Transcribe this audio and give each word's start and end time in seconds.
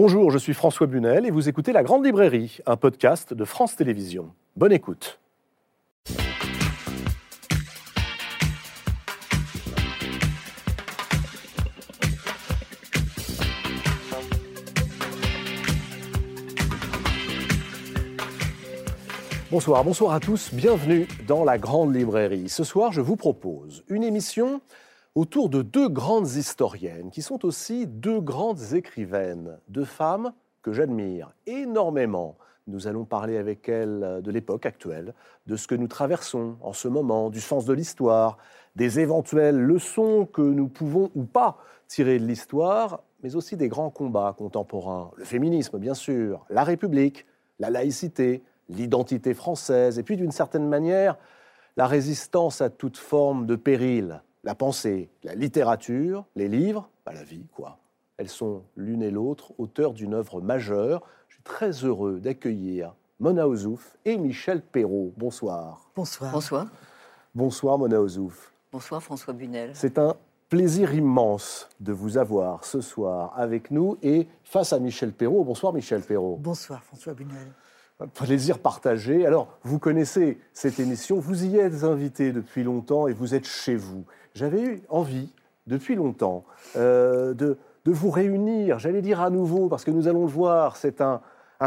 Bonjour, 0.00 0.30
je 0.30 0.38
suis 0.38 0.54
François 0.54 0.86
Bunel 0.86 1.26
et 1.26 1.32
vous 1.32 1.48
écoutez 1.48 1.72
La 1.72 1.82
Grande 1.82 2.06
Librairie, 2.06 2.58
un 2.66 2.76
podcast 2.76 3.34
de 3.34 3.44
France 3.44 3.74
Télévisions. 3.74 4.32
Bonne 4.54 4.70
écoute. 4.70 5.18
Bonsoir, 19.50 19.82
bonsoir 19.82 20.14
à 20.14 20.20
tous, 20.20 20.54
bienvenue 20.54 21.08
dans 21.26 21.42
la 21.42 21.58
Grande 21.58 21.92
Librairie. 21.92 22.48
Ce 22.48 22.62
soir, 22.62 22.92
je 22.92 23.00
vous 23.00 23.16
propose 23.16 23.82
une 23.88 24.04
émission 24.04 24.60
autour 25.14 25.48
de 25.48 25.62
deux 25.62 25.88
grandes 25.88 26.30
historiennes 26.30 27.10
qui 27.10 27.22
sont 27.22 27.44
aussi 27.44 27.86
deux 27.86 28.20
grandes 28.20 28.72
écrivaines, 28.74 29.58
deux 29.68 29.84
femmes 29.84 30.32
que 30.62 30.72
j'admire 30.72 31.32
énormément. 31.46 32.36
Nous 32.66 32.86
allons 32.86 33.04
parler 33.04 33.38
avec 33.38 33.68
elles 33.68 34.20
de 34.22 34.30
l'époque 34.30 34.66
actuelle, 34.66 35.14
de 35.46 35.56
ce 35.56 35.66
que 35.66 35.74
nous 35.74 35.88
traversons 35.88 36.56
en 36.60 36.72
ce 36.72 36.86
moment, 36.86 37.30
du 37.30 37.40
sens 37.40 37.64
de 37.64 37.72
l'histoire, 37.72 38.36
des 38.76 39.00
éventuelles 39.00 39.58
leçons 39.58 40.26
que 40.26 40.42
nous 40.42 40.68
pouvons 40.68 41.10
ou 41.14 41.24
pas 41.24 41.58
tirer 41.88 42.18
de 42.18 42.26
l'histoire, 42.26 43.02
mais 43.22 43.34
aussi 43.34 43.56
des 43.56 43.68
grands 43.68 43.90
combats 43.90 44.34
contemporains, 44.36 45.10
le 45.16 45.24
féminisme 45.24 45.78
bien 45.78 45.94
sûr, 45.94 46.44
la 46.50 46.62
République, 46.62 47.26
la 47.58 47.70
laïcité, 47.70 48.42
l'identité 48.68 49.34
française, 49.34 49.98
et 49.98 50.02
puis 50.02 50.16
d'une 50.16 50.30
certaine 50.30 50.68
manière, 50.68 51.16
la 51.76 51.86
résistance 51.86 52.60
à 52.60 52.70
toute 52.70 52.98
forme 52.98 53.46
de 53.46 53.56
péril, 53.56 54.22
la 54.48 54.54
pensée, 54.54 55.10
la 55.24 55.34
littérature, 55.34 56.24
les 56.34 56.48
livres, 56.48 56.88
pas 57.04 57.12
la 57.12 57.22
vie, 57.22 57.44
quoi. 57.52 57.80
Elles 58.16 58.30
sont 58.30 58.62
l'une 58.76 59.02
et 59.02 59.10
l'autre 59.10 59.52
auteurs 59.58 59.92
d'une 59.92 60.14
œuvre 60.14 60.40
majeure. 60.40 61.02
Je 61.28 61.34
suis 61.34 61.42
très 61.42 61.70
heureux 61.84 62.18
d'accueillir 62.18 62.94
Mona 63.20 63.46
Ozouf 63.46 63.98
et 64.06 64.16
Michel 64.16 64.62
Perrault. 64.62 65.12
Bonsoir. 65.18 65.90
Bonsoir. 65.94 66.32
Bonsoir. 66.32 66.66
Bonsoir 67.34 67.76
Mona 67.76 68.00
Ozouf. 68.00 68.54
Bonsoir 68.72 69.02
François 69.02 69.34
Bunel. 69.34 69.72
C'est 69.74 69.98
un 69.98 70.16
plaisir 70.48 70.94
immense 70.94 71.68
de 71.78 71.92
vous 71.92 72.16
avoir 72.16 72.64
ce 72.64 72.80
soir 72.80 73.34
avec 73.36 73.70
nous 73.70 73.98
et 74.02 74.28
face 74.44 74.72
à 74.72 74.78
Michel 74.78 75.12
Perrault. 75.12 75.44
Bonsoir 75.44 75.74
Michel 75.74 76.00
Perrault. 76.00 76.38
Bonsoir 76.40 76.82
François 76.82 77.12
Bunel. 77.12 77.52
Un 78.00 78.06
plaisir 78.06 78.60
partagé. 78.60 79.26
Alors, 79.26 79.58
vous 79.64 79.80
connaissez 79.80 80.38
cette 80.52 80.78
émission, 80.78 81.18
vous 81.18 81.44
y 81.44 81.58
êtes 81.58 81.82
invité 81.82 82.32
depuis 82.32 82.62
longtemps 82.62 83.08
et 83.08 83.12
vous 83.12 83.34
êtes 83.34 83.44
chez 83.44 83.74
vous. 83.74 84.04
J'avais 84.34 84.62
eu 84.62 84.82
envie, 84.88 85.30
depuis 85.66 85.94
longtemps, 85.94 86.44
euh, 86.76 87.34
de, 87.34 87.56
vous 87.86 88.10
réunir, 88.10 88.78
j'allais 88.78 89.00
dire 89.00 89.22
à 89.22 89.30
nouveau, 89.30 89.68
parce 89.68 89.82
que 89.82 89.90
nous 89.90 90.08
allons 90.08 90.26
le 90.26 90.30
voir, 90.30 90.76
c'est 90.76 91.00
un, 91.00 91.22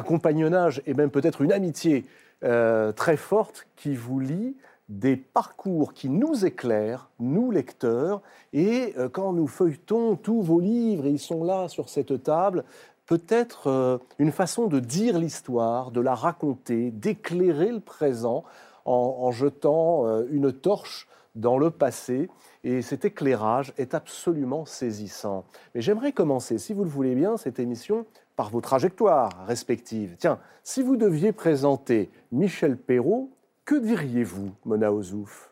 compagnonnage 0.05 0.81
et 0.85 0.93
même 0.93 1.09
peut-être 1.09 1.41
une 1.41 1.51
amitié 1.51 2.05
euh, 2.43 2.91
très 2.91 3.17
forte 3.17 3.67
qui 3.75 3.95
vous 3.95 4.19
lie 4.19 4.55
des 4.87 5.17
parcours 5.17 5.93
qui 5.93 6.09
nous 6.09 6.45
éclairent, 6.45 7.09
nous 7.19 7.49
lecteurs, 7.49 8.21
et 8.53 8.93
euh, 8.97 9.09
quand 9.09 9.33
nous 9.33 9.47
feuilletons 9.47 10.15
tous 10.15 10.41
vos 10.41 10.59
livres, 10.59 11.07
et 11.07 11.09
ils 11.09 11.19
sont 11.19 11.43
là 11.43 11.67
sur 11.67 11.89
cette 11.89 12.21
table, 12.23 12.65
peut-être 13.07 13.99
une 14.19 14.31
façon 14.31 14.67
de 14.67 14.79
dire 14.79 15.17
l'histoire, 15.17 15.91
de 15.91 15.99
la 15.99 16.13
raconter, 16.13 16.91
d'éclairer 16.91 17.71
le 17.71 17.81
présent 17.81 18.43
en, 18.85 19.31
jetant 19.31 20.05
une 20.29 20.53
torche 20.53 21.09
dans 21.35 21.57
le 21.57 21.71
passé. 21.71 22.29
Et 22.63 22.81
cet 22.81 23.05
éclairage 23.05 23.73
est 23.77 23.93
absolument 23.93 24.65
saisissant. 24.65 25.45
Mais 25.73 25.81
j'aimerais 25.81 26.11
commencer, 26.11 26.57
si 26.57 26.73
vous 26.73 26.83
le 26.83 26.89
voulez 26.89 27.15
bien, 27.15 27.37
cette 27.37 27.59
émission 27.59 28.05
par 28.35 28.49
vos 28.49 28.61
trajectoires 28.61 29.45
respectives. 29.45 30.15
Tiens, 30.17 30.39
si 30.63 30.81
vous 30.81 30.95
deviez 30.95 31.31
présenter 31.31 32.09
Michel 32.31 32.77
Perrault, 32.77 33.29
que 33.65 33.75
diriez-vous, 33.75 34.53
Mona 34.65 34.91
Ozouf? 34.91 35.51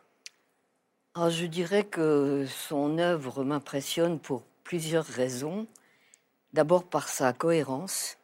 Ah, 1.16 1.29
Je 1.29 1.45
dirais 1.45 1.84
que 1.84 2.46
son 2.47 2.97
œuvre 2.97 3.44
m'impressionne 3.44 4.19
pour 4.19 4.44
plusieurs 4.63 5.06
raisons. 5.06 5.67
D'abord 6.53 6.84
par 6.84 7.09
sa 7.09 7.34
cohérence, 7.34 8.17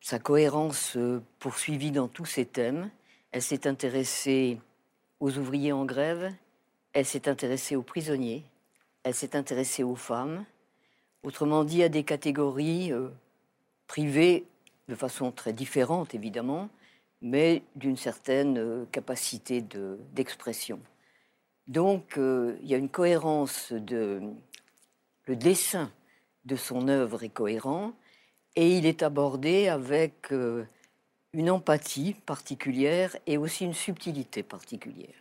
sa 0.00 0.18
cohérence 0.18 0.96
poursuivie 1.38 1.90
dans 1.90 2.08
tous 2.08 2.24
ses 2.24 2.46
thèmes. 2.46 2.90
Elle 3.32 3.42
s'est 3.42 3.66
intéressée 3.66 4.58
aux 5.20 5.36
ouvriers 5.36 5.72
en 5.72 5.84
grève, 5.84 6.32
elle 6.92 7.06
s'est 7.06 7.28
intéressée 7.28 7.76
aux 7.76 7.82
prisonniers, 7.82 8.42
elle 9.04 9.14
s'est 9.14 9.36
intéressée 9.36 9.82
aux 9.82 9.94
femmes, 9.94 10.44
autrement 11.22 11.64
dit 11.64 11.82
à 11.82 11.88
des 11.88 12.04
catégories 12.04 12.92
euh, 12.92 13.08
privées 13.86 14.46
de 14.88 14.94
façon 14.94 15.30
très 15.30 15.52
différente 15.52 16.14
évidemment, 16.14 16.68
mais 17.22 17.62
d'une 17.76 17.96
certaine 17.96 18.58
euh, 18.58 18.84
capacité 18.90 19.62
d'expression. 20.12 20.80
Donc 21.68 22.16
euh, 22.16 22.56
il 22.62 22.68
y 22.68 22.74
a 22.74 22.78
une 22.78 22.88
cohérence 22.88 23.72
de 23.72 24.20
le 25.26 25.36
dessin 25.36 25.92
de 26.46 26.56
son 26.56 26.88
œuvre 26.88 27.22
est 27.22 27.28
cohérent 27.28 27.92
et 28.56 28.76
il 28.76 28.86
est 28.86 29.02
abordé 29.02 29.68
avec 29.68 30.32
une 31.32 31.50
empathie 31.50 32.14
particulière 32.26 33.16
et 33.26 33.38
aussi 33.38 33.64
une 33.64 33.74
subtilité 33.74 34.42
particulière, 34.42 35.14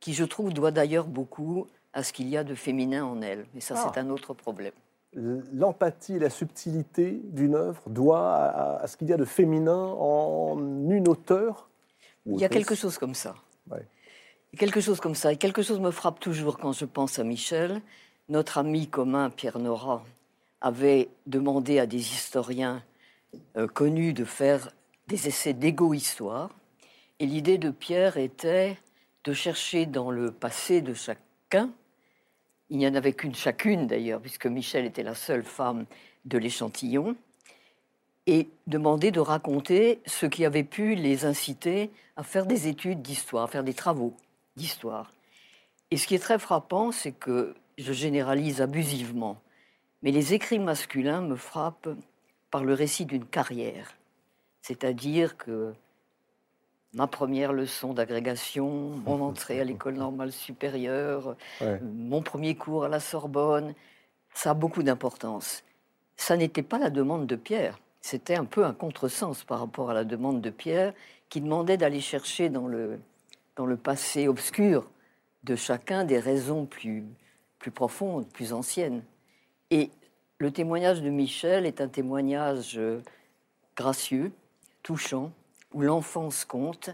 qui 0.00 0.12
je 0.12 0.24
trouve 0.24 0.52
doit 0.52 0.70
d'ailleurs 0.70 1.06
beaucoup 1.06 1.68
à 1.92 2.02
ce 2.02 2.12
qu'il 2.12 2.28
y 2.28 2.36
a 2.36 2.44
de 2.44 2.54
féminin 2.54 3.04
en 3.04 3.22
elle. 3.22 3.46
Mais 3.54 3.60
ça, 3.60 3.74
ah. 3.76 3.90
c'est 3.92 4.00
un 4.00 4.10
autre 4.10 4.34
problème. 4.34 4.72
L'empathie 5.14 6.14
et 6.14 6.18
la 6.18 6.28
subtilité 6.28 7.20
d'une 7.24 7.54
œuvre 7.54 7.82
doit 7.88 8.34
à, 8.34 8.82
à 8.82 8.86
ce 8.86 8.96
qu'il 8.96 9.08
y 9.08 9.12
a 9.12 9.16
de 9.16 9.24
féminin 9.24 9.94
en 9.98 10.58
une 10.90 11.08
auteure 11.08 11.70
Il 12.26 12.38
y 12.38 12.44
a 12.44 12.50
quelque 12.50 12.74
chose 12.74 12.98
comme 12.98 13.14
ça. 13.14 13.34
Ouais. 13.70 13.86
Quelque 14.58 14.80
chose 14.80 15.00
comme 15.00 15.14
ça. 15.14 15.32
Et 15.32 15.36
quelque 15.36 15.62
chose 15.62 15.80
me 15.80 15.90
frappe 15.90 16.20
toujours 16.20 16.58
quand 16.58 16.72
je 16.72 16.84
pense 16.84 17.18
à 17.18 17.24
Michel, 17.24 17.80
notre 18.28 18.58
ami 18.58 18.88
commun 18.88 19.30
Pierre 19.30 19.58
Nora 19.58 20.04
avait 20.60 21.08
demandé 21.26 21.78
à 21.78 21.86
des 21.86 21.98
historiens 21.98 22.82
euh, 23.56 23.66
connus 23.66 24.12
de 24.12 24.24
faire 24.24 24.70
des 25.08 25.28
essais 25.28 25.52
d'égo-histoire. 25.52 26.50
Et 27.18 27.26
l'idée 27.26 27.58
de 27.58 27.70
Pierre 27.70 28.16
était 28.16 28.76
de 29.24 29.32
chercher 29.32 29.86
dans 29.86 30.10
le 30.10 30.30
passé 30.30 30.80
de 30.80 30.94
chacun, 30.94 31.70
il 32.68 32.78
n'y 32.78 32.86
en 32.86 32.94
avait 32.94 33.12
qu'une 33.12 33.34
chacune 33.34 33.86
d'ailleurs, 33.86 34.20
puisque 34.20 34.46
Michel 34.46 34.84
était 34.84 35.02
la 35.02 35.14
seule 35.14 35.44
femme 35.44 35.86
de 36.24 36.38
l'échantillon, 36.38 37.16
et 38.26 38.48
demander 38.66 39.12
de 39.12 39.20
raconter 39.20 40.00
ce 40.06 40.26
qui 40.26 40.44
avait 40.44 40.64
pu 40.64 40.96
les 40.96 41.24
inciter 41.24 41.90
à 42.16 42.24
faire 42.24 42.46
des 42.46 42.66
études 42.66 43.02
d'histoire, 43.02 43.44
à 43.44 43.48
faire 43.48 43.62
des 43.62 43.74
travaux 43.74 44.14
d'histoire. 44.56 45.12
Et 45.92 45.96
ce 45.96 46.08
qui 46.08 46.16
est 46.16 46.20
très 46.20 46.40
frappant, 46.40 46.90
c'est 46.90 47.12
que 47.12 47.54
je 47.78 47.92
généralise 47.92 48.60
abusivement, 48.60 49.40
mais 50.02 50.10
les 50.10 50.34
écrits 50.34 50.58
masculins 50.58 51.20
me 51.20 51.36
frappent 51.36 51.88
par 52.56 52.64
le 52.64 52.72
récit 52.72 53.04
d'une 53.04 53.26
carrière. 53.26 53.98
C'est-à-dire 54.62 55.36
que 55.36 55.74
ma 56.94 57.06
première 57.06 57.52
leçon 57.52 57.92
d'agrégation, 57.92 58.94
mon 59.04 59.20
entrée 59.20 59.60
à 59.60 59.64
l'école 59.64 59.96
normale 59.96 60.32
supérieure, 60.32 61.36
ouais. 61.60 61.78
mon 61.82 62.22
premier 62.22 62.54
cours 62.54 62.86
à 62.86 62.88
la 62.88 62.98
Sorbonne, 62.98 63.74
ça 64.32 64.52
a 64.52 64.54
beaucoup 64.54 64.82
d'importance. 64.82 65.64
Ça 66.16 66.38
n'était 66.38 66.62
pas 66.62 66.78
la 66.78 66.88
demande 66.88 67.26
de 67.26 67.36
Pierre, 67.36 67.78
c'était 68.00 68.36
un 68.36 68.46
peu 68.46 68.64
un 68.64 68.72
contresens 68.72 69.44
par 69.44 69.60
rapport 69.60 69.90
à 69.90 69.94
la 69.94 70.04
demande 70.04 70.40
de 70.40 70.48
Pierre 70.48 70.94
qui 71.28 71.42
demandait 71.42 71.76
d'aller 71.76 72.00
chercher 72.00 72.48
dans 72.48 72.68
le, 72.68 72.98
dans 73.56 73.66
le 73.66 73.76
passé 73.76 74.28
obscur 74.28 74.88
de 75.44 75.56
chacun 75.56 76.04
des 76.06 76.18
raisons 76.18 76.64
plus, 76.64 77.04
plus 77.58 77.70
profonde, 77.70 78.26
plus 78.28 78.54
ancienne. 78.54 79.02
Et 79.70 79.90
le 80.38 80.50
témoignage 80.50 81.02
de 81.02 81.10
Michel 81.10 81.66
est 81.66 81.80
un 81.80 81.88
témoignage 81.88 82.78
euh, 82.78 83.00
gracieux, 83.76 84.32
touchant, 84.82 85.32
où 85.72 85.80
l'enfance 85.80 86.44
compte. 86.44 86.90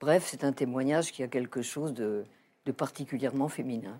Bref, 0.00 0.26
c'est 0.26 0.44
un 0.44 0.52
témoignage 0.52 1.12
qui 1.12 1.22
a 1.22 1.28
quelque 1.28 1.62
chose 1.62 1.92
de, 1.92 2.24
de 2.66 2.72
particulièrement 2.72 3.48
féminin. 3.48 3.98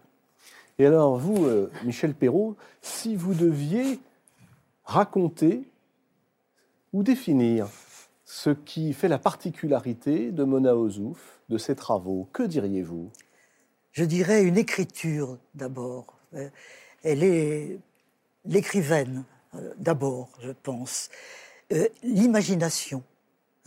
Et 0.78 0.86
alors, 0.86 1.18
vous, 1.18 1.44
euh, 1.44 1.70
Michel 1.84 2.14
Perrault, 2.14 2.56
si 2.82 3.16
vous 3.16 3.34
deviez 3.34 3.98
raconter 4.84 5.62
ou 6.92 7.02
définir 7.02 7.68
ce 8.24 8.50
qui 8.50 8.92
fait 8.92 9.08
la 9.08 9.18
particularité 9.18 10.30
de 10.30 10.44
Mona 10.44 10.76
Ozouf, 10.76 11.40
de 11.48 11.58
ses 11.58 11.74
travaux, 11.74 12.28
que 12.32 12.42
diriez-vous? 12.42 13.10
Je 13.92 14.04
dirais, 14.04 14.44
une 14.44 14.58
écriture 14.58 15.38
d'abord. 15.54 16.18
Euh, 16.34 16.48
elle 17.02 17.24
est 17.24 17.78
l'écrivaine 18.48 19.24
euh, 19.54 19.72
d'abord, 19.78 20.30
je 20.42 20.50
pense. 20.50 21.10
Euh, 21.72 21.88
L'imagination, 22.02 23.02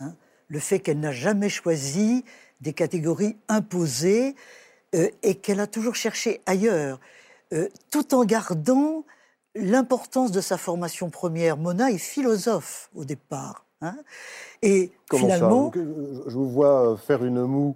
hein, 0.00 0.14
le 0.48 0.58
fait 0.58 0.80
qu'elle 0.80 1.00
n'a 1.00 1.12
jamais 1.12 1.48
choisi 1.48 2.24
des 2.60 2.72
catégories 2.72 3.36
imposées 3.48 4.34
euh, 4.94 5.08
et 5.22 5.34
qu'elle 5.34 5.60
a 5.60 5.66
toujours 5.66 5.94
cherché 5.94 6.40
ailleurs, 6.46 7.00
euh, 7.52 7.68
tout 7.90 8.14
en 8.14 8.24
gardant 8.24 9.04
l'importance 9.54 10.32
de 10.32 10.40
sa 10.40 10.56
formation 10.56 11.10
première. 11.10 11.56
Mona 11.56 11.90
est 11.90 11.98
philosophe 11.98 12.90
au 12.94 13.04
départ. 13.04 13.66
Hein. 13.84 13.96
et 14.62 14.92
finalement. 15.12 15.72
Je 15.74 16.36
vous 16.36 16.48
vois 16.48 16.96
faire 16.96 17.24
une 17.24 17.42
moue. 17.42 17.74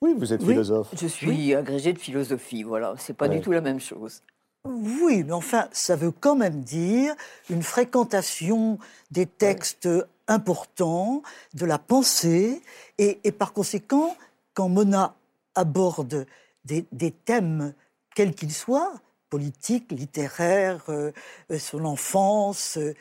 Oui, 0.00 0.14
vous 0.16 0.32
êtes 0.32 0.42
philosophe. 0.42 0.88
Je 0.98 1.06
suis 1.06 1.54
agrégé 1.54 1.92
de 1.92 1.98
philosophie, 1.98 2.62
voilà. 2.62 2.94
C'est 2.98 3.12
pas 3.12 3.28
du 3.28 3.42
tout 3.42 3.52
la 3.52 3.60
même 3.60 3.80
chose. 3.80 4.22
Oui, 4.66 5.24
mais 5.24 5.32
enfin, 5.32 5.68
ça 5.72 5.94
veut 5.94 6.10
quand 6.10 6.36
même 6.36 6.62
dire 6.62 7.14
une 7.50 7.62
fréquentation 7.62 8.78
des 9.10 9.26
textes 9.26 9.88
importants, 10.26 11.22
de 11.52 11.66
la 11.66 11.78
pensée, 11.78 12.62
et, 12.96 13.30
par 13.32 13.52
conséquent, 13.52 14.16
quand 14.54 14.70
Mona 14.70 15.14
aborde 15.54 16.26
des, 16.64 17.10
thèmes, 17.26 17.74
quels 18.14 18.34
qu'ils 18.34 18.54
soient, 18.54 18.94
politiques, 19.28 19.92
littéraires, 19.92 20.84
euh, 20.88 21.12
euh, 21.50 21.58
son 21.58 21.84
enfance, 21.84 22.78
euh, 22.78 22.94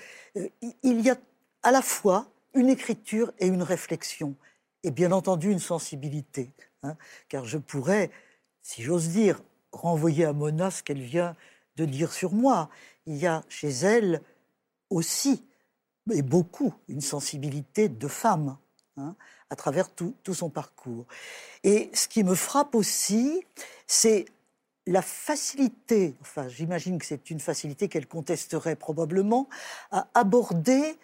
il 0.84 1.00
y 1.00 1.10
a 1.10 1.16
à 1.62 1.72
la 1.72 1.82
fois 1.82 2.28
une 2.56 2.68
écriture 2.68 3.32
et 3.40 3.48
une 3.48 3.64
réflexion, 3.64 4.36
et 4.84 4.92
bien 4.92 5.14
entendu 5.14 5.50
une 5.50 5.60
sensibilité. 5.60 6.52
Hein, 6.82 6.98
car 7.30 7.46
je 7.46 7.58
pourrais, 7.58 8.12
si 8.62 8.84
j'ose 8.84 9.10
dire, 9.10 9.42
renvoyer 9.72 10.26
à 10.26 10.34
Mona 10.34 10.70
ce 10.70 10.84
qu'elle 10.84 11.02
vient 11.02 11.36
de 11.76 11.86
dire 11.86 12.14
sur 12.14 12.34
moi. 12.34 12.70
Il 13.06 13.18
y 13.18 13.28
a 13.28 13.44
chez 13.50 13.70
elle 13.70 14.22
aussi, 14.90 15.44
et 16.12 16.22
beaucoup, 16.22 16.74
une 16.88 17.02
sensibilité 17.02 17.90
de 17.90 18.08
femme 18.08 18.58
hein, 18.98 19.16
à 19.50 19.56
travers 19.56 19.90
tout, 19.90 20.16
son 20.34 20.50
parcours. 20.50 21.06
Et 21.64 21.90
ce 21.94 22.08
qui 22.08 22.24
me 22.24 22.36
frappe 22.36 22.76
aussi, 22.76 23.44
c'est 23.88 24.26
la 24.86 25.02
facilité, 25.02 26.16
enfin 26.22 26.48
j'imagine 26.50 27.00
que 27.00 27.06
c'est 27.06 27.30
une 27.30 27.40
facilité 27.40 27.88
qu'elle 27.88 28.08
contesterait 28.08 28.76
probablement, 28.76 29.48
à 29.92 30.08
aborder 30.14 30.98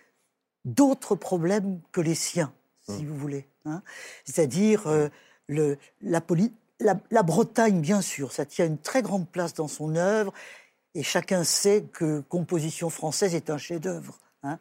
d'autres 0.66 1.16
problèmes 1.16 1.80
que 1.92 2.02
les 2.02 2.16
siens, 2.16 2.54
si 2.82 3.04
mmh. 3.04 3.08
vous 3.08 3.16
voulez. 3.16 3.48
Hein. 3.66 3.82
C'est-à-dire 4.26 4.88
euh, 4.88 5.08
la, 5.48 6.22
la, 7.10 7.24
Bretagne, 7.24 7.80
bien 7.80 8.02
sûr, 8.02 8.32
ça 8.32 8.46
tient 8.46 8.66
une 8.66 8.78
très 8.78 9.02
grande 9.02 9.28
place 9.28 9.54
dans 9.54 9.68
son 9.68 9.96
œuvre, 9.96 10.34
et 10.96 11.04
chacun 11.04 11.44
sait 11.44 11.84
que 11.84 12.22
Composition 12.22 12.90
française 12.90 13.36
est 13.36 13.50
un 13.50 13.58
chef-d'œuvre. 13.58 14.20
Hein, 14.42 14.58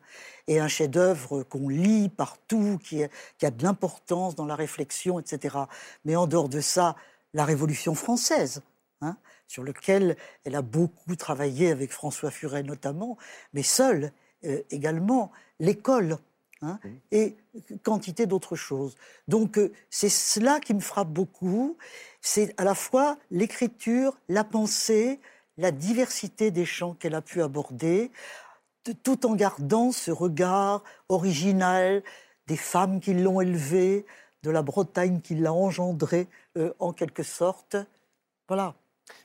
et 0.48 0.58
un 0.58 0.66
chef-d'œuvre 0.66 1.44
qu'on 1.44 1.68
lit 1.68 2.08
partout, 2.08 2.78
qui, 2.82 3.02
qui 3.38 3.46
a 3.46 3.50
de 3.50 3.62
l'importance 3.62 4.34
dans 4.34 4.44
la 4.44 4.56
réflexion, 4.56 5.20
etc. 5.20 5.56
Mais 6.04 6.16
en 6.16 6.26
dehors 6.26 6.48
de 6.48 6.60
ça, 6.60 6.96
la 7.32 7.44
Révolution 7.44 7.94
française, 7.94 8.62
hein, 9.02 9.16
sur 9.46 9.62
lequel 9.62 10.16
elle 10.44 10.56
a 10.56 10.62
beaucoup 10.62 11.14
travaillé 11.14 11.70
avec 11.70 11.92
François 11.92 12.32
Furet 12.32 12.64
notamment, 12.64 13.18
mais 13.52 13.62
seule 13.62 14.12
euh, 14.44 14.62
également, 14.70 15.30
l'école, 15.60 16.18
Hein, 16.60 16.80
et 17.12 17.36
quantité 17.84 18.26
d'autres 18.26 18.56
choses. 18.56 18.96
Donc 19.28 19.58
euh, 19.58 19.70
c'est 19.90 20.08
cela 20.08 20.58
qui 20.58 20.74
me 20.74 20.80
frappe 20.80 21.08
beaucoup, 21.08 21.76
c'est 22.20 22.52
à 22.60 22.64
la 22.64 22.74
fois 22.74 23.16
l'écriture, 23.30 24.18
la 24.28 24.42
pensée, 24.42 25.20
la 25.58 25.72
diversité 25.72 26.50
des 26.50 26.64
champs 26.64 26.94
qu'elle 26.94 27.14
a 27.14 27.22
pu 27.22 27.42
aborder, 27.42 28.10
tout 29.02 29.26
en 29.26 29.34
gardant 29.34 29.92
ce 29.92 30.10
regard 30.10 30.82
original 31.08 32.02
des 32.46 32.56
femmes 32.56 33.00
qui 33.00 33.12
l'ont 33.12 33.40
élevée, 33.40 34.06
de 34.44 34.50
la 34.50 34.62
Bretagne 34.62 35.20
qui 35.20 35.34
l'a 35.34 35.52
engendrée 35.52 36.28
euh, 36.56 36.72
en 36.78 36.92
quelque 36.92 37.24
sorte. 37.24 37.76
Voilà. 38.46 38.74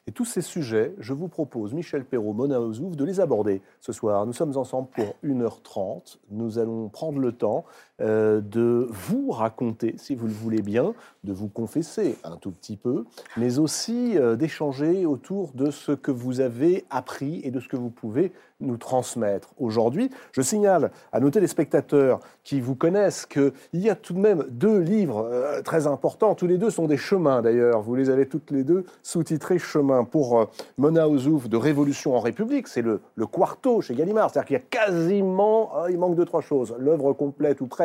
Et 0.07 0.11
tous 0.11 0.25
ces 0.25 0.41
sujets, 0.41 0.93
je 0.97 1.13
vous 1.13 1.27
propose, 1.27 1.73
Michel 1.73 2.05
Perrault, 2.05 2.33
Mona 2.33 2.59
Ozouf, 2.59 2.95
de 2.95 3.03
les 3.03 3.19
aborder 3.19 3.61
ce 3.79 3.91
soir. 3.91 4.25
Nous 4.25 4.33
sommes 4.33 4.57
ensemble 4.57 4.89
pour 4.89 5.15
1h30. 5.23 6.17
Nous 6.31 6.57
allons 6.57 6.89
prendre 6.89 7.19
le 7.19 7.31
temps 7.31 7.65
euh, 8.01 8.41
de 8.41 8.87
vous 8.89 9.29
raconter, 9.29 9.93
si 9.99 10.15
vous 10.15 10.25
le 10.25 10.33
voulez 10.33 10.63
bien, 10.63 10.95
de 11.23 11.31
vous 11.31 11.47
confesser 11.47 12.17
un 12.23 12.37
tout 12.37 12.49
petit 12.49 12.75
peu, 12.75 13.05
mais 13.37 13.59
aussi 13.59 14.17
euh, 14.17 14.35
d'échanger 14.35 15.05
autour 15.05 15.51
de 15.53 15.69
ce 15.69 15.91
que 15.91 16.09
vous 16.09 16.41
avez 16.41 16.85
appris 16.89 17.41
et 17.43 17.51
de 17.51 17.59
ce 17.59 17.67
que 17.67 17.77
vous 17.77 17.91
pouvez 17.91 18.31
nous 18.61 18.77
transmettre 18.77 19.53
aujourd'hui. 19.59 20.09
Je 20.31 20.41
signale 20.41 20.89
à 21.11 21.19
nos 21.19 21.29
téléspectateurs 21.29 22.19
qui 22.43 22.61
vous 22.61 22.73
connaissent 22.73 23.27
qu'il 23.27 23.51
y 23.73 23.91
a 23.91 23.95
tout 23.95 24.13
de 24.13 24.19
même 24.19 24.43
deux 24.49 24.79
livres 24.79 25.29
euh, 25.31 25.61
très 25.61 25.85
importants. 25.85 26.33
Tous 26.33 26.47
les 26.47 26.57
deux 26.57 26.71
sont 26.71 26.87
des 26.87 26.97
chemins 26.97 27.43
d'ailleurs. 27.43 27.83
Vous 27.83 27.93
les 27.93 28.09
avez 28.09 28.25
toutes 28.25 28.49
les 28.49 28.63
deux 28.63 28.85
sous-titrés 29.03 29.59
Chemin 29.59 30.03
pour 30.03 30.49
Mona 30.79 31.07
Ozouf 31.07 31.47
de 31.47 31.57
Révolution 31.57 32.15
en 32.15 32.19
République. 32.21 32.67
C'est 32.67 32.81
le, 32.81 33.01
le 33.15 33.27
quarto 33.27 33.81
chez 33.81 33.93
Gallimard. 33.93 34.31
C'est-à-dire 34.31 34.47
qu'il 34.47 34.53
y 34.55 34.79
a 34.79 34.85
quasiment, 34.85 35.85
il 35.89 35.99
manque 35.99 36.15
de 36.15 36.23
trois 36.23 36.41
choses. 36.41 36.73
L'œuvre 36.79 37.13
complète 37.13 37.61
ou 37.61 37.67
presque 37.67 37.82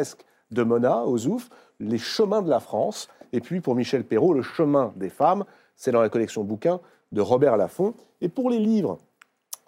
de 0.51 0.63
Mona, 0.63 1.05
Ozouf, 1.05 1.51
Les 1.81 1.99
chemins 1.99 2.43
de 2.43 2.51
la 2.51 2.61
France. 2.61 3.09
Et 3.33 3.41
puis 3.41 3.61
pour 3.61 3.75
Michel 3.75 4.05
Perrault, 4.05 4.35
Le 4.35 4.43
chemin 4.43 4.93
des 4.97 5.11
femmes. 5.11 5.45
C'est 5.77 5.93
dans 5.93 6.01
la 6.01 6.09
collection 6.09 6.45
bouquins 6.45 6.81
de 7.13 7.21
Robert 7.21 7.57
Laffont. 7.57 7.95
Et 8.21 8.29
pour 8.29 8.51
les 8.51 8.59
livres 8.59 8.99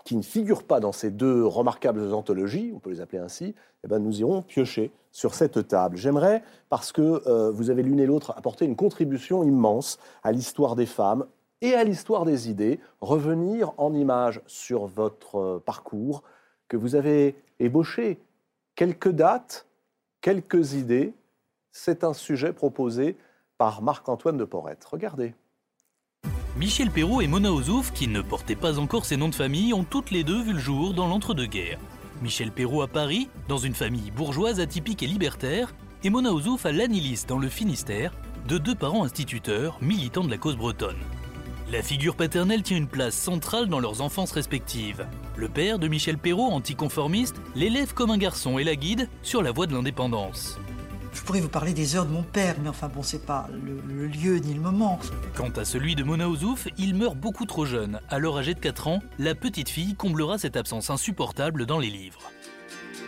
qui 0.05 0.17
ne 0.17 0.23
figurent 0.23 0.65
pas 0.65 0.81
dans 0.81 0.93
ces 0.93 1.11
deux 1.11 1.45
remarquables 1.45 2.13
anthologies, 2.13 2.73
on 2.75 2.79
peut 2.79 2.91
les 2.91 3.01
appeler 3.01 3.19
ainsi, 3.19 3.55
eh 3.85 3.89
ben 3.89 3.99
nous 3.99 4.21
irons 4.21 4.43
piocher 4.43 4.91
sur 5.13 5.35
cette 5.35 5.69
table. 5.69 5.97
J'aimerais, 5.97 6.43
parce 6.69 6.93
que 6.93 7.23
euh, 7.27 7.51
vous 7.51 7.71
avez 7.71 7.83
l'une 7.83 8.01
et 8.01 8.07
l'autre 8.07 8.33
apporté 8.37 8.65
une 8.65 8.77
contribution 8.77 9.45
immense 9.45 9.99
à 10.23 10.33
l'histoire 10.33 10.77
des 10.77 10.87
femmes 10.87 11.27
et 11.61 11.75
à 11.75 11.85
l'histoire 11.85 12.25
des 12.25 12.49
idées, 12.49 12.81
revenir 13.01 13.73
en 13.77 13.93
images 13.95 14.41
sur 14.47 14.87
votre 14.87 15.39
euh, 15.39 15.63
parcours, 15.65 16.23
que 16.69 16.77
vous 16.77 16.95
avez 16.95 17.35
ébauché 17.59 18.19
quelques 18.77 19.11
dates, 19.11 19.67
quelques 20.21 20.75
idées. 20.75 21.15
C'est 21.73 22.05
un 22.05 22.13
sujet 22.13 22.53
proposé 22.53 23.17
par 23.59 23.83
Marc-Antoine 23.83 24.37
de 24.37 24.45
Porrette. 24.45 24.85
Regardez. 24.85 25.35
Michel 26.57 26.91
Perrault 26.91 27.21
et 27.21 27.27
Mona 27.27 27.53
Ozouf, 27.53 27.93
qui 27.93 28.09
ne 28.09 28.21
portaient 28.21 28.57
pas 28.57 28.79
encore 28.79 29.05
ces 29.05 29.17
noms 29.17 29.29
de 29.29 29.35
famille, 29.35 29.73
ont 29.73 29.85
toutes 29.85 30.11
les 30.11 30.25
deux 30.25 30.43
vu 30.43 30.53
le 30.53 30.59
jour 30.59 30.95
dans 30.95 31.07
l'entre-deux-guerres. 31.07 31.79
Michel 32.23 32.51
Perrault 32.53 32.83
à 32.83 32.89
Paris, 32.89 33.31
dans 33.49 33.59
une 33.59 33.75
famille 33.75 34.11
bourgeoise 34.11 34.61
atypique 34.61 35.03
et 35.03 35.07
libertaire, 35.07 35.75
et 36.03 36.11
Mona 36.11 36.33
Ozouf 36.33 36.67
à 36.67 36.73
Lanilis, 36.73 37.25
dans 37.27 37.39
le 37.39 37.49
Finistère, 37.49 38.13
de 38.49 38.59
deux 38.59 38.75
parents 38.75 39.05
instituteurs, 39.05 39.79
militants 39.81 40.25
de 40.25 40.31
la 40.31 40.39
cause 40.39 40.57
bretonne. 40.57 40.99
La 41.71 41.83
figure 41.83 42.17
paternelle 42.17 42.65
tient 42.65 42.77
une 42.77 42.89
place 42.89 43.15
centrale 43.15 43.69
dans 43.69 43.79
leurs 43.79 44.01
enfances 44.01 44.33
respectives. 44.33 45.07
Le 45.37 45.49
père 45.49 45.79
de 45.79 45.87
Michel 45.87 46.19
Perrault, 46.19 46.51
anticonformiste, 46.51 47.37
l'élève 47.55 47.95
comme 47.95 48.11
un 48.11 48.19
garçon 48.19 48.59
et 48.59 48.65
la 48.65 48.75
guide 48.75 49.09
sur 49.23 49.41
la 49.41 49.53
voie 49.53 49.69
de 49.69 49.75
l'indépendance. 49.75 50.59
Je 51.13 51.23
pourrais 51.23 51.41
vous 51.41 51.49
parler 51.49 51.73
des 51.73 51.95
heures 51.95 52.07
de 52.07 52.11
mon 52.11 52.25
père, 52.25 52.57
mais 52.61 52.69
enfin 52.69 52.89
bon, 52.89 53.05
c'est 53.05 53.25
pas 53.25 53.49
le, 53.53 54.09
lieu 54.09 54.39
ni 54.39 54.55
le 54.55 54.61
moment. 54.61 54.99
Quant 55.37 55.51
à 55.51 55.65
celui 55.65 55.95
de 55.95 56.03
Mona 56.03 56.29
Ouzouf, 56.29 56.67
il 56.77 56.97
meurt 56.97 57.17
beaucoup 57.17 57.47
trop 57.47 57.67
jeune. 57.67 58.01
Alors 58.09 58.39
âgé 58.39 58.55
de 58.55 58.61
4 58.61 58.89
ans, 58.89 59.01
la 59.21 59.37
petite 59.37 59.69
fille 59.69 59.95
comblera 59.95 60.39
cette 60.39 60.57
absence 60.57 60.91
insupportable 60.91 61.67
dans 61.67 61.79
les 61.79 61.91
livres. 61.91 62.33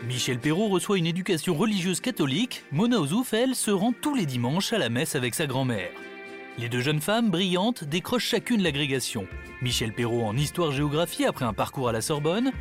Michel 0.07 0.39
Perrault 0.39 0.69
reçoit 0.69 0.99
une 0.99 1.07
éducation 1.07 1.57
religieuse 1.57 2.01
catholique. 2.01 2.63
Mona 2.71 3.01
Ouzouf, 3.01 3.35
elle, 3.35 3.57
se 3.57 3.73
rend 3.73 3.93
tous 3.93 4.15
les 4.15 4.27
dimanches 4.27 4.73
à 4.73 4.79
la 4.79 4.89
messe 4.89 5.17
avec 5.17 5.35
sa 5.35 5.49
grand-mère. 5.49 5.91
Les 6.59 6.69
deux 6.69 6.81
jeunes 6.81 7.01
femmes 7.01 7.31
brillantes 7.31 7.85
décrochent 7.85 8.27
chacune 8.27 8.63
l'agrégation. 8.63 9.27
Michel 9.63 9.95
Perrault 9.95 10.25
en 10.25 10.37
histoire-géographie 10.37 11.25
après 11.25 11.47
un 11.47 11.55
parcours 11.55 11.89
à 11.89 11.93
la 11.93 12.03
Sorbonne, 12.03 12.53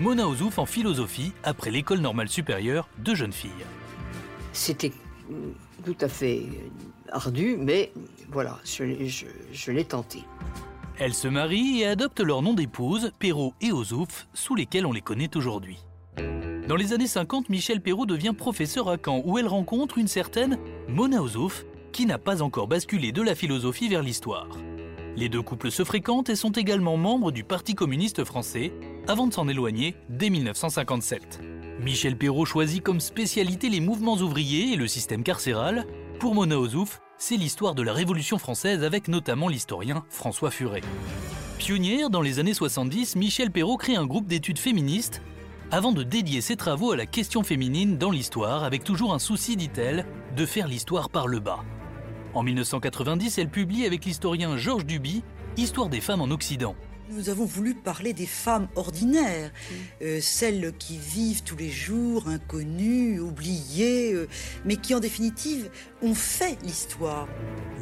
Mona 0.00 0.26
Ozouf 0.26 0.58
en 0.58 0.66
philosophie 0.66 1.32
après 1.44 1.70
l'école 1.70 2.00
normale 2.00 2.28
supérieure 2.28 2.88
de 2.98 3.14
jeunes 3.14 3.32
filles. 3.32 3.50
C'était 4.52 4.90
tout 5.84 5.96
à 6.00 6.08
fait 6.08 6.42
ardu, 7.12 7.56
mais 7.56 7.92
voilà, 8.30 8.58
je, 8.64 9.70
l'ai 9.70 9.84
tenté. 9.84 10.24
Elles 10.98 11.14
se 11.14 11.28
marient 11.28 11.82
et 11.82 11.86
adoptent 11.86 12.20
leur 12.20 12.42
nom 12.42 12.52
d'épouse, 12.52 13.12
Perrault 13.20 13.54
et 13.60 13.70
Ozouf, 13.70 14.26
sous 14.34 14.56
lesquels 14.56 14.86
on 14.86 14.92
les 14.92 15.02
connaît 15.02 15.36
aujourd'hui. 15.36 15.78
Dans 16.66 16.76
les 16.76 16.92
années 16.92 17.06
50, 17.06 17.48
Michel 17.48 17.80
Perrault 17.80 18.06
devient 18.06 18.34
professeur 18.36 18.88
à 18.88 18.96
Caen, 19.02 19.22
où 19.24 19.38
elle 19.38 19.46
rencontre 19.46 19.98
une 19.98 20.08
certaine 20.08 20.58
Mona 20.88 21.22
Ozouf, 21.22 21.64
qui 21.92 22.06
n'a 22.06 22.18
pas 22.18 22.42
encore 22.42 22.68
basculé 22.68 23.12
de 23.12 23.22
la 23.22 23.34
philosophie 23.34 23.88
vers 23.88 24.02
l'histoire. 24.02 24.48
Les 25.16 25.28
deux 25.30 25.42
couples 25.42 25.70
se 25.70 25.82
fréquentent 25.84 26.28
et 26.28 26.36
sont 26.36 26.52
également 26.52 26.96
membres 26.96 27.32
du 27.32 27.42
Parti 27.42 27.74
communiste 27.74 28.24
français, 28.24 28.72
avant 29.08 29.26
de 29.26 29.32
s'en 29.32 29.48
éloigner 29.48 29.96
dès 30.10 30.28
1957. 30.28 31.40
Michel 31.80 32.16
Perrault 32.16 32.44
choisit 32.44 32.82
comme 32.82 33.00
spécialité 33.00 33.68
les 33.68 33.80
mouvements 33.80 34.16
ouvriers 34.16 34.72
et 34.72 34.76
le 34.76 34.86
système 34.86 35.22
carcéral. 35.22 35.86
Pour 36.20 36.34
Mona 36.34 36.58
Ozouf, 36.58 37.00
c'est 37.16 37.36
l'histoire 37.36 37.74
de 37.74 37.82
la 37.82 37.94
Révolution 37.94 38.38
française 38.38 38.84
avec 38.84 39.08
notamment 39.08 39.48
l'historien 39.48 40.04
François 40.10 40.50
Furet. 40.50 40.82
Pionnière 41.58 42.10
dans 42.10 42.20
les 42.20 42.38
années 42.38 42.54
70, 42.54 43.16
Michel 43.16 43.50
Perrault 43.50 43.78
crée 43.78 43.96
un 43.96 44.06
groupe 44.06 44.26
d'études 44.26 44.58
féministes 44.58 45.22
avant 45.70 45.92
de 45.92 46.02
dédier 46.02 46.40
ses 46.40 46.56
travaux 46.56 46.92
à 46.92 46.96
la 46.96 47.06
question 47.06 47.42
féminine 47.42 47.98
dans 47.98 48.10
l'histoire 48.10 48.64
avec 48.64 48.84
toujours 48.84 49.14
un 49.14 49.18
souci, 49.18 49.56
dit-elle, 49.56 50.06
de 50.36 50.46
faire 50.46 50.68
l'histoire 50.68 51.08
par 51.08 51.26
le 51.26 51.40
bas. 51.40 51.64
En 52.36 52.42
1990, 52.42 53.38
elle 53.38 53.48
publie 53.48 53.86
avec 53.86 54.04
l'historien 54.04 54.58
Georges 54.58 54.84
Duby 54.84 55.22
Histoire 55.56 55.88
des 55.88 56.02
femmes 56.02 56.20
en 56.20 56.30
Occident. 56.30 56.76
Nous 57.10 57.30
avons 57.30 57.46
voulu 57.46 57.74
parler 57.74 58.12
des 58.12 58.26
femmes 58.26 58.68
ordinaires, 58.76 59.50
euh, 60.02 60.18
celles 60.20 60.74
qui 60.78 60.98
vivent 60.98 61.44
tous 61.44 61.56
les 61.56 61.70
jours, 61.70 62.28
inconnues, 62.28 63.20
oubliées, 63.20 64.12
euh, 64.12 64.28
mais 64.66 64.76
qui 64.76 64.94
en 64.94 65.00
définitive 65.00 65.70
ont 66.02 66.14
fait 66.14 66.58
l'histoire. 66.62 67.26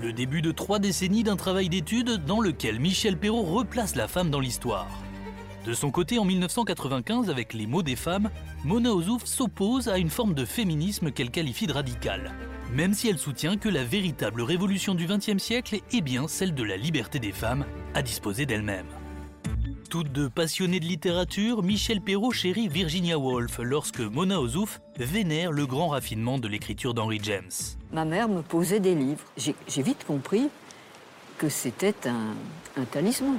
Le 0.01 0.13
début 0.13 0.41
de 0.41 0.53
trois 0.53 0.79
décennies 0.79 1.25
d'un 1.25 1.35
travail 1.35 1.69
d'étude 1.69 2.25
dans 2.25 2.41
lequel 2.41 2.79
Michel 2.79 3.19
Perrault 3.19 3.43
replace 3.43 3.97
la 3.97 4.07
femme 4.07 4.31
dans 4.31 4.41
l'histoire. 4.41 5.03
De 5.67 5.75
son 5.75 5.91
côté, 5.91 6.21
en 6.21 6.25
1995, 6.25 7.29
avec 7.29 7.55
Les 7.55 7.67
mots 7.67 7.83
des 7.83 7.97
femmes, 7.97 8.31
Mona 8.65 8.93
Ozouf 8.93 9.25
s'oppose 9.25 9.89
à 9.89 9.99
une 9.99 10.11
forme 10.11 10.35
de 10.35 10.45
féminisme 10.45 11.11
qu'elle 11.11 11.33
qualifie 11.33 11.67
de 11.67 11.73
radicale, 11.73 12.33
même 12.73 12.95
si 12.95 13.09
elle 13.09 13.19
soutient 13.19 13.57
que 13.57 13.69
la 13.69 13.85
véritable 13.85 14.43
révolution 14.43 14.95
du 14.95 15.07
XXe 15.07 15.39
siècle 15.39 15.81
est 15.93 16.01
bien 16.01 16.29
celle 16.29 16.55
de 16.55 16.63
la 16.63 16.77
liberté 16.77 17.19
des 17.19 17.33
femmes 17.33 17.65
à 17.95 18.03
disposer 18.03 18.47
d'elles-mêmes. 18.47 18.87
Toutes 19.91 20.11
deux 20.11 20.29
passionnées 20.29 20.81
de 20.81 20.87
littérature, 20.87 21.63
Michel 21.63 22.01
Perrault 22.01 22.33
chérit 22.33 22.67
Virginia 22.69 23.17
Woolf 23.17 23.59
lorsque 23.63 24.01
Mona 24.01 24.41
Ozouf 24.41 24.81
vénère 24.99 25.53
le 25.53 25.67
grand 25.67 25.89
raffinement 25.89 26.39
de 26.39 26.49
l'écriture 26.49 26.95
d'Henry 26.95 27.21
James. 27.23 27.51
Ma 27.93 28.05
mère 28.05 28.29
me 28.29 28.43
posait 28.43 28.81
des 28.81 28.95
livres. 28.97 29.25
J'ai 29.37 29.83
vite 29.83 30.05
compris 30.05 30.49
que 31.39 31.49
c'était 31.49 32.09
un, 32.09 32.35
un 32.77 32.85
talisman 32.85 33.39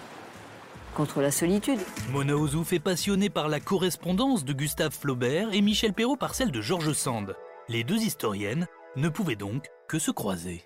contre 0.93 1.19
la 1.19 1.31
solitude. 1.31 1.79
Mona 2.11 2.37
Ozouf 2.37 2.71
est 2.71 2.79
passionnée 2.79 3.29
par 3.29 3.49
la 3.49 3.59
correspondance 3.59 4.45
de 4.45 4.53
Gustave 4.53 4.93
Flaubert 4.97 5.53
et 5.53 5.61
Michel 5.61 5.91
Perrault 5.91 6.15
par 6.15 6.35
celle 6.35 6.51
de 6.51 6.61
George 6.61 6.93
Sand. 6.93 7.35
Les 7.67 7.83
deux 7.83 8.01
historiennes 8.01 8.67
ne 8.95 9.09
pouvaient 9.09 9.35
donc 9.35 9.69
que 9.87 9.99
se 9.99 10.11
croiser. 10.11 10.63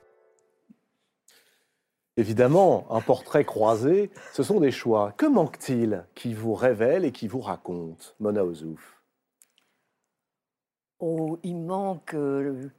Évidemment, 2.18 2.86
un 2.94 3.00
portrait 3.02 3.46
croisé, 3.46 4.12
ce 4.34 4.44
sont 4.44 4.60
des 4.60 4.72
choix. 4.72 5.14
Que 5.14 5.26
manque-t-il 5.26 6.06
qui 6.16 6.34
vous 6.34 6.54
révèle 6.54 7.06
et 7.06 7.12
qui 7.12 7.28
vous 7.28 7.40
raconte, 7.40 8.16
Mona 8.20 8.44
Ozouf? 8.44 9.02
Oh, 11.00 11.40
il 11.44 11.56
manque, 11.56 12.14
euh, 12.14 12.70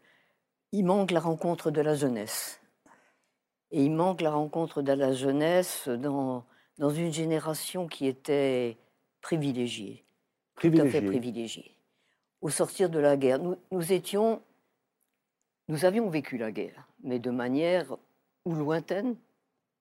il 0.72 0.84
manque 0.84 1.10
la 1.10 1.20
rencontre 1.20 1.70
de 1.70 1.80
la 1.80 1.94
jeunesse. 1.94 2.60
Et 3.70 3.82
il 3.84 3.92
manque 3.92 4.20
la 4.20 4.30
rencontre 4.32 4.82
de 4.82 4.92
la 4.92 5.14
jeunesse 5.14 5.88
dans, 5.88 6.44
dans 6.76 6.90
une 6.90 7.12
génération 7.12 7.86
qui 7.86 8.06
était 8.06 8.76
privilégiée. 9.22 10.04
Tout 10.56 10.66
à 10.66 10.70
fait 10.70 11.00
Privilégié. 11.00 11.00
privilégiée. 11.08 11.76
Au 12.42 12.50
sortir 12.50 12.90
de 12.90 12.98
la 12.98 13.16
guerre, 13.16 13.38
nous, 13.38 13.56
nous 13.70 13.92
étions, 13.92 14.42
nous 15.70 15.84
avions 15.84 16.10
vécu 16.10 16.36
la 16.36 16.50
guerre, 16.50 16.88
mais 17.04 17.20
de 17.20 17.30
manière 17.30 17.96
ou 18.44 18.54
lointaine, 18.54 19.14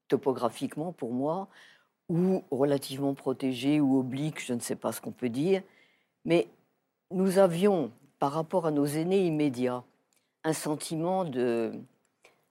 topographiquement 0.08 0.92
pour 0.92 1.12
moi, 1.12 1.48
ou 2.10 2.44
relativement 2.52 3.16
protégée 3.16 3.80
ou 3.80 4.00
oblique, 4.00 4.44
je 4.44 4.54
ne 4.54 4.60
sais 4.60 4.76
pas 4.76 4.92
ce 4.92 5.02
qu'on 5.02 5.12
peut 5.12 5.30
dire. 5.30 5.64
Mais 6.26 6.48
nous 7.12 7.40
avions, 7.40 7.92
par 8.20 8.32
rapport 8.34 8.68
à 8.68 8.72
nos 8.72 8.86
aînés 8.86 9.26
immédiats, 9.26 9.84
un 10.44 10.54
sentiment 10.54 11.26
de, 11.26 11.72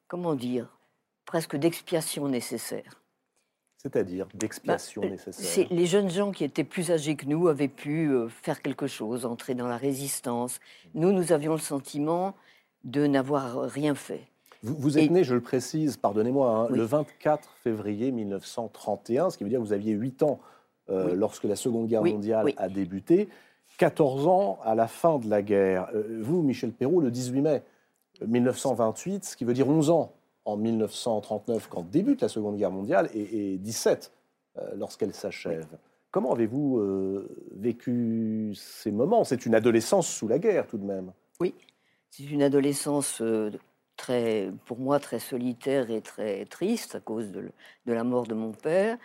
comment 0.09 0.35
dire, 0.35 0.77
presque 1.25 1.57
d'expiation 1.57 2.29
nécessaire. 2.29 3.01
C'est-à-dire 3.77 4.27
d'expiation 4.35 5.03
Bah, 5.03 5.11
nécessaire. 5.11 5.67
Les 5.71 5.87
jeunes 5.87 6.11
gens 6.11 6.33
qui 6.33 6.43
étaient 6.43 6.65
plus 6.65 6.91
âgés 6.91 7.15
que 7.15 7.27
nous 7.27 7.47
avaient 7.47 7.69
pu 7.69 8.09
euh, 8.09 8.29
faire 8.29 8.63
quelque 8.63 8.89
chose, 8.89 9.25
entrer 9.25 9.55
dans 9.55 9.69
la 9.69 9.77
résistance. 9.77 10.59
Nous, 10.95 11.13
nous 11.13 11.31
avions 11.33 11.53
le 11.53 11.61
sentiment 11.61 12.35
de 12.85 13.07
n'avoir 13.07 13.63
rien 13.63 13.95
fait. 13.95 14.23
Vous, 14.63 14.75
vous 14.77 14.99
êtes 14.99 15.05
Et- 15.05 15.09
né, 15.09 15.25
je 15.25 15.35
le 15.35 15.41
précise, 15.41 15.97
pardonnez-moi, 15.97 16.51
hein, 16.51 16.67
Oui. 16.71 16.79
le 16.79 16.85
24 16.85 17.49
février 17.63 18.11
1931, 18.11 19.31
ce 19.31 19.39
qui 19.39 19.45
veut 19.45 19.51
dire 19.51 19.61
que 19.61 19.65
vous 19.65 19.73
aviez 19.73 19.93
8 19.93 20.23
ans 20.23 20.41
euh, 20.91 21.11
Oui. 21.11 21.17
lorsque 21.17 21.45
la 21.45 21.55
Seconde 21.57 21.87
Guerre 21.87 22.03
Oui, 22.03 22.15
mondiale 22.15 22.45
oui. 22.47 22.55
a 22.57 22.69
débuté, 22.69 23.29
14 23.79 24.27
ans 24.27 24.59
à 24.65 24.75
la 24.75 24.89
fin 24.89 25.19
de 25.19 25.29
la 25.29 25.43
guerre. 25.43 25.89
Euh, 25.95 26.21
vous, 26.23 26.43
Michel 26.43 26.73
Perrault, 26.73 27.01
le 27.01 27.11
18 27.11 27.41
mai 27.43 27.63
1928, 28.27 29.25
ce 29.25 29.37
qui 29.37 29.45
veut 29.45 29.55
dire 29.55 29.69
11 29.69 29.91
ans 29.91 30.13
en 30.45 30.57
1939 30.57 31.69
quand 31.69 31.89
débute 31.89 32.21
la 32.23 32.29
Seconde 32.29 32.57
Guerre 32.57 32.71
mondiale 32.73 33.09
et, 33.15 33.53
et 33.55 33.59
17 33.59 34.11
euh, 34.59 34.63
lorsqu'elle 34.77 35.15
s'achève. 35.15 35.67
Comment 36.11 36.33
avez-vous 36.33 36.79
euh, 36.79 37.29
vécu 37.55 38.55
ces 38.57 38.91
moments? 38.91 39.25
C'est 39.25 39.47
une 39.47 39.55
adolescence 39.55 40.09
sous 40.09 40.27
la 40.27 40.39
guerre 40.39 40.67
tout 40.67 40.79
de 40.79 40.85
même. 40.87 41.13
C'est 42.11 42.25
une 42.25 42.43
adolescence 42.43 43.21
euh, 43.21 43.51
très, 43.97 44.51
pour 44.65 44.79
moi, 44.79 44.99
très 44.99 45.19
solitaire 45.19 45.91
et 45.91 46.01
très 46.01 46.47
triste 46.47 46.95
à 46.95 47.01
cause 47.01 47.31
de, 47.31 47.51
la 47.87 48.05
mort 48.05 48.27
de 48.27 48.35
mon 48.35 48.53
père. 48.53 48.97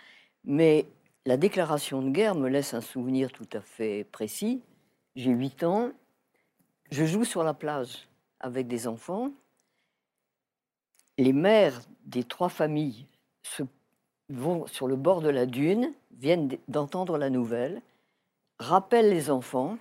Mais 0.46 0.86
la 1.26 1.38
déclaration 1.38 2.02
de 2.02 2.10
guerre 2.10 2.36
me 2.36 2.48
laisse 2.48 2.74
un 2.74 2.82
souvenir 2.82 3.32
tout 3.32 3.48
à 3.54 3.62
fait 3.62 4.06
précis. 4.06 4.62
J'ai 5.16 5.32
8 5.32 5.64
ans, 5.64 5.92
je 6.92 7.06
joue 7.06 7.26
sur 7.26 7.44
la 7.44 7.54
plage 7.54 8.08
avec 8.40 8.68
des 8.68 8.88
enfants. 8.88 9.32
Les 11.18 11.34
mères 11.34 11.82
des 12.06 12.24
trois 12.24 12.50
familles 12.50 13.06
vont 14.30 14.66
sur 14.68 14.88
le 14.88 14.96
bord 14.96 15.22
de 15.22 15.30
la 15.30 15.46
dune, 15.46 15.94
viennent 16.18 16.58
d'entendre 16.68 17.18
la 17.18 17.30
nouvelle, 17.30 17.82
rappellent 18.60 19.10
les 19.10 19.30
enfants. 19.30 19.78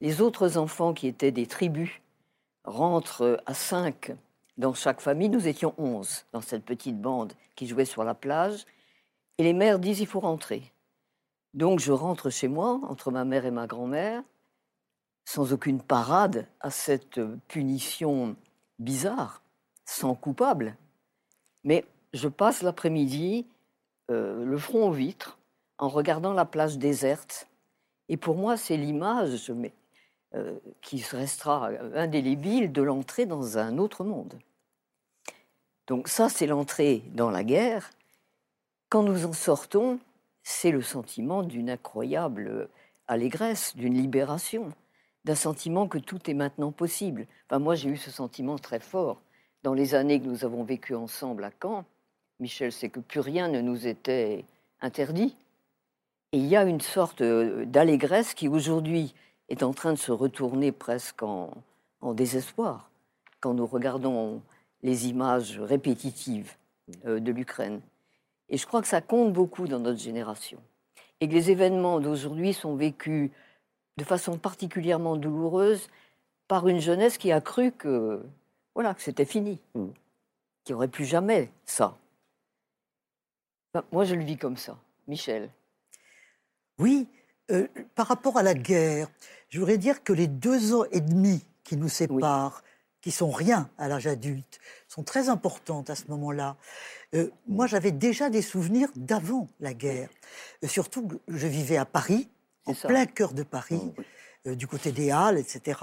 Les 0.00 0.20
autres 0.20 0.58
enfants 0.58 0.92
qui 0.92 1.06
étaient 1.06 1.32
des 1.32 1.46
tribus 1.46 2.00
rentrent 2.66 3.40
à 3.46 3.54
cinq 3.54 4.12
dans 4.58 4.74
chaque 4.74 5.00
famille. 5.00 5.28
Nous 5.28 5.48
étions 5.48 5.74
onze 5.78 6.24
dans 6.32 6.40
cette 6.40 6.64
petite 6.64 7.00
bande 7.00 7.32
qui 7.54 7.66
jouait 7.66 7.84
sur 7.84 8.04
la 8.04 8.14
plage. 8.14 8.64
Et 9.38 9.42
les 9.42 9.52
mères 9.52 9.78
disent 9.78 10.00
il 10.00 10.06
faut 10.06 10.20
rentrer. 10.20 10.72
Donc 11.54 11.80
je 11.80 11.92
rentre 11.92 12.30
chez 12.30 12.48
moi, 12.48 12.80
entre 12.88 13.10
ma 13.10 13.24
mère 13.24 13.46
et 13.46 13.50
ma 13.50 13.66
grand-mère, 13.66 14.22
sans 15.24 15.52
aucune 15.52 15.80
parade 15.80 16.46
à 16.60 16.70
cette 16.70 17.20
punition 17.48 18.36
bizarre, 18.78 19.42
sans 19.84 20.14
coupable. 20.14 20.76
Mais 21.64 21.84
je 22.12 22.28
passe 22.28 22.62
l'après-midi, 22.62 23.46
euh, 24.10 24.44
le 24.44 24.58
front 24.58 24.88
aux 24.88 24.92
vitres, 24.92 25.38
en 25.78 25.88
regardant 25.88 26.32
la 26.32 26.44
plage 26.44 26.78
déserte. 26.78 27.48
Et 28.08 28.16
pour 28.16 28.36
moi, 28.36 28.56
c'est 28.56 28.76
l'image 28.76 29.50
mais, 29.50 29.72
euh, 30.36 30.58
qui 30.82 31.02
restera 31.02 31.70
indélébile 31.94 32.72
de 32.72 32.82
l'entrée 32.82 33.26
dans 33.26 33.58
un 33.58 33.78
autre 33.78 34.04
monde. 34.04 34.38
Donc 35.86 36.08
ça, 36.08 36.28
c'est 36.28 36.46
l'entrée 36.46 37.02
dans 37.14 37.30
la 37.30 37.44
guerre. 37.44 37.90
Quand 38.88 39.02
nous 39.02 39.24
en 39.24 39.32
sortons, 39.32 39.98
c'est 40.42 40.70
le 40.70 40.82
sentiment 40.82 41.42
d'une 41.42 41.70
incroyable 41.70 42.68
allégresse, 43.08 43.76
d'une 43.76 43.94
libération, 43.94 44.72
d'un 45.24 45.34
sentiment 45.34 45.88
que 45.88 45.98
tout 45.98 46.30
est 46.30 46.34
maintenant 46.34 46.72
possible. 46.72 47.26
Enfin, 47.48 47.58
moi, 47.58 47.74
j'ai 47.74 47.88
eu 47.88 47.96
ce 47.96 48.10
sentiment 48.10 48.58
très 48.58 48.80
fort 48.80 49.20
dans 49.62 49.74
les 49.74 49.94
années 49.94 50.20
que 50.20 50.26
nous 50.26 50.44
avons 50.44 50.62
vécues 50.62 50.94
ensemble 50.94 51.44
à 51.44 51.50
Caen. 51.60 51.84
Michel 52.38 52.70
sait 52.72 52.90
que 52.90 53.00
plus 53.00 53.20
rien 53.20 53.48
ne 53.48 53.60
nous 53.60 53.86
était 53.86 54.44
interdit. 54.80 55.34
Et 56.32 56.38
il 56.38 56.46
y 56.46 56.56
a 56.56 56.64
une 56.64 56.80
sorte 56.80 57.22
euh, 57.22 57.64
d'allégresse 57.64 58.34
qui 58.34 58.48
aujourd'hui 58.48 59.14
est 59.48 59.62
en 59.62 59.72
train 59.72 59.92
de 59.92 59.98
se 59.98 60.12
retourner 60.12 60.72
presque 60.72 61.22
en, 61.22 61.50
en 62.00 62.14
désespoir 62.14 62.90
quand 63.40 63.54
nous 63.54 63.66
regardons 63.66 64.42
les 64.82 65.08
images 65.08 65.60
répétitives 65.60 66.54
euh, 67.06 67.20
de 67.20 67.32
l'Ukraine. 67.32 67.80
Et 68.48 68.58
je 68.58 68.66
crois 68.66 68.82
que 68.82 68.88
ça 68.88 69.00
compte 69.00 69.32
beaucoup 69.32 69.66
dans 69.66 69.80
notre 69.80 69.98
génération. 69.98 70.58
Et 71.20 71.28
que 71.28 71.32
les 71.34 71.50
événements 71.50 72.00
d'aujourd'hui 72.00 72.52
sont 72.52 72.76
vécus 72.76 73.30
de 73.96 74.04
façon 74.04 74.38
particulièrement 74.38 75.16
douloureuse 75.16 75.88
par 76.48 76.68
une 76.68 76.80
jeunesse 76.80 77.18
qui 77.18 77.32
a 77.32 77.40
cru 77.40 77.72
que 77.72 78.22
voilà 78.74 78.94
que 78.94 79.02
c'était 79.02 79.24
fini, 79.24 79.58
Mm. 79.74 79.86
qu'il 80.64 80.74
n'y 80.74 80.76
aurait 80.76 80.88
plus 80.88 81.06
jamais 81.06 81.50
ça. 81.64 81.96
Moi, 83.92 84.04
je 84.04 84.14
le 84.14 84.24
vis 84.24 84.36
comme 84.36 84.56
ça. 84.56 84.78
Michel. 85.08 85.50
Oui, 86.78 87.08
euh, 87.50 87.66
par 87.94 88.08
rapport 88.08 88.38
à 88.38 88.42
la 88.42 88.54
guerre, 88.54 89.08
je 89.48 89.58
voudrais 89.58 89.78
dire 89.78 90.02
que 90.02 90.12
les 90.12 90.26
deux 90.26 90.74
ans 90.74 90.84
et 90.90 91.00
demi 91.00 91.44
qui 91.64 91.76
nous 91.76 91.88
séparent, 91.88 92.62
qui 93.00 93.10
sont 93.12 93.30
rien 93.30 93.70
à 93.78 93.88
l'âge 93.88 94.06
adulte, 94.06 94.58
sont 94.88 95.04
très 95.04 95.28
importantes 95.28 95.90
à 95.90 95.94
ce 95.94 96.04
moment-là. 96.08 96.56
Euh, 97.14 97.30
moi, 97.46 97.66
j'avais 97.66 97.92
déjà 97.92 98.30
des 98.30 98.42
souvenirs 98.42 98.88
d'avant 98.96 99.48
la 99.60 99.74
guerre. 99.74 100.08
Euh, 100.64 100.66
surtout, 100.66 101.08
je 101.28 101.46
vivais 101.46 101.76
à 101.76 101.84
Paris, 101.84 102.28
en 102.64 102.74
ça. 102.74 102.88
plein 102.88 103.06
cœur 103.06 103.32
de 103.32 103.44
Paris, 103.44 103.92
euh, 104.46 104.54
du 104.56 104.66
côté 104.66 104.90
des 104.90 105.10
Halles, 105.10 105.38
etc. 105.38 105.80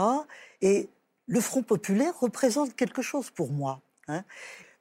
Et 0.62 0.90
le 1.28 1.40
Front 1.40 1.64
populaire 1.64 2.20
représente 2.20 2.76
quelque 2.76 3.02
chose 3.02 3.32
pour 3.32 3.52
moi. 3.52 3.82
hein. 4.10 4.26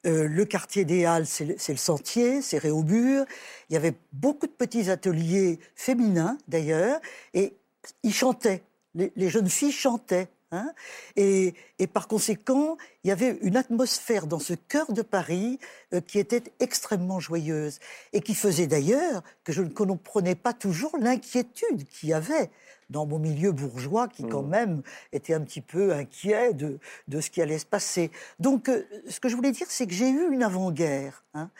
Euh, 0.05 0.27
le 0.27 0.45
quartier 0.45 0.85
des 0.85 1.05
Halles, 1.05 1.27
c'est 1.27 1.45
le, 1.45 1.77
sentier, 1.77 2.43
c'est 2.43 2.59
Réaubure. 2.59 3.25
Il 3.71 3.75
y 3.75 3.77
avait 3.77 3.95
beaucoup 4.13 4.47
de 4.47 4.53
petits 4.53 4.91
ateliers 4.91 5.61
féminins, 5.77 6.39
d'ailleurs, 6.49 7.01
et 7.35 7.55
ils 8.03 8.15
chantaient. 8.15 8.63
Les 8.95 9.31
jeunes 9.31 9.49
filles 9.49 9.73
chantaient. 9.73 10.29
Hein. 10.53 10.73
et, 11.17 11.55
par 11.95 12.09
conséquent, 12.09 12.77
il 13.03 13.09
y 13.09 13.11
avait 13.11 13.39
une 13.41 13.57
atmosphère 13.57 14.27
dans 14.27 14.39
ce 14.39 14.53
cœur 14.53 14.93
de 14.93 15.01
Paris 15.01 15.59
euh, 15.95 16.01
qui 16.01 16.19
était 16.19 16.45
extrêmement 16.61 17.21
joyeuse 17.21 17.79
et 18.13 18.21
qui 18.21 18.35
faisait 18.35 18.67
d'ailleurs 18.67 19.23
que 19.45 19.53
je 19.53 19.63
ne 19.63 19.71
comprenais 19.71 20.35
pas 20.35 20.53
toujours 20.53 20.97
l'inquiétude 20.99 21.89
qu'il 21.89 22.11
y 22.11 22.13
avait 22.13 22.51
dans 22.91 23.07
mon 23.07 23.19
milieu 23.19 23.51
bourgeois 23.53 24.07
qui 24.07 24.25
quand 24.25 24.43
mmh. 24.43 24.51
même 24.51 24.83
était 25.13 25.35
un 25.35 25.41
petit 25.41 25.63
peu 25.63 25.93
inquiet 25.93 26.53
de, 26.53 26.79
ce 27.21 27.31
qui 27.31 27.41
allait 27.41 27.59
se 27.59 27.67
passer. 27.67 28.11
Donc 28.39 28.69
euh, 28.69 28.85
ce 29.09 29.19
que 29.19 29.29
je 29.29 29.37
voulais 29.37 29.53
dire, 29.53 29.67
c'est 29.71 29.87
que 29.87 29.95
j'ai 29.95 30.11
eu 30.11 30.33
une 30.33 30.43
avant-guerre 30.43 31.25
hein, 31.35 31.51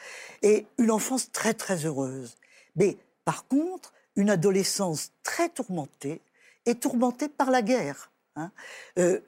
et 0.43 0.67
une 0.77 0.91
enfance 0.91 1.31
très 1.31 1.55
très 1.55 1.85
heureuse. 1.85 2.37
Mais 2.75 2.97
par 3.25 3.47
contre, 3.47 3.91
une 4.15 4.29
adolescence 4.29 5.11
très 5.23 5.49
tourmentée 5.49 6.21
et 6.65 6.75
tourmentée 6.75 7.27
par 7.27 7.49
la 7.51 7.61
guerre. 7.61 8.12
Hein. 8.35 8.51
Euh, 8.97 9.19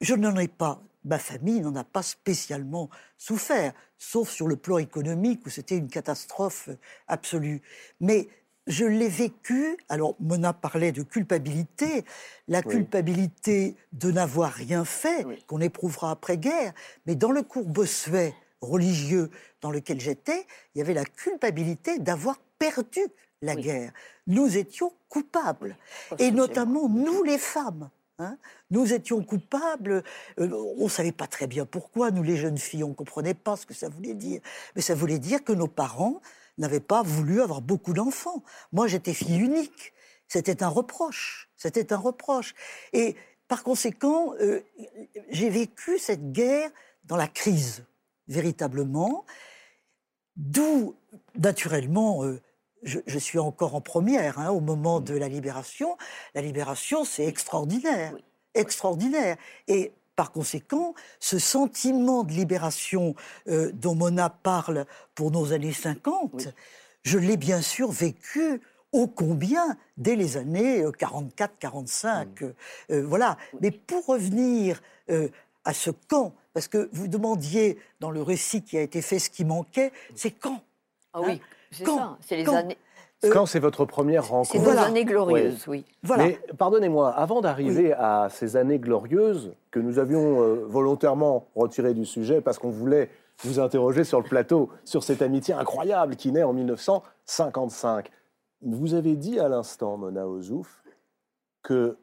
je 0.00 0.14
n'en 0.14 0.36
ai 0.36 0.48
pas, 0.48 0.82
ma 1.04 1.18
famille 1.18 1.60
n'en 1.60 1.74
a 1.76 1.84
pas 1.84 2.02
spécialement 2.02 2.90
souffert, 3.18 3.72
sauf 3.98 4.30
sur 4.30 4.46
le 4.48 4.56
plan 4.56 4.78
économique 4.78 5.46
où 5.46 5.50
c'était 5.50 5.76
une 5.76 5.88
catastrophe 5.88 6.70
absolue. 7.06 7.62
Mais 8.00 8.28
je 8.66 8.84
l'ai 8.84 9.08
vécu, 9.08 9.76
alors 9.88 10.14
Mona 10.20 10.52
parlait 10.52 10.92
de 10.92 11.02
culpabilité, 11.02 12.04
la 12.48 12.62
culpabilité 12.62 13.74
de 13.92 14.10
n'avoir 14.10 14.52
rien 14.52 14.84
fait, 14.84 15.26
qu'on 15.46 15.60
éprouvera 15.60 16.10
après-guerre, 16.12 16.72
mais 17.06 17.14
dans 17.14 17.32
le 17.32 17.42
cours 17.42 17.66
Bossuet 17.66 18.34
religieux 18.60 19.30
dans 19.60 19.70
lequel 19.70 20.00
j'étais, 20.00 20.46
il 20.74 20.78
y 20.78 20.82
avait 20.82 20.94
la 20.94 21.04
culpabilité 21.04 21.98
d'avoir 21.98 22.38
perdu 22.58 23.00
la 23.42 23.56
guerre. 23.56 23.92
Nous 24.26 24.56
étions 24.56 24.92
coupables, 25.08 25.76
et 26.18 26.30
notamment 26.30 26.88
nous 26.88 27.22
les 27.22 27.38
femmes. 27.38 27.90
Hein. 28.20 28.36
nous 28.70 28.92
étions 28.92 29.22
coupables, 29.24 30.04
euh, 30.38 30.74
on 30.78 30.84
ne 30.84 30.88
savait 30.90 31.10
pas 31.12 31.26
très 31.26 31.46
bien 31.46 31.64
pourquoi, 31.64 32.10
nous 32.10 32.22
les 32.22 32.36
jeunes 32.36 32.58
filles, 32.58 32.84
on 32.84 32.90
ne 32.90 32.94
comprenait 32.94 33.34
pas 33.34 33.56
ce 33.56 33.64
que 33.64 33.72
ça 33.72 33.88
voulait 33.88 34.12
dire. 34.12 34.42
Mais 34.76 34.82
ça 34.82 34.94
voulait 34.94 35.18
dire 35.18 35.42
que 35.42 35.52
nos 35.52 35.68
parents 35.68 36.20
n'avaient 36.58 36.80
pas 36.80 37.02
voulu 37.02 37.40
avoir 37.40 37.62
beaucoup 37.62 37.94
d'enfants. 37.94 38.42
Moi, 38.72 38.88
j'étais 38.88 39.14
fille 39.14 39.38
unique. 39.38 39.94
C'était 40.28 40.62
un 40.62 40.68
reproche. 40.68 41.50
C'était 41.56 41.92
un 41.94 41.96
reproche. 41.96 42.54
Et 42.92 43.16
par 43.48 43.62
conséquent, 43.62 44.34
euh, 44.40 44.60
j'ai 45.30 45.48
vécu 45.48 45.98
cette 45.98 46.30
guerre 46.32 46.70
dans 47.04 47.16
la 47.16 47.26
crise, 47.26 47.84
véritablement. 48.28 49.24
D'où, 50.36 50.94
naturellement, 51.36 52.24
euh, 52.24 52.40
je, 52.82 53.18
suis 53.18 53.38
encore 53.38 53.74
en 53.74 53.80
première 53.80 54.38
hein, 54.38 54.50
au 54.50 54.60
moment 54.60 55.00
mm. 55.00 55.04
de 55.04 55.14
la 55.14 55.28
libération. 55.28 55.96
La 56.34 56.42
libération, 56.42 57.04
c'est 57.04 57.26
extraordinaire, 57.26 58.14
extraordinaire. 58.54 59.36
Et 59.68 59.92
par 60.16 60.32
conséquent, 60.32 60.94
ce 61.18 61.38
sentiment 61.38 62.24
de 62.24 62.32
libération 62.32 63.14
euh, 63.48 63.70
dont 63.72 63.94
Mona 63.94 64.28
parle 64.30 64.86
pour 65.14 65.30
nos 65.30 65.52
années 65.52 65.72
50, 65.72 66.48
je 67.02 67.18
l'ai 67.18 67.36
bien 67.36 67.62
sûr 67.62 67.90
vécu 67.90 68.60
ô 68.92 69.06
combien 69.06 69.78
dès 69.96 70.16
les 70.16 70.36
années 70.36 70.82
44-45. 70.82 72.08
Euh, 72.42 72.46
mm. 72.46 72.54
euh, 72.90 73.06
voilà. 73.06 73.36
Mais 73.60 73.70
pour 73.70 74.06
revenir 74.06 74.82
à 75.64 75.74
ce 75.74 75.90
camp, 75.90 76.34
parce 76.52 76.68
que 76.68 76.88
vous 76.92 77.08
demandiez 77.08 77.78
dans 77.98 78.12
le 78.12 78.22
récit 78.22 78.62
qui 78.62 78.78
a 78.78 78.80
été 78.80 79.02
fait 79.02 79.18
ce 79.18 79.28
qui 79.28 79.44
manquait, 79.44 79.90
c'est 80.14 80.30
quand 80.30 80.62
Ah 81.12 81.20
oui. 81.20 81.32
Hein 81.32 81.56
c'est 81.70 81.84
ça. 81.84 82.16
C'est 82.20 82.36
les 82.36 82.48
années. 82.48 82.78
Euh, 83.24 83.30
quand 83.32 83.44
c'est 83.44 83.58
votre 83.58 83.84
première 83.84 84.28
rencontre 84.28 84.52
C'est 84.52 84.58
vos 84.58 84.78
années 84.78 85.04
glorieuses, 85.04 85.68
oui. 85.68 85.84
Voilà. 86.02 86.24
Mais 86.24 86.40
pardonnez-moi, 86.56 87.10
avant 87.10 87.42
d'arriver 87.42 87.92
à 87.92 88.28
ces 88.30 88.56
années 88.56 88.78
glorieuses 88.78 89.54
que 89.70 89.78
nous 89.78 89.98
avions 89.98 90.40
euh, 90.40 90.64
volontairement 90.66 91.46
retirées 91.54 91.92
du 91.92 92.06
sujet 92.06 92.40
parce 92.40 92.58
qu'on 92.58 92.70
voulait 92.70 93.10
vous 93.44 93.60
interroger 93.60 94.04
sur 94.04 94.20
le 94.20 94.28
plateau 94.28 94.70
sur 94.84 95.02
cette 95.02 95.22
amitié 95.22 95.54
incroyable 95.54 96.16
qui 96.16 96.32
naît 96.32 96.42
en 96.42 96.52
1955, 96.52 98.10
vous 98.62 98.94
avez 98.94 99.16
dit 99.16 99.38
à 99.38 99.48
l'instant, 99.48 99.96
Mona 99.96 100.26
Ozouf, 100.26 100.82
que 101.62 101.96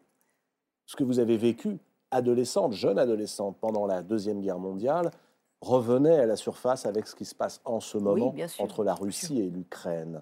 ce 0.85 0.95
que 0.95 1.03
vous 1.03 1.19
avez 1.19 1.37
vécu, 1.37 1.77
adolescente, 2.11 2.73
jeune 2.73 2.97
adolescente, 2.97 3.57
pendant 3.59 3.85
la 3.85 4.01
Deuxième 4.01 4.41
Guerre 4.41 4.59
mondiale, 4.59 5.11
revenait 5.61 6.19
à 6.19 6.25
la 6.25 6.35
surface 6.35 6.85
avec 6.85 7.07
ce 7.07 7.15
qui 7.15 7.25
se 7.25 7.35
passe 7.35 7.61
en 7.65 7.79
ce 7.79 7.97
moment 7.97 8.33
entre 8.59 8.83
la 8.83 8.93
Russie 8.93 9.39
et 9.39 9.49
l'Ukraine. 9.49 10.21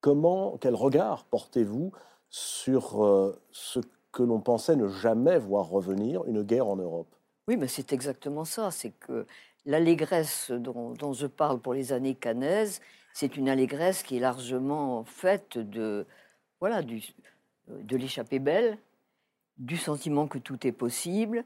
Comment, 0.00 0.56
quel 0.58 0.74
regard 0.74 1.24
portez-vous 1.24 1.92
sur 2.28 3.04
euh, 3.04 3.38
ce 3.50 3.80
que 4.12 4.22
l'on 4.22 4.40
pensait 4.40 4.76
ne 4.76 4.88
jamais 4.88 5.38
voir 5.38 5.68
revenir, 5.68 6.24
une 6.24 6.42
guerre 6.42 6.66
en 6.66 6.76
Europe? 6.76 7.14
Oui, 7.48 7.56
mais 7.56 7.68
c'est 7.68 7.92
exactement 7.92 8.44
ça. 8.44 8.70
C'est 8.70 8.90
que 8.90 9.26
l'allégresse 9.66 10.50
dont, 10.50 10.90
dont, 10.90 11.12
je 11.12 11.26
parle 11.26 11.60
pour 11.60 11.74
les 11.74 11.92
années 11.92 12.14
canaises, 12.14 12.80
c'est 13.12 13.36
une 13.36 13.48
allégresse 13.48 14.02
qui 14.02 14.16
est 14.16 14.20
largement 14.20 15.04
faite 15.04 15.58
de, 15.58 16.06
voilà, 16.60 16.82
du, 16.82 17.02
de 17.68 17.96
l'échappée 17.96 18.38
belle, 18.38 18.78
du 19.58 19.76
sentiment 19.76 20.26
que 20.26 20.38
tout 20.38 20.66
est 20.66 20.72
possible, 20.72 21.44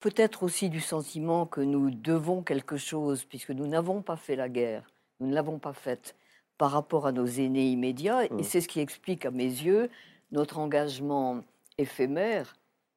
peut-être 0.00 0.42
aussi 0.42 0.68
du 0.68 0.80
sentiment 0.80 1.46
que 1.46 1.60
nous 1.60 1.90
devons 1.90 2.42
quelque 2.42 2.76
chose, 2.76 3.24
puisque 3.24 3.50
nous 3.50 3.66
n'avons 3.66 4.02
pas 4.02 4.16
fait 4.16 4.36
la 4.36 4.48
guerre, 4.48 4.90
nous 5.20 5.28
ne 5.28 5.34
l'avons 5.34 5.58
pas 5.58 5.72
faite 5.72 6.16
par 6.56 6.70
rapport 6.70 7.06
à 7.06 7.12
nos 7.12 7.26
aînés 7.26 7.70
immédiats, 7.70 8.24
et 8.24 8.32
mmh. 8.32 8.42
c'est 8.42 8.60
ce 8.60 8.68
qui 8.68 8.80
explique 8.80 9.26
à 9.26 9.30
mes 9.30 9.44
yeux 9.44 9.90
notre 10.32 10.58
engagement 10.58 11.42
éphémère 11.78 12.56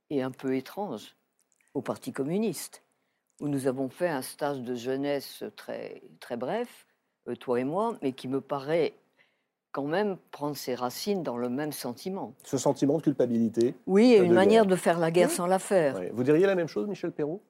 et 0.10 0.22
un 0.22 0.32
peu 0.32 0.56
étrange 0.56 1.16
au 1.74 1.82
Parti 1.82 2.12
communiste, 2.12 2.84
où 3.40 3.48
nous 3.48 3.68
avons 3.68 3.90
fait 3.90 4.10
un 4.10 4.22
stage 4.22 4.62
de 4.62 4.76
jeunesse 4.76 5.44
très, 5.56 6.02
très 6.20 6.38
bref, 6.38 6.88
euh, 7.28 7.36
toi 7.36 7.60
et 7.60 7.64
moi, 7.64 7.98
mais 8.02 8.14
qui 8.14 8.28
me 8.28 8.42
paraît 8.42 8.94
quand 9.72 9.86
même 9.86 10.18
prendre 10.32 10.56
ses 10.56 10.76
racines 10.76 11.24
dans 11.24 11.38
le 11.38 11.50
même 11.50 11.72
sentiment. 11.72 12.34
Ce 12.44 12.58
sentiment 12.58 12.98
de 12.98 13.04
culpabilité 13.04 13.74
Oui, 13.88 14.14
et 14.14 14.18
une 14.18 14.34
manière 14.34 14.66
de 14.66 14.76
faire 14.76 15.00
la 15.00 15.12
guerre 15.12 15.32
sans 15.32 15.48
la 15.48 15.60
faire. 15.60 16.00
Vous 16.14 16.24
diriez 16.24 16.46
la 16.46 16.56
même 16.56 16.68
chose, 16.68 16.88
Michel 16.88 17.12
Perrault? 17.12 17.42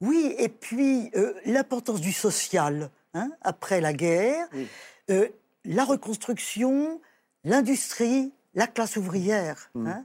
Oui, 0.00 0.34
et 0.38 0.48
puis 0.48 1.10
euh, 1.16 1.34
l'importance 1.46 2.00
du 2.00 2.12
social 2.12 2.90
hein, 3.14 3.30
après 3.42 3.80
la 3.80 3.92
guerre, 3.92 4.46
euh, 5.10 5.28
la 5.64 5.84
reconstruction, 5.84 7.00
l'industrie, 7.44 8.32
la 8.54 8.66
classe 8.66 8.96
ouvrière. 8.96 9.70
Mmh. 9.74 9.86
Hein, 9.86 10.04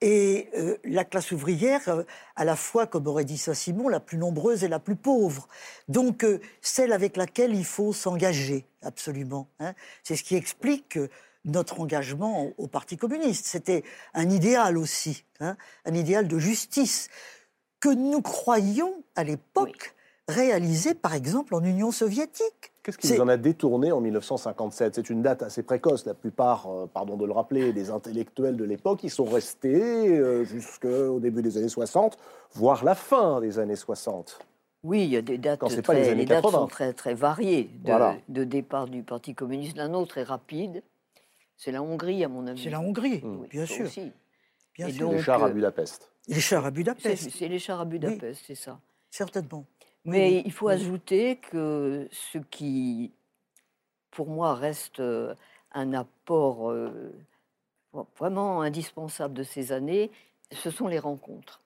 et 0.00 0.48
euh, 0.56 0.76
la 0.84 1.04
classe 1.04 1.32
ouvrière, 1.32 2.04
à 2.36 2.44
la 2.44 2.56
fois, 2.56 2.86
comme 2.86 3.06
aurait 3.06 3.24
dit 3.24 3.38
Saint-Simon, 3.38 3.88
la 3.88 4.00
plus 4.00 4.18
nombreuse 4.18 4.64
et 4.64 4.68
la 4.68 4.78
plus 4.78 4.96
pauvre. 4.96 5.48
Donc, 5.88 6.24
celle 6.60 6.92
avec 6.92 7.16
laquelle 7.16 7.54
il 7.54 7.64
faut 7.64 7.92
s'engager, 7.92 8.66
absolument. 8.82 9.48
Hein. 9.58 9.74
C'est 10.04 10.16
ce 10.16 10.22
qui 10.22 10.36
explique 10.36 10.98
notre 11.44 11.80
engagement 11.80 12.52
au 12.58 12.66
Parti 12.66 12.96
communiste. 12.96 13.46
C'était 13.46 13.82
un 14.14 14.30
idéal 14.30 14.78
aussi, 14.78 15.24
hein, 15.40 15.56
un 15.84 15.94
idéal 15.94 16.28
de 16.28 16.38
justice 16.38 17.08
que 17.80 17.88
nous 17.88 18.22
croyions 18.22 19.02
à 19.16 19.24
l'époque 19.24 19.94
réalisé, 20.28 20.94
par 20.94 21.14
exemple, 21.14 21.54
en 21.54 21.64
Union 21.64 21.90
soviétique. 21.90 22.72
Qu'est-ce 22.82 22.98
qui 22.98 23.20
en 23.20 23.28
a 23.28 23.36
détourné 23.36 23.92
en 23.92 24.00
1957 24.00 24.94
C'est 24.94 25.10
une 25.10 25.22
date 25.22 25.42
assez 25.42 25.62
précoce. 25.62 26.06
La 26.06 26.14
plupart, 26.14 26.66
euh, 26.68 26.86
pardon 26.86 27.16
de 27.16 27.26
le 27.26 27.32
rappeler, 27.32 27.72
des 27.72 27.90
intellectuels 27.90 28.56
de 28.56 28.64
l'époque, 28.64 29.00
ils 29.02 29.10
sont 29.10 29.24
restés 29.24 30.08
euh, 30.08 30.44
jusqu'au 30.44 31.18
début 31.20 31.42
des 31.42 31.58
années 31.58 31.68
60, 31.68 32.18
voire 32.52 32.84
la 32.84 32.94
fin 32.94 33.40
des 33.40 33.58
années 33.58 33.76
60. 33.76 34.38
Oui, 34.84 35.04
il 35.04 35.10
y 35.10 35.16
a 35.16 35.22
des 35.22 35.38
dates, 35.38 35.60
très, 35.82 36.14
les, 36.14 36.24
dates 36.24 36.46
sont 36.46 36.66
très, 36.68 36.92
très 36.92 37.12
variées 37.12 37.68
de, 38.28 38.44
départ 38.44 38.86
du 38.86 39.02
Parti 39.02 39.34
communiste. 39.34 39.76
La 39.76 39.88
nôtre 39.88 40.18
est 40.18 40.22
rapide. 40.22 40.82
C'est 41.56 41.72
la 41.72 41.82
Hongrie, 41.82 42.22
à 42.22 42.28
mon 42.28 42.46
avis. 42.46 42.62
C'est 42.62 42.70
la 42.70 42.80
Hongrie, 42.80 43.22
bien 43.50 43.66
sûr. 43.66 43.86
Bien 44.76 44.88
sûr. 44.88 45.10
les 45.10 45.20
chars 45.20 45.42
à 45.42 45.50
Budapest. 45.50 46.12
Les 46.28 46.40
chars 46.40 46.64
à 46.64 46.70
Budapest. 46.70 47.30
C'est 47.30 47.48
les 47.48 47.58
chars 47.58 47.80
à 47.80 47.84
Budapest, 47.84 48.44
c'est 48.46 48.54
ça. 48.54 48.78
Certainement. 49.10 49.64
Mais 50.04 50.42
il 50.44 50.52
faut 50.52 50.68
ajouter 50.68 51.36
que 51.36 52.08
ce 52.10 52.38
qui, 52.38 53.12
pour 54.10 54.28
moi, 54.28 54.54
reste 54.54 55.00
euh, 55.00 55.34
un 55.72 55.92
apport 55.92 56.70
euh, 56.70 57.12
vraiment 58.18 58.62
indispensable 58.62 59.34
de 59.34 59.42
ces 59.42 59.72
années, 59.72 60.10
ce 60.52 60.70
sont 60.70 60.86
les 60.86 60.98
rencontres 60.98 61.60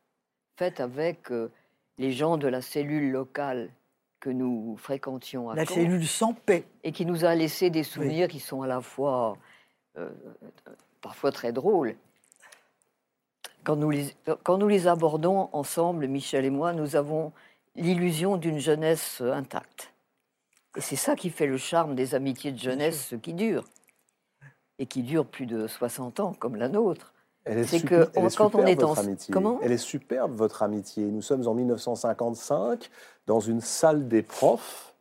faites 0.56 0.80
avec 0.80 1.30
euh, 1.32 1.50
les 1.98 2.12
gens 2.12 2.36
de 2.36 2.46
la 2.46 2.60
cellule 2.60 3.10
locale 3.10 3.70
que 4.20 4.30
nous 4.30 4.76
fréquentions 4.76 5.50
à 5.50 5.54
La 5.54 5.66
cellule 5.66 6.06
sans 6.06 6.34
paix. 6.34 6.64
Et 6.84 6.92
qui 6.92 7.06
nous 7.06 7.24
a 7.24 7.34
laissé 7.34 7.70
des 7.70 7.82
souvenirs 7.82 8.28
qui 8.28 8.38
sont 8.38 8.62
à 8.62 8.66
la 8.66 8.80
fois 8.80 9.36
parfois 11.00 11.32
très 11.32 11.52
drôles. 11.52 11.96
Quand 13.64 13.76
nous, 13.76 13.90
les, 13.90 14.14
quand 14.42 14.58
nous 14.58 14.68
les 14.68 14.86
abordons 14.86 15.48
ensemble, 15.52 16.06
Michel 16.06 16.44
et 16.44 16.50
moi, 16.50 16.72
nous 16.72 16.96
avons 16.96 17.32
l'illusion 17.76 18.36
d'une 18.36 18.58
jeunesse 18.58 19.20
intacte. 19.20 19.92
Et 20.76 20.80
c'est 20.80 20.96
ça 20.96 21.16
qui 21.16 21.30
fait 21.30 21.46
le 21.46 21.58
charme 21.58 21.94
des 21.94 22.14
amitiés 22.14 22.52
de 22.52 22.58
jeunesse 22.58 23.14
qui 23.22 23.34
durent, 23.34 23.64
et 24.78 24.86
qui 24.86 25.02
durent 25.02 25.26
plus 25.26 25.46
de 25.46 25.66
60 25.66 26.20
ans, 26.20 26.32
comme 26.38 26.56
la 26.56 26.68
nôtre. 26.68 27.12
Elle 27.44 27.58
est, 27.58 27.64
C'est 27.64 27.80
que 27.80 28.08
est 28.14 28.36
quand 28.36 28.54
on 28.54 28.64
est 28.66 28.82
en- 28.84 28.94
amitié. 28.94 29.32
Comment 29.32 29.58
Elle 29.62 29.72
est 29.72 29.76
superbe, 29.78 30.32
votre 30.36 30.62
amitié. 30.62 31.04
Nous 31.04 31.22
sommes 31.22 31.46
en 31.48 31.54
1955 31.54 32.88
dans 33.26 33.40
une 33.40 33.60
salle 33.60 34.06
des 34.08 34.22
profs 34.22 34.94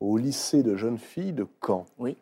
au 0.00 0.18
lycée 0.18 0.62
de 0.62 0.76
jeunes 0.76 0.98
filles 0.98 1.32
de 1.32 1.46
Caen. 1.66 1.86
Oui. 1.98 2.16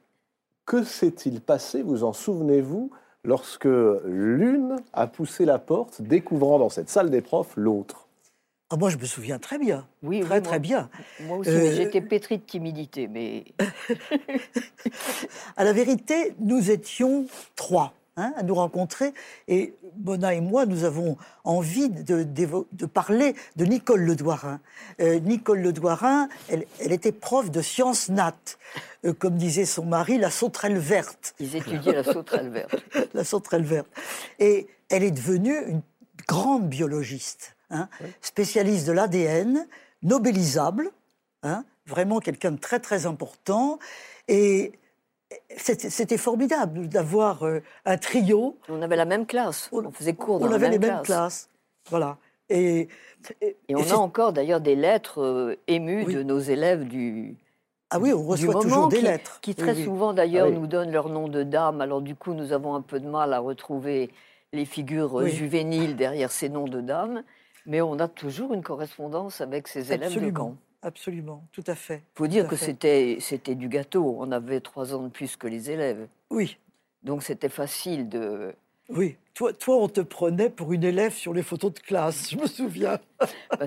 Que 0.66 0.85
s'est-il 0.85 1.40
passé, 1.40 1.82
vous 1.82 2.04
en 2.04 2.12
souvenez-vous, 2.12 2.90
lorsque 3.24 3.68
l'une 4.04 4.76
a 4.92 5.06
poussé 5.09 5.44
la 5.44 5.59
porte, 5.59 6.00
découvrant 6.00 6.59
dans 6.59 6.68
cette 6.70 6.88
salle 6.88 7.11
des 7.11 7.20
profs 7.20 7.54
l'autre? 7.56 8.06
Ah, 8.70 8.76
moi, 8.76 8.90
je 8.90 8.96
me 8.96 9.05
souviens 9.07 9.38
très 9.38 9.59
bien. 9.59 9.87
Oui, 10.02 10.20
Très, 10.22 10.37
oui, 10.38 10.42
très 10.42 10.50
moi- 10.52 10.59
bien. 10.59 10.90
Moi 11.20 11.37
aussi, 11.38 11.50
Euh, 11.50 11.72
j'étais 11.76 12.00
pétrie 12.00 12.38
de 12.38 12.42
timidité, 12.42 13.07
mais 13.07 13.44
À 15.57 15.64
la 15.64 15.72
vérité, 15.72 16.35
nous 16.40 16.70
étions 16.70 17.26
trois 17.55 17.94
hein, 18.16 18.33
à 18.37 18.42
nous 18.42 18.55
rencontrer 18.55 19.12
et 19.48 19.74
Mona 20.05 20.35
et 20.35 20.40
moi, 20.40 20.66
nous 20.66 20.85
avons 20.85 21.16
envie 21.44 21.88
de, 21.88 22.24
parler 22.87 23.35
de 23.57 23.64
Nicole 23.64 24.02
Ledouarin. 24.02 24.61
Euh, 25.00 25.20
Nicole 25.20 25.61
Ledouarin, 25.61 26.29
elle, 26.48 26.66
elle 26.81 26.92
était 26.92 27.12
prof 27.12 27.50
de 27.50 27.62
sciences 27.62 28.09
nat. 28.09 28.35
Euh, 29.05 29.12
comme 29.14 29.37
disait 29.37 29.64
son 29.64 29.87
mari, 29.87 30.18
la 30.18 30.31
sauterelle 30.31 30.76
verte. 30.79 31.35
ils 31.40 31.57
étudiaient 31.57 31.92
la 31.94 32.05
sauterelle 32.05 32.50
verte. 32.50 32.74
la 33.14 33.24
sauterelle 33.24 33.64
verte. 33.64 33.88
Et 34.38 34.66
elle 34.90 35.02
est 35.02 35.11
devenue 35.12 35.57
une 35.68 35.83
grande 36.29 36.68
biologiste, 36.68 37.56
hein, 37.70 37.88
spécialiste 38.20 38.87
de 38.87 38.92
l'ADN, 38.92 39.66
nobélisable, 40.02 40.90
hein, 41.42 41.64
vraiment 41.87 42.20
quelqu'un 42.20 42.52
de 42.52 42.59
très 42.59 42.81
très 42.81 43.07
important. 43.07 43.79
Et 44.29 44.72
c'était 45.57 46.18
formidable 46.18 46.88
d'avoir 46.88 47.44
euh, 47.44 47.61
un 47.85 47.96
trio. 47.98 48.57
On 48.68 48.83
avait 48.83 48.96
la 48.96 49.05
même 49.05 49.26
classe, 49.26 49.68
on 49.72 49.90
faisait 49.90 50.14
cours 50.14 50.38
dans 50.40 50.46
On 50.46 50.48
la 50.50 50.55
avait 50.57 50.70
même 50.70 50.81
les 50.81 50.87
mêmes 50.87 51.02
classe. 51.02 51.07
classes. 51.07 51.48
Voilà. 51.90 52.16
Et, 52.48 52.88
et- 53.40 53.57
Et 53.68 53.74
on 53.74 53.83
a 53.90 53.94
encore 53.96 54.33
d'ailleurs 54.33 54.61
des 54.61 54.76
lettres 54.76 55.20
euh, 55.20 55.57
émues 55.66 56.05
Oui. 56.07 56.14
de 56.14 56.22
nos 56.22 56.38
élèves 56.38 56.85
du, 56.87 57.37
Ah 57.90 57.98
oui, 57.98 58.12
on 58.12 58.22
reçoit 58.22 58.55
toujours 58.61 58.87
des 58.88 58.98
qui, 58.98 59.02
lettres. 59.05 59.38
qui 59.40 59.55
très 59.57 59.72
oui. 59.74 59.85
souvent 59.85 60.12
d'ailleurs 60.12 60.46
Ah 60.48 60.50
oui. 60.50 60.57
nous 60.57 60.66
donnent 60.68 60.92
leur 60.92 61.09
nom 61.09 61.26
de 61.29 61.42
dame. 61.42 61.81
Alors 61.81 62.02
du 62.02 62.14
coup, 62.14 62.35
nous 62.35 62.52
avons 62.52 62.74
un 62.76 62.83
peu 62.83 63.00
de 63.00 63.09
mal 63.09 63.33
à 63.33 63.40
retrouver 63.40 64.11
les 64.52 64.64
figures 64.64 65.18
euh, 65.20 65.24
Oui. 65.24 65.31
juvéniles 65.33 65.96
derrière 65.96 66.31
ces 66.31 66.48
noms 66.48 66.68
de 66.68 66.81
dames, 66.81 67.24
mais 67.66 67.81
on 67.81 67.98
a 67.98 68.09
toujours 68.09 68.55
une 68.55 68.62
correspondance 68.62 69.40
avec 69.40 69.68
ces 69.68 69.92
élèves 69.92 70.09
de 70.11 70.14
Absolument. 70.14 70.38
Caen. 70.38 70.57
Absolument, 70.83 71.44
tout 71.52 71.64
à 71.66 71.74
fait. 71.74 72.02
Il 72.14 72.18
faut 72.18 72.26
dire 72.26 72.46
que 72.46 72.55
c'était 72.57 73.16
c'était 73.20 73.55
du 73.57 73.68
gâteau. 73.68 74.16
On 74.20 74.31
avait 74.31 74.61
trois 74.61 74.94
ans 74.94 75.02
de 75.02 75.09
plus 75.09 75.37
que 75.37 75.46
les 75.48 75.70
élèves, 75.70 76.07
Oui, 76.31 76.59
donc 77.02 77.22
c'était 77.22 77.48
facile 77.48 78.09
de. 78.09 78.55
oui. 78.88 79.16
Toi, 79.35 79.52
toi, 79.52 79.76
on 79.76 79.88
te 79.88 80.00
prenait 80.00 80.48
pour 80.48 80.72
une 80.72 80.83
élève 80.85 81.12
sur 81.12 81.35
les 81.35 81.42
photos 81.42 81.74
de 81.74 81.79
classe, 81.81 82.31
je 82.31 82.38
me 82.38 82.46
souviens. 82.46 82.98
bah, 83.59 83.66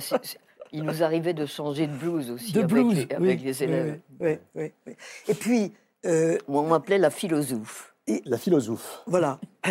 il 0.71 0.83
nous 0.83 1.03
arrivait 1.03 1.33
de 1.35 1.45
changer 1.45 1.85
de 1.85 1.93
blouse 1.95 2.31
aussi 2.31 2.53
De 2.53 2.61
avec, 2.61 2.71
blues. 2.71 3.07
les, 3.07 3.15
avec 3.15 3.41
les 3.43 3.63
élèves. 3.63 3.99
Oui, 4.19 4.29
oui, 4.29 4.37
oui, 4.55 4.71
oui. 4.87 4.93
Et 5.27 5.33
puis, 5.35 5.71
euh, 6.07 6.39
On 6.47 6.63
m'appelait 6.63 6.97
la 6.97 7.11
philosophe. 7.11 7.93
La 8.25 8.39
philosophe. 8.39 9.03
voilà. 9.05 9.39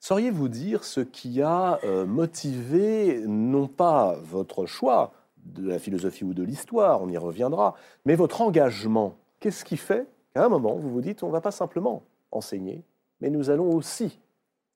Sauriez-vous 0.00 0.48
dire 0.48 0.84
ce 0.84 1.00
qui 1.00 1.42
a 1.42 1.80
euh, 1.84 2.06
motivé 2.06 3.20
non 3.26 3.66
pas 3.66 4.16
votre 4.22 4.64
choix 4.64 5.12
de 5.44 5.66
la 5.66 5.78
philosophie 5.78 6.24
ou 6.24 6.34
de 6.34 6.44
l'histoire, 6.44 7.02
on 7.02 7.08
y 7.08 7.16
reviendra, 7.18 7.74
mais 8.04 8.14
votre 8.14 8.40
engagement? 8.40 9.16
Qu'est-ce 9.40 9.64
qui 9.64 9.76
fait 9.76 10.06
qu'à 10.34 10.44
un 10.44 10.48
moment, 10.48 10.76
vous 10.76 10.90
vous 10.90 11.00
dites, 11.00 11.22
on 11.22 11.28
ne 11.28 11.32
va 11.32 11.40
pas 11.40 11.50
simplement 11.50 12.02
enseigner, 12.30 12.84
mais 13.20 13.30
nous 13.30 13.50
allons 13.50 13.72
aussi 13.74 14.20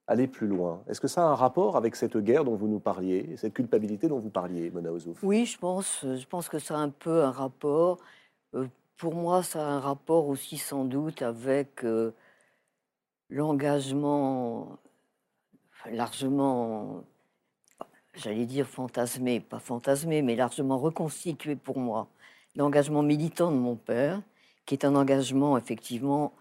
aller 0.08 0.26
plus 0.26 0.48
loin? 0.48 0.82
Est-ce 0.88 1.00
que 1.00 1.08
ça 1.08 1.22
a 1.22 1.26
un 1.26 1.34
rapport 1.36 1.76
avec 1.76 1.94
cette 1.94 2.16
guerre 2.16 2.44
dont 2.44 2.56
vous 2.56 2.68
nous 2.68 2.80
parliez, 2.80 3.28
et 3.32 3.36
cette 3.36 3.54
culpabilité 3.54 4.08
dont 4.08 4.18
vous 4.18 4.30
parliez, 4.30 4.70
Mona 4.70 4.90
Ozouf 4.90 5.22
Oui, 5.22 5.46
je 5.46 5.56
pense, 5.58 6.00
je 6.02 6.26
pense 6.26 6.48
que 6.48 6.58
ça 6.58 6.74
a 6.76 6.78
un 6.78 6.90
peu 6.90 7.22
un 7.22 7.30
rapport. 7.30 7.98
euh, 8.54 8.66
pour 8.96 9.14
moi, 9.14 9.42
ça 9.42 9.66
a 9.66 9.70
un 9.70 9.80
rapport 9.80 10.26
aussi 10.28 10.58
sans 10.58 10.84
doute 10.84 11.22
avec 11.22 11.84
euh, 11.84 12.12
l'engagement 13.30 14.78
largement, 15.90 17.04
j'allais 18.14 18.46
dire 18.46 18.66
fantasmé, 18.66 19.40
pas 19.40 19.58
fantasmé, 19.58 20.22
mais 20.22 20.36
largement 20.36 20.78
reconstitué 20.78 21.56
pour 21.56 21.78
moi. 21.78 22.08
L'engagement 22.56 23.02
militant 23.02 23.50
de 23.50 23.56
mon 23.56 23.76
père, 23.76 24.22
qui 24.66 24.74
est 24.74 24.84
un 24.84 24.94
engagement 24.94 25.56
effectivement 25.58 26.32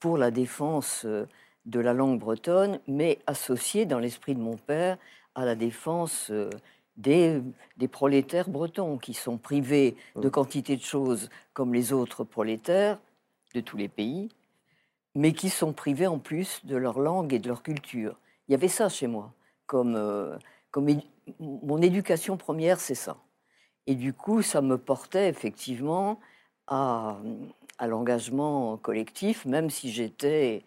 pour 0.00 0.18
la 0.18 0.30
défense 0.30 1.04
euh, 1.06 1.26
de 1.66 1.80
la 1.80 1.92
langue 1.94 2.18
bretonne, 2.18 2.80
mais 2.88 3.18
associé 3.26 3.86
dans 3.86 3.98
l'esprit 3.98 4.34
de 4.34 4.40
mon 4.40 4.56
père 4.56 4.98
à 5.34 5.44
la 5.44 5.54
défense 5.54 6.30
euh, 6.30 6.50
des, 6.96 7.40
des 7.76 7.88
prolétaires 7.88 8.48
bretons 8.48 8.98
qui 8.98 9.14
sont 9.14 9.38
privés 9.38 9.96
de 10.20 10.28
Mm. 10.28 10.30
quantité 10.30 10.76
de 10.76 10.82
choses 10.82 11.30
comme 11.52 11.74
les 11.74 11.92
autres 11.92 12.24
prolétaires 12.24 12.98
de 13.54 13.60
tous 13.60 13.76
les 13.76 13.88
pays, 13.88 14.28
mais 15.14 15.32
qui 15.32 15.50
sont 15.50 15.72
privés 15.72 16.06
en 16.06 16.18
plus 16.18 16.64
de 16.64 16.76
leur 16.76 16.98
langue 17.00 17.32
et 17.34 17.38
de 17.38 17.48
leur 17.48 17.62
culture. 17.62 18.16
Il 18.50 18.54
y 18.54 18.56
avait 18.56 18.66
ça 18.66 18.88
chez 18.88 19.06
moi. 19.06 19.32
Comme, 19.66 19.94
euh, 19.94 20.36
comme 20.72 20.88
édu- 20.88 21.06
mon 21.38 21.80
éducation 21.80 22.36
première, 22.36 22.80
c'est 22.80 22.96
ça. 22.96 23.16
Et 23.86 23.94
du 23.94 24.12
coup, 24.12 24.42
ça 24.42 24.60
me 24.60 24.76
portait 24.76 25.28
effectivement 25.28 26.18
à, 26.66 27.16
à 27.78 27.86
l'engagement 27.86 28.76
collectif, 28.76 29.46
même 29.46 29.70
si 29.70 29.92
j'étais 29.92 30.64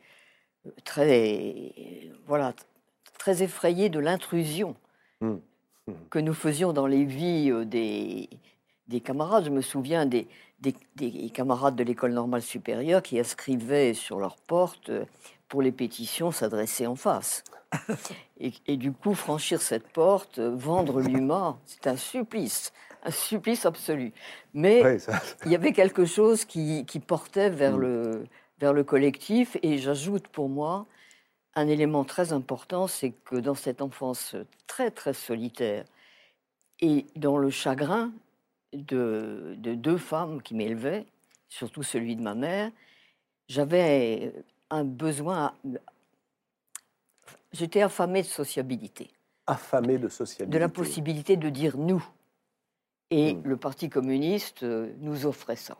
très, 0.85 1.71
voilà, 2.25 2.53
très 3.19 3.43
effrayée 3.43 3.89
de 3.89 3.99
l'intrusion 3.99 4.75
Mm. 5.19 5.35
Mm. 5.87 5.93
que 6.09 6.19
nous 6.19 6.33
faisions 6.33 6.71
dans 6.71 6.87
les 6.87 7.03
vies 7.03 7.51
euh, 7.51 7.65
des, 7.65 8.29
des 8.87 9.01
camarades. 9.01 9.43
Je 9.43 9.49
me 9.49 9.61
souviens 9.61 10.05
des, 10.05 10.25
des, 10.61 10.73
des 10.95 11.29
camarades 11.31 11.75
de 11.75 11.83
l'école 11.83 12.13
normale 12.13 12.41
supérieure 12.41 13.01
qui 13.03 13.19
inscrivaient 13.19 13.93
sur 13.93 14.19
leur 14.19 14.37
porte 14.37 14.89
euh, 14.89 15.03
pour 15.53 15.61
les 15.61 15.71
pétitions 15.71 16.31
s'adresser 16.31 16.87
en 16.87 16.95
face. 16.95 17.43
Et, 18.39 18.53
et 18.65 18.75
du 18.75 18.91
coup, 18.91 19.13
franchir 19.13 19.61
cette 19.61 19.87
porte, 19.87 20.39
euh, 20.39 20.49
vendre 20.55 20.99
l'humain, 20.99 21.59
c'est 21.67 21.85
un 21.85 21.95
supplice, 21.95 22.73
un 23.03 23.11
supplice 23.11 23.63
absolu. 23.67 24.13
Mais 24.55 24.97
ça- 24.97 25.21
il 25.45 25.51
y 25.51 25.55
avait 25.55 25.71
quelque 25.71 26.05
chose 26.05 26.43
qui, 26.45 26.85
qui 26.87 26.99
portait 26.99 27.51
vers, 27.51 27.77
Mm. 27.77 27.81
le, 27.81 28.23
vers 28.57 28.73
le 28.73 28.83
collectif. 28.83 29.55
Et 29.61 29.77
j'ajoute 29.77 30.27
pour 30.27 30.49
moi 30.49 30.87
un 31.53 31.67
élément 31.67 32.03
très 32.03 32.33
important, 32.33 32.87
c'est 32.87 33.11
que 33.11 33.35
dans 33.35 33.53
cette 33.53 33.83
enfance 33.83 34.35
très, 34.65 34.89
très 34.89 35.13
solitaire 35.13 35.85
et 36.79 37.05
dans 37.15 37.37
le 37.37 37.51
chagrin 37.51 38.11
de, 38.73 39.53
de 39.57 39.75
deux 39.75 39.97
femmes 39.97 40.41
qui 40.41 40.55
m'élevaient, 40.55 41.05
surtout 41.47 41.83
celui 41.83 42.15
de 42.15 42.23
ma 42.23 42.33
mère, 42.33 42.71
j'avais 43.47 44.33
un 44.73 44.83
besoin... 44.83 45.53
J'étais 47.51 47.81
affamée 47.81 48.21
de 48.23 48.27
sociabilité 48.27 49.09
affamé 49.45 49.97
de 49.97 50.07
sociabilité. 50.07 50.57
de 50.57 50.57
la 50.57 50.69
possibilité 50.69 51.35
de 51.35 51.49
dire 51.49 51.77
nous. 51.77 52.03
Et 53.11 53.33
Mm. 53.33 53.41
le 53.43 53.57
Parti 53.57 53.89
communiste 53.89 54.63
euh, 54.63 54.93
nous 54.99 55.25
offrait 55.25 55.57
ça. 55.57 55.77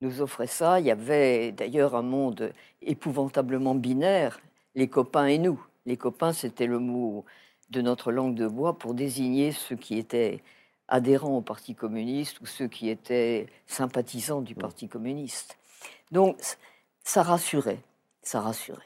Nous 0.00 0.22
offrait 0.22 0.46
ça. 0.46 0.80
Il 0.80 0.86
y 0.86 0.90
avait 0.90 1.52
d'ailleurs 1.52 1.94
un 1.94 2.02
monde 2.02 2.52
épouvantablement 2.80 3.74
binaire, 3.74 4.40
les 4.74 4.88
copains 4.88 5.26
et 5.26 5.38
nous. 5.38 5.62
Les 5.86 5.96
copains, 5.98 6.32
c'était 6.32 6.66
le 6.66 6.78
mot 6.78 7.24
de 7.68 7.82
notre 7.82 8.10
langue 8.12 8.34
de 8.34 8.48
bois 8.48 8.78
pour 8.78 8.94
désigner 8.94 9.52
ceux 9.52 9.76
qui 9.76 9.98
étaient 9.98 10.42
adhérents 10.88 11.36
au 11.36 11.42
Parti 11.42 11.74
communiste 11.74 12.40
ou 12.40 12.46
ceux 12.46 12.66
qui 12.66 12.88
étaient 12.88 13.46
sympathisants 13.66 14.40
du 14.40 14.54
Parti 14.54 14.88
communiste. 14.88 15.58
Donc, 16.10 16.38
ça 17.04 17.22
rassurait, 17.22 17.80
ça 18.22 18.40
rassurait. 18.40 18.78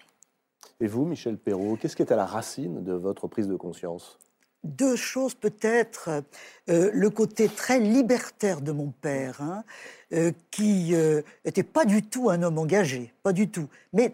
Et 0.81 0.87
vous, 0.87 1.05
Michel 1.05 1.39
Perrault, 1.39 1.77
qu'est-ce 1.77 1.97
qui 1.97 2.03
est 2.03 2.13
à 2.13 2.17
la 2.17 2.27
racine 2.27 2.83
de 2.83 2.93
votre 2.93 3.29
prise 3.29 3.49
de 3.49 3.57
conscience? 3.57 4.19
Deux 4.65 4.97
choses 4.97 5.35
peut-être. 5.35 6.23
Euh, 6.69 6.91
le 6.93 7.11
côté 7.11 7.49
très 7.49 7.79
libertaire 7.79 8.61
de 8.61 8.73
mon 8.73 8.91
père, 8.91 9.41
hein, 9.43 9.65
euh, 10.13 10.33
qui 10.51 10.95
n'était 11.45 11.63
pas 11.63 11.85
du 11.85 12.03
tout 12.03 12.31
un 12.31 12.43
homme 12.43 12.59
engagé, 12.59 13.13
pas 13.23 13.33
du 13.33 13.49
tout, 13.49 13.69
mais 13.93 14.13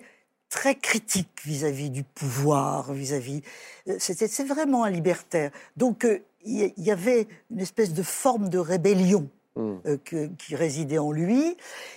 très 0.51 0.75
critique 0.75 1.41
vis-à-vis 1.45 1.89
du 1.91 2.03
pouvoir, 2.03 2.93
vis-à-vis. 2.93 3.43
euh, 3.89 3.97
c'était, 3.99 4.29
c'est 4.29 4.45
vraiment 4.45 4.85
un 4.85 4.91
libertaire. 4.91 5.51
Donc 5.77 6.05
euh, 6.05 6.19
il 6.45 6.61
y, 6.61 6.75
il 6.77 6.85
y 6.85 6.91
avait 6.91 7.29
une 7.51 7.61
espèce 7.61 7.95
de 7.95 8.03
forme 8.03 8.51
de 8.51 8.59
rébellion 8.59 9.31
Hmm. 9.57 9.79
euh, 9.85 9.97
que- 10.05 10.27
qui 10.39 10.55
résidait 10.55 10.99
en 10.99 11.11
lui. 11.11 11.57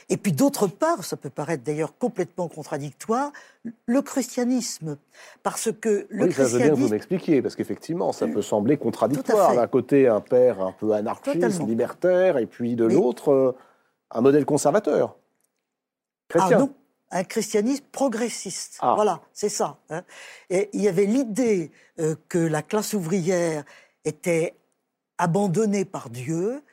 Et 0.10 0.18
puis 0.18 0.32
d'autre 0.32 0.66
part, 0.66 1.04
ça 1.04 1.18
peut 1.18 1.30
paraître 1.30 1.64
d'ailleurs 1.64 1.96
complètement 2.00 2.48
contradictoire, 2.48 3.32
le 3.86 4.02
christianisme. 4.02 4.98
Parce 5.44 5.72
que 5.72 6.08
le 6.10 6.26
oui, 6.26 6.34
ça 6.34 6.46
je 6.46 6.54
veux 6.54 6.58
bien 6.58 6.70
que 6.72 6.74
vous 6.76 6.88
m'expliquiez, 6.90 7.44
parce 7.44 7.56
qu'effectivement, 7.56 8.12
ça 8.12 8.28
peut 8.28 8.42
sembler 8.42 8.78
contradictoire. 8.78 9.54
D'un 9.56 9.68
côté, 9.68 10.08
un 10.08 10.20
père 10.20 10.62
un 10.62 10.72
peu 10.72 10.94
anarchiste, 10.94 11.40
Totalement. 11.42 11.66
libertaire, 11.68 12.38
et 12.40 12.48
puis 12.48 12.76
de 12.76 12.88
Mais- 12.88 12.96
l'autre, 12.96 13.32
euh, 13.32 13.56
un 14.10 14.22
modèle 14.22 14.46
conservateur. 14.46 15.16
Ah 16.34 16.50
non, 16.58 16.74
un 17.12 17.24
christianisme 17.24 17.86
progressiste. 17.92 18.78
Ah. 18.82 18.94
Voilà, 18.96 19.22
c'est 19.32 19.50
ça. 19.50 19.78
hein. 19.92 20.02
Et 20.50 20.72
il 20.74 20.82
y 20.82 20.88
avait 20.88 21.06
l'idée 21.06 21.72
euh, 22.00 22.16
que 22.30 22.40
la 22.40 22.64
classe 22.64 22.94
ouvrière 22.96 23.64
était 24.06 24.56
abandonnée 25.20 25.86
par 25.86 26.10
Dieu, 26.10 26.64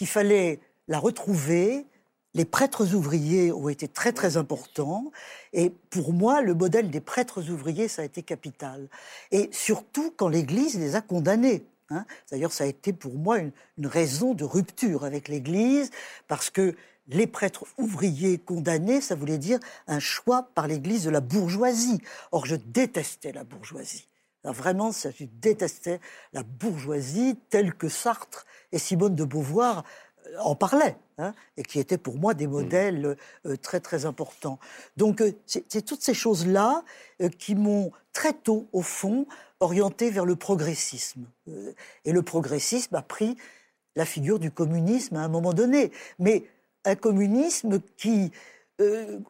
qu'il 0.00 0.06
fallait 0.06 0.60
la 0.88 0.98
retrouver. 0.98 1.84
Les 2.32 2.46
prêtres 2.46 2.94
ouvriers 2.94 3.52
ont 3.52 3.68
été 3.68 3.86
très 3.86 4.12
très 4.12 4.38
importants. 4.38 5.12
Et 5.52 5.68
pour 5.90 6.14
moi, 6.14 6.40
le 6.40 6.54
modèle 6.54 6.90
des 6.90 7.02
prêtres 7.02 7.50
ouvriers, 7.50 7.86
ça 7.86 8.00
a 8.00 8.06
été 8.06 8.22
capital. 8.22 8.88
Et 9.30 9.50
surtout 9.52 10.10
quand 10.16 10.28
l'Église 10.28 10.78
les 10.78 10.94
a 10.94 11.02
condamnés. 11.02 11.66
hein. 11.90 12.06
D'ailleurs, 12.30 12.52
ça 12.52 12.64
a 12.64 12.66
été 12.66 12.94
pour 12.94 13.12
moi 13.12 13.40
une, 13.40 13.52
une 13.76 13.86
raison 13.86 14.32
de 14.32 14.44
rupture 14.44 15.04
avec 15.04 15.28
l'Église, 15.28 15.90
parce 16.28 16.48
que 16.48 16.74
les 17.08 17.26
prêtres 17.26 17.66
ouvriers 17.76 18.38
condamnés, 18.38 19.02
ça 19.02 19.14
voulait 19.14 19.36
dire 19.36 19.58
un 19.86 19.98
choix 19.98 20.48
par 20.54 20.66
l'Église 20.66 21.04
de 21.04 21.10
la 21.10 21.20
bourgeoisie. 21.20 22.00
Or, 22.32 22.46
je 22.46 22.56
détestais 22.56 23.32
la 23.32 23.44
bourgeoisie. 23.44 24.09
Alors, 24.44 24.54
vraiment, 24.54 24.92
ça, 24.92 25.10
je 25.10 25.24
détestais 25.24 26.00
la 26.32 26.42
bourgeoisie 26.42 27.36
telle 27.50 27.74
que 27.74 27.88
Sartre 27.88 28.46
et 28.72 28.78
Simone 28.78 29.14
de 29.14 29.24
Beauvoir 29.24 29.84
euh, 30.26 30.38
en 30.38 30.54
parlaient, 30.54 30.96
hein, 31.18 31.34
et 31.56 31.62
qui 31.62 31.78
étaient 31.78 31.98
pour 31.98 32.16
moi 32.16 32.32
des 32.32 32.46
modèles 32.46 33.16
euh, 33.46 33.56
très 33.56 33.80
très 33.80 34.06
importants. 34.06 34.58
Donc, 34.96 35.20
euh, 35.20 35.32
c'est 35.46 35.84
toutes 35.84 36.02
ces 36.02 36.14
choses-là 36.14 36.84
euh, 37.20 37.28
qui 37.28 37.54
m'ont 37.54 37.92
très 38.12 38.32
tôt, 38.32 38.66
au 38.72 38.82
fond, 38.82 39.26
orienté 39.60 40.10
vers 40.10 40.24
le 40.24 40.36
progressisme. 40.36 41.26
Et 42.06 42.12
le 42.12 42.22
progressisme 42.22 42.94
a 42.94 43.02
pris 43.02 43.36
la 43.94 44.06
figure 44.06 44.38
du 44.38 44.50
communisme 44.50 45.16
à 45.16 45.20
un 45.20 45.28
moment 45.28 45.52
donné, 45.52 45.92
mais 46.18 46.44
un 46.86 46.94
communisme 46.94 47.78
qui, 47.98 48.32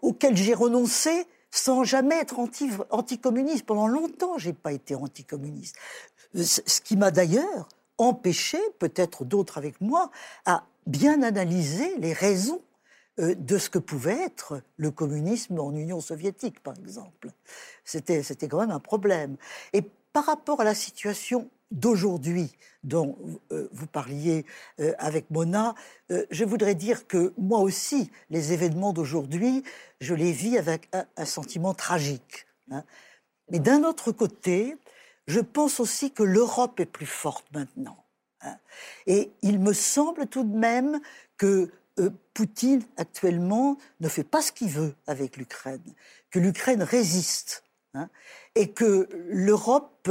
auquel 0.03 0.37
j'ai 0.37 0.55
renoncé 0.55 1.27
sans 1.51 1.85
jamais 1.85 2.17
être 2.17 2.39
anti- 2.39 2.71
anticommuniste. 2.91 3.67
Pendant 3.67 3.89
longtemps, 3.89 4.39
j'ai 4.39 4.53
pas 4.53 4.73
été 4.73 4.95
anticommuniste. 4.95 5.77
Ce 6.35 6.61
ce 6.65 6.81
qui 6.81 6.97
m'a 6.97 7.11
d'ailleurs 7.11 7.69
empêché, 7.99 8.59
peut-être 8.79 9.25
d'autres 9.25 9.59
avec 9.59 9.81
moi, 9.81 10.11
à 10.47 10.65
bien 10.87 11.23
analyser 11.23 11.97
les 11.99 12.13
raisons 12.13 12.63
euh, 13.19 13.35
de 13.35 13.59
ce 13.59 13.69
que 13.69 13.79
pouvait 13.79 14.23
être 14.23 14.63
le 14.77 14.91
communisme 14.91 15.59
en 15.59 15.73
Union 15.73 16.01
soviétique, 16.01 16.61
par 16.63 16.75
exemple. 16.79 17.31
C'était 17.85 18.23
quand 18.49 18.61
même 18.61 18.71
un 18.71 18.81
problème. 18.81 19.37
Et 19.73 19.83
par 20.13 20.27
rapport 20.27 20.61
à 20.61 20.65
la 20.65 20.75
situation 20.75 21.51
d'aujourd'hui 21.71 22.53
dont 22.83 23.17
euh, 23.53 23.69
vous 23.73 23.87
parliez 23.87 24.47
euh, 24.81 24.93
avec 24.99 25.31
Mona, 25.31 25.75
euh, 26.11 26.25
je 26.31 26.45
voudrais 26.45 26.75
dire 26.75 27.07
que 27.07 27.33
moi 27.37 27.61
aussi, 27.61 28.11
les 28.31 28.53
événements 28.53 28.93
d'aujourd'hui, 28.93 29.63
je 30.01 30.15
les 30.15 30.33
vis 30.33 30.57
avec 30.57 30.89
un, 30.93 31.25
sentiment 31.25 31.75
tragique. 31.75 32.47
hein. 32.71 32.85
Mais 33.51 33.59
d'un 33.59 33.85
autre 33.85 34.13
côté, 34.13 34.77
je 35.27 35.41
pense 35.41 35.81
aussi 35.81 36.13
que 36.13 36.23
l'Europe 36.23 36.81
est 36.81 36.87
plus 36.87 37.07
forte 37.07 37.47
maintenant. 37.53 38.05
hein. 38.41 38.57
Et 39.07 39.31
il 39.43 39.61
me 39.61 39.73
semble 39.73 40.27
tout 40.27 40.45
de 40.45 40.57
même 40.57 41.01
que 41.37 41.71
Poutine, 42.33 42.83
actuellement, 42.97 43.77
ne 44.01 44.09
fait 44.09 44.25
pas 44.25 44.41
ce 44.41 44.53
qu'il 44.53 44.69
veut 44.69 44.95
avec 45.07 45.37
l'Ukraine, 45.37 45.83
que 46.31 46.39
l'Ukraine 46.39 46.83
résiste, 46.83 47.65
hein, 47.93 48.09
et 48.55 48.71
que 48.71 49.09
l'Europe, 49.29 50.11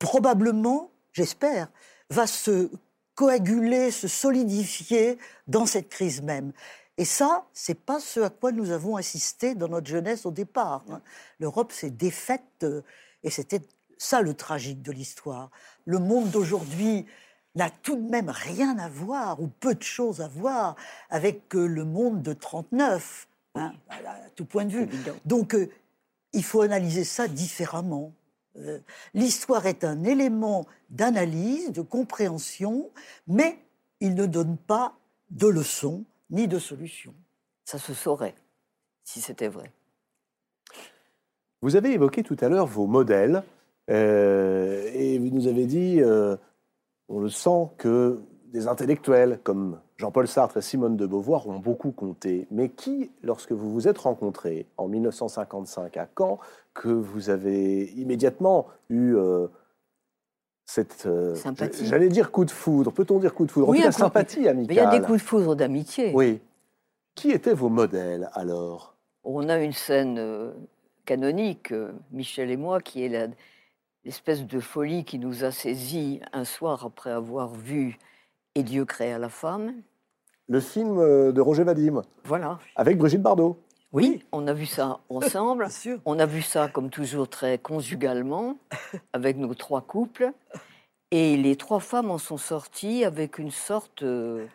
probablement, 0.00 0.90
j'espère, 1.12 1.68
va 2.10 2.26
se 2.26 2.68
coaguler, 3.14 3.92
se 3.92 4.08
solidifier 4.08 5.18
dans 5.46 5.66
cette 5.66 5.88
crise 5.88 6.22
même. 6.22 6.52
Et 6.98 7.04
ça, 7.04 7.46
c'est 7.52 7.78
pas 7.78 8.00
ce 8.00 8.18
à 8.20 8.30
quoi 8.30 8.50
nous 8.50 8.72
avons 8.72 8.96
assisté 8.96 9.54
dans 9.54 9.68
notre 9.68 9.86
jeunesse 9.86 10.26
au 10.26 10.32
départ. 10.32 10.84
hein. 10.90 11.00
L'Europe 11.38 11.70
s'est 11.70 11.90
défaite, 11.90 12.42
euh, 12.64 12.82
et 13.22 13.30
c'était 13.30 13.62
ça 13.98 14.22
le 14.22 14.34
tragique 14.34 14.82
de 14.82 14.90
l'histoire. 14.90 15.50
Le 15.84 15.98
monde 15.98 16.30
d'aujourd'hui 16.30 17.06
n'a 17.54 17.68
tout 17.70 17.96
de 17.96 18.08
même 18.10 18.30
rien 18.30 18.78
à 18.78 18.88
voir, 18.88 19.40
ou 19.40 19.48
peu 19.48 19.74
de 19.74 19.82
choses 19.82 20.20
à 20.20 20.28
voir, 20.28 20.76
avec 21.10 21.54
euh, 21.54 21.66
le 21.66 21.84
monde 21.84 22.22
de 22.22 22.32
39, 22.32 23.28
hein, 23.54 23.72
à, 23.88 23.94
à 24.10 24.30
tout 24.34 24.44
point 24.46 24.64
de 24.64 24.72
vue. 24.72 24.88
Donc, 25.24 25.54
euh, 25.54 25.68
il 26.32 26.44
faut 26.44 26.62
analyser 26.62 27.04
ça 27.04 27.28
différemment. 27.28 28.12
Euh, 28.56 28.78
L'histoire 29.14 29.66
est 29.66 29.84
un 29.84 30.04
élément 30.04 30.66
d'analyse, 30.90 31.72
de 31.72 31.82
compréhension, 31.82 32.90
mais 33.26 33.58
il 34.00 34.14
ne 34.14 34.26
donne 34.26 34.56
pas 34.56 34.94
de 35.30 35.46
leçons 35.46 36.04
ni 36.30 36.48
de 36.48 36.58
solutions. 36.58 37.14
Ça 37.64 37.78
se 37.78 37.94
saurait, 37.94 38.34
si 39.04 39.20
c'était 39.20 39.48
vrai. 39.48 39.72
Vous 41.62 41.76
avez 41.76 41.92
évoqué 41.92 42.22
tout 42.22 42.36
à 42.40 42.48
l'heure 42.48 42.66
vos 42.66 42.86
modèles 42.86 43.42
euh, 43.90 44.90
et 44.94 45.18
vous 45.18 45.30
nous 45.30 45.46
avez 45.46 45.66
dit, 45.66 46.00
euh, 46.00 46.36
on 47.08 47.20
le 47.20 47.28
sent, 47.28 47.68
que 47.76 48.20
des 48.52 48.66
intellectuels 48.68 49.38
comme 49.42 49.78
Jean-Paul 49.96 50.26
Sartre 50.26 50.56
et 50.56 50.62
Simone 50.62 50.96
de 50.96 51.06
Beauvoir 51.06 51.46
ont 51.48 51.58
beaucoup 51.58 51.92
compté. 51.92 52.46
Mais 52.50 52.68
qui, 52.68 53.10
lorsque 53.22 53.52
vous 53.52 53.72
vous 53.72 53.88
êtes 53.88 53.98
rencontrés 53.98 54.66
en 54.76 54.88
1955 54.88 55.96
à 55.96 56.08
Caen, 56.18 56.38
que 56.74 56.88
vous 56.88 57.30
avez 57.30 57.84
immédiatement 57.92 58.66
eu 58.88 59.14
euh, 59.16 59.46
cette... 60.66 61.06
euh. 61.06 61.34
J'allais 61.82 62.08
dire 62.08 62.30
coup 62.32 62.44
de 62.44 62.50
foudre. 62.50 62.92
Peut-on 62.92 63.18
dire 63.18 63.34
coup 63.34 63.46
de 63.46 63.50
foudre? 63.52 63.68
En 63.68 63.72
Oui, 63.72 63.78
tout 63.78 63.84
cas, 63.84 63.92
sympathie 63.92 64.40
Mais 64.40 64.48
amicale. 64.48 64.76
il 64.76 64.78
y 64.78 64.80
a 64.80 64.98
des 64.98 65.04
coups 65.04 65.18
de 65.18 65.24
foudre 65.26 65.54
d'amitié. 65.54 66.12
Oui. 66.14 66.40
Qui 67.14 67.30
étaient 67.30 67.54
vos 67.54 67.68
modèles 67.68 68.30
alors? 68.34 68.96
On 69.24 69.48
a 69.48 69.58
une 69.58 69.72
scène 69.72 70.16
euh, 70.18 70.52
canonique, 71.04 71.74
Michel 72.10 72.50
et 72.50 72.56
moi, 72.56 72.80
qui 72.80 73.04
est 73.04 73.30
l'espèce 74.04 74.46
de 74.46 74.60
folie 74.60 75.04
qui 75.04 75.18
nous 75.18 75.44
a 75.44 75.50
saisis 75.50 76.20
un 76.32 76.44
soir 76.44 76.84
après 76.86 77.10
avoir 77.10 77.48
vu 77.52 77.98
Et 78.54 78.62
Dieu 78.62 78.84
créa 78.84 79.18
la 79.18 79.28
femme. 79.28 79.74
Le 80.48 80.60
film 80.60 80.98
euh, 80.98 81.30
de 81.32 81.40
Roger 81.40 81.62
Vadim, 81.64 82.02
Voilà. 82.24 82.58
avec 82.74 82.98
Brigitte 82.98 83.22
Bardot. 83.22 83.58
Oui, 83.92 84.22
on 84.32 84.46
a 84.46 84.52
vu 84.52 84.66
ça 84.66 85.00
ensemble. 85.08 85.64
Bien 85.64 85.70
sûr. 85.74 85.98
On 86.04 86.18
a 86.18 86.26
vu 86.26 86.42
ça, 86.42 86.68
comme 86.68 86.90
toujours, 86.90 87.28
très 87.28 87.58
conjugalement, 87.58 88.56
avec 89.12 89.36
nos 89.36 89.54
trois 89.54 89.80
couples. 89.82 90.32
Et 91.12 91.36
les 91.36 91.56
trois 91.56 91.80
femmes 91.80 92.10
en 92.10 92.18
sont 92.18 92.36
sorties 92.36 93.04
avec 93.04 93.38
une 93.38 93.50
sorte 93.50 94.02
euh, 94.02 94.46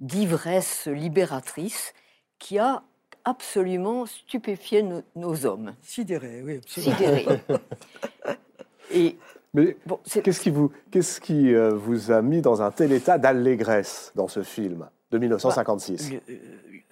d'ivresse 0.00 0.86
libératrice 0.86 1.92
qui 2.38 2.58
a 2.58 2.82
absolument 3.24 4.04
stupéfié 4.06 4.82
no- 4.82 5.02
nos 5.16 5.46
hommes, 5.46 5.74
Sidéré, 5.80 6.42
oui, 6.42 6.56
absolument. 6.58 6.96
sidérés. 6.96 7.26
Et 8.92 9.16
Mais 9.54 9.76
bon, 9.86 9.98
qu'est-ce 10.22 10.40
qui, 10.40 10.50
vous, 10.50 10.72
qu'est-ce 10.90 11.20
qui 11.20 11.54
euh, 11.54 11.70
vous 11.74 12.10
a 12.10 12.22
mis 12.22 12.40
dans 12.42 12.60
un 12.60 12.70
tel 12.70 12.92
état 12.92 13.18
d'allégresse 13.18 14.12
dans 14.16 14.28
ce 14.28 14.42
film 14.42 14.88
de 15.12 15.18
1956 15.18 16.10
le- 16.12 16.20
euh, 16.30 16.36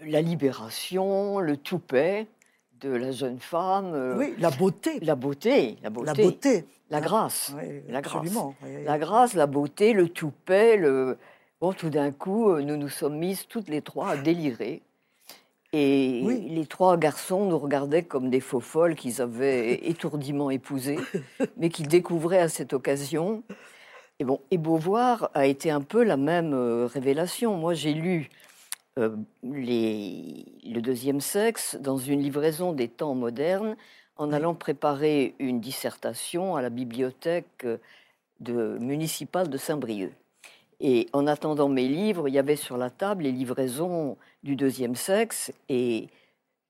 la 0.07 0.21
libération, 0.23 1.39
le 1.41 1.57
toupet 1.57 2.27
de 2.81 2.91
la 2.91 3.11
jeune 3.13 3.39
femme, 3.39 3.93
euh, 3.95 4.17
Oui, 4.19 4.35
la 4.39 4.51
beauté. 4.51 4.99
la 5.03 5.15
beauté, 5.15 5.77
la 5.83 5.91
beauté, 5.91 6.07
La 6.07 6.15
beauté. 6.15 6.65
la 6.91 6.99
Hein, 6.99 7.01
grâce. 7.01 7.53
oui, 7.57 7.83
la 7.89 8.01
grâce. 8.01 8.17
absolument. 8.17 8.55
Oui, 8.63 8.71
oui. 8.79 8.85
La 8.85 8.99
grâce, 8.99 9.35
la 9.35 9.47
beauté, 9.47 9.93
le 9.93 10.09
toupet, 10.09 10.77
le... 10.77 11.17
Bon, 11.61 11.73
tout 11.73 11.91
d'un 11.91 12.11
coup, 12.11 12.57
nous 12.61 12.77
nous 12.77 12.89
sommes 12.89 13.19
mises 13.19 13.47
toutes 13.47 13.69
les 13.69 13.83
trois 13.83 14.11
à 14.11 14.17
délirer. 14.17 14.83
Et 15.73 16.21
Oui. 16.25 16.49
les 16.51 16.67
trois 16.67 16.97
garçons 16.99 17.47
nous 17.47 17.59
regardaient 17.59 18.03
comme 18.03 18.29
des 18.29 18.41
faux 18.41 18.61
folles 18.61 18.95
qu'ils 18.95 19.23
avaient 19.23 19.75
étourdiment 19.89 20.51
épousées, 20.51 20.99
mais 21.57 21.71
qu'ils 21.71 21.89
découvraient 21.89 22.41
à 22.41 22.49
cette 22.49 22.73
occasion. 22.75 23.43
Et 24.19 24.25
bon, 24.25 24.41
et 24.51 24.59
Beauvoir 24.59 25.31
a 25.35 25.47
été 25.47 25.71
un 25.71 25.81
peu 25.81 26.03
la 26.05 26.17
même 26.19 26.53
euh, 26.53 26.87
révélation. 26.87 27.57
Moi, 27.57 27.73
j'ai 27.75 27.95
lu 27.95 28.29
euh, 28.99 29.17
les- 29.43 30.45
Le 30.65 30.81
deuxième 30.83 31.21
sexe 31.21 31.77
dans 31.81 31.97
une 31.97 32.21
livraison 32.21 32.73
des 32.73 32.89
temps 32.89 33.15
modernes 33.15 33.77
en 34.17 34.31
allant 34.33 34.55
préparer 34.55 35.35
une 35.39 35.61
dissertation 35.61 36.55
à 36.55 36.61
la 36.63 36.69
bibliothèque 36.69 37.65
euh, 37.65 37.79
de, 38.41 38.77
municipale 38.79 39.49
de 39.49 39.57
Saint-Brieuc. 39.57 40.13
Et 40.81 41.09
en 41.15 41.27
attendant 41.27 41.69
mes 41.71 41.89
livres, 41.89 42.29
il 42.29 42.35
y 42.35 42.39
avait 42.39 42.57
sur 42.57 42.77
la 42.77 42.91
table 42.91 43.23
les 43.23 43.33
livraisons 43.33 44.19
du 44.43 44.57
deuxième 44.57 44.97
sexe 44.97 45.53
et 45.69 46.09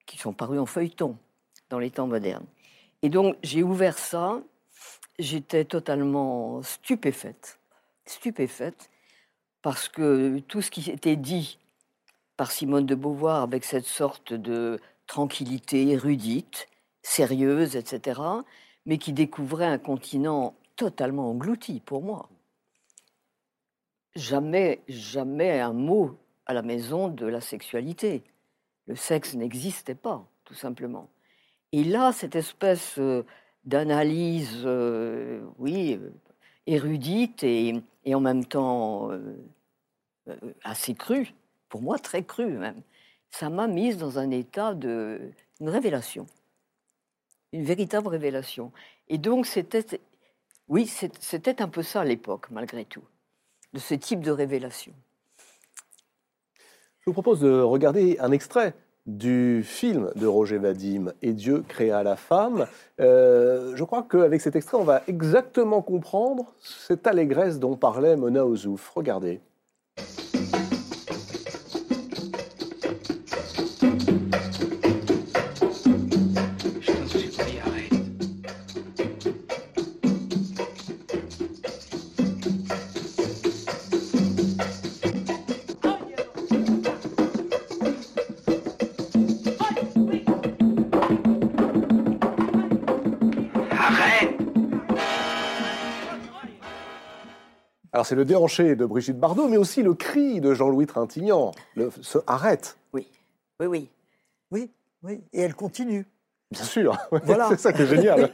qui 0.07 0.19
sont 0.19 0.33
parues 0.33 0.59
en 0.59 0.67
feuilleton 0.67 1.17
dans 1.71 1.79
les 1.79 1.91
temps 1.91 2.07
modernes. 2.07 2.47
Et 3.03 3.09
donc 3.09 3.37
j'ai 3.43 3.63
ouvert 3.63 3.99
ça, 3.99 4.43
j'étais 5.19 5.65
totalement 5.65 6.63
stupéfaite, 6.63 7.59
stupéfaite, 8.05 8.91
parce 9.63 9.89
que 9.89 10.41
tout 10.41 10.61
ce 10.61 10.71
qui 10.71 10.91
était 10.91 11.17
dit 11.17 11.59
par 12.37 12.51
Simone 12.51 12.87
de 12.87 12.95
Beauvoir 12.95 13.43
avec 13.43 13.65
cette 13.65 13.87
sorte 13.87 14.33
de 14.33 14.81
tranquillité 15.07 15.89
érudite, 15.89 16.69
sérieuse, 17.03 17.77
etc., 17.77 18.21
mais 18.87 18.99
qui 18.99 19.13
découvrait 19.13 19.67
un 19.67 19.79
continent 19.79 20.55
totalement 20.77 21.31
englouti 21.31 21.81
pour 21.81 22.03
moi. 22.03 22.29
Jamais, 24.15 24.83
jamais 24.89 25.61
un 25.61 25.73
mot 25.73 26.19
à 26.47 26.55
la 26.55 26.63
maison 26.63 27.09
de 27.09 27.27
la 27.27 27.41
sexualité. 27.41 28.25
Le 28.87 28.97
sexe 28.97 29.35
n'existait 29.35 29.95
pas. 29.95 30.27
tout 30.45 30.55
simplement. 30.55 31.09
Et 31.73 31.85
là, 31.85 32.13
cette 32.13 32.37
espèce 32.37 32.99
euh, 32.99 33.25
d'analyse, 33.65 34.63
euh, 34.65 35.43
oui, 35.59 35.95
euh, 35.95 36.11
érudite 36.67 37.43
et, 37.43 37.83
en 38.13 38.21
même 38.21 38.45
temps 38.45 39.11
assez 40.65 40.95
crue, 40.95 41.35
pour 41.69 41.83
moi 41.83 41.99
très 41.99 42.25
crue 42.25 42.59
même, 42.59 42.83
ça 43.31 43.49
m'a 43.49 43.67
mise 43.67 43.97
dans 43.97 44.19
un 44.19 44.31
état 44.31 44.75
de 44.75 45.33
révélation, 45.61 46.27
une 47.53 47.65
véritable 47.65 48.09
révélation. 48.09 48.73
Et 49.09 49.19
donc 49.19 49.47
c'était, 49.47 50.01
oui, 50.69 50.87
c'était 50.87 51.63
un 51.63 51.69
peu 51.69 51.83
ça 51.83 52.03
à 52.03 52.05
l'époque, 52.05 52.51
malgré 52.51 52.85
tout, 52.85 53.05
de 53.73 53.79
ce 53.79 53.95
type 53.95 54.21
de 54.21 54.31
révélation. 54.31 54.95
Je 57.05 57.11
vous 57.11 57.15
propose 57.15 57.41
de 57.41 57.61
regarder 57.61 58.17
un 58.21 58.31
extrait 58.31 58.75
du 59.07 59.65
film 59.65 60.13
de 60.15 60.25
Roger 60.29 60.59
Vadim 60.59 61.13
Et 61.21 61.33
Dieu 61.33 61.65
créa 61.67 62.05
la 62.05 62.15
femme. 62.15 62.69
Euh, 63.01 63.75
je 63.75 63.83
crois 63.83 64.07
qu'avec 64.09 64.41
cet 64.41 64.55
extrait, 64.55 64.77
on 64.79 64.85
va 64.85 65.03
exactement 65.09 65.83
comprendre 65.83 66.55
cette 66.61 67.09
allégresse 67.09 67.59
dont 67.59 67.75
parlait 67.75 68.15
Mona 68.15 68.47
Ozouf. 68.47 68.89
Regardez. 68.95 69.41
C'est 98.13 98.17
le 98.17 98.27
déhanché 98.27 98.77
de 98.77 98.85
Brigitte 98.85 99.19
Bardot, 99.19 99.49
mais 99.49 99.57
aussi 99.57 99.83
le 99.83 99.95
cri 99.95 100.43
de 100.43 100.53
Jean-Louis 100.53 100.85
Trintignant. 100.85 101.53
Le, 101.77 101.91
ce 102.03 102.19
arrête. 102.27 102.77
Oui, 102.93 103.09
oui, 103.59 103.67
oui. 103.67 103.89
Oui, 104.51 104.71
oui. 105.03 105.25
Et 105.33 105.41
elle 105.41 105.55
continue. 105.55 106.05
Bien 106.51 106.63
sûr. 106.63 106.99
Voilà. 107.25 107.49
c'est 107.49 107.59
ça 107.59 107.73
qui 107.73 107.81
est 107.81 107.87
génial. 107.87 108.31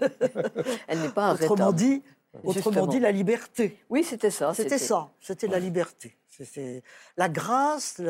elle 0.89 0.99
n'est 0.99 1.11
pas 1.11 1.35
Autrement 1.35 1.73
dit, 1.73 2.03
autrement 2.43 2.89
dit, 2.89 2.99
la 2.99 3.13
liberté. 3.13 3.79
Oui, 3.89 4.03
c'était 4.03 4.33
ça. 4.33 4.53
C'était 4.53 4.79
ça. 4.79 5.11
C'était 5.21 5.47
la 5.47 5.61
liberté. 5.61 6.17
C'était 6.29 6.83
la 7.17 7.29
grâce, 7.29 8.03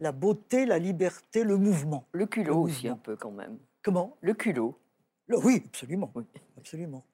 la, 0.00 0.10
beauté, 0.10 0.66
la 0.66 0.80
liberté, 0.80 1.44
le 1.44 1.56
mouvement. 1.56 2.04
Le 2.10 2.26
culot 2.26 2.62
aussi 2.62 2.88
un 2.88 2.96
peu 2.96 3.14
quand 3.14 3.30
même. 3.30 3.58
Comment? 3.84 4.16
Le 4.22 4.34
culot. 4.34 4.76
oui, 5.28 5.62
absolument. 5.68 6.10
Oui. 6.16 6.24
Absolument. 6.58 7.04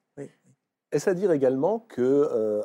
Est-ce 0.90 1.10
à 1.10 1.14
dire 1.14 1.32
également 1.32 1.80
que 1.80 2.02
euh, 2.02 2.62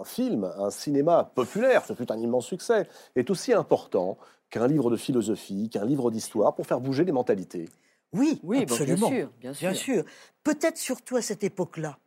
un 0.00 0.04
film, 0.04 0.50
un 0.56 0.70
cinéma 0.70 1.30
populaire, 1.34 1.84
ce 1.84 1.94
fut 1.94 2.10
un 2.10 2.18
immense 2.18 2.46
succès, 2.46 2.88
est 3.14 3.30
aussi 3.30 3.52
important 3.52 4.18
qu'un 4.50 4.66
livre 4.66 4.90
de 4.90 4.96
philosophie, 4.96 5.70
qu'un 5.70 5.84
livre 5.84 6.10
d'histoire 6.10 6.54
pour 6.54 6.66
faire 6.66 6.80
bouger 6.80 7.04
les 7.04 7.12
mentalités? 7.12 7.68
Oui, 8.12 8.40
oui, 8.42 8.62
absolument. 8.62 9.08
bien 9.08 9.18
sûr, 9.18 9.30
bien 9.40 9.52
sûr. 9.54 9.68
Bien 9.68 9.74
sûr. 9.74 10.04
Peut-être 10.42 10.76
surtout 10.76 11.16
à 11.16 11.22
cette 11.22 11.44
époque-là. 11.44 11.98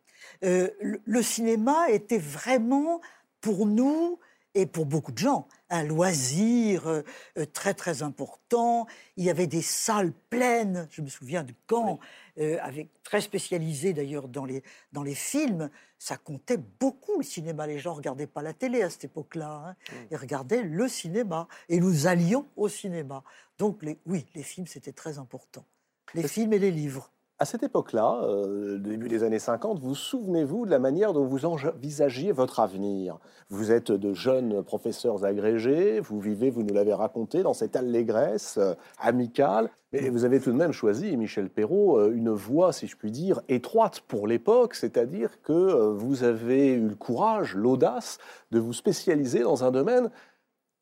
Euh, 0.44 0.68
le, 0.80 1.22
cinéma 1.22 1.90
était 1.90 2.18
vraiment 2.18 3.00
pour 3.40 3.66
nous 3.66 4.18
et 4.56 4.64
pour 4.64 4.86
beaucoup 4.86 5.12
de 5.12 5.18
gens, 5.18 5.46
un 5.68 5.82
loisir 5.82 6.86
euh, 6.86 7.02
euh, 7.36 7.44
très 7.44 7.74
très 7.74 8.02
important. 8.02 8.86
Il 9.18 9.24
y 9.24 9.30
avait 9.30 9.46
des 9.46 9.60
salles 9.60 10.12
pleines, 10.30 10.88
je 10.90 11.02
me 11.02 11.08
souviens 11.08 11.44
de 11.44 11.52
Caen, 11.68 12.00
euh, 12.38 12.56
avec, 12.62 12.88
très 13.02 13.20
spécialisées 13.20 13.92
d'ailleurs 13.92 14.28
dans 14.28 14.46
les, 14.46 14.62
dans 14.92 15.02
les 15.02 15.14
films. 15.14 15.68
Ça 15.98 16.16
comptait 16.16 16.56
beaucoup 16.56 17.18
le 17.18 17.22
cinéma. 17.22 17.66
Les 17.66 17.78
gens 17.78 17.92
ne 17.92 17.96
regardaient 17.96 18.26
pas 18.26 18.40
la 18.40 18.54
télé 18.54 18.82
à 18.82 18.88
cette 18.88 19.04
époque-là. 19.04 19.62
Hein. 19.66 19.76
Ils 20.10 20.16
regardaient 20.16 20.62
le 20.62 20.88
cinéma. 20.88 21.48
Et 21.68 21.78
nous 21.78 22.06
allions 22.06 22.46
au 22.56 22.68
cinéma. 22.68 23.22
Donc 23.58 23.82
les, 23.82 23.98
oui, 24.06 24.24
les 24.34 24.42
films, 24.42 24.66
c'était 24.66 24.92
très 24.92 25.18
important. 25.18 25.66
Les 26.14 26.26
films 26.26 26.54
et 26.54 26.58
les 26.58 26.70
livres. 26.70 27.10
À 27.38 27.44
cette 27.44 27.62
époque-là, 27.62 28.22
euh, 28.22 28.78
début 28.78 29.08
des 29.08 29.22
années 29.22 29.38
50, 29.38 29.78
vous 29.78 29.94
souvenez-vous 29.94 30.64
de 30.64 30.70
la 30.70 30.78
manière 30.78 31.12
dont 31.12 31.26
vous 31.26 31.44
envisagiez 31.44 32.32
votre 32.32 32.60
avenir? 32.60 33.18
Vous 33.50 33.72
êtes 33.72 33.92
de 33.92 34.14
jeunes 34.14 34.62
professeurs 34.62 35.22
agrégés, 35.26 36.00
vous 36.00 36.18
vivez, 36.18 36.48
vous 36.48 36.62
nous 36.62 36.72
l'avez 36.72 36.94
raconté, 36.94 37.42
dans 37.42 37.52
cette 37.52 37.76
allégresse 37.76 38.56
euh, 38.56 38.72
amicale, 38.98 39.68
mais 39.92 40.08
vous 40.08 40.24
avez 40.24 40.40
tout 40.40 40.50
de 40.50 40.56
même 40.56 40.72
choisi, 40.72 41.14
Michel 41.18 41.50
Perrault, 41.50 41.98
euh, 41.98 42.10
une 42.10 42.30
voie, 42.30 42.72
si 42.72 42.86
je 42.86 42.96
puis 42.96 43.10
dire, 43.10 43.42
étroite 43.50 44.00
pour 44.08 44.26
l'époque, 44.26 44.74
c'est-à-dire 44.74 45.42
que 45.42 45.90
vous 45.90 46.24
avez 46.24 46.72
eu 46.72 46.88
le 46.88 46.94
courage, 46.94 47.54
l'audace 47.54 48.16
de 48.50 48.58
vous 48.58 48.72
spécialiser 48.72 49.40
dans 49.40 49.62
un 49.62 49.70
domaine 49.70 50.10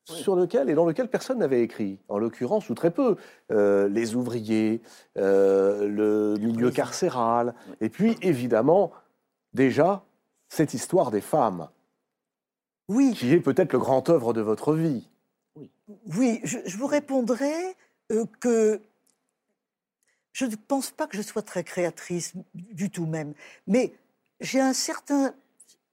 sur 0.05 0.35
lequel 0.35 0.69
et 0.69 0.75
dans 0.75 0.85
lequel 0.85 1.07
personne 1.07 1.39
n'avait 1.39 1.61
écrit, 1.61 1.99
en 2.09 2.19
l'occurrence, 2.19 2.69
ou 2.69 2.75
très 2.75 2.91
peu, 2.91 3.17
euh, 3.51 3.87
les 3.89 4.15
ouvriers, 4.15 4.81
euh, 5.17 5.87
le 5.87 6.37
milieu 6.39 6.71
carcéral, 6.71 7.55
et 7.81 7.89
puis 7.89 8.15
évidemment, 8.21 8.91
déjà, 9.53 10.03
cette 10.47 10.73
histoire 10.73 11.11
des 11.11 11.21
femmes. 11.21 11.69
Oui. 12.87 13.13
Qui 13.13 13.33
est 13.33 13.39
peut-être 13.39 13.73
le 13.73 13.79
grand 13.79 14.07
œuvre 14.09 14.33
de 14.33 14.41
votre 14.41 14.73
vie. 14.75 15.09
Oui, 15.55 15.71
oui 16.15 16.41
je, 16.43 16.77
vous 16.77 16.87
répondrai 16.87 17.75
euh, 18.11 18.25
que 18.39 18.79
je 20.33 20.45
ne 20.45 20.55
pense 20.55 20.91
pas 20.91 21.07
que 21.07 21.17
je 21.17 21.23
sois 21.23 21.41
très 21.41 21.63
créatrice 21.63 22.33
du 22.53 22.91
tout 22.91 23.07
même, 23.07 23.33
mais 23.65 23.93
j'ai 24.39 24.59
un 24.59 24.73
certain 24.73 25.33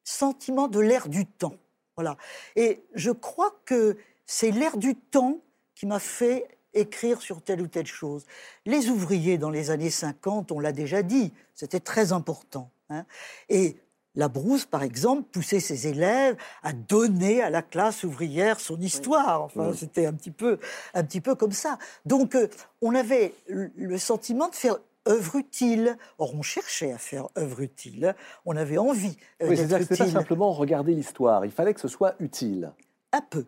sentiment 0.05 0.69
de 0.69 0.81
l'air 0.81 1.09
du 1.09 1.25
temps. 1.27 1.55
Voilà. 1.97 2.17
Et 2.57 2.83
je 2.95 3.11
crois 3.11 3.55
que 3.65 3.97
c'est 4.27 4.51
l'air 4.51 4.77
du 4.77 4.95
temps 4.95 5.41
qui 5.75 5.87
m'a 5.87 5.99
fait 5.99 6.49
écrire 6.75 7.21
sur 7.21 7.43
telle 7.43 7.61
ou 7.61 7.67
telle 7.67 7.87
chose. 7.87 8.25
Les 8.65 8.89
ouvriers 8.89 9.39
dans 9.39 9.51
les 9.51 9.71
années 9.71 9.91
50, 9.91 10.53
on 10.53 10.61
l'a 10.61 10.73
déjà 10.73 11.03
dit, 11.03 11.33
c'était 11.55 11.81
très 11.81 12.13
important. 12.13 12.71
Hein. 12.89 13.05
Et 13.49 13.77
la 14.15 14.29
Brousse, 14.29 14.67
par 14.67 14.83
exemple, 14.83 15.23
poussait 15.31 15.61
ses 15.61 15.87
élèves 15.87 16.37
à 16.63 16.73
donner 16.73 17.43
à 17.43 17.51
la 17.51 17.63
classe 17.63 18.05
ouvrière 18.05 18.61
son 18.61 18.79
histoire. 18.79 19.43
Enfin, 19.43 19.73
c'était 19.75 20.07
un 20.07 20.13
petit 20.13 20.31
peu, 20.31 20.59
un 20.93 21.03
petit 21.03 21.21
peu 21.21 21.35
comme 21.35 21.53
ça. 21.53 21.79
Donc, 22.05 22.35
euh, 22.35 22.49
on 22.83 22.95
avait 22.95 23.35
le 23.49 23.99
sentiment 23.99 24.49
de 24.49 24.55
faire 24.55 24.79
œuvre 25.09 25.37
utile. 25.37 25.97
Or, 26.19 26.35
on 26.35 26.43
cherchait 26.43 26.93
à 26.93 26.99
faire 26.99 27.29
œuvre 27.37 27.61
utile. 27.61 28.15
On 28.45 28.57
avait 28.57 28.79
envie 28.79 29.17
euh, 29.43 29.49
oui, 29.49 29.57
d'être 29.57 29.83
utile. 29.83 29.97
pas 29.97 30.07
simplement 30.11 30.53
regarder 30.53 30.95
l'histoire. 30.95 31.45
Il 31.45 31.53
fallait 31.53 31.75
que 31.75 31.81
ce 31.81 31.89
soit 31.89 32.15
utile. 32.21 32.73
Un 33.13 33.21
peu. 33.21 33.45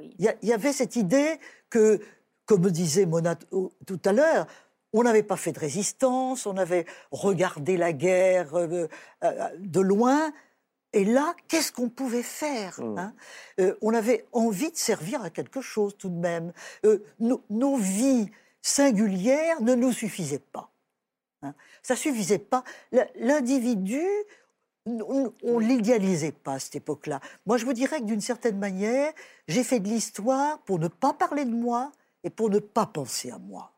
Il 0.00 0.34
y, 0.42 0.52
avait 0.52 0.72
cette 0.72 0.96
idée 0.96 1.38
que, 1.68 2.00
comme 2.46 2.70
disait 2.70 3.04
Mona 3.04 3.36
tout 3.36 4.00
à 4.06 4.12
l'heure, 4.12 4.46
on 4.94 5.02
n'avait 5.02 5.22
pas 5.22 5.36
fait 5.36 5.52
de 5.52 5.58
résistance, 5.58 6.46
on 6.46 6.56
avait 6.56 6.86
regardé 7.10 7.76
la 7.76 7.92
guerre 7.92 8.54
euh, 8.54 8.88
euh, 9.22 9.48
de 9.58 9.80
loin. 9.80 10.32
Et 10.94 11.04
là, 11.04 11.34
qu'est-ce 11.48 11.72
qu'on 11.72 11.90
pouvait 11.90 12.22
faire 12.22 12.80
mmh. 12.80 12.98
hein? 12.98 13.14
On 13.82 13.92
avait 13.92 14.24
envie 14.32 14.70
de 14.70 14.76
servir 14.76 15.22
à 15.22 15.30
quelque 15.30 15.60
chose 15.60 15.94
tout 15.98 16.10
de 16.10 16.18
même. 16.18 16.52
nos 17.50 17.76
vies 17.76 18.30
singulières 18.62 19.60
ne 19.60 19.74
nous 19.74 19.92
suffisaient 19.92 20.38
pas. 20.38 20.71
Hein. 21.42 21.54
Ça 21.82 21.96
suffisait 21.96 22.38
pas. 22.38 22.64
L'individu, 23.16 24.02
on, 24.86 25.32
ne 25.44 25.60
l'idéalisait 25.60 26.32
pas 26.32 26.54
à 26.54 26.58
cette 26.58 26.76
époque-là. 26.76 27.20
Moi, 27.46 27.56
je 27.56 27.64
vous 27.64 27.72
dirais 27.72 28.00
que 28.00 28.04
d'une 28.04 28.20
certaine 28.20 28.58
manière, 28.58 29.12
j'ai 29.48 29.64
fait 29.64 29.80
de 29.80 29.88
l'histoire 29.88 30.58
pour 30.62 30.78
ne 30.78 30.88
pas 30.88 31.12
parler 31.12 31.44
de 31.44 31.54
moi 31.54 31.92
et 32.24 32.30
pour 32.30 32.50
ne 32.50 32.58
pas 32.58 32.86
penser 32.86 33.30
à 33.30 33.38
moi. 33.38 33.72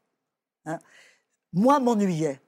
Hein. 0.67 0.79
Moi 1.53 1.79
m'ennuyais. 1.81 2.41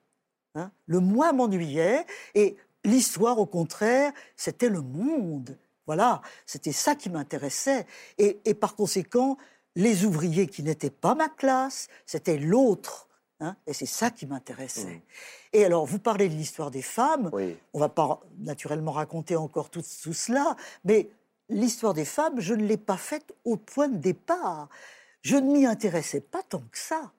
Hein. 0.55 0.71
Le 0.87 1.01
moi 1.01 1.33
m'ennuyait 1.33 2.07
et 2.35 2.57
l'histoire, 2.85 3.39
au 3.39 3.47
contraire, 3.47 4.13
c'était 4.37 4.69
le 4.69 4.81
monde. 4.81 5.57
Voilà, 5.87 6.21
c'était 6.47 6.73
ça 6.73 6.95
qui 6.97 7.11
m'intéressait. 7.11 7.87
et 8.19 8.55
par 8.55 8.75
conséquent, 8.75 9.37
les 9.77 10.05
ouvriers 10.05 10.49
qui 10.49 10.63
n'étaient 10.63 10.91
pas 10.91 11.15
ma 11.15 11.29
classe, 11.29 11.89
c'était 12.07 12.39
l'autre 12.39 13.06
Hein, 13.41 13.55
et 13.67 13.75
c'est 13.75 13.87
ça 13.87 14.11
qui 14.11 14.27
m'intéressait. 14.27 14.95
Mmh. 14.95 15.01
Et 15.53 15.65
alors, 15.65 15.85
vous 15.85 15.99
parlez 15.99 16.29
de 16.29 16.35
l'histoire 16.35 16.71
des 16.71 16.83
femmes. 16.83 17.31
On 17.75 17.79
va 17.79 17.91
pas 17.91 18.21
naturellement 18.39 18.93
raconter 18.93 19.37
encore 19.37 19.69
tout, 19.69 19.83
cela, 19.83 20.57
mais 20.85 21.11
l'histoire 21.51 21.93
des 21.93 22.07
femmes, 22.07 22.41
je 22.41 22.55
ne 22.55 22.65
l'ai 22.65 22.79
pas 22.79 22.97
faite 22.97 23.35
au 23.45 23.57
point 23.57 23.89
de 23.89 23.99
départ. 23.99 24.69
Je 25.21 25.37
ne 25.37 25.53
m'y 25.53 25.67
intéressais 25.67 26.21
pas 26.21 26.43
tant 26.43 26.61
que 26.61 26.79
ça. 26.79 27.13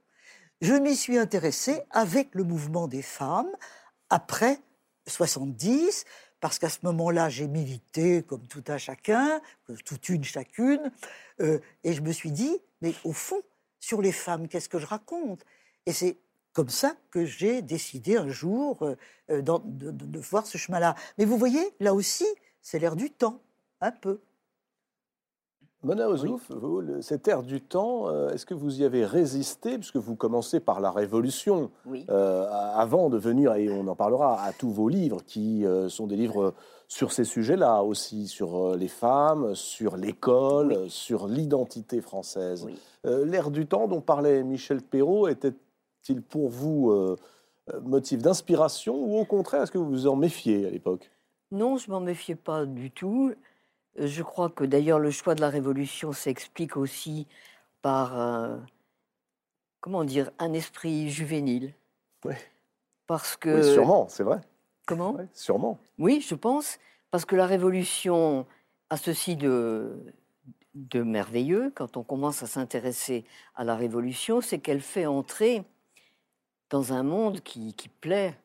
Je 0.62 0.74
m'y 0.74 0.96
suis 0.96 1.20
intéressée 1.20 1.82
avec 1.92 2.34
le 2.34 2.44
mouvement 2.44 2.88
des 2.88 3.04
femmes 3.04 3.52
après 4.10 4.60
70, 5.06 6.06
parce 6.40 6.58
qu'à 6.58 6.70
ce 6.70 6.80
moment-là, 6.84 7.30
j'ai 7.30 7.48
milité 7.48 8.24
comme 8.24 8.46
tout 8.48 8.64
un 8.68 8.78
chacun, 8.80 9.40
toute 9.86 10.10
une 10.10 10.24
chacune, 10.24 10.92
euh, 11.42 11.60
et 11.84 11.94
je 11.94 12.02
me 12.02 12.12
suis 12.12 12.32
dit, 12.32 12.58
mais 12.82 12.94
au 13.04 13.14
fond, 13.14 13.42
sur 13.80 14.02
les 14.02 14.12
femmes, 14.12 14.48
qu'est-ce 14.48 14.70
que 14.70 14.80
je 14.80 14.88
raconte? 14.88 15.46
Et 15.88 15.94
c'est 15.94 16.18
comme 16.54 16.70
ça 16.70 16.94
que 17.12 17.26
j'ai 17.26 17.62
décidé 17.64 18.18
un 18.18 18.28
jour 18.30 18.78
euh, 18.84 18.96
euh, 19.32 19.42
de, 19.42 19.92
de- 19.92 20.06
de 20.06 20.20
voir 20.20 20.46
ce 20.46 20.58
chemin-là. 20.60 20.94
Mais 21.18 21.26
vous 21.26 21.38
voyez, 21.38 21.62
là 21.80 21.94
aussi, 21.96 22.26
c'est 22.62 22.78
l'air 22.80 22.96
du 22.96 23.10
temps, 23.12 23.40
un 23.82 23.92
peu. 23.92 24.20
Mona 25.84 26.10
Ozouf, 26.10 26.50
vous, 26.50 26.82
le- 26.82 27.02
cet 27.04 27.28
air 27.28 27.44
du 27.44 27.62
temps, 27.62 28.10
euh, 28.10 28.30
est-ce 28.32 28.46
que 28.48 28.56
vous 28.56 28.82
y 28.82 28.84
avez 28.84 29.06
résisté 29.06 29.78
Puisque 29.78 29.98
vous 29.98 30.16
commencez 30.16 30.60
par 30.60 30.80
la 30.82 30.90
Révolution, 30.92 31.70
Oui. 31.86 32.06
euh, 32.10 32.48
avant 32.74 33.10
de 33.10 33.18
venir, 33.18 33.54
et 33.54 33.70
on 33.70 33.88
en 33.88 33.96
parlera, 33.96 34.42
à 34.44 34.52
tous 34.54 34.72
vos 34.72 34.90
livres, 34.90 35.22
qui 35.26 35.66
euh, 35.66 35.88
sont 35.90 36.08
des 36.08 36.16
livres 36.16 36.56
sur 36.88 37.12
ces 37.12 37.24
sujets-là 37.26 37.84
aussi, 37.84 38.28
sur 38.28 38.76
les 38.76 38.88
femmes, 38.88 39.54
sur 39.54 39.96
l'école, 39.98 40.74
Oui. 40.76 40.90
sur 40.90 41.28
l'identité 41.28 42.02
française. 42.02 42.64
Oui. 42.66 42.80
Euh, 43.06 43.24
L'air 43.26 43.52
du 43.52 43.68
temps 43.68 43.88
dont 43.88 44.02
parlait 44.02 44.44
Michel 44.44 44.82
Perrault 44.82 45.28
était-il 46.08 46.22
pour 46.22 46.50
vous 46.50 46.92
euh, 46.92 47.16
euh, 47.74 47.82
motif 47.82 48.20
d'inspiration 48.20 48.96
ou 48.96 49.18
au 49.20 49.26
contraire, 49.26 49.64
est-ce 49.64 49.72
que 49.72 49.78
vous 49.78 49.90
vous 49.90 50.08
en 50.08 50.16
méfiez 50.16 50.66
à 50.66 50.70
l'époque? 50.70 51.12
Non, 51.52 51.78
je 51.78 51.90
m'en 51.90 52.00
méfiais 52.00 52.36
pas 52.36 52.66
du 52.66 52.92
tout. 52.92 53.34
Euh, 54.00 54.08
Je 54.08 54.24
crois 54.24 54.50
que 54.50 54.64
d'ailleurs 54.64 55.00
le 55.00 55.12
choix 55.12 55.36
de 55.36 55.42
la 55.42 55.50
Révolution 55.50 56.12
s'explique 56.14 56.78
aussi 56.78 57.28
par, 57.82 58.20
euh, 58.20 58.58
comment 59.80 60.04
dire, 60.04 60.32
un 60.40 60.54
esprit 60.54 61.10
juvénile. 61.10 61.74
Ouais. 62.26 62.38
Parce 63.06 63.38
que... 63.38 63.58
Oui, 63.58 63.74
sûrement, 63.74 64.08
c'est 64.10 64.24
vrai. 64.24 64.42
Comment? 64.86 65.14
Ouais, 65.14 65.28
sûrement. 65.34 65.78
Oui, 65.98 66.22
je 66.22 66.36
pense, 66.36 66.78
parce 67.12 67.26
que 67.26 67.36
la 67.36 67.46
Révolution 67.46 68.46
a 68.90 68.98
ceci 68.98 69.36
de, 69.36 69.98
de 70.76 71.02
merveilleux, 71.04 71.72
quand 71.76 71.98
on 71.98 72.04
commence 72.04 72.42
à 72.44 72.48
s'intéresser 72.48 73.26
à 73.56 73.66
la 73.66 73.76
Révolution, 73.76 74.40
c'est 74.40 74.60
qu'elle 74.60 74.82
fait 74.82 75.06
entrer 75.06 75.64
dans 76.70 76.94
un 76.94 77.04
monde 77.04 77.42
qui, 77.42 77.74
plaît 78.02 78.36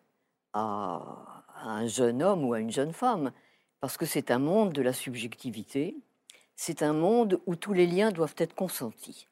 à, 0.53 1.45
à 1.55 1.71
un 1.71 1.87
jeune 1.87 2.23
homme 2.23 2.45
ou 2.45 2.53
à 2.55 2.61
une 2.61 2.71
jeune 2.71 2.93
femme, 2.93 3.33
parce 3.81 3.97
que 3.97 4.07
c'est 4.07 4.31
un 4.31 4.39
monde 4.39 4.73
de 4.73 4.83
la 4.83 4.93
subjectivité, 4.93 5.97
c'est 6.55 6.83
un 6.83 6.93
monde 6.93 7.41
où 7.47 7.57
tous 7.57 7.73
les 7.73 7.87
liens 7.87 8.13
doivent 8.13 8.37
être 8.39 8.55
consentis. 8.55 9.29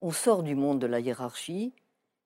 On 0.00 0.12
sort 0.12 0.42
du 0.42 0.54
monde 0.54 0.78
de 0.78 0.86
la 0.86 1.00
hiérarchie, 1.00 1.74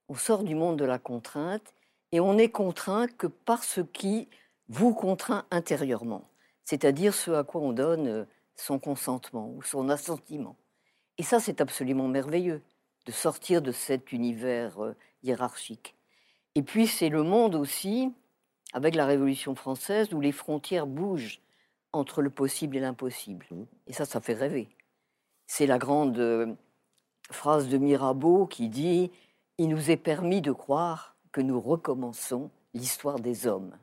on 0.09 0.15
sort 0.15 0.45
du 0.45 0.55
monde 0.55 0.79
de 0.79 0.85
la 0.85 0.99
contrainte, 0.99 1.75
et 2.13 2.21
on 2.21 2.35
n'est 2.35 2.51
contraint 2.51 3.09
que 3.09 3.27
par 3.27 3.65
ce 3.65 3.81
qui 3.81 4.29
vous 4.69 4.95
contraint 4.95 5.45
intérieurement, 5.51 6.29
c'est-à-dire 6.65 7.13
ce 7.13 7.33
à 7.33 7.43
quoi 7.43 7.61
on 7.61 7.73
donne 7.73 8.27
son 8.55 8.79
consentement 8.79 9.51
ou 9.51 9.63
son 9.63 9.89
assentiment. 9.89 10.57
Et 11.19 11.23
ça, 11.23 11.41
c'est 11.41 11.61
absolument 11.61 12.07
merveilleux 12.07 12.63
de 13.07 13.13
sortir 13.13 13.63
de 13.63 13.73
cet 13.73 14.13
univers 14.13 14.83
euh, 14.83 14.97
hiérarchique. 15.23 15.95
Et 16.55 16.63
puis, 16.63 16.87
c'est 16.87 17.09
le 17.09 17.23
monde 17.23 17.55
aussi, 17.55 18.13
avec 18.73 18.95
la 18.95 19.07
Révolution 19.07 19.55
française, 19.55 20.13
où 20.13 20.21
les 20.21 20.33
frontières 20.33 20.87
bougent 20.87 21.41
entre 21.93 22.23
le 22.23 22.31
possible 22.31 22.77
et 22.77 22.81
l'impossible. 22.81 23.47
Mhm. 23.51 23.67
Et 23.87 23.93
ça, 23.93 24.05
ça 24.05 24.21
fait 24.21 24.35
rêver. 24.35 24.69
C'est 25.47 25.67
la 25.67 25.79
grande 25.79 26.19
euh, 26.19 26.55
phrase 27.31 27.69
de 27.69 27.79
Mirabeau 27.79 28.47
qui 28.47 28.69
dit 28.69 29.11
Il 29.59 29.69
nous 29.69 29.91
est 29.91 29.97
permis 29.97 30.41
de 30.41 30.53
croire 30.53 31.17
que 31.33 31.41
nous 31.41 31.61
recommençons 31.61 32.51
l'histoire 32.75 33.21
des 33.21 33.47
hommes. 33.47 33.77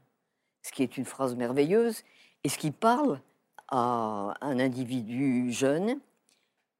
Ce 0.61 0.71
qui 0.71 0.83
est 0.83 0.97
une 0.97 1.05
phrase 1.05 1.35
merveilleuse 1.35 2.03
et 2.43 2.49
ce 2.49 2.57
qui 2.57 2.71
parle 2.71 3.21
à 3.67 4.35
un 4.41 4.59
individu 4.59 5.51
jeune 5.51 5.99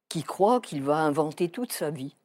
qui 0.10 0.24
croit 0.24 0.60
qu'il 0.60 0.84
va 0.84 0.98
inventer 0.98 1.50
toute 1.50 1.72
sa 1.72 1.90
vie. 1.90 2.16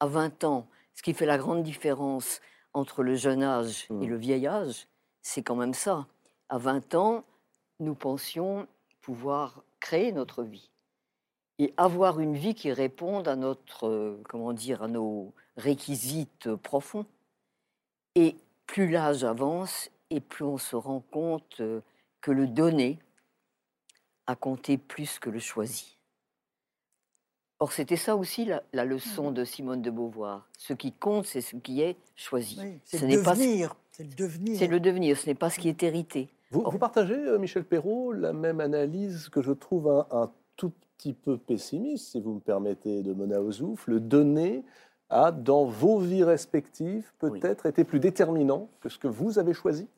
À 0.00 0.06
20 0.06 0.44
ans, 0.44 0.66
ce 0.94 1.02
qui 1.02 1.14
fait 1.14 1.26
la 1.26 1.38
grande 1.38 1.62
différence 1.62 2.40
entre 2.74 3.02
le 3.02 3.14
jeune 3.14 3.42
âge 3.42 3.86
et 3.90 3.94
Mm. 3.94 4.06
le 4.08 4.16
vieil 4.16 4.46
âge, 4.46 4.86
c'est 5.22 5.42
quand 5.42 5.56
même 5.56 5.74
ça. 5.74 6.06
À 6.48 6.58
20 6.58 6.94
ans, 6.94 7.24
nous 7.80 7.94
pensions 7.94 8.66
pouvoir 9.00 9.62
créer 9.80 10.12
notre 10.12 10.42
vie 10.42 10.70
et 11.58 11.72
avoir 11.76 12.20
une 12.20 12.36
vie 12.36 12.54
qui 12.54 12.72
réponde 12.72 13.28
à 13.28 13.36
notre, 13.36 13.86
euh, 13.86 14.22
comment 14.28 14.52
dire, 14.52 14.82
à 14.82 14.88
nos 14.88 15.32
réquisites 15.56 16.54
profonds. 16.56 17.06
Et 18.14 18.36
plus 18.66 18.90
l'âge 18.90 19.24
avance, 19.24 19.90
et 20.10 20.20
plus 20.20 20.44
on 20.44 20.58
se 20.58 20.76
rend 20.76 21.00
compte 21.00 21.60
euh, 21.60 21.80
que 22.20 22.30
le 22.30 22.46
donné 22.46 22.98
a 24.26 24.36
compté 24.36 24.76
plus 24.76 25.18
que 25.18 25.30
le 25.30 25.38
choisi. 25.38 25.95
Or, 27.58 27.72
c'était 27.72 27.96
ça 27.96 28.16
aussi 28.16 28.44
la, 28.44 28.62
la 28.74 28.84
leçon 28.84 29.30
de 29.30 29.42
Simone 29.44 29.80
de 29.80 29.90
Beauvoir. 29.90 30.46
Ce 30.58 30.74
qui 30.74 30.92
compte, 30.92 31.24
c'est 31.24 31.40
ce 31.40 31.56
qui 31.56 31.80
est 31.80 31.96
choisi. 32.14 32.58
Oui, 32.60 32.78
c'est 32.84 32.98
Ce 32.98 33.02
le 33.02 33.08
n'est 33.08 33.22
pas 33.22 33.34
ce- 33.34 33.40
devenir. 33.40 33.76
C'est 33.92 34.02
le 34.04 34.14
devenir. 34.14 34.58
C'est 34.58 34.66
le 34.66 34.80
devenir, 34.80 35.16
ce 35.16 35.26
n'est 35.26 35.34
pas 35.34 35.48
ce 35.48 35.58
qui 35.58 35.68
est 35.70 35.82
hérité. 35.82 36.28
Vous, 36.50 36.62
vous 36.70 36.78
partagez, 36.78 37.14
euh, 37.14 37.38
Michel 37.38 37.64
Perrault, 37.64 38.12
la 38.12 38.34
même 38.34 38.60
analyse 38.60 39.30
que 39.30 39.40
je 39.40 39.52
trouve 39.52 39.88
un, 39.88 40.06
un 40.10 40.30
tout 40.56 40.70
petit 40.98 41.14
peu 41.14 41.38
pessimiste, 41.38 42.08
si 42.12 42.20
vous 42.20 42.34
me 42.34 42.40
permettez, 42.40 43.02
de 43.02 43.14
Mona 43.14 43.40
Ozouf. 43.40 43.86
Le 43.86 44.00
donner 44.00 44.62
a, 45.08 45.32
dans 45.32 45.64
vos 45.64 45.98
vies 45.98 46.24
respectives, 46.24 47.10
Oui. 47.22 47.40
peut-être 47.40 47.64
été 47.64 47.84
plus 47.84 48.00
déterminant 48.00 48.68
que 48.80 48.90
ce 48.90 48.98
que 48.98 49.08
vous 49.08 49.38
avez 49.38 49.54
choisi? 49.54 49.88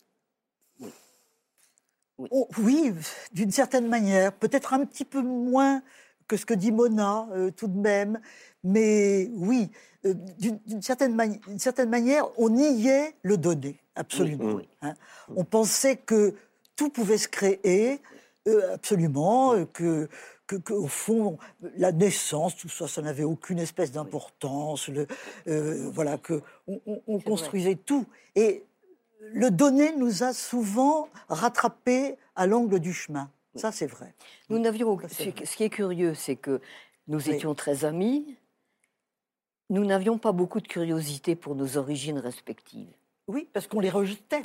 Oh, 2.30 2.48
oui, 2.58 2.92
d'une 3.32 3.50
certaine 3.52 3.88
manière. 3.88 4.32
Peut-être 4.32 4.74
un 4.74 4.84
petit 4.84 5.04
peu 5.04 5.22
moins 5.22 5.82
que 6.28 6.36
ce 6.36 6.46
que 6.46 6.54
dit 6.54 6.70
Mona, 6.72 7.26
euh, 7.32 7.50
tout 7.50 7.66
de 7.68 7.78
même. 7.78 8.20
Mais 8.62 9.30
oui, 9.34 9.70
euh, 10.04 10.14
d'une 10.38 10.82
certaine, 10.82 11.14
mani- 11.14 11.40
d'une 11.48 11.58
certaine 11.58 11.88
manière, 11.88 12.26
on 12.38 12.50
niait 12.50 13.14
le 13.22 13.36
donner, 13.36 13.80
absolument. 13.94 14.54
Oui, 14.56 14.68
hein. 14.82 14.94
On 15.34 15.44
pensait 15.44 15.96
que 15.96 16.34
tout 16.76 16.90
pouvait 16.90 17.18
se 17.18 17.28
créer, 17.28 18.00
euh, 18.46 18.74
absolument, 18.74 19.64
que, 19.72 20.08
que, 20.46 20.56
que, 20.56 20.72
au 20.72 20.86
fond, 20.86 21.38
la 21.76 21.92
naissance, 21.92 22.56
tout 22.56 22.68
ça, 22.68 22.86
ça 22.88 23.02
n'avait 23.02 23.24
aucune 23.24 23.58
espèce 23.58 23.90
d'importance. 23.92 24.90
euh, 25.48 25.90
voilà, 25.92 26.18
que 26.18 26.40
on, 27.06 27.18
construisait 27.20 27.74
tout. 27.76 28.04
Et 28.36 28.64
le 29.32 29.50
donner 29.50 29.94
nous 29.96 30.22
a 30.22 30.32
souvent 30.32 31.08
rattrapés 31.28 32.16
à 32.36 32.46
l'angle 32.46 32.80
du 32.80 32.92
chemin. 32.92 33.30
Ça, 33.54 33.72
c'est 33.72 33.86
vrai. 33.86 34.14
Nous 34.50 34.58
n'avions. 34.58 34.98
Ce 35.08 35.56
qui 35.56 35.64
est 35.64 35.70
curieux, 35.70 36.14
c'est 36.14 36.36
que 36.36 36.60
nous 37.08 37.26
Oui. 37.28 37.34
étions 37.34 37.54
très 37.54 37.84
amis. 37.84 38.36
Nous 39.70 39.84
n'avions 39.84 40.18
pas 40.18 40.32
beaucoup 40.32 40.60
de 40.60 40.68
curiosité 40.68 41.34
pour 41.34 41.54
nos 41.54 41.76
origines 41.76 42.18
respectives. 42.18 42.88
Oui, 43.26 43.48
parce 43.52 43.66
qu'on 43.66 43.80
les 43.80 43.90
rejetait. 43.90 44.42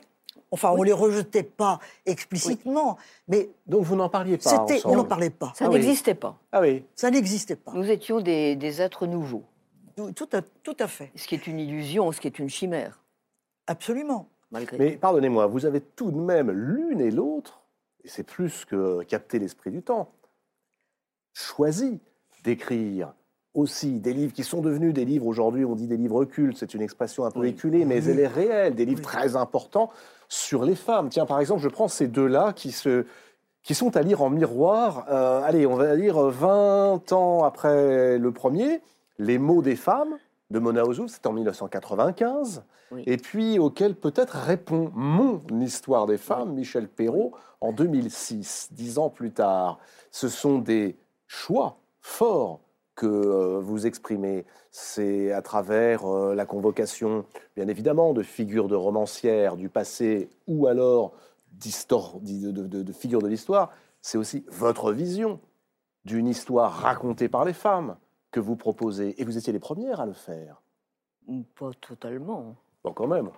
Enfin, 0.51 0.71
on 0.75 0.83
les 0.83 0.91
rejetait 0.93 1.43
pas 1.43 1.79
explicitement, 2.05 2.97
mais 3.27 3.49
Donc 3.67 3.83
vous 3.83 3.95
n'en 3.95 4.09
parliez 4.09 4.37
pas 4.37 4.65
c'était, 4.67 4.85
on 4.85 4.95
n'en 4.95 5.05
parlait 5.05 5.29
pas. 5.29 5.53
Ça 5.55 5.65
Ah 5.65 5.69
oui. 5.69 5.75
n'existait 5.75 6.15
pas. 6.15 6.37
Ah 6.51 6.59
oui, 6.61 6.83
Ça 6.95 7.09
n'existait 7.11 7.55
pas. 7.55 7.71
Nous 7.73 7.89
étions 7.89 8.19
des, 8.19 8.55
des 8.55 8.81
êtres 8.81 9.05
nouveaux, 9.07 9.43
Tout 10.15 10.29
à, 10.33 10.41
tout 10.41 10.75
à 10.79 10.87
fait, 10.87 11.11
ce 11.15 11.27
qui 11.27 11.35
est 11.35 11.47
une 11.47 11.59
illusion, 11.59 12.11
ce 12.11 12.19
qui 12.19 12.27
est 12.27 12.39
une 12.39 12.49
chimère, 12.49 12.99
absolument. 13.67 14.27
malgré 14.51 14.77
mais 14.77 14.91
pardonnez-moi, 14.97 15.45
vous 15.47 15.65
avez 15.65 15.81
tout 15.81 16.11
de 16.11 16.17
même 16.19 16.51
l'une 16.51 16.99
et 16.99 17.11
l'autre, 17.11 17.61
et 18.03 18.07
c'est 18.09 18.23
plus 18.23 18.65
que 18.65 19.03
capter 19.03 19.39
l'esprit 19.39 19.71
du 19.71 19.81
temps, 19.81 20.11
choisi 21.33 21.99
d'écrire 22.43 23.13
aussi 23.53 23.99
des 23.99 24.13
livres 24.13 24.33
qui 24.33 24.43
sont 24.43 24.61
devenus 24.61 24.93
des 24.93 25.05
livres, 25.05 25.27
aujourd'hui 25.27 25.63
on 25.63 25.75
dit 25.75 25.87
des 25.87 25.97
livres 25.97 26.25
cultes, 26.25 26.57
c'est 26.57 26.73
une 26.73 26.81
expression 26.81 27.23
un 27.25 27.31
peu 27.31 27.41
Oui. 27.41 27.49
éculée, 27.49 27.85
mais 27.85 28.01
Oui. 28.03 28.09
elle 28.11 28.19
est 28.19 28.27
réelle, 28.27 28.75
des 28.75 28.85
livres 28.85 28.99
Oui. 28.99 29.05
très 29.05 29.35
importants 29.35 29.91
sur 30.27 30.65
les 30.65 30.75
femmes. 30.75 31.09
Tiens, 31.09 31.25
par 31.27 31.39
exemple, 31.39 31.61
je 31.61 31.69
prends 31.69 31.87
ces 31.87 32.07
deux-là 32.07 32.53
qui, 32.53 32.71
se, 32.71 33.05
qui 33.61 33.75
sont 33.75 33.95
à 33.95 34.01
lire 34.01 34.23
en 34.23 34.31
miroir, 34.31 35.05
euh, 35.09 35.41
allez, 35.43 35.67
on 35.67 35.75
va 35.75 35.95
dire 35.95 36.17
20 36.19 37.11
ans 37.11 37.43
après 37.43 38.17
le 38.17 38.31
premier, 38.31 38.81
Les 39.19 39.37
mots 39.37 39.61
des 39.61 39.75
femmes 39.75 40.17
de 40.53 40.59
Mona 40.59 40.85
Ozouf, 40.85 41.09
c'est 41.11 41.25
en 41.25 41.33
1995, 41.33 42.63
Oui. 42.91 43.03
et 43.07 43.17
puis 43.17 43.57
auquel 43.59 43.95
peut-être 43.95 44.35
répond 44.37 44.91
Mon 44.93 45.41
histoire 45.59 46.05
des 46.05 46.17
femmes, 46.19 46.53
Michel 46.53 46.87
Perrault, 46.87 47.33
en 47.59 47.73
2006, 47.73 48.69
dix 48.71 48.97
ans 48.99 49.09
plus 49.09 49.31
tard. 49.31 49.79
Ce 50.11 50.27
sont 50.29 50.59
des 50.59 50.95
choix 51.27 51.77
forts 52.01 52.59
que 52.95 53.07
euh, 53.07 53.59
vous 53.59 53.87
exprimez. 53.87 54.45
C'est 54.69 55.31
à 55.31 55.41
travers 55.41 56.05
euh, 56.05 56.35
la 56.35 56.45
convocation, 56.45 57.25
bien 57.55 57.67
évidemment, 57.67 58.13
de 58.13 58.21
figures 58.21 58.67
de 58.67 58.75
romancières 58.75 59.57
du 59.57 59.69
passé 59.69 60.29
ou 60.47 60.67
alors 60.67 61.13
de- 61.51 62.51
de- 62.51 62.83
de 62.83 62.93
figures 62.93 63.21
de 63.21 63.27
l'histoire. 63.27 63.71
C'est 64.01 64.17
aussi 64.19 64.45
votre 64.51 64.91
vision 64.91 65.39
d'une 66.05 66.27
histoire 66.27 66.71
racontée 66.71 67.29
par 67.29 67.45
les 67.45 67.53
femmes 67.53 67.95
que 68.33 68.41
vous 68.41 68.57
proposez. 68.57 69.19
Et 69.21 69.23
vous 69.23 69.37
étiez 69.37 69.53
les 69.53 69.59
premières 69.59 70.01
à 70.01 70.05
le 70.05 70.13
faire. 70.13 70.61
Pas 71.57 71.71
totalement. 71.79 72.57
Bon, 72.83 72.91
quand 72.91 73.07
même. 73.07 73.29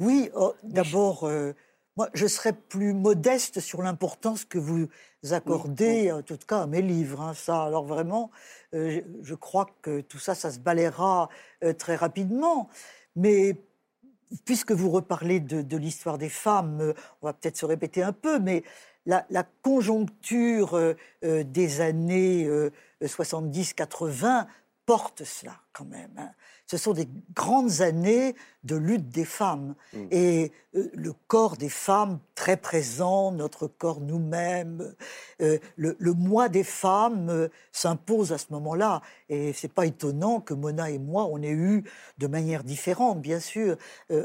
Oui, 0.00 0.28
oh, 0.34 0.52
d'abord, 0.64 1.24
euh, 1.24 1.52
moi, 1.96 2.08
je 2.12 2.26
serais 2.26 2.52
plus 2.52 2.92
modeste 2.92 3.60
sur 3.60 3.80
l'importance 3.82 4.44
que 4.44 4.58
vous 4.58 4.88
accordez, 5.30 6.10
en 6.12 6.22
tout 6.22 6.36
cas, 6.46 6.62
à 6.62 6.66
mes 6.66 6.82
livres. 6.82 7.22
hein. 7.22 7.34
Ça, 7.34 7.62
alors 7.62 7.84
vraiment, 7.84 8.30
euh, 8.74 8.90
je- 8.90 9.22
je 9.22 9.34
crois 9.34 9.66
que 9.80 10.00
tout 10.02 10.18
ça, 10.18 10.34
ça 10.34 10.50
se 10.50 10.58
balayera 10.58 11.28
euh, 11.64 11.72
très 11.72 11.96
rapidement. 11.96 12.68
Mais 13.14 13.56
puisque 14.44 14.72
vous 14.72 14.90
reparlez 14.90 15.40
de, 15.40 15.76
l'histoire 15.76 16.18
des 16.18 16.28
femmes, 16.28 16.80
euh, 16.80 16.92
on 17.20 17.26
va 17.26 17.32
peut-être 17.32 17.56
se 17.56 17.66
répéter 17.66 18.02
un 18.02 18.12
peu, 18.12 18.38
mais 18.38 18.62
la, 19.06 19.24
conjoncture 19.62 20.74
euh, 20.74 20.94
des 21.22 21.80
années 21.80 22.48
70-80 23.02 24.46
porte 24.86 25.24
cela 25.24 25.56
quand 25.72 25.84
même. 25.84 26.12
Hein 26.16 26.30
ce 26.72 26.78
sont 26.78 26.94
des 26.94 27.06
grandes 27.34 27.82
années 27.82 28.34
de 28.64 28.76
lutte 28.76 29.10
des 29.10 29.26
femmes. 29.26 29.74
Mm. 29.92 30.06
Et 30.10 30.52
euh, 30.74 30.90
le 30.94 31.12
corps 31.26 31.58
des 31.58 31.68
femmes 31.68 32.18
très 32.34 32.56
présent, 32.56 33.30
notre 33.30 33.66
corps 33.66 34.00
nous-mêmes, 34.00 34.94
euh, 35.42 35.58
le, 35.76 36.14
mois 36.14 36.48
des 36.48 36.64
femmes 36.64 37.28
euh, 37.28 37.48
s'impose 37.72 38.32
à 38.32 38.38
ce 38.38 38.46
moment-là. 38.52 39.02
Et 39.28 39.52
c'est 39.52 39.72
pas 39.72 39.84
étonnant 39.84 40.40
que 40.40 40.54
Mona 40.54 40.88
et 40.88 40.98
moi, 40.98 41.26
on 41.30 41.42
ait 41.42 41.50
eu, 41.50 41.84
de 42.16 42.26
manière 42.26 42.64
différente, 42.64 43.20
bien 43.20 43.40
sûr, 43.40 43.76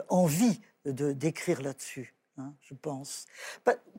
envie 0.07 0.61
de 0.85 1.11
d'écrire 1.11 1.61
là-dessus. 1.61 2.15
Hein, 2.37 2.53
je 2.61 2.73
pense. 2.75 3.25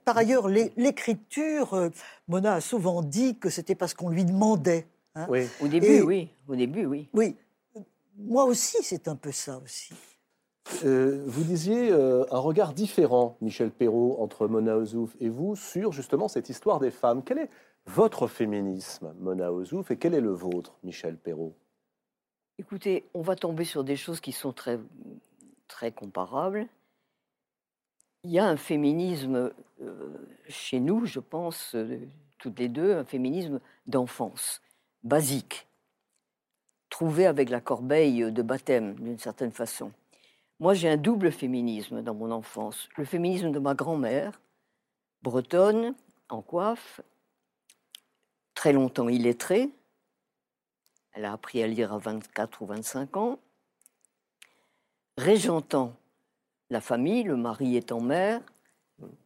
Par, 0.05 0.17
ailleurs, 0.17 0.49
l'écriture, 0.49 1.91
Mona 2.29 2.55
a 2.55 2.61
souvent 2.63 3.03
dit 3.03 3.39
que 3.39 3.51
c'était 3.51 3.75
parce 3.75 3.93
qu'on 3.93 4.09
lui 4.09 4.25
demandait. 4.25 4.87
Hein. 5.15 5.27
Oui. 5.29 5.47
Au 5.61 5.69
début, 5.69 6.01
oui. 6.03 6.31
Au 6.47 6.57
début, 6.57 6.87
oui. 6.87 7.09
Oui 7.13 7.37
moi 8.19 8.45
aussi, 8.45 8.83
c'est 8.83 9.09
un 9.09 9.17
peu 9.17 9.33
ça 9.33 9.59
aussi. 9.59 9.95
Euh, 10.85 11.23
vous 11.27 11.45
disiez 11.45 11.91
euh, 11.91 12.27
un 12.31 12.39
regard 12.39 12.75
différent, 12.75 13.39
Michel 13.41 13.71
Perrault, 13.71 14.17
entre 14.21 14.49
Mona 14.49 14.77
Ozouf 14.77 15.17
et 15.21 15.29
vous, 15.29 15.57
sur 15.57 15.93
justement 15.93 16.29
cette 16.29 16.49
histoire 16.49 16.79
des 16.79 16.91
femmes. 16.91 17.23
Quel 17.25 17.39
est 17.39 17.51
votre 17.87 18.27
féminisme, 18.27 19.15
Mona 19.19 19.53
Ozouf, 19.53 19.91
et 19.91 19.97
quel 19.97 20.15
est 20.15 20.21
le 20.21 20.33
vôtre, 20.33 20.77
Michel 20.83 21.17
Perrault? 21.17 21.55
Écoutez, 22.59 23.09
on 23.15 23.23
va 23.23 23.37
tomber 23.37 23.65
sur 23.65 23.85
des 23.85 23.97
choses 23.97 24.21
qui 24.21 24.33
sont 24.33 24.53
très, 24.53 24.79
très 25.69 25.93
comparables. 25.93 26.67
Il 28.25 28.33
y 28.33 28.39
a 28.39 28.47
un 28.47 28.57
féminisme 28.57 29.53
euh, 29.81 30.19
chez 30.49 30.81
nous, 30.81 31.07
je 31.07 31.21
pense, 31.21 31.77
toutes 32.39 32.59
les 32.59 32.69
deux, 32.69 32.95
un 32.95 33.05
féminisme 33.05 33.61
d'enfance, 33.87 34.61
basique 35.03 35.69
trouvé 36.91 37.27
avec 37.27 37.51
la 37.51 37.61
corbeille 37.61 38.33
de 38.33 38.43
baptême, 38.43 38.95
d'une 38.95 39.19
certaine 39.19 39.53
façon. 39.53 39.93
Moi, 40.61 40.75
j'ai 40.75 40.89
un 40.89 40.97
double 40.97 41.31
féminisme 41.31 42.03
dans 42.03 42.15
mon 42.15 42.31
enfance. 42.31 42.89
Le 42.97 43.05
féminisme 43.05 43.53
de 43.53 43.59
ma 43.59 43.75
grand-mère, 43.75 44.41
bretonne, 45.23 45.95
en 46.29 46.43
coiffe, 46.43 47.01
très 48.55 48.73
longtemps 48.73 49.09
illettrée. 49.09 49.71
Elle 51.13 51.25
a 51.25 51.33
appris 51.33 51.63
à 51.63 51.67
lire 51.69 51.93
à 51.93 51.99
24 51.99 52.63
ou 52.63 52.67
25 52.67 53.17
ans. 53.17 53.39
Régentant 55.17 55.95
la 56.71 56.81
famille, 56.81 57.23
le 57.23 57.37
mari 57.37 57.77
étant 57.77 58.01
mère, 58.01 58.41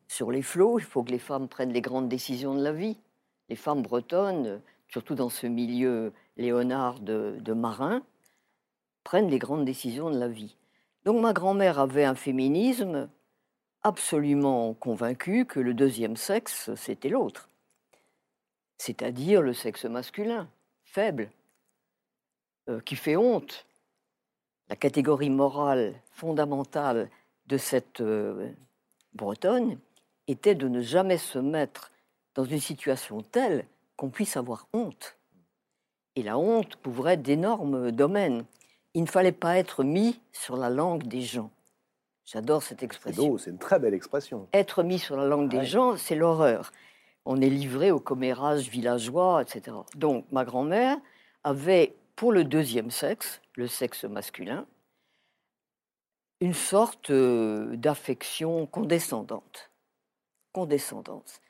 sur 0.08 0.30
les 0.30 0.42
flots, 0.42 0.78
il 0.78 0.84
faut 0.84 1.02
que 1.02 1.10
les 1.10 1.18
femmes 1.18 1.48
prennent 1.48 1.72
les 1.72 1.80
grandes 1.80 2.08
décisions 2.08 2.54
de 2.54 2.62
la 2.62 2.72
vie. 2.72 2.98
Les 3.48 3.56
femmes 3.56 3.82
bretonnes, 3.82 4.60
surtout 4.92 5.14
dans 5.14 5.30
ce 5.30 5.46
milieu 5.46 6.12
Léonard 6.36 7.00
de, 7.00 7.52
Marin, 7.52 8.02
prennent 9.04 9.30
les 9.30 9.38
grandes 9.38 9.64
décisions 9.64 10.10
de 10.10 10.18
la 10.18 10.28
vie. 10.28 10.56
Donc 11.04 11.20
ma 11.20 11.32
grand-mère 11.32 11.78
avait 11.78 12.04
un 12.04 12.14
féminisme 12.14 13.08
absolument 13.82 14.74
convaincu 14.74 15.46
que 15.46 15.60
le 15.60 15.72
deuxième 15.72 16.16
sexe, 16.16 16.70
c'était 16.76 17.08
l'autre. 17.08 17.48
C'est-à-dire 18.76 19.40
le 19.40 19.54
sexe 19.54 19.86
masculin, 19.86 20.48
faible, 20.84 21.30
euh, 22.68 22.80
qui 22.80 22.94
fait 22.94 23.16
honte. 23.16 23.66
La 24.68 24.76
catégorie 24.76 25.30
morale 25.30 25.94
fondamentale 26.10 27.10
de 27.46 27.56
cette 27.56 28.00
euh, 28.02 28.52
Bretonne 29.14 29.78
était 30.28 30.54
de 30.54 30.68
ne 30.68 30.82
jamais 30.82 31.18
se 31.18 31.38
mettre 31.38 31.90
dans 32.34 32.44
une 32.44 32.60
situation 32.60 33.22
telle 33.22 33.66
qu'on 33.96 34.10
puisse 34.10 34.36
avoir 34.36 34.68
honte. 34.72 35.16
Et 36.16 36.22
la 36.22 36.38
honte 36.38 36.76
couvrait 36.76 37.16
d'énormes 37.16 37.90
domaines. 37.90 38.44
Il 38.94 39.02
ne 39.02 39.08
fallait 39.08 39.32
pas 39.32 39.56
être 39.56 39.84
mis 39.84 40.20
sur 40.32 40.56
la 40.56 40.68
langue 40.68 41.04
des 41.04 41.22
gens. 41.22 41.50
J'adore 42.24 42.62
cette 42.62 42.82
expression. 42.82 43.36
C'est 43.38 43.50
une 43.50 43.58
très 43.58 43.78
belle 43.78 43.94
expression. 43.94 44.48
Être 44.52 44.82
mis 44.82 44.98
sur 44.98 45.16
la 45.16 45.26
langue 45.26 45.48
des 45.48 45.64
gens, 45.64 45.96
c'est 45.96 46.14
l'horreur. 46.14 46.72
On 47.24 47.40
est 47.40 47.48
livré 47.48 47.90
au 47.90 48.00
commérage 48.00 48.68
villageois, 48.68 49.42
etc. 49.42 49.76
Donc, 49.94 50.26
ma 50.32 50.44
grand-mère 50.44 50.98
avait, 51.44 51.94
pour 52.16 52.32
le 52.32 52.44
deuxième 52.44 52.90
sexe, 52.90 53.40
le 53.56 53.66
sexe 53.66 54.04
masculin, 54.04 54.66
une 56.40 56.54
sorte 56.54 57.10
euh, 57.10 57.76
d'affection 57.76 58.66
condescendante. 58.66 59.70
Condescendante. 60.52 61.40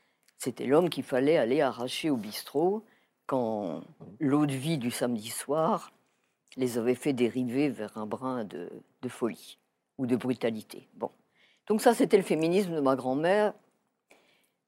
C'était 0.42 0.66
l'homme 0.66 0.90
qu'il 0.90 1.04
fallait 1.04 1.36
aller 1.36 1.60
arracher 1.60 2.10
au 2.10 2.16
bistrot 2.16 2.82
quand 3.26 3.80
l'eau 4.18 4.44
de 4.44 4.54
vie 4.54 4.76
du 4.76 4.90
samedi 4.90 5.28
soir 5.28 5.92
les 6.56 6.78
avait 6.78 6.96
fait 6.96 7.12
dériver 7.12 7.68
vers 7.68 7.96
un 7.96 8.06
brin 8.06 8.42
de, 8.42 8.68
folie 9.06 9.58
ou 9.98 10.06
de 10.06 10.16
brutalité. 10.16 10.88
Bon. 10.94 11.12
Donc 11.68 11.80
ça, 11.80 11.94
c'était 11.94 12.16
le 12.16 12.24
féminisme 12.24 12.74
de 12.74 12.80
ma 12.80 12.96
grand-mère. 12.96 13.54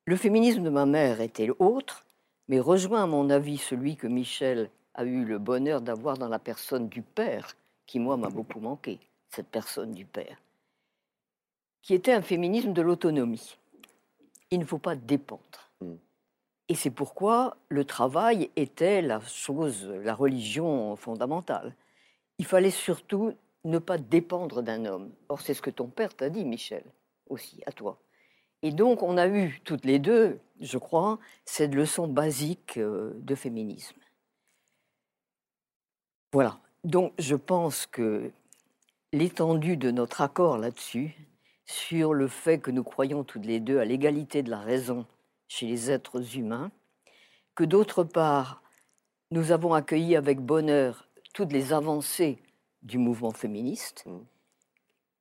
Le 0.05 0.14
féminisme 0.14 0.62
de 0.62 0.70
ma 0.70 0.87
mère 0.87 1.20
était 1.20 1.51
autre, 1.59 2.07
mais 2.47 2.61
rejoint 2.61 3.03
à 3.03 3.09
mon 3.09 3.29
avis 3.29 3.59
celui 3.59 3.97
que 3.97 4.07
Michel 4.07 4.70
a 4.95 5.03
eu 5.03 5.25
le 5.25 5.41
bonheur 5.41 5.81
d'avoir 5.81 6.18
dans 6.18 6.29
la 6.29 6.39
personne 6.39 6.89
du 6.89 7.03
père, 7.03 7.57
qui 7.87 7.99
moi 7.99 8.16
m'a 8.16 8.31
beaucoup 8.31 8.61
manqué, 8.61 9.01
cette 9.29 9.49
personne 9.49 9.91
du 9.91 10.05
père, 10.05 10.41
qui 11.83 11.95
était 11.95 12.12
un 12.12 12.22
féminisme 12.22 12.72
de 12.72 12.83
l'autonomie. 12.83 13.59
Il 14.51 14.61
ne 14.61 14.64
faut 14.64 14.78
pas 14.78 14.97
dépendre. 14.97 15.72
Et 16.68 16.74
c'est 16.74 16.90
pourquoi 16.90 17.57
le 17.68 17.84
travail 17.84 18.51
était 18.57 19.03
la 19.03 19.20
chose, 19.20 19.86
la 20.03 20.14
religion 20.14 20.97
fondamentale. 20.97 21.74
Il 22.38 22.47
fallait 22.47 22.70
surtout 22.70 23.34
ne 23.64 23.78
pas 23.78 23.99
dépendre 23.99 24.62
d'un 24.62 24.84
homme. 24.86 25.12
Or, 25.28 25.40
c'est 25.40 25.55
ce 25.55 25.62
que 25.62 25.70
ton 25.70 25.88
père 25.88 26.14
t'a 26.14 26.30
dit, 26.30 26.45
Michel, 26.45 26.84
aussi, 27.28 27.61
à 27.66 27.72
toi. 27.72 27.99
Et 28.62 28.70
donc, 28.70 29.03
on 29.03 29.18
a 29.18 29.28
eu 29.28 29.61
toutes 29.64 29.84
les 29.84 29.99
deux, 29.99 30.38
je 30.61 30.78
crois, 30.78 31.18
cette 31.45 31.74
leçon 31.74 32.09
basique 32.09 32.78
euh, 32.78 33.12
de 33.16 33.34
féminisme. 33.34 33.97
Voilà. 36.32 36.59
Donc, 36.82 37.12
je 37.18 37.36
pense 37.36 37.86
que 37.86 38.30
l'étendue 39.12 39.76
de 39.76 39.90
notre 39.90 40.22
accord 40.22 40.57
là-dessus, 40.57 41.14
sur 41.67 42.15
le 42.15 42.29
fait 42.29 42.59
que 42.59 42.71
nous 42.71 42.85
croyons 42.85 43.25
toutes 43.25 43.47
les 43.47 43.61
deux 43.61 43.79
à 43.79 43.85
l'égalité 43.85 44.43
de 44.43 44.51
la 44.51 44.61
raison 44.61 45.07
chez 45.49 45.67
les 45.67 45.91
êtres 45.91 46.37
humains, 46.37 46.71
que 47.55 47.65
d'autre 47.65 48.05
part, 48.05 48.62
nous 49.31 49.53
avons 49.53 49.75
accueilli 49.75 50.17
avec 50.17 50.41
bonheur 50.41 51.09
toutes 51.33 51.53
les 51.53 51.73
avancées 51.73 52.39
du 52.83 52.99
mouvement 52.99 53.31
féministe, 53.31 54.05
mmh. 54.07 54.19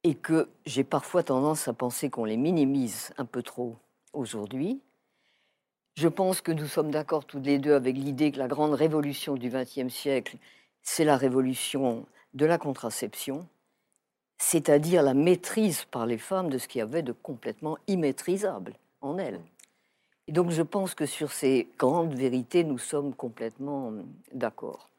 et 0.04 0.16
que 0.16 0.50
j'ai 0.66 0.84
parfois 0.84 1.24
tendance 1.24 1.68
à 1.68 1.74
penser 1.74 2.10
qu'on 2.10 2.26
les 2.26 2.38
minimise 2.38 3.14
un 3.18 3.26
peu 3.26 3.42
trop 3.42 3.78
aujourd'hui. 4.12 4.82
Je 5.96 6.08
pense 6.08 6.42
que 6.42 6.52
nous 6.52 6.68
sommes 6.68 6.92
d'accord 6.92 7.26
tous 7.26 7.40
les 7.40 7.60
deux 7.60 7.74
avec 7.74 7.96
l'idée 7.96 8.32
que 8.32 8.40
la 8.40 8.48
grande 8.48 8.74
révolution 8.74 9.36
du 9.36 9.50
XXe 9.50 9.94
siècle, 9.94 10.38
c'est 10.82 11.06
la 11.06 11.18
révolution 11.18 12.06
de 12.34 12.46
la 12.46 12.58
contraception, 12.58 13.48
c'est-à-dire 14.38 15.04
la 15.04 15.14
maîtrise 15.14 15.86
par 15.86 16.06
les 16.06 16.18
femmes 16.18 16.50
de 16.50 16.58
ce 16.58 16.68
qu'il 16.68 16.80
y 16.80 16.82
avait 16.82 17.04
de 17.04 17.12
complètement 17.12 17.78
immaîtrisable 17.88 18.74
en 19.02 19.18
elles. 19.18 19.42
Et 20.28 20.32
donc 20.32 20.52
je 20.52 20.62
pense 20.62 20.96
que 20.96 21.06
sur 21.06 21.32
ces 21.32 21.68
grandes 21.78 22.14
vérités, 22.14 22.64
nous 22.64 22.78
sommes 22.78 23.14
complètement 23.14 23.88
hum, 23.88 24.06
d'accord. 24.32 24.90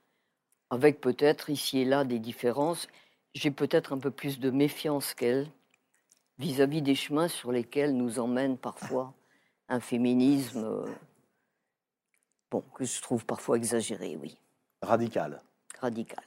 Avec 0.71 1.01
peut-être 1.01 1.51
ici 1.51 1.81
et 1.81 1.85
là 1.85 2.05
des 2.05 2.19
différences. 2.19 2.89
J'ai 3.35 3.51
peut-être 3.51 3.93
un 3.93 3.99
peu 3.99 4.11
plus 4.11 4.39
de 4.39 4.51
méfiance 4.51 5.15
qu'elle 5.15 5.49
vis-à-vis 6.39 6.83
des 6.83 6.95
chemins 6.95 7.29
sur 7.29 7.53
lesquels 7.53 7.97
nous 7.97 8.19
emmène 8.19 8.57
parfois 8.59 9.13
un 9.69 9.81
féminisme, 9.81 10.65
euh, 10.65 10.87
bon, 12.51 12.63
que 12.75 12.85
je 12.85 13.01
trouve 13.01 13.25
parfois 13.25 13.57
exagéré, 13.57 14.17
oui. 14.21 14.37
Radical. 14.83 15.41
Radical. 15.81 16.23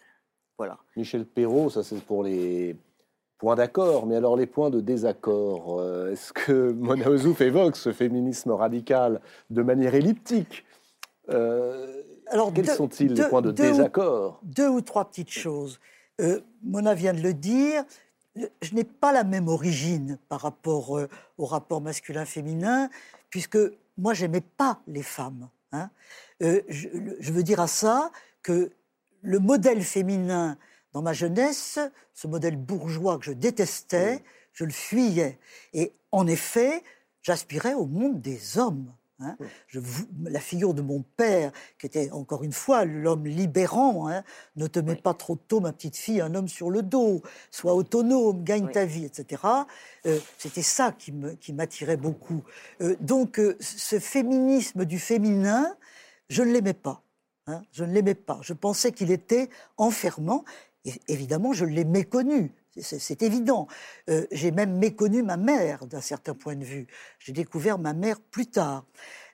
Voilà. 0.58 0.80
Michel 0.96 1.26
Perrault, 1.26 1.70
ça 1.70 1.84
c'est 1.84 2.02
pour 2.04 2.24
les 2.24 2.76
points 3.38 3.56
d'accord, 3.56 4.06
mais 4.06 4.16
alors 4.16 4.36
les 4.36 4.48
points 4.48 4.70
de 4.70 4.80
désaccord, 4.80 5.80
euh, 5.80 6.12
est-ce 6.12 6.34
que 6.34 6.72
Mona 6.78 7.10
Ozouf 7.10 7.42
évoque 7.42 7.76
ce 7.76 7.92
féminisme 7.92 8.52
radical 8.52 9.22
de 9.50 9.62
manière 9.62 9.96
elliptique? 9.96 10.66
Euh, 11.30 12.02
alors, 12.28 12.54
Quels 12.54 12.70
sont-ils 12.70 13.14
les 13.14 13.28
points 13.28 13.42
de 13.42 13.52
désaccord? 13.52 14.40
Deux 14.44 14.68
ou 14.68 14.82
trois 14.82 15.06
petites 15.06 15.32
choses. 15.32 15.80
Euh, 16.20 16.42
Mona 16.64 16.94
vient 16.94 17.14
de 17.14 17.22
le 17.22 17.34
dire, 17.34 17.84
je 18.36 18.74
n'ai 18.74 18.84
pas 18.84 19.12
la 19.12 19.24
même 19.24 19.48
origine 19.48 20.18
par 20.30 20.42
rapport 20.42 21.00
au 21.38 21.46
rapport 21.46 21.82
masculin-féminin, 21.82 22.90
puisque 23.30 23.58
moi, 23.98 24.14
j'aimais 24.14 24.42
pas 24.42 24.82
les 24.88 25.04
femmes. 25.04 25.50
Hein. 25.72 25.90
Je, 26.42 26.88
je 27.20 27.34
veux 27.34 27.44
dire 27.44 27.60
à 27.60 27.68
ça 27.68 28.12
que 28.44 28.72
le 29.22 29.40
modèle 29.40 29.82
féminin 29.82 30.58
Dans 30.94 31.02
ma 31.02 31.14
jeunesse, 31.14 31.80
ce 32.14 32.28
modèle 32.28 32.56
bourgeois 32.56 33.18
que 33.18 33.26
je 33.26 33.32
détestais, 33.32 34.24
je 34.54 34.64
le 34.64 34.72
fuyais. 34.72 35.40
Et 35.74 35.94
en 36.12 36.28
effet, 36.28 36.84
j'aspirais 37.22 37.74
au 37.74 37.86
monde 37.86 38.22
des 38.22 38.58
hommes. 38.58 38.94
Hein. 39.20 39.36
Je, 39.68 39.80
la 40.26 40.40
figure 40.40 40.74
de 40.74 40.82
mon 40.82 41.04
père, 41.16 41.52
qui 41.80 41.88
était 41.88 42.12
encore 42.12 42.44
une 42.44 42.54
fois 42.54 42.86
l'homme 42.86 43.26
libérant, 43.26 44.08
hein, 44.08 44.24
ne 44.56 44.68
te 44.68 44.80
mets 44.80 44.96
pas 44.96 45.16
trop 45.16 45.36
tôt, 45.36 45.60
ma 45.60 45.74
petite 45.74 45.98
fille, 45.98 46.22
un 46.22 46.36
homme 46.36 46.48
sur 46.48 46.70
le 46.70 46.84
dos, 46.84 47.24
sois 47.50 47.74
autonome, 47.74 48.44
gagne 48.44 48.70
ta 48.72 48.86
vie, 48.86 49.06
etc. 49.06 49.42
Euh, 50.06 50.20
c'était 50.38 50.62
ça 50.62 50.92
qui 50.92 51.54
m'attirait 51.54 51.98
beaucoup. 51.98 52.44
Euh, 52.82 52.96
donc, 53.00 53.40
euh, 53.40 53.58
ce 53.60 54.00
féminisme 54.00 54.86
du 54.86 55.00
féminin, 55.00 55.76
je 56.30 56.44
ne 56.44 56.52
l'aimais 56.52 56.74
pas. 56.74 57.02
Hein, 57.48 57.64
je 57.72 57.86
ne 57.86 57.94
l'aimais 57.94 58.14
pas. 58.14 58.40
Je 58.42 58.54
pensais 58.54 58.92
qu'il 58.92 59.10
était 59.10 59.50
enfermant. 59.78 60.44
Évidemment, 61.08 61.54
je 61.54 61.66
l'ai 61.66 61.86
méconnu. 61.86 62.52
C'est 62.80 63.24
évident. 63.24 63.68
Euh, 64.10 64.28
j'ai 64.32 64.52
même 64.52 64.78
méconnu 64.78 65.24
ma 65.24 65.38
mère 65.38 65.86
d'un 65.88 66.02
certain 66.02 66.36
point 66.36 66.56
de 66.56 66.64
vue. 66.64 66.88
J'ai 67.20 67.34
découvert 67.34 67.80
ma 67.80 67.94
mère 67.94 68.20
plus 68.20 68.46
tard. 68.46 68.86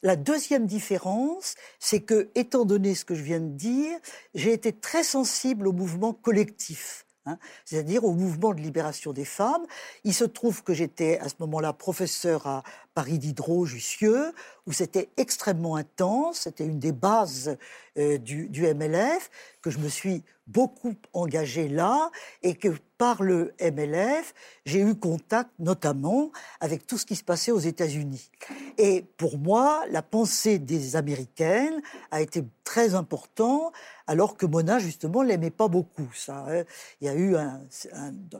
La 0.01 0.15
deuxième 0.15 0.65
différence, 0.65 1.55
c'est 1.79 2.01
que, 2.01 2.29
étant 2.35 2.65
donné 2.65 2.95
ce 2.95 3.05
que 3.05 3.15
je 3.15 3.23
viens 3.23 3.39
de 3.39 3.49
dire, 3.49 3.97
j'ai 4.33 4.53
été 4.53 4.71
très 4.71 5.03
sensible 5.03 5.67
au 5.67 5.73
mouvement 5.73 6.13
collectif. 6.13 7.05
Hein, 7.25 7.37
c'est-à-dire 7.63 8.03
au 8.03 8.11
mouvement 8.11 8.53
de 8.53 8.59
libération 8.59 9.13
des 9.13 9.23
femmes. 9.23 9.65
Il 10.03 10.13
se 10.13 10.25
trouve 10.25 10.61
que 10.61 10.73
j'étais 10.73 11.19
à 11.19 11.29
ce 11.29 11.35
moment-là 11.39 11.71
professeur 11.71 12.47
à 12.47 12.63
Paris 12.93 13.17
Diderot, 13.17 13.65
Jussieu, 13.65 14.33
où 14.67 14.71
c'était 14.71 15.09
extrêmement 15.17 15.75
intense, 15.75 16.41
c'était 16.41 16.65
une 16.65 16.79
des 16.79 16.91
bases 16.91 17.57
euh, 17.97 18.17
du, 18.17 18.47
du, 18.49 18.63
MLF, 18.73 19.29
que 19.61 19.69
je 19.69 19.79
me 19.79 19.89
suis 19.89 20.23
beaucoup 20.47 20.95
engagé 21.13 21.69
là, 21.69 22.11
et 22.41 22.55
que 22.55 22.69
par 22.97 23.23
le 23.23 23.53
MLF, 23.59 24.33
j'ai 24.65 24.79
eu 24.79 24.95
contact 24.95 25.49
notamment 25.59 26.31
avec 26.59 26.85
tout 26.87 26.97
ce 26.97 27.05
qui 27.05 27.15
se 27.15 27.23
passait 27.23 27.51
aux 27.51 27.59
États-Unis. 27.59 28.29
Et 28.77 29.05
pour 29.17 29.37
moi, 29.37 29.83
la 29.89 30.01
pensée 30.01 30.59
des 30.59 30.95
Américaines 30.95 31.81
a 32.11 32.21
été 32.21 32.43
très 32.63 32.95
importante, 32.95 33.73
alors 34.07 34.37
que 34.37 34.45
Mona, 34.45 34.79
justement, 34.79 35.21
l'aimait 35.21 35.49
pas 35.49 35.67
beaucoup. 35.67 36.09
Ça, 36.13 36.45
hein. 36.47 36.63
il 37.01 37.07
y 37.07 37.09
a 37.09 37.13
eu 37.13 37.35
un, 37.35 37.61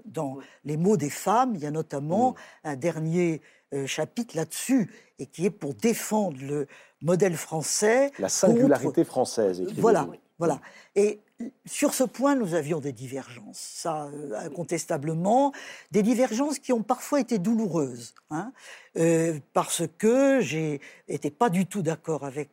dans 0.06 0.38
les 0.66 0.78
mots 0.78 0.97
des 0.97 1.10
femmes, 1.10 1.56
il 1.56 1.62
y 1.62 1.66
a 1.66 1.72
notamment 1.72 2.32
mm. 2.32 2.68
un 2.68 2.76
dernier 2.76 3.41
euh, 3.74 3.88
chapitre 3.88 4.36
là-dessus, 4.36 4.91
et 5.19 5.26
qui 5.26 5.45
est 5.45 5.49
pour 5.49 5.74
défendre 5.74 6.38
le 6.41 6.67
modèle 7.01 7.36
français. 7.36 8.11
La 8.19 8.30
singularité 8.30 9.03
française. 9.03 9.63
Voilà, 9.78 10.07
voilà. 10.38 10.59
Et 10.95 11.19
sur 11.65 11.93
ce 11.93 12.03
point, 12.03 12.36
nous 12.36 12.53
avions 12.53 12.80
des 12.80 12.93
divergences, 12.93 13.59
ça, 13.59 14.05
euh, 14.05 14.38
incontestablement, 14.38 15.51
des 15.91 16.03
divergences 16.03 16.59
qui 16.59 16.71
ont 16.71 16.84
parfois 16.84 17.19
été 17.19 17.39
douloureuses, 17.39 18.13
hein, 18.30 18.53
euh, 18.97 19.39
parce 19.53 19.84
que 19.97 20.39
j'ai 20.39 20.80
été 21.07 21.32
pas 21.32 21.49
du 21.49 21.65
tout 21.65 21.82
d'accord 21.82 22.24
avec 22.24 22.51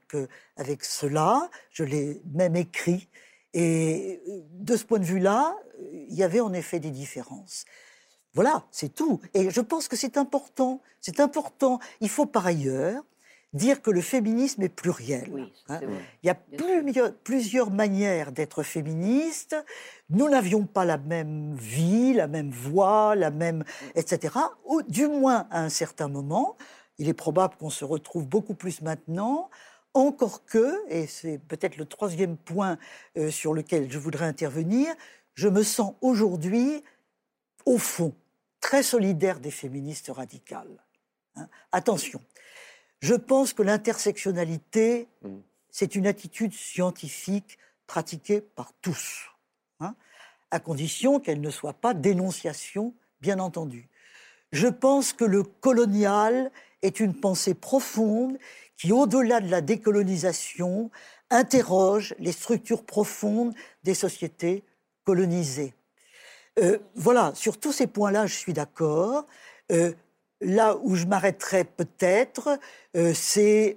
avec 0.57 0.85
cela. 0.85 1.51
Je 1.71 1.85
l'ai 1.85 2.23
même 2.33 2.57
écrit, 2.57 3.09
et 3.53 4.21
de 4.53 4.77
ce 4.77 4.85
point 4.85 4.99
de 4.99 5.05
vue-là, 5.05 5.57
il 6.09 6.15
y 6.15 6.23
avait 6.23 6.41
en 6.41 6.53
effet 6.53 6.81
des 6.81 6.91
différences. 6.91 7.65
Voilà, 8.35 8.65
c'est 8.71 8.95
tout. 8.95 9.21
Et 9.35 9.51
je 9.51 9.61
pense 9.61 9.89
que 9.89 9.97
c'est 9.97 10.17
important. 10.17 10.81
C'est 11.01 11.21
important. 11.21 11.81
Il 12.01 12.09
faut 12.09 12.27
par 12.27 12.47
ailleurs 12.47 13.03
dire 13.53 13.83
que 13.83 13.91
le 13.91 14.01
féminisme 14.01 14.63
est 14.63 14.69
pluriel. 14.69 15.51
Hein. 15.69 15.81
Il 16.23 16.27
y 16.27 16.31
a 16.31 16.37
plusieurs, 17.25 17.71
manières 17.71 18.31
d'être 18.31 18.63
féministe. 18.63 19.57
Nous 20.09 20.29
n'avions 20.29 20.65
pas 20.65 20.85
la 20.85 20.99
même 20.99 21.57
vie, 21.57 22.13
la 22.13 22.29
même 22.29 22.51
voix, 22.51 23.17
la 23.17 23.31
même, 23.31 23.65
etc. 23.97 24.35
Ou, 24.67 24.83
du 24.83 25.09
moins 25.09 25.49
à 25.51 25.63
un 25.63 25.69
certain 25.69 26.09
moment. 26.09 26.57
Il 26.99 27.09
est 27.09 27.15
probable 27.15 27.57
qu'on 27.57 27.71
se 27.71 27.85
retrouve 27.85 28.29
beaucoup 28.29 28.55
plus 28.55 28.83
maintenant. 28.83 29.51
Encore 29.93 30.45
que, 30.45 30.89
et 30.89 31.09
c'est 31.09 31.39
peut-être 31.39 31.77
le 31.77 31.87
troisième 31.87 32.37
point 32.37 32.79
euh, 33.17 33.33
sur 33.33 33.55
lequel 33.55 33.91
je 33.91 33.99
voudrais 33.99 34.27
intervenir, 34.27 34.95
je 35.35 35.49
me 35.49 35.65
sens 35.65 35.95
aujourd'hui 36.01 36.85
au 37.67 37.79
fond, 37.79 38.15
très 38.61 38.83
solidaire 38.83 39.41
des 39.41 39.51
féministes 39.51 40.11
radicales. 40.15 40.85
Hein. 41.37 41.49
Attention, 41.73 42.21
je 43.01 43.15
pense 43.15 43.53
que 43.53 43.63
l'intersectionnalité, 43.63 45.09
mm. 45.23 45.39
c'est 45.71 45.95
une 45.95 46.07
attitude 46.07 46.53
scientifique 46.53 47.59
pratiquée 47.87 48.41
par 48.41 48.73
tous, 48.83 49.31
hein, 49.81 49.95
à 50.51 50.61
condition 50.61 51.19
qu'elle 51.19 51.41
ne 51.41 51.51
soit 51.51 51.73
pas 51.73 51.95
dénonciation, 51.95 52.95
bien 53.21 53.39
entendu. 53.39 53.89
Je 54.53 54.69
pense 54.69 55.13
que 55.13 55.25
le 55.25 55.43
colonial 55.43 56.51
est 56.83 57.01
une 57.01 57.15
pensée 57.15 57.55
profonde 57.55 58.39
qui, 58.77 58.93
au-delà 58.93 59.41
de 59.41 59.51
la 59.51 59.61
décolonisation, 59.61 60.91
interroge 61.31 62.15
les 62.19 62.33
structures 62.33 62.85
profondes 62.85 63.55
des 63.85 63.95
sociétés 63.95 64.65
colonisées. 65.05 65.75
Euh, 66.61 66.79
voilà, 66.95 67.33
sur 67.35 67.59
tous 67.59 67.73
ces 67.73 67.87
points-là, 67.87 68.27
je 68.27 68.35
suis 68.35 68.53
d'accord. 68.53 69.27
Euh, 69.73 69.93
là 70.41 70.77
où 70.83 70.95
je 70.95 71.07
m'arrêterai 71.07 71.65
peut-être, 71.65 72.59
euh, 72.97 73.13
c'est 73.15 73.77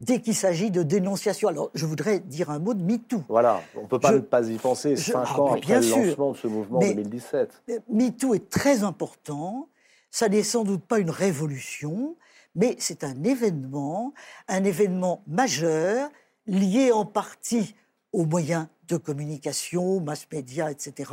dès 0.00 0.20
qu'il 0.20 0.34
s'agit 0.34 0.70
de 0.70 0.82
dénonciation. 0.82 1.48
Alors, 1.48 1.70
je 1.74 1.86
voudrais 1.86 2.20
dire 2.20 2.50
un 2.50 2.58
mot 2.58 2.74
de 2.74 2.82
MeToo. 2.82 3.22
Voilà, 3.28 3.62
on 3.76 3.82
ne 3.82 3.86
peut 3.86 3.98
pas 3.98 4.12
ne 4.12 4.18
pas 4.18 4.46
y 4.48 4.56
penser 4.56 4.96
cinq 4.96 5.24
ah, 5.26 5.40
ans 5.40 5.54
après 5.54 5.80
le 5.80 5.88
lancement 5.88 6.32
de 6.32 6.36
ce 6.36 6.46
mouvement 6.46 6.78
en 6.78 6.86
2017. 6.86 7.62
MeToo 7.88 8.34
est 8.34 8.48
très 8.50 8.82
important. 8.82 9.68
Ça 10.10 10.28
n'est 10.28 10.42
sans 10.42 10.64
doute 10.64 10.84
pas 10.84 10.98
une 10.98 11.10
révolution, 11.10 12.16
mais 12.54 12.76
c'est 12.78 13.04
un 13.04 13.22
événement, 13.24 14.14
un 14.48 14.64
événement 14.64 15.22
majeur, 15.26 16.08
lié 16.46 16.92
en 16.92 17.04
partie 17.04 17.74
aux 18.12 18.24
moyens 18.24 18.66
de 18.88 18.96
communication, 18.96 20.00
mass 20.00 20.26
média, 20.32 20.70
etc., 20.70 21.12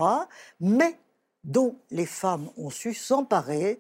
mais 0.60 0.98
dont 1.44 1.76
les 1.92 2.06
femmes 2.06 2.50
ont 2.58 2.70
su 2.70 2.94
s'emparer 2.94 3.80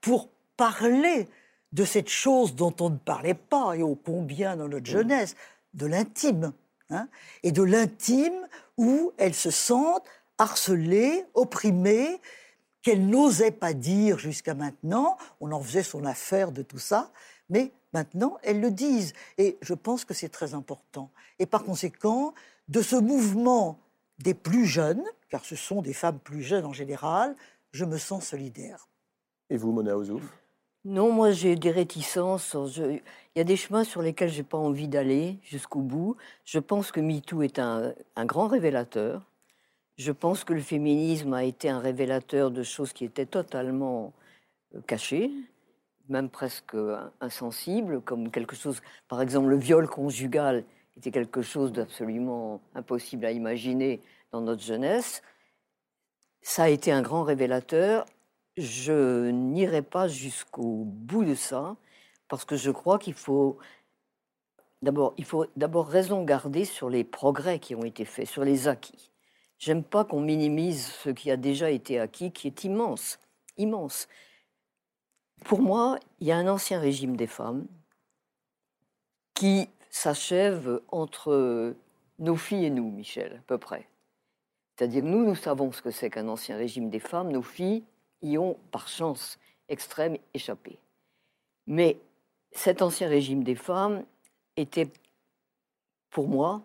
pour 0.00 0.28
parler 0.56 1.28
de 1.72 1.84
cette 1.84 2.08
chose 2.08 2.54
dont 2.54 2.74
on 2.80 2.90
ne 2.90 2.98
parlait 2.98 3.34
pas, 3.34 3.76
et 3.76 3.82
ô 3.82 3.94
combien 3.96 4.56
dans 4.56 4.68
notre 4.68 4.86
jeunesse, 4.86 5.34
de 5.74 5.86
l'intime. 5.86 6.52
Hein, 6.90 7.08
et 7.42 7.50
de 7.50 7.62
l'intime 7.62 8.46
où 8.76 9.12
elles 9.16 9.34
se 9.34 9.50
sentent 9.50 10.06
harcelées, 10.38 11.24
opprimées, 11.34 12.20
qu'elles 12.82 13.06
n'osaient 13.06 13.50
pas 13.50 13.72
dire 13.72 14.18
jusqu'à 14.18 14.54
maintenant. 14.54 15.16
On 15.40 15.50
en 15.52 15.60
faisait 15.60 15.82
son 15.82 16.04
affaire 16.04 16.52
de 16.52 16.62
tout 16.62 16.78
ça, 16.78 17.10
mais 17.48 17.72
maintenant 17.92 18.36
elles 18.42 18.60
le 18.60 18.70
disent. 18.70 19.14
Et 19.38 19.56
je 19.62 19.74
pense 19.74 20.04
que 20.04 20.14
c'est 20.14 20.28
très 20.28 20.52
important. 20.52 21.10
Et 21.38 21.46
par 21.46 21.64
conséquent, 21.64 22.34
de 22.68 22.82
ce 22.82 22.96
mouvement 22.96 23.78
des 24.18 24.34
plus 24.34 24.66
jeunes, 24.66 25.02
car 25.28 25.44
ce 25.44 25.56
sont 25.56 25.82
des 25.82 25.92
femmes 25.92 26.18
plus 26.18 26.42
jeunes 26.42 26.64
en 26.64 26.72
général, 26.72 27.34
je 27.72 27.84
me 27.84 27.98
sens 27.98 28.26
solidaire. 28.26 28.88
Et 29.50 29.56
vous, 29.56 29.72
Mona 29.72 29.96
Ozouf? 29.96 30.22
Non, 30.84 31.12
moi 31.12 31.30
j'ai 31.32 31.56
des 31.56 31.70
réticences. 31.70 32.56
Il 32.76 33.00
y 33.36 33.40
a 33.40 33.44
des 33.44 33.56
chemins 33.56 33.84
sur 33.84 34.02
lesquels 34.02 34.30
je 34.30 34.38
n'ai 34.38 34.42
pas 34.42 34.58
envie 34.58 34.86
d'aller 34.86 35.38
jusqu'au 35.42 35.80
bout. 35.80 36.16
Je 36.44 36.58
pense 36.58 36.92
que 36.92 37.00
MeToo 37.00 37.42
est 37.42 37.58
un, 37.58 37.94
un 38.16 38.24
grand 38.26 38.48
révélateur. 38.48 39.30
Je 39.96 40.12
pense 40.12 40.44
que 40.44 40.52
le 40.52 40.60
féminisme 40.60 41.32
a 41.32 41.44
été 41.44 41.70
un 41.70 41.78
révélateur 41.78 42.50
de 42.50 42.62
choses 42.62 42.92
qui 42.92 43.04
étaient 43.04 43.26
totalement 43.26 44.12
euh, 44.74 44.80
cachées, 44.86 45.30
même 46.08 46.28
presque 46.28 46.76
insensibles, 47.20 48.00
comme 48.02 48.30
quelque 48.30 48.56
chose, 48.56 48.82
par 49.08 49.22
exemple 49.22 49.48
le 49.48 49.56
viol 49.56 49.88
conjugal 49.88 50.64
était 50.96 51.10
quelque 51.10 51.42
chose 51.42 51.72
d'absolument 51.72 52.60
impossible 52.74 53.24
à 53.24 53.32
imaginer 53.32 54.00
dans 54.32 54.40
notre 54.40 54.62
jeunesse. 54.62 55.22
Ça 56.42 56.64
a 56.64 56.68
été 56.68 56.92
un 56.92 57.02
grand 57.02 57.24
révélateur. 57.24 58.04
Je 58.56 59.30
n'irai 59.30 59.82
pas 59.82 60.06
jusqu'au 60.08 60.84
bout 60.84 61.24
de 61.24 61.34
ça, 61.34 61.76
parce 62.28 62.44
que 62.44 62.56
je 62.56 62.70
crois 62.70 62.98
qu'il 62.98 63.14
faut 63.14 63.58
d'abord, 64.82 65.14
faut 65.24 65.46
d'abord 65.56 65.88
raison 65.88 66.22
garder 66.22 66.64
sur 66.64 66.88
les 66.90 67.02
progrès 67.02 67.58
qui 67.58 67.74
ont 67.74 67.84
été 67.84 68.04
faits, 68.04 68.28
sur 68.28 68.44
les 68.44 68.68
acquis. 68.68 69.10
J'aime 69.58 69.82
pas 69.82 70.04
qu'on 70.04 70.20
minimise 70.20 70.86
ce 70.86 71.10
qui 71.10 71.30
a 71.30 71.36
déjà 71.36 71.70
été 71.70 71.98
acquis, 71.98 72.32
qui 72.32 72.46
est 72.46 72.64
immense, 72.64 73.18
immense. 73.56 74.08
Pour 75.44 75.60
moi, 75.60 75.98
il 76.20 76.28
y 76.28 76.32
a 76.32 76.36
un 76.36 76.46
ancien 76.46 76.78
régime 76.78 77.16
des 77.16 77.26
femmes 77.26 77.66
qui 79.34 79.68
s'achève 79.94 80.80
entre 80.88 81.76
nos 82.18 82.34
filles 82.34 82.64
et 82.64 82.70
nous, 82.70 82.90
Michel, 82.90 83.36
à 83.38 83.42
peu 83.46 83.58
près. 83.58 83.88
C'est-à-dire 84.74 85.04
nous, 85.04 85.24
nous 85.24 85.36
savons 85.36 85.70
ce 85.70 85.82
que 85.82 85.92
c'est 85.92 86.10
qu'un 86.10 86.26
ancien 86.26 86.56
régime 86.56 86.90
des 86.90 86.98
femmes, 86.98 87.30
nos 87.30 87.42
filles 87.42 87.84
y 88.20 88.36
ont, 88.36 88.58
par 88.72 88.88
chance 88.88 89.38
extrême, 89.68 90.16
échappé. 90.34 90.78
Mais 91.68 91.96
cet 92.50 92.82
ancien 92.82 93.08
régime 93.08 93.44
des 93.44 93.54
femmes 93.54 94.04
était, 94.56 94.90
pour 96.10 96.26
moi, 96.26 96.62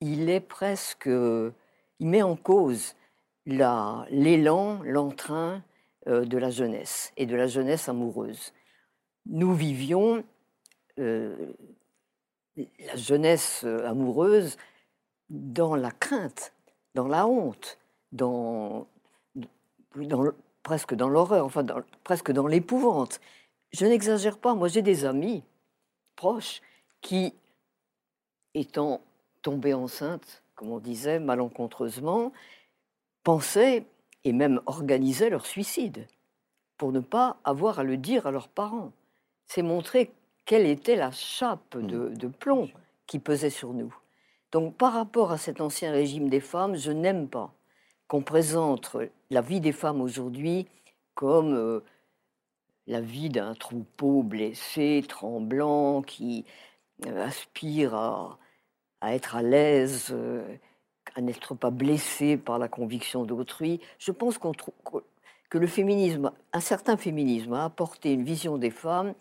il 0.00 0.30
est 0.30 0.40
presque, 0.40 1.06
il 1.06 2.08
met 2.08 2.22
en 2.22 2.36
cause 2.36 2.94
l'élan, 3.44 4.80
l'entrain 4.84 5.64
euh, 6.06 6.24
de 6.24 6.38
la 6.38 6.50
jeunesse 6.50 7.12
et 7.16 7.26
de 7.26 7.34
la 7.34 7.48
jeunesse 7.48 7.88
amoureuse. 7.88 8.52
Nous 9.26 9.52
vivions 9.52 10.22
euh, 11.00 11.52
la 12.56 12.96
jeunesse 12.96 13.64
amoureuse 13.64 14.56
dans 15.30 15.74
la 15.74 15.90
crainte, 15.90 16.52
dans 16.94 17.08
la 17.08 17.26
honte, 17.26 17.78
dans, 18.12 18.86
presque 20.62 20.94
dans 20.94 21.08
l'horreur, 21.08 21.44
enfin 21.44 21.64
presque 22.04 22.30
dans 22.32 22.46
l'épouvante. 22.46 23.20
Je 23.72 23.86
n'exagère 23.86 24.38
pas, 24.38 24.54
moi 24.54 24.68
j'ai 24.68 24.82
des 24.82 25.04
amis 25.04 25.42
proches 26.16 26.60
qui, 27.00 27.34
étant 28.54 29.00
tombés 29.40 29.74
enceintes, 29.74 30.42
comme 30.54 30.70
on 30.70 30.78
disait, 30.78 31.18
malencontreusement, 31.18 32.32
pensaient 33.24 33.86
et 34.24 34.32
même 34.32 34.60
organisaient 34.66 35.30
leur 35.30 35.46
suicide 35.46 36.06
pour 36.76 36.92
ne 36.92 37.00
pas 37.00 37.38
avoir 37.44 37.78
à 37.78 37.84
le 37.84 37.96
dire 37.96 38.26
à 38.26 38.30
leurs 38.30 38.48
parents. 38.48 38.92
C'est 39.46 39.62
montrer 39.62 40.12
quelle 40.44 40.66
était 40.66 40.96
la 40.96 41.10
chape 41.10 41.76
de, 41.76 42.08
de 42.08 42.28
plomb 42.28 42.68
qui 43.06 43.18
pesait 43.18 43.50
sur 43.50 43.72
nous. 43.72 43.94
Donc 44.50 44.76
par 44.76 44.92
rapport 44.92 45.32
à 45.32 45.38
cet 45.38 45.60
ancien 45.60 45.92
régime 45.92 46.28
des 46.28 46.40
femmes, 46.40 46.76
je 46.76 46.92
n'aime 46.92 47.28
pas 47.28 47.52
qu'on 48.08 48.22
présente 48.22 48.96
la 49.30 49.40
vie 49.40 49.60
des 49.60 49.72
femmes 49.72 50.00
aujourd'hui 50.00 50.66
comme 51.14 51.54
euh, 51.54 51.80
la 52.86 53.00
vie 53.00 53.30
d'un 53.30 53.54
troupeau 53.54 54.22
blessé, 54.22 55.04
tremblant, 55.08 56.02
qui 56.02 56.44
euh, 57.06 57.24
aspire 57.24 57.94
à, 57.94 58.38
être 59.02 59.36
à 59.36 59.42
l'aise, 59.42 60.08
euh, 60.10 60.42
à 61.14 61.20
n'être 61.20 61.54
pas 61.54 61.70
blessé 61.70 62.36
par 62.36 62.58
la 62.58 62.68
conviction 62.68 63.24
d'autrui. 63.24 63.80
Je 63.98 64.12
pense 64.12 64.38
qu'on 64.38 64.52
que 64.52 65.58
le 65.58 65.66
féminisme, 65.66 66.32
un 66.54 66.60
certain 66.60 66.96
féminisme, 66.96 67.52
a 67.52 67.64
apporté 67.64 68.12
une 68.12 68.24
vision 68.24 68.56
des 68.56 68.70
femmes 68.70 69.14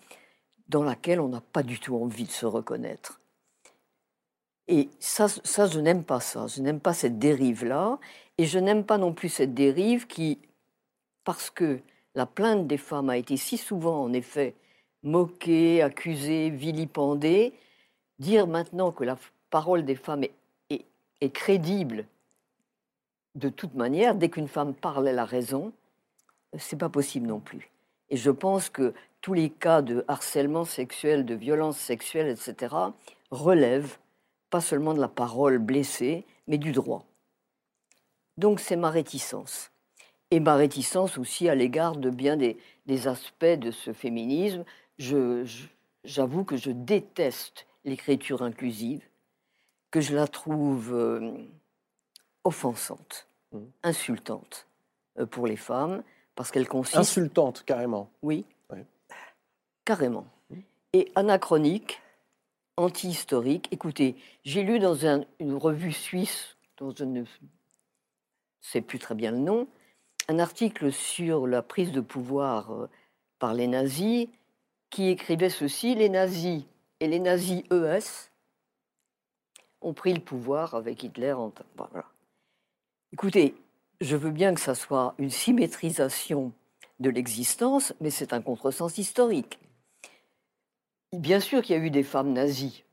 dans 0.72 0.84
laquelle 0.84 1.20
on 1.20 1.28
n'a 1.28 1.42
pas 1.42 1.64
du 1.64 1.80
tout 1.80 1.96
envie 1.96 2.24
de 2.24 2.32
se 2.32 2.46
reconnaître. 2.46 3.20
Et 4.68 4.90
ça, 5.00 5.28
ça 5.28 5.68
je 5.68 5.80
n'aime 5.80 6.04
pas 6.04 6.22
ça. 6.22 6.48
Je 6.48 6.62
n'aime 6.62 6.80
pas 6.80 6.94
cette 6.94 7.20
dérive-là. 7.20 8.00
Et 8.38 8.46
je 8.46 8.58
n'aime 8.58 8.86
pas 8.86 8.98
non 8.98 9.14
plus 9.14 9.30
cette 9.30 9.54
dérive 9.54 10.08
qui, 10.08 10.40
parce 11.26 11.50
que 11.50 11.82
la 12.16 12.26
plainte 12.26 12.68
des 12.68 12.78
femmes 12.78 13.10
a 13.10 13.18
été 13.18 13.36
si 13.36 13.58
souvent, 13.58 14.02
en 14.02 14.14
effet, 14.14 14.56
moquée, 15.04 15.82
accusée, 15.82 16.50
vilipendée, 16.50 17.54
dire 18.20 18.48
maintenant 18.48 18.92
que 18.92 19.04
la 19.04 19.18
parole 19.50 19.84
des 19.84 19.96
femmes 19.96 20.24
est, 20.24 21.30
crédible 21.34 22.08
de 23.36 23.50
toute 23.50 23.76
manière, 23.76 24.16
dès 24.16 24.30
qu'une 24.30 24.48
femme 24.48 24.74
parle, 24.74 25.08
elle 25.08 25.20
a 25.20 25.26
raison, 25.26 25.72
c'est 26.58 26.78
pas 26.78 26.90
possible 26.90 27.28
non 27.28 27.40
plus. 27.40 27.70
Et 28.10 28.18
je 28.18 28.32
pense 28.32 28.70
que 28.70 28.94
tous 29.22 29.34
les 29.34 29.50
cas 29.50 29.82
de 29.82 30.04
harcèlement 30.08 30.66
sexuel, 30.66 31.26
de 31.26 31.36
violence 31.36 31.78
sexuelle, 31.78 32.28
etc., 32.28 32.76
relèvent 33.30 33.98
pas 34.50 34.62
seulement 34.62 34.94
de 34.94 35.00
la 35.00 35.08
parole 35.08 35.60
blessée, 35.60 36.26
mais 36.48 36.58
du 36.58 36.72
droit. 36.72 37.06
Donc 38.38 38.60
c'est 38.60 38.76
ma 38.76 38.90
réticence. 38.90 39.72
Et 40.32 40.40
ma 40.40 40.56
réticence 40.56 41.18
aussi 41.18 41.50
à 41.50 41.56
l'égard 41.56 41.96
de 41.96 42.10
bien 42.10 42.38
des, 42.38 42.58
aspects 43.08 43.46
de 43.46 43.72
ce 43.72 43.94
féminisme. 43.94 44.66
J'avoue 46.04 46.44
que 46.44 46.58
je 46.58 46.72
déteste 46.72 47.68
l'écriture 47.86 48.42
inclusive, 48.42 49.02
que 49.92 50.02
je 50.02 50.16
la 50.16 50.28
trouve 50.28 50.94
euh, 50.94 51.34
offensante, 52.44 53.28
mmh. 53.52 53.60
insultante 53.84 54.68
euh, 55.20 55.26
pour 55.26 55.48
les 55.48 55.58
femmes, 55.58 56.04
parce 56.36 56.52
qu'elle 56.52 56.68
consiste... 56.68 56.98
Insultante, 56.98 57.64
carrément. 57.66 58.10
Oui, 58.22 58.46
carrément. 59.86 60.28
Mmh. 60.50 60.56
Et 60.94 61.12
anachronique, 61.16 62.02
anti-historique. 62.78 63.68
Écoutez, 63.72 64.16
j'ai 64.44 64.64
lu 64.64 64.80
dans 64.80 64.96
une 64.96 65.56
revue 65.56 65.92
suisse 65.92 66.58
dont 66.78 66.94
je 66.96 67.04
ne 67.04 67.24
sais 68.62 68.82
plus 68.82 69.00
très 69.00 69.16
bien 69.16 69.32
le 69.32 69.38
nom, 69.40 69.68
un 70.28 70.40
article 70.40 70.92
sur 70.92 71.48
la 71.48 71.62
prise 71.62 71.92
de 71.92 72.02
pouvoir 72.02 72.72
euh, 72.72 72.90
par 73.40 73.54
les 73.54 73.68
nazis 73.68 74.28
qui 74.90 75.10
écrivait 75.10 75.50
ceci 75.50 75.96
les 75.96 76.10
nazis 76.10 76.64
et 77.00 77.08
les 77.08 77.20
nazis 77.20 77.64
ES 77.72 78.30
ont 79.82 79.94
pris 79.94 80.14
le 80.14 80.22
pouvoir 80.22 80.76
avec 80.76 81.04
Hitler. 81.04 81.34
En... 81.34 81.52
Écoutez, 83.12 83.56
je 84.00 84.16
veux 84.16 84.32
bien 84.32 84.54
que 84.54 84.62
ça 84.62 84.76
soit 84.76 85.16
une 85.18 85.32
symétrisation 85.32 86.54
de 87.00 87.10
l'existence, 87.10 87.94
mais 88.00 88.12
c'est 88.12 88.34
un 88.34 88.42
contresens 88.42 88.98
historique. 88.98 89.60
Bien 91.14 91.40
sûr 91.42 91.62
qu'il 91.62 91.76
y 91.76 91.80
a 91.80 91.82
eu 91.82 91.90
des 91.90 92.04
femmes 92.04 92.32
nazies, 92.32 92.84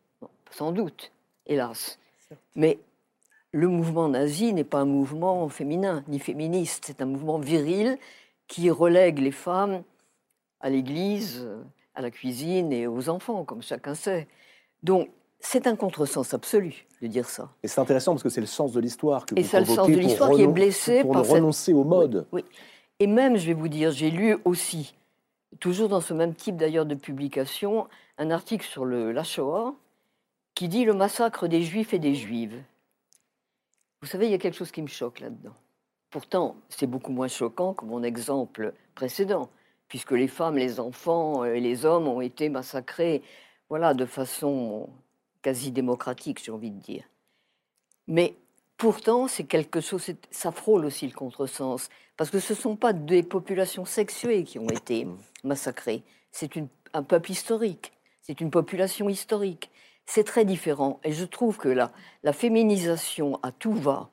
sans 0.51 0.73
doute, 0.73 1.13
hélas. 1.47 1.99
Mais 2.57 2.79
le 3.53 3.69
mouvement 3.69 4.09
nazi 4.09 4.53
n'est 4.53 4.65
pas 4.65 4.81
un 4.81 4.87
mouvement 4.87 5.49
féminin 5.49 6.03
ni 6.09 6.19
féministe, 6.19 6.85
c'est 6.87 7.01
un 7.01 7.07
mouvement 7.07 7.39
viril 7.39 7.97
qui 8.49 8.71
relègue 8.71 9.21
les 9.21 9.31
femmes 9.31 9.83
à 10.61 10.69
l'église, 10.69 11.49
à 11.95 12.03
la 12.03 12.11
cuisine 12.11 12.73
et 12.73 12.87
aux 12.87 13.09
enfants, 13.09 13.45
comme 13.45 13.63
chacun 13.63 13.95
sait. 13.95 14.27
Donc, 14.83 15.09
c'est 15.39 15.69
un 15.69 15.77
contresens 15.77 16.35
absolu 16.35 16.87
de 17.01 17.07
dire 17.07 17.29
ça. 17.29 17.51
Et 17.63 17.69
c'est 17.69 17.81
intéressant 17.81 18.13
parce 18.13 18.25
que 18.25 18.29
c'est 18.29 18.41
le 18.41 18.47
sens 18.49 18.73
de 18.73 18.81
l'histoire 18.81 19.27
que 19.27 19.39
et 19.39 19.45
c'est 19.45 19.61
le 19.61 19.67
sens 19.67 19.89
de 19.89 19.95
l'histoire 19.95 20.33
qui 20.33 20.43
est 20.43 20.49
blessé 20.49 21.03
pour 21.03 21.13
par 21.13 21.29
renoncer 21.29 21.73
au 21.73 21.85
mode. 21.85 22.27
Oui, 22.33 22.45
Et 22.99 23.07
même, 23.07 23.37
je 23.37 23.47
vais 23.47 23.55
vous 23.55 23.69
dire, 23.69 23.93
j'ai 23.93 24.11
lu 24.11 24.37
aussi, 24.45 24.97
toujours 25.61 25.89
dans 25.89 26.01
ce 26.01 26.13
même 26.15 26.35
type 26.35 26.57
d'ailleurs 26.57 26.87
de 26.87 26.97
publication, 26.97 27.87
un 28.19 28.31
article 28.31 28.67
sur 28.67 28.85
le, 28.85 29.13
la 29.13 29.25
Shoah 29.25 29.75
qui 30.55 30.69
dit 30.69 30.85
le 30.85 30.93
massacre 30.93 31.47
des 31.47 31.63
Juifs 31.63 31.95
et 31.95 32.01
des 32.01 32.15
Juives. 32.15 32.63
Vous 34.03 34.09
savez, 34.09 34.27
il 34.27 34.33
y 34.33 34.35
a 34.35 34.39
quelque 34.39 34.57
chose 34.57 34.73
qui 34.73 34.83
me 34.83 34.89
choque 34.89 35.21
là-dedans. 35.21 35.55
Pourtant, 36.11 36.57
c'est 36.69 36.87
beaucoup 36.87 37.13
moins 37.13 37.29
choquant 37.29 37.75
que 37.75 37.85
mon 37.85 38.03
exemple 38.03 38.75
précédent, 38.95 39.51
puisque 39.89 40.13
les 40.13 40.29
femmes, 40.29 40.57
les 40.57 40.81
enfants 40.81 41.45
et 41.45 41.61
les 41.61 41.85
hommes 41.85 42.09
ont 42.09 42.21
été 42.21 42.49
massacrés, 42.49 43.23
voilà, 43.69 43.95
de 43.95 44.05
façon 44.05 44.89
quasi 45.43 45.71
démocratique, 45.71 46.43
j'ai 46.43 46.51
envie 46.51 46.71
de 46.71 46.81
dire. 46.81 47.05
Mais 48.07 48.35
pourtant, 48.77 49.29
c'est 49.29 49.45
quelque 49.45 49.81
chose, 49.81 50.11
ça 50.31 50.51
frôle 50.51 50.85
aussi 50.85 51.07
le 51.07 51.13
contresens, 51.13 51.89
parce 52.17 52.31
que 52.31 52.41
ce 52.41 52.55
ne 52.55 52.59
sont 52.59 52.77
pas 52.77 52.93
des 52.93 53.23
populations 53.23 53.85
sexuées 53.85 54.45
qui 54.45 54.59
ont 54.59 54.69
été 54.69 55.07
massacrées, 55.45 56.03
c'est 56.33 56.51
un 56.95 57.03
peuple 57.03 57.31
historique. 57.31 57.93
C'est 58.29 58.43
une 58.43 58.51
population 58.51 59.09
historique. 59.09 59.71
C'est 60.05 60.25
très 60.25 60.45
différent. 60.45 61.01
Et 61.03 61.13
je 61.13 61.25
trouve 61.25 61.57
que 61.57 61.69
la, 61.69 61.91
la 62.23 62.35
féminisation 62.35 63.41
à 63.43 63.53
tout 63.53 63.73
va 63.73 64.11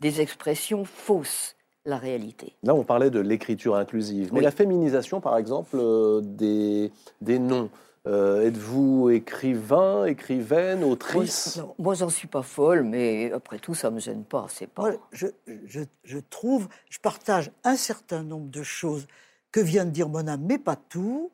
des 0.00 0.20
expressions 0.20 0.84
fausses 0.84 1.56
la 1.86 1.96
réalité. 1.96 2.54
Là, 2.62 2.74
on 2.74 2.84
parlait 2.84 3.10
de 3.10 3.20
l'écriture 3.20 3.76
inclusive. 3.76 4.32
Mais 4.32 4.40
la 4.40 4.50
féminisation, 4.50 5.20
par 5.20 5.36
exemple, 5.38 5.76
euh, 5.76 6.20
des, 6.22 6.92
des 7.20 7.38
noms. 7.38 7.70
Euh, 8.06 8.46
êtes-vous 8.46 9.08
écrivain, 9.08 10.04
écrivaine, 10.04 10.84
autrice 10.84 11.56
Moi, 11.56 11.74
moi 11.78 11.94
j'en 11.94 12.10
suis 12.10 12.28
pas 12.28 12.42
folle, 12.42 12.82
mais 12.82 13.32
après 13.32 13.58
tout, 13.58 13.74
ça 13.74 13.90
me 13.90 13.98
gêne 13.98 14.24
pas. 14.24 14.44
C'est 14.50 14.66
pas. 14.66 14.90
je, 15.10 15.28
je, 15.64 15.80
je, 16.04 16.18
trouve, 16.18 16.68
je 16.90 16.98
partage 16.98 17.50
un 17.64 17.76
certain 17.76 18.22
nombre 18.22 18.50
de 18.50 18.62
choses 18.62 19.06
que 19.52 19.60
vient 19.60 19.86
de 19.86 19.90
dire 19.90 20.10
Mona, 20.10 20.36
mais 20.36 20.58
pas 20.58 20.76
tout. 20.76 21.30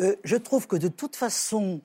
Euh, 0.00 0.16
je 0.24 0.36
trouve 0.36 0.66
que 0.66 0.76
de 0.76 0.88
toute 0.88 1.16
façon, 1.16 1.80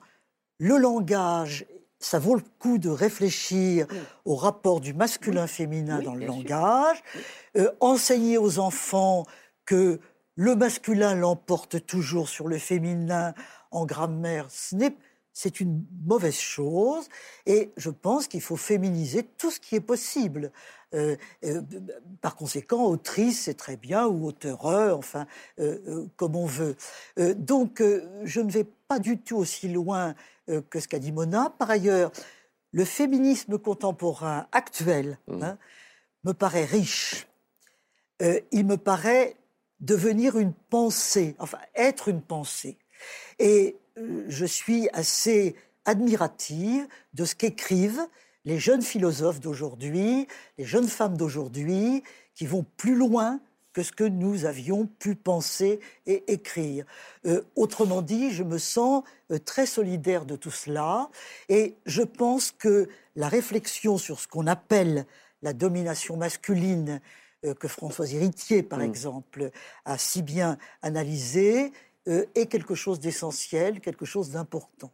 le 0.58 0.76
langage, 0.76 1.66
ça 1.98 2.18
vaut 2.18 2.34
le 2.34 2.42
coup 2.58 2.78
de 2.78 2.88
réfléchir 2.88 3.86
au 4.24 4.34
rapport 4.34 4.80
du 4.80 4.94
masculin-féminin 4.94 6.00
dans 6.00 6.14
le 6.14 6.26
langage, 6.26 7.02
euh, 7.56 7.70
enseigner 7.80 8.38
aux 8.38 8.58
enfants 8.58 9.24
que 9.64 10.00
le 10.34 10.56
masculin 10.56 11.14
l'emporte 11.14 11.84
toujours 11.84 12.28
sur 12.28 12.48
le 12.48 12.58
féminin 12.58 13.34
en 13.70 13.84
grammaire, 13.84 14.46
c'est 15.32 15.60
une 15.60 15.84
mauvaise 16.04 16.38
chose. 16.38 17.08
Et 17.46 17.70
je 17.76 17.90
pense 17.90 18.26
qu'il 18.26 18.40
faut 18.40 18.56
féminiser 18.56 19.22
tout 19.22 19.50
ce 19.50 19.60
qui 19.60 19.76
est 19.76 19.80
possible. 19.80 20.50
Euh, 20.94 21.16
euh, 21.44 21.62
par 22.20 22.34
conséquent, 22.34 22.86
autrice, 22.86 23.42
c'est 23.42 23.54
très 23.54 23.76
bien, 23.76 24.06
ou 24.06 24.26
auteureux, 24.26 24.90
enfin, 24.90 25.26
euh, 25.60 26.06
comme 26.16 26.36
on 26.36 26.46
veut. 26.46 26.76
donc, 27.36 27.82
je 28.24 28.40
ne 28.40 28.50
vais 28.50 28.66
pas 28.88 28.98
du 28.98 29.18
tout 29.18 29.36
aussi 29.36 29.68
loin 29.68 30.14
que 30.68 30.80
ce 30.80 30.88
qu'a 30.88 30.98
dit 30.98 31.12
Mona. 31.12 31.50
Par 31.58 31.70
ailleurs, 31.70 32.10
le 32.72 32.84
féminisme 32.84 33.58
contemporain 33.58 34.46
actuel 34.52 35.18
mmh. 35.28 35.42
hein, 35.42 35.58
me 36.24 36.32
paraît 36.32 36.64
riche. 36.64 37.26
il 38.20 38.66
me 38.66 38.76
paraît 38.76 39.36
devenir 39.78 40.38
une 40.38 40.52
pensée, 40.52 41.36
enfin, 41.38 41.58
être 41.74 42.08
une 42.08 42.20
pensée. 42.20 42.78
Et 43.38 43.76
je 44.28 44.44
suis 44.44 44.88
assez 44.92 45.54
admirative 45.84 46.86
de 47.14 47.24
ce 47.24 47.34
qu'écrivent 47.34 48.06
les 48.44 48.58
jeunes 48.58 48.82
philosophes 48.82 49.40
d'aujourd'hui, 49.40 50.26
les 50.58 50.64
jeunes 50.64 50.88
femmes 50.88 51.16
d'aujourd'hui, 51.16 52.02
qui 52.34 52.46
vont 52.46 52.64
plus 52.76 52.94
loin 52.94 53.40
que 53.72 53.82
ce 53.82 53.92
que 53.92 54.04
nous 54.04 54.46
avions 54.46 54.86
pu 54.86 55.14
penser 55.14 55.80
et 56.06 56.32
écrire. 56.32 56.84
Euh, 57.26 57.42
autrement 57.54 58.02
dit, 58.02 58.30
je 58.32 58.42
me 58.42 58.58
sens 58.58 59.04
euh, 59.30 59.38
très 59.38 59.66
solidaire 59.66 60.24
de 60.24 60.36
tout 60.36 60.50
cela 60.50 61.08
et 61.48 61.76
je 61.86 62.02
pense 62.02 62.50
que 62.50 62.88
la 63.16 63.28
réflexion 63.28 63.98
sur 63.98 64.18
ce 64.18 64.26
qu'on 64.26 64.46
appelle 64.46 65.06
la 65.42 65.52
domination 65.52 66.16
masculine, 66.16 67.00
euh, 67.44 67.54
que 67.54 67.68
Françoise 67.68 68.14
Héritier, 68.14 68.62
par 68.62 68.80
mm. 68.80 68.82
exemple, 68.82 69.50
a 69.84 69.98
si 69.98 70.22
bien 70.22 70.58
analysé, 70.82 71.72
est 72.06 72.46
quelque 72.46 72.74
chose 72.74 72.98
d'essentiel, 72.98 73.80
quelque 73.80 74.06
chose 74.06 74.30
d'important. 74.30 74.90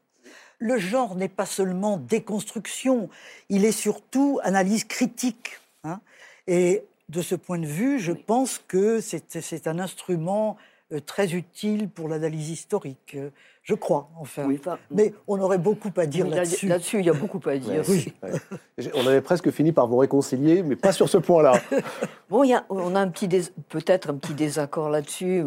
Le 0.59 0.78
genre 0.78 1.14
n'est 1.16 1.28
pas 1.28 1.46
seulement 1.46 1.98
déconstruction, 1.98 3.09
il 3.48 3.64
est 3.64 3.72
surtout 3.72 4.40
analyse 4.42 4.84
critique. 4.84 5.59
Hein. 5.84 6.00
et 6.48 6.82
de 7.09 7.22
ce 7.22 7.36
point 7.36 7.59
de 7.59 7.66
vue, 7.66 8.00
je 8.00 8.11
pense 8.11 8.61
que 8.66 9.00
c'est 9.00 9.66
un 9.68 9.78
instrument 9.78 10.57
euh, 10.92 11.00
très 11.00 11.34
utile 11.34 11.88
pour 11.88 12.09
l'analyse 12.09 12.50
historique. 12.50 13.16
Euh, 13.16 13.30
je 13.62 13.74
crois, 13.74 14.09
enfin. 14.20 14.48
mais 14.92 15.12
on 15.26 15.40
aurait 15.40 15.59
beaucoup 15.59 15.90
à 15.96 16.07
dire 16.07 16.28
là-dessus. 16.28 16.68
Là-dessus, 16.68 17.00
il 17.00 17.07
y 17.07 17.11
a 17.11 17.12
beaucoup 17.12 17.40
à 17.48 17.57
dire. 17.57 17.82
oui. 17.88 18.12
On 18.94 19.04
avait 19.04 19.20
presque 19.20 19.50
fini 19.50 19.72
par 19.72 19.88
vous 19.88 19.96
réconcilier, 19.96 20.62
mais 20.62 20.76
pas 20.76 20.92
sur 20.92 21.09
ce 21.09 21.18
point-là. 21.18 21.61
bon, 22.30 22.44
y 22.44 22.54
a, 22.54 22.64
on 22.68 22.94
a 22.94 23.00
un 23.00 23.09
petit 23.09 23.28
peut-être 23.68 24.11
un 24.11 24.14
petit 24.14 24.34
désaccord 24.34 24.88
là-dessus. 24.88 25.42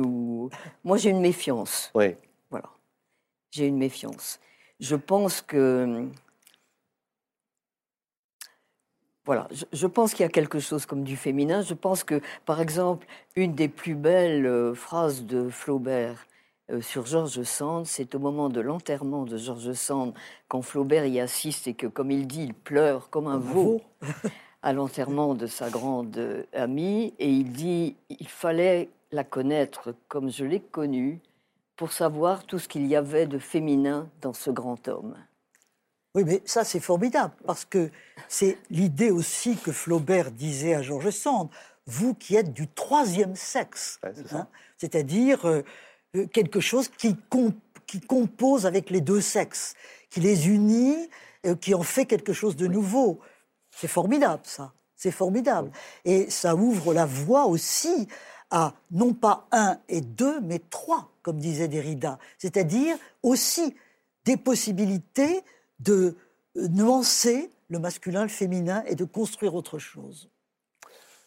Moi, 0.84 0.98
j'ai 0.98 1.12
une 1.12 1.22
méfiance. 1.22 1.92
Oui. 1.96 2.16
Voilà. 2.50 2.68
J'ai 3.52 3.68
une 3.68 3.78
méfiance. 3.78 4.42
Je 4.80 4.96
pense 4.96 5.42
que 5.42 6.08
Voilà, 9.26 9.48
je, 9.74 9.86
pense 9.86 10.16
qu'il 10.16 10.24
y 10.24 10.26
a 10.26 10.32
quelque 10.32 10.58
chose 10.58 10.88
comme 10.88 11.04
du 11.04 11.16
féminin. 11.16 11.62
Je 11.62 11.76
pense 11.76 12.04
que, 12.04 12.20
par 12.46 12.62
exemple, 12.62 13.06
une 13.36 13.54
des 13.54 13.68
plus 13.68 13.94
belles 13.94 14.48
euh, 14.48 14.74
phrases 14.74 15.24
de 15.24 15.50
Flaubert 15.50 16.26
euh, 16.72 16.82
sur 16.82 17.06
Georges 17.06 17.44
Sand, 17.44 17.86
c'est 17.86 18.16
au 18.16 18.20
moment 18.20 18.50
de 18.50 18.60
l'enterrement 18.60 19.26
de 19.26 19.38
Georges 19.38 19.74
Sand, 19.74 20.16
quand 20.48 20.64
Flaubert 20.64 21.06
y 21.06 21.20
assiste 21.20 21.68
et 21.68 21.76
que, 21.76 21.86
comme 21.86 22.10
il 22.10 22.26
dit, 22.26 22.46
il 22.46 22.54
pleure 22.56 23.12
comme 23.12 23.28
un 23.28 23.38
veau. 23.38 23.82
à 24.62 24.74
l'enterrement 24.74 25.36
de 25.36 25.48
sa 25.48 25.70
grande 25.70 26.18
euh, 26.18 26.44
amie, 26.54 27.14
et 27.20 27.30
il 27.30 27.52
dit 27.52 27.96
il 28.10 28.28
fallait 28.28 28.90
la 29.12 29.24
connaître 29.24 29.96
comme 30.08 30.30
je 30.30 30.44
l'ai 30.44 30.60
connue 30.60 31.22
pour 31.80 31.94
savoir 31.94 32.44
tout 32.44 32.60
ce 32.60 32.68
qu'il 32.68 32.86
y 32.88 32.98
avait 32.98 33.26
de 33.26 33.40
féminin 33.40 34.10
dans 34.22 34.34
ce 34.34 34.52
grand 34.52 34.86
homme. 34.90 35.16
Oui, 36.14 36.26
mais 36.26 36.42
ça, 36.44 36.66
c'est 36.66 36.82
formidable, 36.82 37.34
parce 37.46 37.64
que 37.64 37.90
c'est 38.28 38.58
l'idée 38.70 39.12
aussi 39.12 39.56
que 39.56 39.72
Flaubert 39.72 40.32
disait 40.32 40.74
à 40.74 40.82
Georges 40.82 41.12
Sand, 41.12 41.48
vous 41.86 42.14
qui 42.16 42.36
êtes 42.36 42.52
du 42.52 42.68
troisième 42.68 43.34
sexe, 43.38 44.02
hein, 44.34 44.50
c'est-à-dire 44.78 45.46
euh, 45.48 45.62
euh, 46.18 46.28
quelque 46.28 46.60
chose 46.60 46.90
qui, 46.90 47.16
qui, 47.88 48.02
compose 48.02 48.66
avec 48.66 48.90
les 48.90 49.00
deux 49.00 49.22
sexes, 49.22 49.74
qui 50.10 50.20
les 50.20 50.50
unit, 50.50 51.10
euh, 51.46 51.56
qui 51.56 51.74
en 51.74 51.84
fait 51.84 52.06
quelque 52.06 52.34
chose 52.34 52.58
de 52.58 52.68
nouveau. 52.68 53.22
C'est 53.72 53.88
formidable, 53.88 54.42
ça. 54.44 54.74
C'est 54.98 55.12
formidable. 55.12 55.72
Et 56.04 56.30
ça 56.30 56.56
ouvre 56.56 56.94
la 56.94 57.06
voie 57.06 57.46
aussi 57.46 58.10
à 58.52 58.74
non 58.92 59.14
pas 59.14 59.48
un 59.52 59.78
et 59.88 60.02
deux, 60.02 60.40
mais 60.42 60.60
trois, 60.70 61.12
comme 61.22 61.38
disait 61.38 61.68
Derrida. 61.68 62.18
C'est-à-dire 62.38 62.96
aussi 63.24 63.76
des 64.26 64.38
possibilités 64.38 65.44
de 65.80 66.16
euh, 66.58 66.68
nuancer 66.70 67.50
le 67.70 67.80
masculin, 67.80 68.24
le 68.24 68.30
féminin 68.30 68.84
et 68.88 68.96
de 68.96 69.06
construire 69.06 69.56
autre 69.56 69.78
chose. 69.78 70.30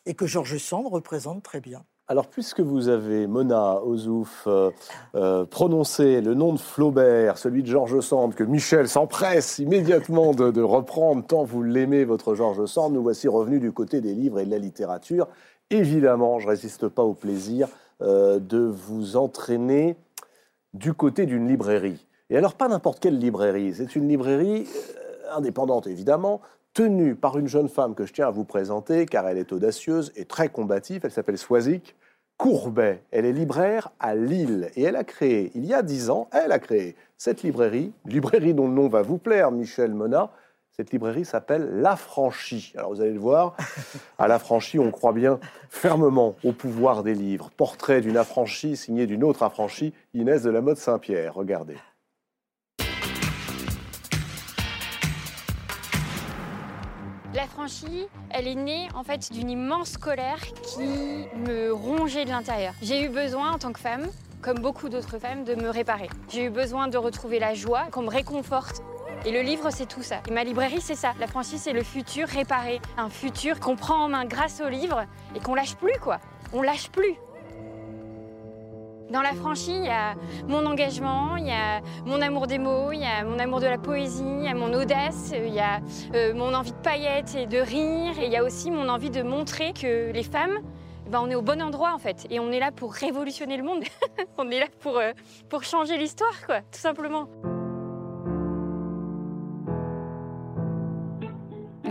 Et 0.06 0.14
que 0.14 0.26
Georges 0.26 0.58
Sand 0.58 0.86
représente 0.88 1.42
très 1.42 1.60
bien. 1.60 1.84
Alors, 2.08 2.26
puisque 2.26 2.60
vous 2.60 2.88
avez, 2.88 3.28
Mona 3.28 3.82
Ozouf, 3.84 4.44
euh, 4.46 4.70
euh, 5.14 5.44
prononcé 5.44 6.20
le 6.20 6.34
nom 6.34 6.52
de 6.52 6.58
Flaubert, 6.58 7.38
celui 7.38 7.62
de 7.62 7.68
Georges 7.68 8.00
Sand, 8.00 8.34
que 8.34 8.42
Michel 8.42 8.88
s'empresse 8.88 9.60
immédiatement 9.60 10.34
de, 10.34 10.60
reprendre, 10.60 11.24
tant 11.24 11.44
vous 11.44 11.62
l'aimez, 11.62 12.04
votre 12.04 12.34
Georges 12.34 12.66
Sand, 12.66 12.92
nous 12.92 13.02
voici 13.02 13.28
revenus 13.28 13.60
du 13.60 13.70
côté 13.70 14.00
des 14.00 14.14
livres 14.14 14.40
et 14.40 14.44
de 14.44 14.50
la 14.50 14.58
littérature. 14.58 15.28
Évidemment, 15.72 16.38
je 16.38 16.46
ne 16.46 16.50
résiste 16.50 16.88
pas 16.88 17.02
au 17.02 17.14
plaisir 17.14 17.68
de 18.00 18.58
vous 18.58 19.16
entraîner 19.16 19.96
du 20.74 20.94
côté 20.94 21.26
d'une 21.26 21.48
librairie. 21.48 22.06
Et 22.30 22.36
alors, 22.36 22.54
pas 22.54 22.68
n'importe 22.68 23.00
quelle 23.00 23.18
librairie, 23.18 23.74
c'est 23.74 23.94
une 23.94 24.08
librairie 24.08 24.66
euh, 24.66 25.36
indépendante 25.36 25.86
évidemment, 25.86 26.40
tenue 26.72 27.14
par 27.14 27.38
une 27.38 27.46
jeune 27.46 27.68
femme 27.68 27.94
que 27.94 28.06
je 28.06 28.12
tiens 28.14 28.28
à 28.28 28.30
vous 28.30 28.44
présenter, 28.44 29.04
car 29.04 29.28
elle 29.28 29.36
est 29.36 29.52
audacieuse 29.52 30.12
et 30.16 30.24
très 30.24 30.48
combative, 30.48 31.02
elle 31.04 31.10
s'appelle 31.10 31.36
Swazik 31.36 31.94
Courbet. 32.38 33.02
Elle 33.10 33.26
est 33.26 33.32
libraire 33.32 33.90
à 34.00 34.14
Lille 34.14 34.70
et 34.76 34.82
elle 34.82 34.96
a 34.96 35.04
créé, 35.04 35.52
il 35.54 35.66
y 35.66 35.74
a 35.74 35.82
dix 35.82 36.08
ans, 36.08 36.28
elle 36.32 36.52
a 36.52 36.58
créé 36.58 36.96
cette 37.18 37.42
librairie, 37.42 37.92
librairie 38.06 38.54
dont 38.54 38.66
le 38.66 38.74
nom 38.74 38.88
va 38.88 39.02
vous 39.02 39.18
plaire, 39.18 39.50
Michel 39.52 39.92
Mona. 39.92 40.30
Cette 40.74 40.90
librairie 40.90 41.26
s'appelle 41.26 41.80
L'Affranchi. 41.80 42.72
Alors 42.76 42.94
vous 42.94 43.00
allez 43.02 43.12
le 43.12 43.20
voir, 43.20 43.56
à 44.18 44.26
L'Affranchi, 44.26 44.78
on 44.78 44.90
croit 44.90 45.12
bien 45.12 45.38
fermement 45.68 46.34
au 46.44 46.52
pouvoir 46.52 47.02
des 47.02 47.14
livres. 47.14 47.50
Portrait 47.56 48.00
d'une 48.00 48.16
affranchie 48.16 48.76
signé 48.76 49.06
d'une 49.06 49.22
autre 49.22 49.42
affranchie, 49.42 49.92
Inès 50.14 50.42
de 50.42 50.50
la 50.50 50.62
Mode 50.62 50.78
Saint-Pierre. 50.78 51.34
Regardez. 51.34 51.76
franchie, 57.52 58.08
elle 58.30 58.46
est 58.46 58.54
née 58.54 58.88
en 58.94 59.04
fait 59.04 59.30
d'une 59.32 59.50
immense 59.50 59.96
colère 59.96 60.40
qui 60.62 61.28
me 61.46 61.70
rongeait 61.72 62.24
de 62.24 62.30
l'intérieur. 62.30 62.74
J'ai 62.82 63.04
eu 63.04 63.08
besoin 63.08 63.52
en 63.52 63.58
tant 63.58 63.72
que 63.72 63.80
femme, 63.80 64.08
comme 64.40 64.58
beaucoup 64.58 64.88
d'autres 64.88 65.18
femmes, 65.18 65.44
de 65.44 65.54
me 65.54 65.68
réparer. 65.68 66.08
J'ai 66.28 66.44
eu 66.44 66.50
besoin 66.50 66.88
de 66.88 66.96
retrouver 66.96 67.38
la 67.38 67.54
joie, 67.54 67.84
qu'on 67.90 68.02
me 68.02 68.10
réconforte. 68.10 68.82
Et 69.24 69.30
le 69.30 69.42
livre, 69.42 69.70
c'est 69.70 69.86
tout 69.86 70.02
ça. 70.02 70.16
Et 70.28 70.32
ma 70.32 70.42
librairie, 70.42 70.80
c'est 70.80 70.96
ça. 70.96 71.12
La 71.20 71.28
franchise, 71.28 71.60
c'est 71.62 71.72
le 71.72 71.84
futur 71.84 72.26
réparé. 72.26 72.80
Un 72.96 73.08
futur 73.08 73.60
qu'on 73.60 73.76
prend 73.76 74.04
en 74.04 74.08
main 74.08 74.24
grâce 74.24 74.60
au 74.60 74.68
livre 74.68 75.04
et 75.36 75.40
qu'on 75.40 75.54
lâche 75.54 75.76
plus, 75.76 75.98
quoi. 76.00 76.18
On 76.52 76.60
lâche 76.60 76.90
plus. 76.90 77.14
Dans 79.10 79.22
la 79.22 79.34
franchise, 79.34 79.68
il 79.68 79.84
y 79.84 79.90
a 79.90 80.14
mon 80.48 80.64
engagement, 80.64 81.36
il 81.36 81.46
y 81.46 81.52
a 81.52 81.82
mon 82.06 82.20
amour 82.22 82.46
des 82.46 82.58
mots, 82.58 82.92
il 82.92 83.00
y 83.00 83.04
a 83.04 83.22
mon 83.24 83.38
amour 83.38 83.60
de 83.60 83.66
la 83.66 83.76
poésie, 83.76 84.24
il 84.24 84.44
y 84.44 84.48
a 84.48 84.54
mon 84.54 84.72
audace, 84.72 85.32
il 85.36 85.52
y 85.52 85.60
a 85.60 85.80
euh, 86.14 86.32
mon 86.32 86.54
envie 86.54 86.72
de 86.72 86.78
paillettes 86.78 87.34
et 87.34 87.46
de 87.46 87.58
rire, 87.58 88.18
et 88.18 88.24
il 88.24 88.32
y 88.32 88.36
a 88.36 88.42
aussi 88.42 88.70
mon 88.70 88.88
envie 88.88 89.10
de 89.10 89.22
montrer 89.22 89.74
que 89.74 90.10
les 90.10 90.22
femmes, 90.22 90.58
ben, 91.10 91.20
on 91.22 91.28
est 91.28 91.34
au 91.34 91.42
bon 91.42 91.60
endroit 91.60 91.92
en 91.92 91.98
fait, 91.98 92.26
et 92.30 92.40
on 92.40 92.50
est 92.50 92.60
là 92.60 92.72
pour 92.72 92.94
révolutionner 92.94 93.58
le 93.58 93.64
monde, 93.64 93.84
on 94.38 94.50
est 94.50 94.60
là 94.60 94.66
pour, 94.80 94.96
euh, 94.96 95.12
pour 95.50 95.62
changer 95.62 95.98
l'histoire, 95.98 96.46
quoi, 96.46 96.60
tout 96.60 96.80
simplement. 96.80 97.28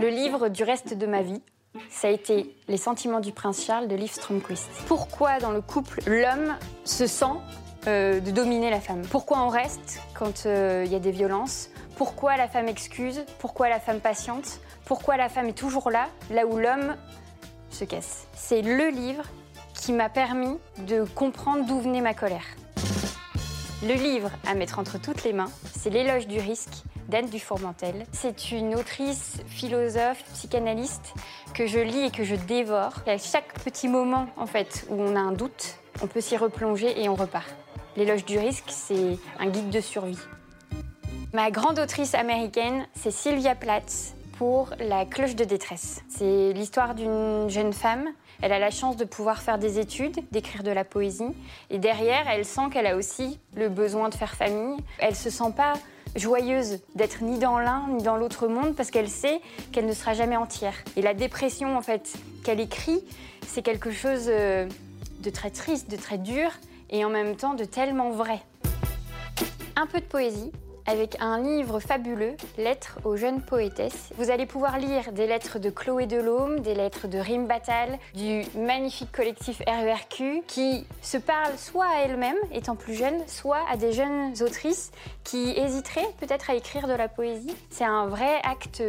Le 0.02 0.08
livre 0.08 0.48
du 0.48 0.64
reste 0.64 0.94
de 0.94 1.06
ma 1.06 1.22
vie, 1.22 1.40
ça 1.88 2.08
a 2.08 2.10
été 2.10 2.56
Les 2.66 2.76
sentiments 2.76 3.20
du 3.20 3.30
prince 3.30 3.64
Charles 3.64 3.86
de 3.86 3.94
Liv 3.94 4.10
Stromquist. 4.10 4.68
Pourquoi 4.88 5.38
dans 5.38 5.52
le 5.52 5.60
couple 5.60 6.00
l'homme 6.08 6.56
se 6.84 7.06
sent 7.06 7.36
euh, 7.86 8.18
de 8.18 8.32
dominer 8.32 8.68
la 8.68 8.80
femme? 8.80 9.02
Pourquoi 9.02 9.38
on 9.44 9.48
reste 9.48 10.00
quand 10.14 10.46
euh, 10.46 10.82
il 10.84 10.90
y 10.90 10.96
a 10.96 10.98
des 10.98 11.12
violences? 11.12 11.70
Pourquoi 11.96 12.36
la 12.36 12.48
femme 12.48 12.66
excuse? 12.66 13.24
Pourquoi 13.38 13.68
la 13.68 13.78
femme 13.78 14.00
patiente? 14.00 14.58
Pourquoi 14.86 15.16
la 15.16 15.28
femme 15.28 15.46
est 15.46 15.56
toujours 15.56 15.88
là, 15.88 16.08
là 16.32 16.46
où 16.46 16.58
l'homme 16.58 16.96
se 17.70 17.84
casse? 17.84 18.26
C'est 18.34 18.62
le 18.62 18.88
livre 18.88 19.26
qui 19.72 19.92
m'a 19.92 20.08
permis 20.08 20.58
de 20.78 21.04
comprendre 21.14 21.64
d'où 21.64 21.78
venait 21.78 22.00
ma 22.00 22.14
colère. 22.14 22.46
Le 23.84 23.94
livre 23.94 24.32
à 24.48 24.54
mettre 24.54 24.80
entre 24.80 25.00
toutes 25.00 25.22
les 25.22 25.32
mains, 25.32 25.52
c'est 25.72 25.90
L'éloge 25.90 26.26
du 26.26 26.40
risque 26.40 26.82
d'Anne 27.12 27.28
Dufourmentel. 27.28 28.06
C'est 28.12 28.52
une 28.52 28.74
autrice, 28.74 29.42
philosophe, 29.46 30.24
psychanalyste 30.32 31.12
que 31.52 31.66
je 31.66 31.78
lis 31.78 32.06
et 32.06 32.10
que 32.10 32.24
je 32.24 32.34
dévore. 32.34 32.94
à 33.06 33.18
chaque 33.18 33.52
petit 33.62 33.86
moment, 33.86 34.28
en 34.38 34.46
fait, 34.46 34.86
où 34.88 34.94
on 34.94 35.14
a 35.14 35.20
un 35.20 35.32
doute, 35.32 35.76
on 36.02 36.06
peut 36.06 36.22
s'y 36.22 36.38
replonger 36.38 37.02
et 37.02 37.10
on 37.10 37.14
repart. 37.14 37.54
L'éloge 37.98 38.24
du 38.24 38.38
risque, 38.38 38.64
c'est 38.68 39.18
un 39.38 39.46
guide 39.50 39.68
de 39.68 39.80
survie. 39.80 40.18
Ma 41.34 41.50
grande 41.50 41.78
autrice 41.78 42.14
américaine, 42.14 42.86
c'est 42.94 43.10
Sylvia 43.10 43.54
Plath 43.54 44.14
pour 44.38 44.70
La 44.80 45.04
cloche 45.04 45.36
de 45.36 45.44
détresse. 45.44 46.00
C'est 46.08 46.54
l'histoire 46.54 46.94
d'une 46.94 47.50
jeune 47.50 47.74
femme. 47.74 48.06
Elle 48.40 48.54
a 48.54 48.58
la 48.58 48.70
chance 48.70 48.96
de 48.96 49.04
pouvoir 49.04 49.42
faire 49.42 49.58
des 49.58 49.78
études, 49.78 50.18
d'écrire 50.30 50.62
de 50.62 50.70
la 50.70 50.84
poésie. 50.84 51.34
Et 51.68 51.78
derrière, 51.78 52.26
elle 52.30 52.46
sent 52.46 52.70
qu'elle 52.72 52.86
a 52.86 52.96
aussi 52.96 53.38
le 53.54 53.68
besoin 53.68 54.08
de 54.08 54.14
faire 54.14 54.34
famille. 54.34 54.78
Elle 54.98 55.14
se 55.14 55.28
sent 55.28 55.52
pas 55.54 55.74
joyeuse 56.16 56.80
d'être 56.94 57.22
ni 57.22 57.38
dans 57.38 57.58
l'un 57.58 57.86
ni 57.88 58.02
dans 58.02 58.16
l'autre 58.16 58.48
monde 58.48 58.74
parce 58.74 58.90
qu'elle 58.90 59.08
sait 59.08 59.40
qu'elle 59.72 59.86
ne 59.86 59.92
sera 59.92 60.14
jamais 60.14 60.36
entière. 60.36 60.74
Et 60.96 61.02
la 61.02 61.14
dépression, 61.14 61.76
en 61.76 61.82
fait, 61.82 62.14
qu'elle 62.44 62.60
écrit, 62.60 63.02
c'est 63.46 63.62
quelque 63.62 63.90
chose 63.90 64.26
euh, 64.28 64.68
de 65.20 65.30
très 65.30 65.50
triste, 65.50 65.90
de 65.90 65.96
très 65.96 66.18
dur 66.18 66.50
et 66.90 67.04
en 67.04 67.10
même 67.10 67.36
temps 67.36 67.54
de 67.54 67.64
tellement 67.64 68.10
vrai. 68.10 68.40
Un 69.76 69.86
peu 69.86 70.00
de 70.00 70.04
poésie, 70.04 70.52
avec 70.86 71.16
un 71.20 71.40
livre 71.40 71.80
fabuleux, 71.80 72.34
Lettres 72.58 72.98
aux 73.04 73.16
jeunes 73.16 73.40
poétesses. 73.40 74.10
Vous 74.16 74.30
allez 74.30 74.46
pouvoir 74.46 74.78
lire 74.78 75.12
des 75.12 75.26
lettres 75.26 75.58
de 75.58 75.70
Chloé 75.70 76.06
Delhomme, 76.06 76.60
des 76.60 76.74
lettres 76.74 77.08
de 77.08 77.18
Rim 77.18 77.46
Batal, 77.46 77.98
du 78.14 78.42
magnifique 78.56 79.12
collectif 79.12 79.62
RERQ, 79.66 80.42
qui 80.46 80.86
se 81.00 81.18
parlent 81.18 81.56
soit 81.56 81.86
à 81.86 82.04
elles-mêmes, 82.04 82.36
étant 82.52 82.76
plus 82.76 82.94
jeunes, 82.94 83.26
soit 83.26 83.64
à 83.70 83.76
des 83.76 83.92
jeunes 83.92 84.32
autrices 84.42 84.90
qui 85.24 85.52
hésiteraient 85.56 86.08
peut-être 86.18 86.50
à 86.50 86.54
écrire 86.54 86.88
de 86.88 86.94
la 86.94 87.08
poésie. 87.08 87.54
C'est 87.70 87.84
un 87.84 88.06
vrai 88.06 88.40
acte 88.42 88.82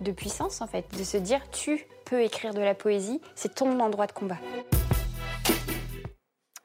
de 0.00 0.12
puissance, 0.12 0.60
en 0.60 0.66
fait, 0.66 0.84
de 0.96 1.04
se 1.04 1.16
dire 1.16 1.40
tu 1.50 1.86
peux 2.04 2.22
écrire 2.22 2.54
de 2.54 2.60
la 2.60 2.74
poésie, 2.74 3.20
c'est 3.34 3.54
ton 3.54 3.80
endroit 3.80 4.06
de 4.06 4.12
combat. 4.12 4.38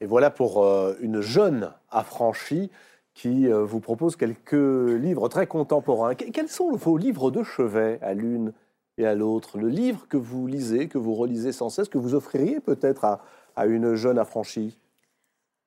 Et 0.02 0.08
voilà 0.08 0.32
pour 0.32 0.64
euh, 0.64 0.96
une 1.00 1.22
jeune 1.22 1.72
affranchie 1.92 2.72
qui 3.14 3.48
euh, 3.48 3.64
vous 3.64 3.80
propose 3.80 4.16
quelques 4.16 4.54
livres 4.54 5.28
très 5.30 5.48
contemporains. 5.48 6.16
Quels 6.16 6.50
sont 6.50 6.72
vos 6.76 6.98
livres 6.98 7.32
de 7.32 7.44
chevet 7.44 8.00
à 8.02 8.14
l'une 8.14 8.54
et 8.98 9.06
à 9.06 9.16
l'autre? 9.16 9.58
Le 9.58 9.68
livre 9.68 10.08
que 10.08 10.18
vous 10.18 10.48
lisez, 10.48 10.88
que 10.88 10.98
vous 10.98 11.14
relisez 11.14 11.52
sans 11.52 11.70
cesse, 11.70 11.90
que 11.90 11.98
vous 11.98 12.16
offririez 12.16 12.60
peut-être 12.60 13.06
à, 13.06 13.22
à, 13.56 13.66
une 13.66 13.96
jeune 13.96 14.18
affranchie? 14.18 14.78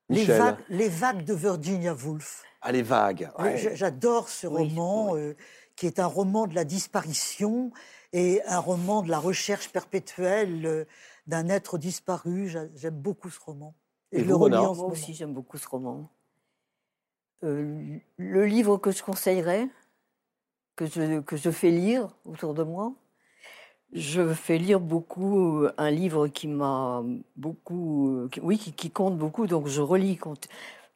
Les 0.09 0.25
vagues, 0.25 0.59
les 0.69 0.89
vagues, 0.89 1.25
de 1.25 1.35
Virginia 1.35 1.95
Woolf. 1.95 2.43
Ah, 2.61 2.73
les 2.73 2.83
vagues. 2.83 3.31
J'adore 3.75 4.29
ce 4.29 4.47
roman, 4.47 5.17
euh, 5.17 5.35
qui 5.77 5.87
est 5.87 5.99
un 5.99 6.07
roman 6.07 6.47
de 6.47 6.55
la 6.55 6.65
disparition 6.65 7.71
et 8.13 8.41
un 8.47 8.59
roman 8.59 9.03
de 9.03 9.11
la 9.11 9.19
recherche 9.19 9.71
perpétuelle 9.71 10.65
euh, 10.65 10.85
d'un 11.27 11.49
être 11.49 11.79
disparu. 11.79 12.49
J'aime 12.75 12.95
beaucoup 12.95 13.29
ce 13.29 13.41
roman. 13.41 13.75
Et, 14.13 14.23
le 14.23 14.35
vous, 14.35 14.49
Moi 14.49 14.71
aussi, 14.85 15.15
j'aime 15.15 15.33
beaucoup 15.33 15.59
ce 15.59 15.69
roman. 15.69 16.09
Euh, 17.45 17.99
le 18.17 18.47
livre 18.47 18.79
que 18.79 18.91
je 18.91 19.03
conseillerais, 19.03 19.69
que 20.77 20.87
je, 20.87 21.51
fais 21.51 21.71
lire 21.71 22.09
autour 22.25 22.55
de 22.55 22.63
moi, 22.63 22.95
je 23.93 24.33
fais 24.33 24.59
lire 24.59 24.81
beaucoup 24.81 25.63
euh, 25.63 25.75
un 25.77 25.91
livre 25.91 26.29
qui 26.29 26.49
m'a 26.49 27.03
beaucoup, 27.37 28.29
oui, 28.43 28.59
qui, 28.59 28.91
compte 28.91 29.19
beaucoup, 29.19 29.47
donc 29.47 29.69
je 29.69 29.83
relis 29.83 30.19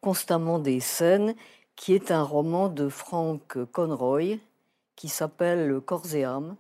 constamment 0.00 0.58
des 0.58 0.80
scènes, 0.80 1.34
qui 1.76 1.94
est 1.94 2.10
un 2.10 2.22
roman 2.22 2.68
de 2.68 2.88
Frank 2.88 3.64
Conroy 3.72 4.38
qui 4.96 5.08
s'appelle 5.08 5.80
Corps 5.80 6.14
et 6.14 6.24
âme 6.24 6.56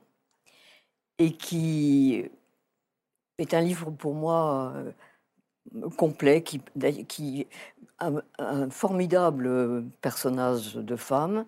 et 1.18 1.32
qui 1.32 2.24
est 3.38 3.54
un 3.54 3.60
livre 3.62 3.90
pour 3.90 4.14
moi 4.14 4.74
euh, 4.76 5.90
complet, 5.96 6.42
qui 6.42 6.60
un, 8.00 8.70
formidable 8.70 9.84
personnage 10.00 10.74
de 10.74 10.96
femme, 10.96 11.46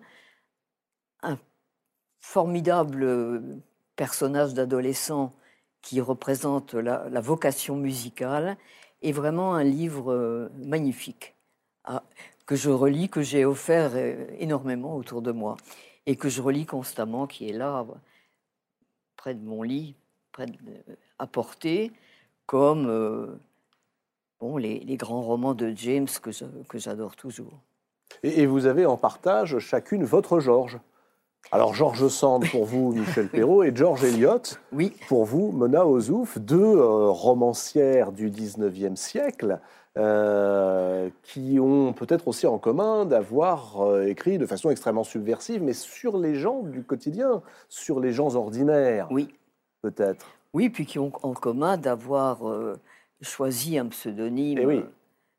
un 1.23 1.37
formidable 2.19 3.61
personnage 3.95 4.53
d'adolescent 4.53 5.33
qui 5.81 6.01
représente 6.01 6.73
la, 6.73 7.21
vocation 7.21 7.75
musicale, 7.75 8.57
et 9.01 9.11
vraiment 9.11 9.55
un 9.55 9.63
livre 9.63 10.11
euh, 10.11 10.49
magnifique 10.59 11.35
ah, 11.85 12.03
que 12.45 12.55
je 12.55 12.69
relis, 12.69 13.09
que 13.09 13.23
j'ai 13.23 13.45
offert 13.45 13.93
euh, 13.95 14.27
énormément 14.37 14.95
autour 14.95 15.23
de 15.23 15.31
moi, 15.31 15.57
et 16.05 16.15
que 16.15 16.29
je 16.29 16.39
relis 16.41 16.67
constamment, 16.67 17.25
qui 17.25 17.49
est 17.49 17.53
là, 17.53 17.83
près 19.15 19.33
de 19.33 19.43
mon 19.43 19.63
lit, 19.63 19.95
près 20.31 20.45
de, 20.45 20.55
à 21.17 21.25
portée, 21.25 21.91
comme 22.45 23.39
bon, 24.41 24.57
les, 24.57 24.97
grands 24.97 25.21
romans 25.21 25.53
de 25.53 25.71
James 25.75 26.07
que 26.21 26.77
j'adore 26.77 27.15
toujours. 27.15 27.61
Et, 28.23 28.45
vous 28.45 28.65
avez 28.65 28.85
en 28.85 28.97
partage 28.97 29.59
chacune 29.59 30.03
votre 30.03 30.39
Georges. 30.39 30.79
Alors 31.51 31.73
Georges 31.73 32.07
Sand 32.07 32.45
pour 32.49 32.65
vous, 32.65 32.91
Michel 32.95 33.27
Perrault, 33.27 33.63
et 33.63 33.75
Georges 33.75 34.03
Eliot 34.03 34.41
oui. 34.71 34.93
pour 35.07 35.25
vous, 35.25 35.51
Mona 35.51 35.87
Ozouf, 35.87 36.37
deux 36.37 36.57
euh, 36.57 37.09
romancières 37.09 38.11
du 38.11 38.29
19e 38.29 38.95
siècle 38.95 39.59
euh, 39.97 41.09
qui 41.23 41.59
ont 41.59 41.93
peut-être 41.93 42.27
aussi 42.27 42.45
en 42.45 42.59
commun 42.59 43.05
d'avoir 43.05 43.81
euh, 43.81 44.05
écrit 44.05 44.37
de 44.37 44.45
façon 44.45 44.69
extrêmement 44.69 45.03
subversive, 45.03 45.63
mais 45.63 45.73
sur 45.73 46.17
les 46.17 46.35
gens 46.35 46.61
du 46.61 46.83
quotidien, 46.83 47.41
sur 47.69 47.99
les 47.99 48.13
gens 48.13 48.35
ordinaires. 48.35 49.07
Oui. 49.09 49.33
Peut-être. 49.81 50.27
Oui, 50.53 50.69
puis 50.69 50.85
qui 50.85 50.99
ont 50.99 51.11
en 51.23 51.33
commun 51.33 51.77
d'avoir 51.77 52.43
choisi 53.21 53.77
un 53.77 53.87
pseudonyme 53.87 54.59
eh 54.59 54.65
euh, 54.65 54.83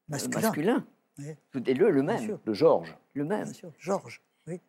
masculin. 0.08 0.84
le 1.18 1.90
le 1.90 2.02
même. 2.02 2.38
De 2.44 2.52
Georges. 2.52 2.96
Le 3.14 3.24
même. 3.24 3.52
Georges, 3.78 4.22
oui. 4.46 4.60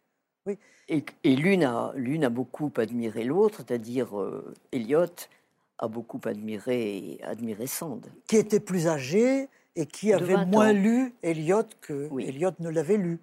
oui. 0.46 0.58
Et, 0.90 1.06
et 1.24 1.36
l'une 1.36 1.64
a, 1.64 1.94
a 1.94 2.30
beaucoup 2.30 2.72
admiré 2.78 3.24
l'autre, 3.24 3.58
c'est-à-dire 3.58 4.20
euh, 4.20 4.54
Eliot 4.72 5.08
a 5.80 5.88
beaucoup 5.88 6.22
admiré, 6.26 7.20
admiré 7.24 7.68
Sand. 7.68 8.06
Qui 8.28 8.38
était 8.38 8.60
plus 8.60 8.88
âgé 8.88 9.50
et 9.76 9.86
qui 9.86 10.14
avait 10.14 10.46
moins 10.46 10.74
lu 10.74 11.14
Eliot 11.24 11.64
que 11.82 12.10
Eliot 12.20 12.52
ne 12.60 12.70
l'avait 12.70 12.98
lu. 12.98 13.20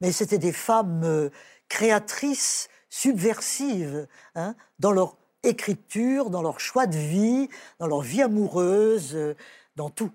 Mais 0.00 0.12
c'était 0.12 0.38
des 0.38 0.52
femmes 0.52 1.02
euh, 1.04 1.28
créatrices, 1.68 2.68
subversives, 2.88 4.06
hein, 4.34 4.54
dans 4.78 4.92
leur 4.92 5.16
écriture, 5.42 6.30
dans 6.30 6.42
leur 6.42 6.60
choix 6.60 6.86
de 6.86 6.96
vie, 6.96 7.48
dans 7.78 7.86
leur 7.86 8.00
vie 8.00 8.22
amoureuse, 8.22 9.14
euh, 9.14 9.34
dans 9.76 9.90
tout. 9.90 10.10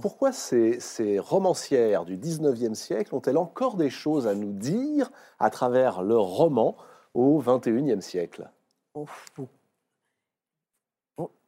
pourquoi 0.00 0.32
ces, 0.32 1.18
romancières 1.18 2.04
du 2.04 2.16
19e 2.16 2.74
siècle 2.74 3.14
ont-elles 3.14 3.38
encore 3.38 3.76
des 3.76 3.90
choses 3.90 4.26
à 4.26 4.34
nous 4.34 4.52
dire 4.52 5.10
à 5.38 5.50
travers 5.50 6.02
leurs 6.02 6.24
romans 6.24 6.76
au 7.14 7.40
21e 7.42 8.00
siècle? 8.00 8.50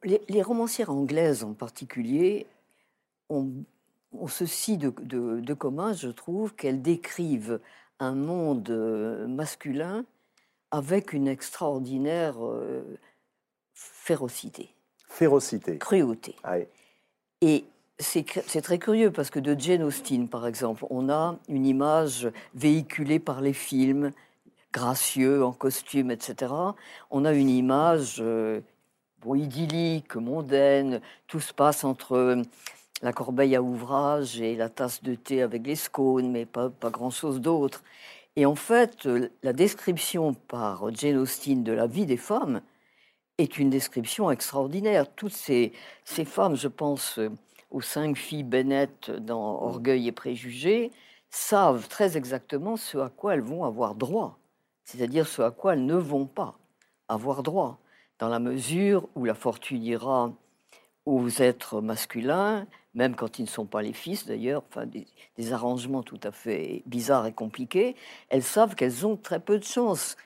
Les, 0.03 0.41
romancières 0.41 0.91
anglaises 0.91 1.43
en 1.43 1.53
particulier 1.53 2.47
ont, 3.29 3.51
ceci 4.27 4.77
de 4.77 5.53
commun, 5.53 5.93
je 5.93 6.09
trouve, 6.09 6.55
qu'elles 6.55 6.81
décrivent 6.81 7.59
un 7.99 8.13
monde 8.13 8.69
euh, 8.69 9.27
masculin 9.27 10.05
avec 10.71 11.13
une 11.13 11.27
extraordinaire 11.27 12.45
euh, 12.45 12.97
férocité. 13.77 14.69
Férocité. 15.07 15.77
Cruauté. 15.77 16.35
Et 17.41 17.65
c'est 17.99 18.61
très 18.61 18.79
curieux 18.79 19.11
parce 19.11 19.29
que 19.29 19.39
de 19.39 19.59
Jane 19.59 19.83
Austen, 19.83 20.27
par 20.27 20.47
exemple, 20.47 20.85
on 20.89 21.09
a 21.09 21.37
une 21.47 21.65
image 21.65 22.29
véhiculée 22.55 23.19
par 23.19 23.41
les 23.41 23.53
films, 23.53 24.11
gracieux, 24.73 25.43
en 25.43 25.51
costume, 25.51 26.11
etc. 26.11 26.53
On 27.11 27.25
a 27.25 27.33
une 27.33 27.49
image 27.49 28.17
euh, 28.19 28.61
idyllique, 29.35 30.15
mondaine. 30.15 31.01
Tout 31.27 31.39
se 31.39 31.53
passe 31.53 31.83
entre 31.83 32.41
la 33.01 33.13
corbeille 33.13 33.55
à 33.55 33.61
ouvrage 33.61 34.41
et 34.41 34.55
la 34.55 34.69
tasse 34.69 35.03
de 35.03 35.15
thé 35.15 35.41
avec 35.41 35.65
les 35.65 35.75
scones, 35.75 36.31
mais 36.31 36.45
pas, 36.45 36.69
pas 36.69 36.89
grand-chose 36.89 37.41
d'autre. 37.41 37.83
Et 38.35 38.45
en 38.45 38.55
fait, 38.55 39.05
euh, 39.05 39.29
la 39.43 39.53
description 39.53 40.33
par 40.33 40.93
Jane 40.93 41.17
Austen 41.17 41.63
de 41.63 41.71
la 41.71 41.87
vie 41.87 42.05
des 42.05 42.17
femmes 42.17 42.61
est 43.37 43.57
une 43.57 43.69
description 43.69 44.31
extraordinaire. 44.31 45.13
Toutes 45.15 45.33
ces, 45.33 45.73
ces 46.05 46.25
femmes, 46.25 46.55
je 46.55 46.67
pense 46.67 47.19
euh, 47.19 47.29
aux 47.71 47.81
cinq 47.81 48.17
filles 48.17 48.43
Bennett 48.43 49.11
dans 49.11 49.61
Orgueil 49.61 50.07
et 50.07 50.11
Préjugés, 50.11 50.91
savent 51.29 51.87
très 51.87 52.17
exactement 52.17 52.77
ce 52.77 52.97
à 52.97 53.09
quoi 53.09 53.33
elles 53.33 53.41
vont 53.41 53.63
avoir 53.63 53.95
droit, 53.95 54.39
c'est-à-dire 54.85 55.27
ce 55.27 55.41
à 55.41 55.51
quoi 55.51 55.73
elles 55.73 55.85
ne 55.85 55.95
vont 55.95 56.25
pas 56.25 56.57
avoir 57.07 57.43
droit, 57.43 57.79
dans 58.19 58.29
la 58.29 58.39
mesure 58.39 59.07
où 59.15 59.25
la 59.25 59.33
fortune 59.33 59.83
ira 59.83 60.33
aux 61.05 61.29
êtres 61.41 61.81
masculins, 61.81 62.65
même 62.93 63.15
quand 63.15 63.39
ils 63.39 63.43
ne 63.43 63.47
sont 63.47 63.65
pas 63.65 63.81
les 63.81 63.93
fils 63.93 64.25
d'ailleurs, 64.25 64.63
enfin 64.69 64.85
des, 64.85 65.53
arrangements 65.53 66.03
tout 66.03 66.19
à 66.23 66.31
fait 66.31 66.83
bizarres 66.85 67.27
et 67.27 67.31
compliqués, 67.31 67.95
elles 68.29 68.43
savent 68.43 68.75
qu'elles 68.75 69.05
ont 69.05 69.15
très 69.15 69.39
peu 69.39 69.59
de 69.59 69.63
chance, 69.63 70.17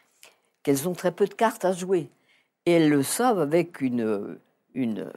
qu'elles 0.64 0.88
ont 0.88 0.94
très 0.94 1.12
peu 1.12 1.28
de 1.28 1.34
cartes 1.34 1.66
à 1.66 1.74
jouer. 1.74 2.10
Et 2.66 2.74
elles 2.74 2.90
le 2.90 3.04
savent 3.04 3.40
avec 3.40 3.82
une, 3.82 4.38
une, 4.74 5.12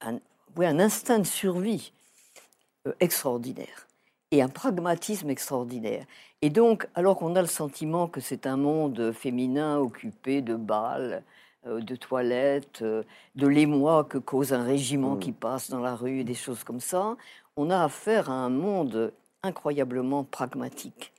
un, 0.00 0.18
un 0.58 0.80
instinct 0.80 1.18
de 1.18 1.24
survie 1.24 1.92
euh, 2.86 2.92
extraordinaire 3.00 3.86
et 4.30 4.42
un 4.42 4.48
pragmatisme 4.48 5.30
extraordinaire. 5.30 6.04
Et 6.42 6.50
donc, 6.50 6.88
alors 6.94 7.16
qu'on 7.16 7.36
a 7.36 7.40
le 7.40 7.48
sentiment 7.48 8.08
que 8.08 8.20
c'est 8.20 8.46
un 8.46 8.56
monde 8.56 9.12
féminin 9.12 9.78
occupé 9.78 10.42
de 10.42 10.56
balles, 10.56 11.22
euh, 11.66 11.80
de 11.80 11.96
toilettes, 11.96 12.82
euh, 12.82 13.02
de 13.34 13.46
l'émoi 13.46 14.04
que 14.04 14.18
cause 14.18 14.52
un 14.52 14.62
régiment 14.62 15.16
qui 15.16 15.30
mm. 15.30 15.36
passe 15.36 15.70
dans 15.70 15.80
la 15.80 15.96
rue, 15.96 16.22
des 16.22 16.34
choses 16.34 16.62
comme 16.62 16.80
ça. 16.80 17.16
On 17.56 17.70
a 17.70 17.82
affaire 17.82 18.30
à 18.30 18.34
un 18.34 18.50
monde 18.50 19.12
incroyablement 19.42 20.24
pragmatique 20.24 21.12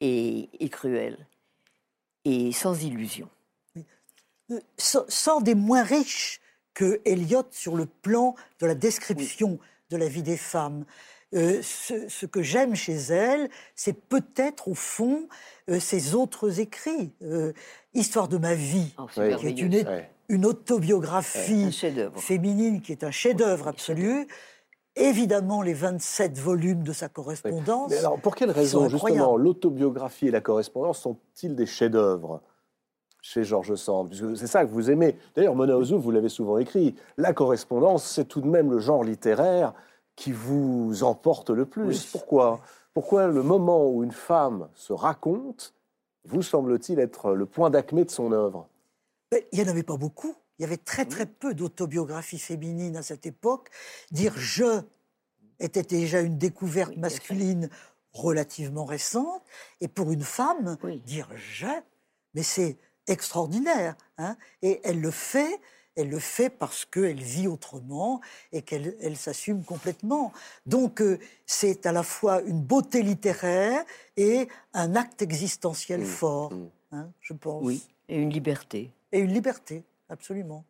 et, 0.00 0.48
cruel 0.70 1.26
et 2.24 2.50
sans 2.52 2.82
illusion. 2.82 3.28
Sans, 4.76 5.40
des 5.40 5.54
moins 5.54 5.82
riches 5.82 6.40
que 6.74 7.00
Eliot 7.04 7.44
sur 7.50 7.76
le 7.76 7.86
plan 7.86 8.34
de 8.60 8.66
la 8.66 8.74
description 8.74 9.58
de 9.90 9.96
la 9.96 10.08
vie 10.08 10.22
des 10.22 10.36
femmes. 10.38 10.84
euh, 11.34 11.60
ce, 11.62 12.26
que 12.26 12.42
j'aime 12.42 12.74
chez 12.74 12.94
elle, 12.94 13.48
c'est 13.74 13.94
peut-être 13.98 14.68
au 14.68 14.74
fond 14.74 15.28
euh, 15.70 15.80
ses 15.80 16.14
autres 16.14 16.60
écrits. 16.60 17.12
Euh, 17.22 17.52
Histoire 17.94 18.28
de 18.28 18.38
ma 18.38 18.54
vie, 18.54 18.94
Oh, 18.98 19.06
qui 19.12 19.20
est 19.20 19.60
une, 19.60 19.74
Ouais. 19.86 20.10
une 20.28 20.46
autobiographie 20.46 21.70
Un 21.94 22.10
féminine 22.18 22.80
qui 22.80 22.92
est 22.92 23.04
un 23.04 23.10
chef-d'œuvre 23.10 23.68
absolu. 23.68 24.26
Évidemment, 24.96 25.62
les 25.62 25.72
27 25.72 26.38
volumes 26.38 26.82
de 26.82 26.92
sa 26.92 27.08
correspondance. 27.08 27.90
Mais 27.90 27.96
alors, 27.98 28.20
pour 28.20 28.34
quelle 28.34 28.50
sont 28.50 28.54
raison, 28.54 28.84
incroyables. 28.84 29.18
justement, 29.20 29.36
l'autobiographie 29.38 30.28
et 30.28 30.30
la 30.30 30.42
correspondance 30.42 31.00
sont-ils 31.00 31.54
des 31.56 31.64
chefs-d'œuvre? 31.66 32.42
Chez 33.22 33.44
Georges 33.44 33.76
Sand 33.76 34.08
Puisque 34.08 34.36
c'est 34.36 34.46
ça 34.46 34.66
que 34.66 34.70
vous 34.70 34.90
aimez. 34.90 35.16
D'ailleurs, 35.34 35.54
Mona 35.54 35.78
Ozouf, 35.78 36.02
vous 36.02 36.10
l'avez 36.10 36.28
souvent 36.28 36.58
écrit. 36.58 36.94
La 37.16 37.32
correspondance, 37.32 38.04
c'est 38.04 38.26
tout 38.26 38.40
de 38.42 38.48
même 38.48 38.70
le 38.70 38.78
genre 38.78 39.04
littéraire 39.04 39.72
qui 40.16 40.32
vous 40.32 41.04
emporte 41.04 41.48
le 41.48 41.64
plus. 41.64 41.86
Oui. 41.86 42.08
Pourquoi? 42.12 42.60
Pourquoi 42.92 43.28
le 43.28 43.42
moment 43.42 43.88
où 43.88 44.04
une 44.04 44.12
femme 44.12 44.68
se 44.74 44.92
raconte 44.92 45.72
vous 46.24 46.42
semble-t-il 46.42 47.00
être 47.00 47.32
le 47.32 47.46
point 47.46 47.70
d'acmé 47.70 48.04
de 48.04 48.10
son 48.10 48.30
œuvre? 48.32 48.68
Mais 49.32 49.48
il 49.50 49.58
n'y 49.58 49.64
en 49.64 49.72
avait 49.72 49.82
pas 49.82 49.96
beaucoup. 49.96 50.34
Il 50.58 50.62
y 50.62 50.64
avait 50.64 50.76
très 50.76 51.04
très 51.04 51.26
peu 51.26 51.54
d'autobiographies 51.54 52.38
féminines 52.38 52.96
à 52.96 53.02
cette 53.02 53.26
époque. 53.26 53.70
Dire 54.12 54.32
je 54.36 54.82
était 55.58 55.82
déjà 55.82 56.20
une 56.20 56.38
découverte 56.38 56.90
Oui, 56.90 56.98
masculine 56.98 57.68
relativement 58.12 58.84
récente. 58.84 59.42
Et 59.80 59.88
pour 59.88 60.12
une 60.12 60.22
femme, 60.22 60.76
Oui. 60.84 61.00
dire 61.00 61.28
je, 61.34 61.66
mais 62.34 62.42
c'est 62.42 62.76
extraordinaire. 63.06 63.94
hein. 64.18 64.36
et 64.62 64.80
elle 64.84 65.00
le 65.00 65.10
fait. 65.10 65.60
Elle 65.94 66.08
le 66.08 66.20
fait 66.20 66.48
parce 66.48 66.86
qu'elle 66.86 67.22
vit 67.22 67.46
autrement 67.48 68.22
et 68.50 68.62
qu'elle 68.62 68.96
elle 69.02 69.14
s'assume 69.18 69.62
complètement. 69.62 70.32
Donc 70.64 71.02
euh, 71.02 71.18
c'est 71.44 71.84
à 71.84 71.92
la 71.92 72.02
fois 72.02 72.40
une 72.42 72.62
beauté 72.62 73.02
littéraire 73.02 73.84
et 74.16 74.48
un 74.72 74.96
acte 74.96 75.20
existentiel 75.20 76.00
Mm, 76.00 76.04
fort, 76.06 76.52
mm. 76.54 76.70
hein, 76.92 77.10
je 77.20 77.34
pense. 77.34 77.62
Oui, 77.62 77.86
et 78.08 78.16
une 78.16 78.30
liberté. 78.30 78.90
Et 79.12 79.18
une 79.18 79.34
liberté, 79.34 79.84
absolument. 80.08 80.64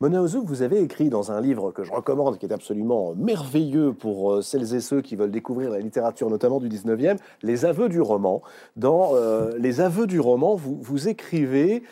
Mona 0.00 0.22
Ozouf, 0.22 0.44
vous 0.44 0.62
avez 0.62 0.80
écrit 0.80 1.08
dans 1.08 1.32
un 1.32 1.40
livre 1.40 1.72
que 1.72 1.84
je 1.84 1.92
recommande, 1.92 2.38
qui 2.38 2.46
est 2.46 2.52
absolument 2.52 3.14
merveilleux 3.16 3.92
pour 3.92 4.32
euh, 4.32 4.42
celles 4.42 4.74
et 4.74 4.80
ceux 4.80 5.00
qui 5.00 5.16
veulent 5.16 5.30
découvrir 5.30 5.70
la 5.70 5.78
littérature, 5.78 6.28
notamment 6.28 6.60
du 6.60 6.68
19e, 6.68 7.16
Les 7.42 7.64
aveux 7.64 7.88
du 7.88 8.00
roman. 8.00 8.42
Dans 8.76 9.14
euh, 9.14 9.52
Les 9.58 9.80
aveux 9.80 10.06
du 10.06 10.20
roman, 10.20 10.54
vous, 10.54 11.08
écrivez 11.08 11.82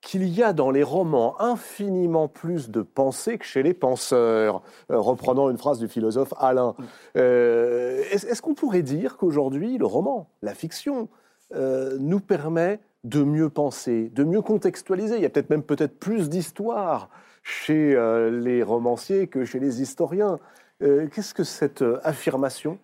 qu'il 0.00 0.28
y 0.28 0.42
a 0.42 0.52
dans 0.52 0.70
les 0.70 0.82
romans 0.82 1.40
infiniment 1.40 2.28
plus 2.28 2.70
de 2.70 2.82
pensée 2.82 3.38
que 3.38 3.44
chez 3.44 3.62
les 3.62 3.74
penseurs, 3.74 4.62
euh, 4.90 4.98
reprenant 4.98 5.48
une 5.50 5.58
phrase 5.58 5.78
du 5.78 5.88
philosophe 5.88 6.34
Alain. 6.38 6.74
Est-ce 7.14 8.42
qu'on 8.42 8.54
pourrait 8.54 8.82
dire 8.82 9.16
qu'aujourd'hui, 9.16 9.78
le 9.78 9.86
roman, 9.86 10.28
la 10.42 10.54
fiction, 10.54 11.08
nous 11.54 12.20
permet 12.20 12.78
de 13.04 13.22
mieux 13.22 13.48
penser, 13.48 14.10
de 14.14 14.22
mieux 14.22 14.42
contextualiser? 14.42 15.16
Il 15.16 15.22
y 15.22 15.26
a 15.26 15.30
peut-être 15.30 15.50
même 15.50 15.62
peut-être 15.62 15.98
plus 15.98 16.28
d'histoire 16.28 17.08
chez 17.48 17.94
euh, 17.94 18.30
les 18.30 18.62
romanciers 18.62 19.26
que 19.26 19.44
chez 19.44 19.58
les 19.58 19.80
historiens. 19.80 20.38
Euh, 20.82 21.08
Qu'est-ce 21.08 21.32
que 21.32 21.44
cette 21.44 21.82
euh, 21.82 21.98
affirmation 22.04 22.78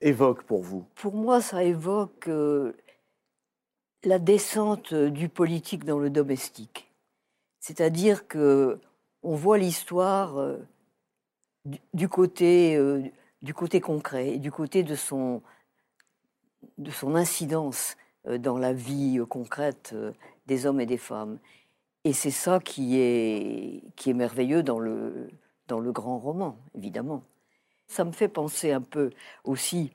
évoque 0.00 0.42
pour 0.42 0.62
vous? 0.62 0.84
Pour 0.96 1.14
moi, 1.14 1.40
ça 1.40 1.62
évoque 1.62 2.28
la 4.02 4.18
descente 4.18 4.92
du 4.92 5.28
politique 5.28 5.84
dans 5.84 6.00
le 6.00 6.10
domestique. 6.10 6.90
C'est-à-dire 7.60 8.26
que 8.26 8.80
on 9.22 9.36
voit 9.36 9.56
l'histoire 9.56 10.56
du, 11.94 12.08
côté, 12.08 12.74
euh, 12.74 13.02
du 13.42 13.54
côté 13.54 13.80
concret, 13.80 14.30
et 14.30 14.38
du 14.40 14.50
côté 14.50 14.82
de 14.82 14.96
son, 14.96 15.40
de 16.78 16.90
son 16.90 17.14
incidence 17.14 17.96
dans 18.24 18.58
la 18.58 18.72
vie 18.72 19.20
concrète 19.28 19.94
des 20.46 20.66
hommes 20.66 20.80
et 20.80 20.86
des 20.86 20.98
femmes. 20.98 21.38
Et 22.04 22.12
c'est 22.12 22.30
ça 22.32 22.58
qui 22.58 22.98
est, 22.98 23.82
qui 23.96 24.10
est 24.10 24.14
merveilleux 24.14 24.62
dans 24.62 24.80
le, 24.80 25.28
dans 25.68 25.78
le 25.78 25.92
grand 25.92 26.18
roman, 26.18 26.58
évidemment. 26.76 27.22
Ça 27.86 28.04
me 28.04 28.12
fait 28.12 28.28
penser 28.28 28.72
un 28.72 28.80
peu 28.80 29.10
aussi 29.44 29.92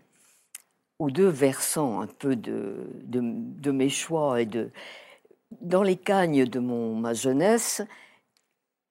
aux 0.99 1.11
deux 1.11 1.27
versants 1.27 2.01
un 2.01 2.07
peu 2.07 2.35
de, 2.35 2.87
de, 3.03 3.21
de 3.21 3.71
mes 3.71 3.89
choix 3.89 4.41
et 4.41 4.45
de 4.45 4.71
dans 5.61 5.83
les 5.83 5.95
cagnes 5.95 6.45
de 6.45 6.59
mon 6.59 6.95
ma 6.95 7.13
jeunesse 7.13 7.81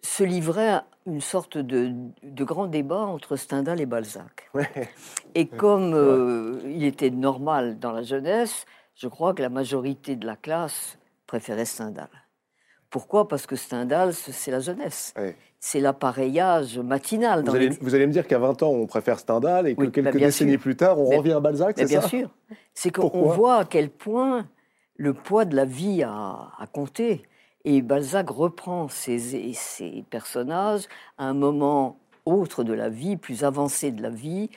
se 0.02 0.22
livrait 0.22 0.82
une 1.06 1.20
sorte 1.20 1.58
de, 1.58 1.92
de 2.22 2.44
grand 2.44 2.66
débat 2.66 3.00
entre 3.00 3.36
Stendhal 3.36 3.80
et 3.80 3.86
Balzac. 3.86 4.50
Ouais. 4.54 4.88
Et 5.34 5.46
comme 5.46 5.94
euh, 5.94 6.60
il 6.64 6.84
était 6.84 7.10
normal 7.10 7.78
dans 7.78 7.92
la 7.92 8.02
jeunesse, 8.02 8.66
je 8.94 9.08
crois 9.08 9.34
que 9.34 9.42
la 9.42 9.48
majorité 9.48 10.16
de 10.16 10.26
la 10.26 10.36
classe 10.36 10.98
préférait 11.26 11.64
Stendhal. 11.64 12.08
Pourquoi? 12.96 13.28
Parce 13.28 13.46
que 13.46 13.56
Stendhal, 13.56 14.14
ce- 14.14 14.32
c'est 14.32 14.50
la 14.50 14.58
jeunesse. 14.60 15.12
C'est 15.60 15.80
l'appareillage 15.80 16.78
matinal. 16.78 17.44
vous 17.44 17.54
allez, 17.54 17.68
les- 17.68 17.76
vous 17.78 17.94
allez 17.94 18.06
me 18.06 18.12
dire 18.12 18.26
qu'à 18.26 18.38
20 18.38 18.62
ans, 18.62 18.70
on 18.70 18.86
préfère 18.86 19.18
Stendhal 19.18 19.66
et 19.68 19.74
que 19.74 19.80
Oui, 19.82 19.86
bah, 19.88 19.92
quelques 19.92 20.16
bien 20.16 20.28
décennies 20.28 20.52
sûr. 20.52 20.60
plus 20.60 20.76
tard, 20.76 20.98
on 20.98 21.10
Mais- 21.10 21.18
revient 21.18 21.32
à 21.32 21.40
Balzac, 21.40 21.74
c'est 21.76 21.84
bien 21.84 22.00
ça? 22.00 22.08
sûr. 22.08 22.30
C'est 22.72 22.90
qu'on 22.90 23.28
voit 23.32 23.56
à 23.58 23.64
quel 23.66 23.90
point 23.90 24.48
le 24.96 25.12
poids 25.12 25.44
de 25.44 25.54
la 25.54 25.66
vie 25.66 26.02
a, 26.02 26.48
a 26.58 26.66
compté. 26.72 27.22
Et 27.66 27.82
Balzac 27.82 28.30
reprend 28.30 28.88
ces, 28.88 29.18
ces 29.52 30.02
personnages 30.08 30.84
à 31.18 31.26
un 31.26 31.34
moment 31.34 31.98
autre 32.24 32.64
de 32.64 32.72
la 32.72 32.88
vie, 32.88 33.18
plus 33.18 33.44
avancé 33.44 33.90
de 33.90 34.00
la 34.02 34.08
vie, 34.08 34.48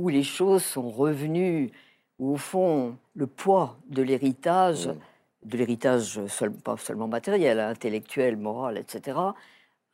où 0.00 0.08
les 0.08 0.24
choses 0.24 0.64
sont 0.64 0.90
revenues, 0.90 1.70
où 2.18 2.32
au 2.32 2.36
fond, 2.38 2.96
le 3.14 3.28
poids 3.28 3.76
de 3.88 4.02
l'héritage, 4.02 4.88
Mm. 4.88 4.94
De 5.44 5.56
l'héritage 5.56 6.20
pas 6.64 6.76
seulement 6.76 7.08
matériel, 7.08 7.60
intellectuel, 7.60 8.36
moral, 8.36 8.78
etc., 8.78 9.18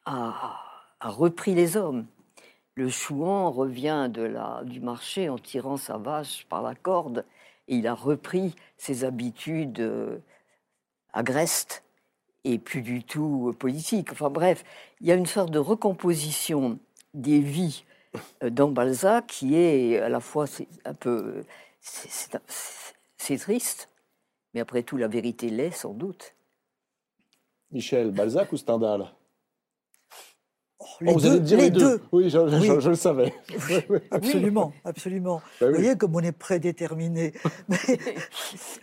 a, 0.07 0.61
repris 1.01 1.55
les 1.55 1.77
hommes. 1.77 2.07
Le 2.75 2.89
chouan 2.89 3.51
revient 3.51 4.09
de 4.11 4.23
la, 4.23 4.63
du 4.65 4.81
marché 4.81 5.29
en 5.29 5.39
tirant 5.39 5.77
sa 5.77 5.99
vache 5.99 6.47
par 6.49 6.63
la 6.63 6.75
corde 6.75 7.25
et 7.69 7.77
il 7.77 7.87
a 7.87 7.95
repris 7.95 8.55
ses 8.79 9.05
habitudes 9.05 9.81
euh, 9.81 10.19
agrestes 11.13 11.83
et 12.45 12.59
plus 12.59 12.83
du 12.83 13.03
tout 13.03 13.49
euh, 13.49 13.53
politiques. 13.53 14.13
Enfin 14.13 14.31
bref, 14.31 14.65
il 15.01 15.07
y 15.07 15.13
a 15.13 15.15
une 15.15 15.27
sorte 15.27 15.51
de 15.51 15.59
recomposition 15.59 16.79
des 17.13 17.41
vies 17.41 17.85
euh, 18.43 18.51
dans 18.51 18.69
Balzac 18.69 19.27
qui 19.27 19.57
est 19.57 19.99
à 19.99 20.09
la 20.09 20.21
fois 20.21 20.47
un 20.85 20.95
peu 20.95 21.45
c'est 21.81 23.39
triste, 23.39 23.90
mais 24.55 24.61
après 24.61 24.83
tout 24.83 24.97
la 24.97 25.09
vérité 25.09 25.51
l'est 25.51 25.71
sans 25.73 25.95
doute. 25.95 26.35
Michel, 27.71 28.11
Balzac 28.11 28.53
ou 28.53 28.57
Stendhal? 28.57 29.13
Oh, 30.83 30.85
les 31.03 31.11
Oh, 31.11 31.15
vous 31.15 31.21
deux, 31.21 31.31
allez 31.33 31.41
dire 31.41 31.59
les 31.59 31.65
les 31.65 31.71
deux. 31.71 31.79
deux. 31.99 32.03
Oui, 32.11 32.25
je, 32.31 32.49
je- 32.49 32.57
Oui. 32.57 32.81
je 32.81 32.89
le 32.89 32.97
savais. 32.97 33.35
Oui. 33.91 33.99
Absolument, 34.11 34.73
absolument. 34.85 35.43
Bah 35.61 35.69
Vous 35.69 35.75
voyez 35.75 35.97
comme 35.97 36.17
on 36.17 36.21
est 36.21 36.33
prédéterminé. 36.33 37.35
Mais 37.69 37.79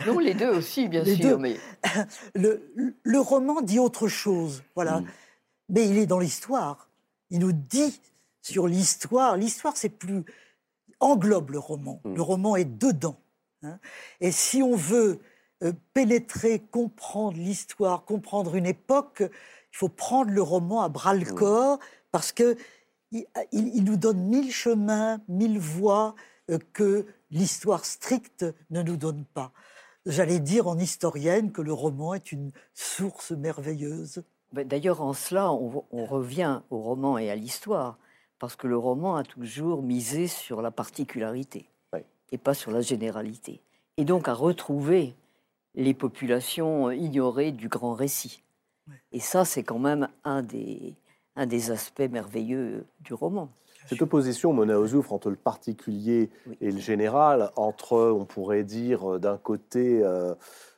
Non, 0.05 0.19
les 0.19 0.35
deux 0.35 0.49
aussi, 0.49 0.87
bien 0.89 1.03
Les 1.03 1.15
sûr. 1.15 1.29
deux. 1.31 1.37
Mais 1.37 1.57
le, 2.35 2.71
le 3.03 3.19
roman 3.19 3.61
dit 3.61 3.79
autre 3.79 4.07
chose, 4.07 4.63
voilà. 4.75 5.01
Mm. 5.01 5.07
Mais 5.69 5.87
il 5.87 5.97
est 5.97 6.05
dans 6.05 6.19
l'histoire. 6.19 6.87
Il 7.31 7.39
nous 7.39 7.51
dit 7.51 7.99
sur 8.41 8.67
l'histoire. 8.67 9.35
L'histoire, 9.35 9.75
c'est 9.75 9.89
plus 9.89 10.23
englobe 10.99 11.49
le 11.51 11.59
roman. 11.59 11.99
Mm. 12.05 12.13
Le 12.15 12.21
roman 12.21 12.55
est 12.55 12.65
dedans. 12.79 13.19
hein. 13.63 13.79
Et 14.21 14.31
si 14.31 14.61
on 14.61 14.75
veut 14.75 15.13
euh, 15.13 15.19
pénétrer, 15.93 16.59
comprendre 16.59 17.37
l'histoire, 17.37 18.05
comprendre 18.05 18.55
une 18.55 18.65
époque, 18.65 19.21
il 19.21 19.77
faut 19.77 19.89
prendre 19.89 20.31
le 20.31 20.41
roman 20.41 20.81
à 20.81 20.89
bras 20.89 21.13
le 21.13 21.25
corps 21.25 21.79
parce 22.11 22.31
que 22.31 22.55
il, 23.11 23.25
il- 23.51 23.75
il 23.75 23.83
nous 23.83 23.97
donne 23.97 24.19
mille 24.27 24.51
chemins, 24.51 25.19
mille 25.27 25.59
voies 25.59 26.15
euh, 26.49 26.59
que 26.73 27.05
l'histoire 27.31 27.85
stricte 27.85 28.45
ne 28.69 28.81
nous 28.81 28.97
donne 28.97 29.23
pas. 29.33 29.51
J'allais 30.05 30.39
dire 30.39 30.67
en 30.67 30.77
historienne 30.77 31.51
que 31.51 31.61
le 31.61 31.73
roman 31.73 32.13
est 32.13 32.31
une 32.31 32.51
source 32.73 33.31
merveilleuse. 33.31 34.23
Ben, 34.53 34.65
D'ailleurs, 34.67 35.01
en 35.01 35.13
cela, 35.13 35.51
on, 35.51 35.83
on 35.91 36.05
revient 36.05 36.61
au 36.69 36.79
roman 36.79 37.17
et 37.17 37.29
à 37.29 37.35
l'histoire, 37.35 37.97
parce 38.39 38.55
que 38.55 38.67
le 38.67 38.77
roman 38.77 39.15
a 39.17 39.23
toujours 39.23 39.81
misé 39.83 40.27
sur 40.27 40.61
la 40.61 40.71
particularité 40.71 41.69
Oui. 41.93 41.99
et 42.31 42.37
pas 42.37 42.53
sur 42.53 42.71
la 42.71 42.81
généralité. 42.81 43.61
Et 43.97 44.05
donc 44.05 44.27
à 44.29 44.33
retrouver 44.33 45.15
les 45.77 45.93
populations 45.93 46.91
ignorées 46.91 47.51
du 47.51 47.69
grand 47.69 47.93
récit. 47.93 48.43
Ouais. 48.87 48.95
Et 49.13 49.19
ça, 49.19 49.45
c'est 49.45 49.63
quand 49.63 49.79
même 49.79 50.09
un 50.25 50.41
des, 50.41 50.95
un 51.35 51.45
des 51.45 51.71
aspects 51.71 52.09
merveilleux 52.11 52.85
du 52.99 53.13
roman. 53.13 53.49
Cette 53.87 54.01
opposition, 54.01 54.51
Mona 54.51 54.77
Ozouf, 54.79 55.11
entre 55.13 55.29
le 55.29 55.37
particulier 55.37 56.29
Oui. 56.47 56.57
et 56.59 56.71
le 56.71 56.79
général, 56.79 57.51
entre, 57.55 58.11
on 58.11 58.25
pourrait 58.25 58.65
dire, 58.65 59.19
d'un 59.19 59.37
côté, 59.37 60.01
euh, 60.03 60.33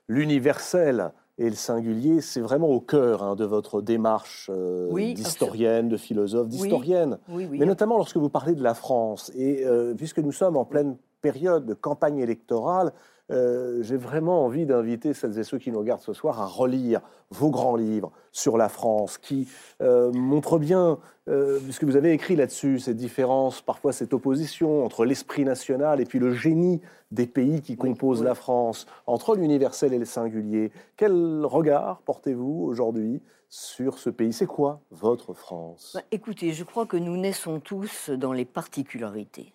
l'universel 0.07 1.11
et 1.39 1.49
le 1.49 1.55
singulier, 1.55 2.19
c'est 2.19 2.41
vraiment 2.41 2.67
au 2.67 2.81
cœur 2.81 3.23
hein, 3.23 3.35
de 3.35 3.45
votre 3.45 3.81
démarche 3.81 4.51
euh, 4.53 4.93
d'historienne, 5.13 5.88
de 5.88 5.95
philosophe, 5.95 6.49
d'historienne. 6.49 7.17
Mais 7.30 7.65
notamment 7.65 7.97
lorsque 7.97 8.17
vous 8.17 8.30
parlez 8.30 8.53
de 8.53 8.61
la 8.61 8.73
France. 8.73 9.31
Et 9.35 9.65
euh, 9.65 9.93
puisque 9.95 10.19
nous 10.19 10.34
sommes 10.34 10.57
en 10.57 10.65
pleine 10.65 10.97
période 11.21 11.65
de 11.65 11.73
campagne 11.73 12.19
électorale, 12.19 12.91
euh, 13.31 13.84
j'ai 13.84 13.97
vraiment 13.97 14.45
envie 14.45 14.65
d'inviter 14.65 15.14
celles 15.14 15.38
et 15.38 15.43
ceux 15.43 15.57
qui 15.57 15.72
nous 15.72 15.80
regardent 15.80 16.01
ce 16.01 16.14
soir 16.14 16.41
à 16.41 16.45
relire 16.45 17.01
vos 17.30 17.49
grands 17.49 17.76
livres 17.76 18.11
sur 18.31 18.57
la 18.57 18.69
France, 18.69 19.18
qui 19.18 19.47
euh, 19.81 20.11
montrent 20.11 20.57
bien, 20.57 20.97
euh, 21.27 21.60
puisque 21.60 21.84
vous 21.84 21.95
avez 21.95 22.11
écrit 22.11 22.35
là-dessus, 22.35 22.80
cette 22.80 22.97
différence, 22.97 23.61
parfois 23.61 23.93
cette 23.93 24.14
opposition 24.14 24.84
entre 24.84 25.06
l'esprit 25.06 25.45
national 25.45 26.01
et 26.01 26.06
puis 26.06 26.19
le 26.19 26.34
génie 26.34 26.81
des 27.11 27.27
pays 27.27 27.61
qui 27.61 27.76
composent 27.76 28.23
la 28.23 28.35
France, 28.35 28.88
entre 29.06 29.35
l'universel 29.35 29.93
et 29.93 29.99
le 29.99 30.06
singulier. 30.06 30.72
Quel 30.97 31.45
regard 31.45 32.01
portez-vous 32.01 32.64
aujourd'hui 32.64 33.22
sur 33.47 33.99
ce 33.99 34.10
pays? 34.10 34.34
C'est 34.34 34.47
quoi 34.47 34.81
votre 34.89 35.34
France? 35.34 35.91
Bah, 35.93 36.01
Écoutez, 36.11 36.53
je 36.53 36.64
crois 36.64 36.88
que 36.88 36.97
nous 36.97 37.18
naissons 37.18 37.60
tous 37.60 38.10
dans 38.10 38.34
les 38.34 38.45
particularités, 38.45 39.53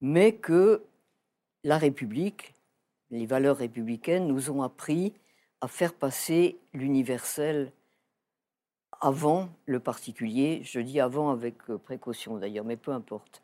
mais 0.00 0.32
que 0.32 0.82
la 1.64 1.78
République, 1.78 2.54
les 3.10 3.26
valeurs 3.26 3.56
républicaines 3.56 4.26
nous 4.26 4.50
ont 4.50 4.62
appris 4.62 5.14
à 5.60 5.68
faire 5.68 5.94
passer 5.94 6.58
l'universel 6.72 7.72
avant 9.00 9.48
le 9.66 9.80
particulier. 9.80 10.60
Je 10.64 10.80
dis 10.80 11.00
avant 11.00 11.30
avec 11.30 11.56
euh, 11.70 11.78
précaution 11.78 12.36
d'ailleurs, 12.36 12.64
mais 12.64 12.76
peu 12.76 12.92
importe. 12.92 13.42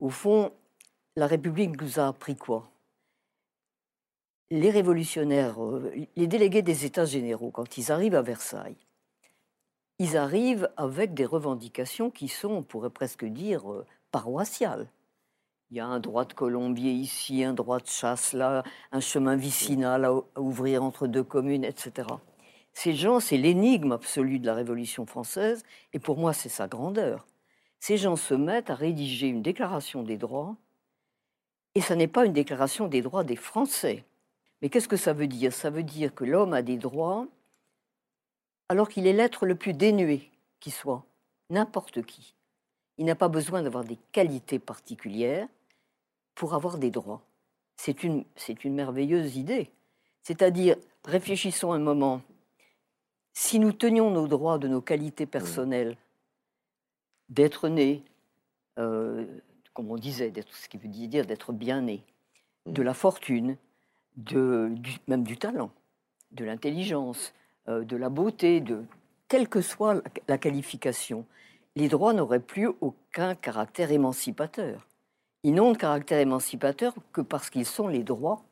Au 0.00 0.10
fond, 0.10 0.52
la 1.16 1.26
République 1.26 1.80
nous 1.80 2.00
a 2.00 2.08
appris 2.08 2.36
quoi? 2.36 2.70
Les 4.50 4.70
révolutionnaires, 4.70 5.62
euh, 5.62 5.94
les 6.16 6.26
délégués 6.26 6.62
des 6.62 6.84
États 6.84 7.04
généraux, 7.04 7.50
quand 7.50 7.78
ils 7.78 7.92
arrivent 7.92 8.14
à 8.14 8.22
Versailles, 8.22 8.76
ils 9.98 10.16
arrivent 10.16 10.70
avec 10.76 11.14
des 11.14 11.24
revendications 11.24 12.10
qui 12.10 12.28
sont, 12.28 12.50
on 12.50 12.62
pourrait 12.62 12.90
presque 12.90 13.24
dire, 13.24 13.70
euh, 13.70 13.86
paroissiales. 14.10 14.88
Il 15.72 15.76
y 15.76 15.80
a 15.80 15.86
un 15.86 16.00
droit 16.00 16.26
de 16.26 16.34
colombier 16.34 16.92
ici, 16.92 17.42
un 17.44 17.54
droit 17.54 17.80
de 17.80 17.86
chasse 17.86 18.34
là, 18.34 18.62
un 18.92 19.00
chemin 19.00 19.36
vicinal 19.36 20.04
à, 20.04 20.12
ouvrir 20.38 20.82
entre 20.82 21.06
deux 21.06 21.24
communes, 21.24 21.64
etc. 21.64 22.08
Ces 22.74 22.92
gens, 22.92 23.20
c'est 23.20 23.38
l'énigme 23.38 23.92
absolue 23.92 24.38
de 24.38 24.44
la 24.44 24.52
Révolution 24.52 25.06
française, 25.06 25.62
et 25.94 25.98
pour 25.98 26.18
moi, 26.18 26.34
c'est 26.34 26.50
sa 26.50 26.68
grandeur. 26.68 27.26
Ces 27.80 27.96
gens 27.96 28.16
se 28.16 28.34
mettent 28.34 28.68
à 28.68 28.74
rédiger 28.74 29.28
une 29.28 29.40
déclaration 29.40 30.02
des 30.02 30.18
droits, 30.18 30.56
et 31.74 31.80
ça 31.80 31.96
n'est 31.96 32.06
pas 32.06 32.26
une 32.26 32.34
déclaration 32.34 32.86
des 32.86 33.00
droits 33.00 33.24
des 33.24 33.36
Français. 33.36 34.04
Mais 34.60 34.68
qu'est-ce 34.68 34.88
que 34.88 34.98
ça 34.98 35.14
veut 35.14 35.26
dire? 35.26 35.54
Ça 35.54 35.70
veut 35.70 35.84
dire 35.84 36.14
que 36.14 36.24
l'homme 36.24 36.52
a 36.52 36.60
des 36.60 36.76
droits 36.76 37.26
alors 38.68 38.90
qu'il 38.90 39.06
est 39.06 39.14
l'être 39.14 39.46
le 39.46 39.54
plus 39.54 39.72
dénué 39.72 40.30
qui 40.60 40.70
soit, 40.70 41.06
n'importe 41.48 42.02
qui. 42.02 42.34
Il 42.98 43.06
n'a 43.06 43.14
pas 43.14 43.28
besoin 43.28 43.62
d'avoir 43.62 43.84
des 43.84 43.98
qualités 44.12 44.58
particulières, 44.58 45.48
pour 46.34 46.54
avoir 46.54 46.78
des 46.78 46.90
droits. 46.90 47.22
C'est 47.76 48.04
une, 48.04 48.24
c'est 48.36 48.64
une 48.64 48.74
merveilleuse 48.74 49.36
idée. 49.36 49.70
C'est-à-dire, 50.22 50.76
réfléchissons 51.04 51.72
un 51.72 51.78
moment. 51.78 52.22
Si 53.32 53.58
nous 53.58 53.72
tenions 53.72 54.10
nos 54.10 54.28
droits 54.28 54.58
de 54.58 54.68
nos 54.68 54.80
qualités 54.80 55.26
personnelles, 55.26 55.96
d'être 57.28 57.68
né, 57.68 58.02
euh, 58.78 59.24
comme 59.74 59.90
on 59.90 59.96
disait, 59.96 60.30
d'être, 60.30 60.54
ce 60.54 60.68
qui 60.68 60.76
veut 60.76 60.88
dire 60.88 61.26
d'être 61.26 61.52
bien 61.52 61.80
né, 61.80 62.02
de 62.66 62.82
la 62.82 62.94
fortune, 62.94 63.56
de, 64.16 64.74
même 65.08 65.24
du 65.24 65.38
talent, 65.38 65.70
de 66.32 66.44
l'intelligence, 66.44 67.32
euh, 67.68 67.84
de 67.84 67.96
la 67.96 68.10
beauté, 68.10 68.60
de 68.60 68.84
quelle 69.28 69.48
que 69.48 69.62
soit 69.62 70.02
la 70.28 70.38
qualification, 70.38 71.24
les 71.74 71.88
droits 71.88 72.12
n'auraient 72.12 72.40
plus 72.40 72.68
aucun 72.80 73.34
caractère 73.34 73.90
émancipateur 73.90 74.86
ils 75.42 75.54
n'ont 75.54 75.72
de 75.72 75.76
caractère 75.76 76.20
émancipateur 76.20 76.94
que 77.12 77.20
parce 77.20 77.50
qu'ils 77.50 77.66
sont 77.66 77.88
les 77.88 78.04
droits 78.04 78.42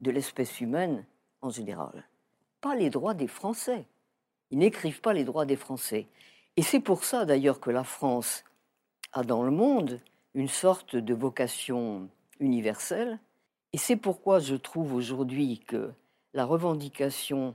de 0.00 0.10
l'espèce 0.10 0.60
humaine 0.60 1.04
en 1.40 1.50
général, 1.50 2.04
pas 2.60 2.74
les 2.74 2.90
droits 2.90 3.14
des 3.14 3.26
Français. 3.26 3.84
Ils 4.50 4.58
n'écrivent 4.58 5.00
pas 5.00 5.12
les 5.12 5.24
droits 5.24 5.46
des 5.46 5.56
Français. 5.56 6.06
Et 6.56 6.62
c'est 6.62 6.80
pour 6.80 7.04
ça 7.04 7.24
d'ailleurs 7.24 7.60
que 7.60 7.70
la 7.70 7.84
France 7.84 8.44
a 9.12 9.22
dans 9.22 9.42
le 9.42 9.50
monde 9.50 10.00
une 10.34 10.48
sorte 10.48 10.96
de 10.96 11.14
vocation 11.14 12.08
universelle. 12.40 13.18
Et 13.72 13.78
c'est 13.78 13.96
pourquoi 13.96 14.38
je 14.38 14.54
trouve 14.54 14.94
aujourd'hui 14.94 15.58
que 15.60 15.92
la 16.34 16.44
revendication 16.44 17.54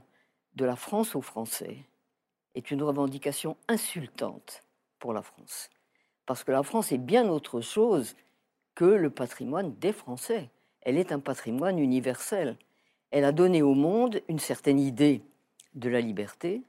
de 0.54 0.64
la 0.64 0.76
France 0.76 1.14
aux 1.14 1.22
Français 1.22 1.78
est 2.54 2.70
une 2.70 2.82
revendication 2.82 3.56
insultante 3.68 4.62
pour 4.98 5.12
la 5.12 5.22
France. 5.22 5.70
Parce 6.26 6.44
que 6.44 6.52
la 6.52 6.62
France 6.62 6.92
est 6.92 6.98
bien 6.98 7.28
autre 7.28 7.60
chose 7.60 8.14
que 8.74 8.84
le 8.84 9.10
patrimoine 9.10 9.74
des 9.76 9.92
Français. 9.92 10.50
Elle 10.82 10.98
est 10.98 11.12
un 11.12 11.20
patrimoine 11.20 11.78
universel. 11.78 12.56
Elle 13.10 13.24
a 13.24 13.32
donné 13.32 13.62
au 13.62 13.74
monde 13.74 14.20
une 14.28 14.38
certaine 14.38 14.78
idée 14.78 15.22
de 15.74 15.88
la 15.88 16.00
liberté. 16.00 16.62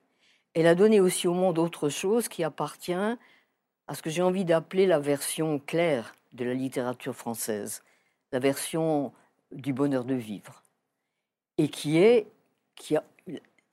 Elle 0.54 0.68
a 0.68 0.76
donné 0.76 1.00
aussi 1.00 1.28
au 1.28 1.34
monde 1.34 1.60
autre 1.60 1.90
chose 1.90 2.28
qui 2.28 2.44
appartient 2.44 2.94
à 2.94 3.94
ce 3.94 4.02
que 4.02 4.10
j'ai 4.10 4.22
envie 4.22 4.46
d'appeler 4.46 4.86
la 4.86 5.00
version 5.00 5.60
claire 5.60 6.16
de 6.34 6.46
la 6.46 6.54
littérature 6.54 7.16
française, 7.16 7.84
la 8.32 8.40
version 8.40 9.12
du 9.52 9.74
bonheur 9.74 10.06
de 10.06 10.16
vivre. 10.16 10.64
Et 11.58 11.70
qui 11.70 11.98
est, 11.98 12.28
qui 12.76 12.96
a, 12.96 13.04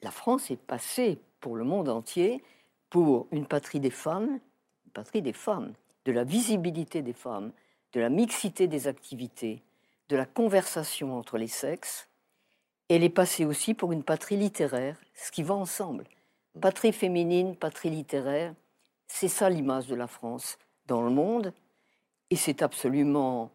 la 0.02 0.10
France 0.10 0.50
est 0.50 0.60
passée 0.60 1.18
pour 1.40 1.56
le 1.56 1.64
monde 1.64 1.88
entier 1.88 2.42
pour 2.90 3.26
une 3.32 3.46
patrie 3.46 3.80
des 3.80 3.90
femmes, 3.90 4.38
une 4.84 4.92
patrie 4.92 5.22
des 5.22 5.32
femmes, 5.32 5.72
de 6.04 6.12
la 6.12 6.24
visibilité 6.24 7.00
des 7.02 7.12
femmes, 7.12 7.52
de 7.92 8.00
la 8.00 8.08
mixité 8.08 8.66
des 8.66 8.88
activités, 8.88 9.62
de 10.08 10.16
la 10.16 10.26
conversation 10.26 11.16
entre 11.16 11.38
les 11.38 11.48
sexes. 11.48 12.08
Elle 12.88 13.04
est 13.04 13.08
passée 13.10 13.44
aussi 13.44 13.74
pour 13.74 13.92
une 13.92 14.02
patrie 14.02 14.36
littéraire, 14.36 14.98
ce 15.14 15.30
qui 15.30 15.42
va 15.42 15.54
ensemble. 15.54 16.04
Patrie 16.60 16.92
féminine, 16.92 17.56
patrie 17.56 17.90
littéraire, 17.90 18.54
c'est 19.06 19.28
ça 19.28 19.48
l'image 19.48 19.86
de 19.86 19.94
la 19.94 20.06
France 20.06 20.58
dans 20.86 21.02
le 21.02 21.10
monde. 21.10 21.52
Et 22.30 22.36
c'est 22.36 22.62
absolument, 22.62 23.50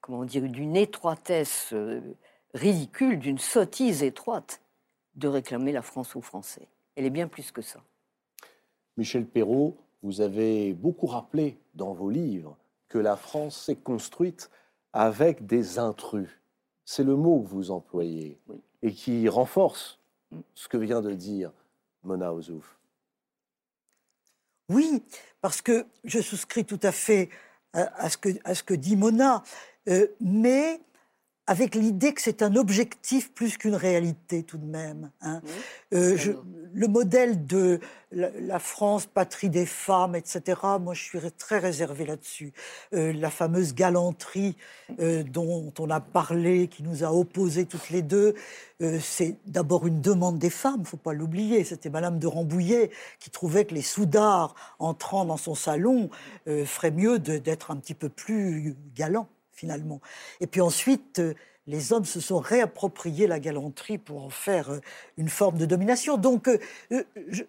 comment 0.00 0.24
dire, 0.24 0.48
d'une 0.48 0.76
étroitesse 0.76 1.70
euh, 1.72 2.00
ridicule, 2.54 3.18
d'une 3.18 3.38
sottise 3.38 4.02
étroite 4.02 4.60
de 5.14 5.28
réclamer 5.28 5.72
la 5.72 5.82
France 5.82 6.16
aux 6.16 6.22
Français. 6.22 6.68
Elle 6.96 7.04
est 7.04 7.10
bien 7.10 7.28
plus 7.28 7.52
que 7.52 7.62
ça. 7.62 7.80
Michel 8.96 9.26
Perrault, 9.26 9.76
vous 10.02 10.20
avez 10.20 10.72
beaucoup 10.72 11.06
rappelé 11.06 11.58
dans 11.74 11.92
vos 11.92 12.10
livres 12.10 12.56
que 12.90 12.98
la 12.98 13.16
France 13.16 13.56
s'est 13.56 13.76
construite 13.76 14.50
avec 14.92 15.46
des 15.46 15.78
intrus. 15.78 16.28
C'est 16.84 17.04
le 17.04 17.16
mot 17.16 17.40
que 17.40 17.48
vous 17.48 17.70
employez 17.70 18.38
et 18.82 18.92
qui 18.92 19.26
renforce 19.28 19.98
ce 20.54 20.68
que 20.68 20.76
vient 20.76 21.00
de 21.00 21.14
dire 21.14 21.52
Mona 22.02 22.34
Ozouf. 22.34 22.78
Oui, 24.68 25.02
parce 25.40 25.62
que 25.62 25.86
je 26.04 26.20
souscris 26.20 26.64
tout 26.64 26.80
à 26.82 26.92
fait 26.92 27.30
à, 27.72 28.10
ce, 28.10 28.18
que, 28.18 28.28
à 28.44 28.54
ce, 28.54 28.62
que, 28.62 28.74
dit 28.74 28.96
Mona, 28.96 29.42
euh, 29.88 30.08
mais 30.20 30.80
avec 31.50 31.74
l'idée 31.74 32.14
que 32.14 32.22
c'est 32.22 32.42
un 32.42 32.54
objectif 32.54 33.34
plus 33.34 33.58
qu'une 33.58 33.74
réalité 33.74 34.44
tout 34.44 34.56
de 34.56 34.66
même. 34.66 35.10
Hein. 35.20 35.42
Euh, 35.92 36.16
le 36.72 36.86
modèle 36.86 37.44
de 37.44 37.80
la, 38.12 38.60
France, 38.60 39.06
patrie 39.06 39.50
des 39.50 39.66
femmes, 39.66 40.14
etc., 40.14 40.60
moi 40.80 40.94
je 40.94 41.02
suis 41.02 41.18
très 41.36 41.58
réservée 41.58 42.06
là-dessus. 42.06 42.52
Euh, 42.94 43.12
la 43.12 43.30
fameuse 43.30 43.74
galanterie 43.74 44.56
euh, 45.00 45.24
dont 45.24 45.72
on 45.80 45.90
a 45.90 45.98
parlé, 45.98 46.68
qui 46.68 46.84
nous 46.84 47.02
a 47.02 47.12
opposés 47.12 47.66
toutes 47.66 47.90
les 47.90 48.02
deux, 48.02 48.34
c'est 49.00 49.36
d'abord 49.46 49.86
une 49.88 50.00
demande 50.00 50.38
des 50.38 50.48
femmes, 50.50 50.84
faut 50.86 50.96
pas 50.96 51.12
l'oublier. 51.12 51.64
C'était 51.64 51.90
Madame 51.90 52.18
de 52.18 52.28
Rambouillet 52.28 52.90
qui 53.18 53.28
trouvait 53.28 53.66
que 53.66 53.74
les 53.74 53.82
soudards 53.82 54.54
entrant 54.78 55.26
dans 55.26 55.36
son 55.36 55.54
salon 55.54 56.08
feraient 56.46 56.90
mieux 56.90 57.18
d'être 57.18 57.72
un 57.72 57.76
petit 57.76 57.92
peu 57.92 58.08
plus 58.08 58.74
galants 58.94 59.28
finalement. 59.60 60.00
Et 60.40 60.46
puis 60.46 60.62
ensuite, 60.62 61.18
euh, 61.18 61.34
les 61.66 61.92
hommes 61.92 62.06
se 62.06 62.20
sont 62.20 62.38
réappropriés 62.38 63.26
la 63.26 63.38
galanterie 63.38 63.98
pour 63.98 64.24
en 64.24 64.30
faire 64.30 64.70
euh, 64.70 64.80
une 65.18 65.28
forme 65.28 65.58
de 65.58 65.66
domination. 65.66 66.16
Donc, 66.16 66.48
euh, 66.48 66.58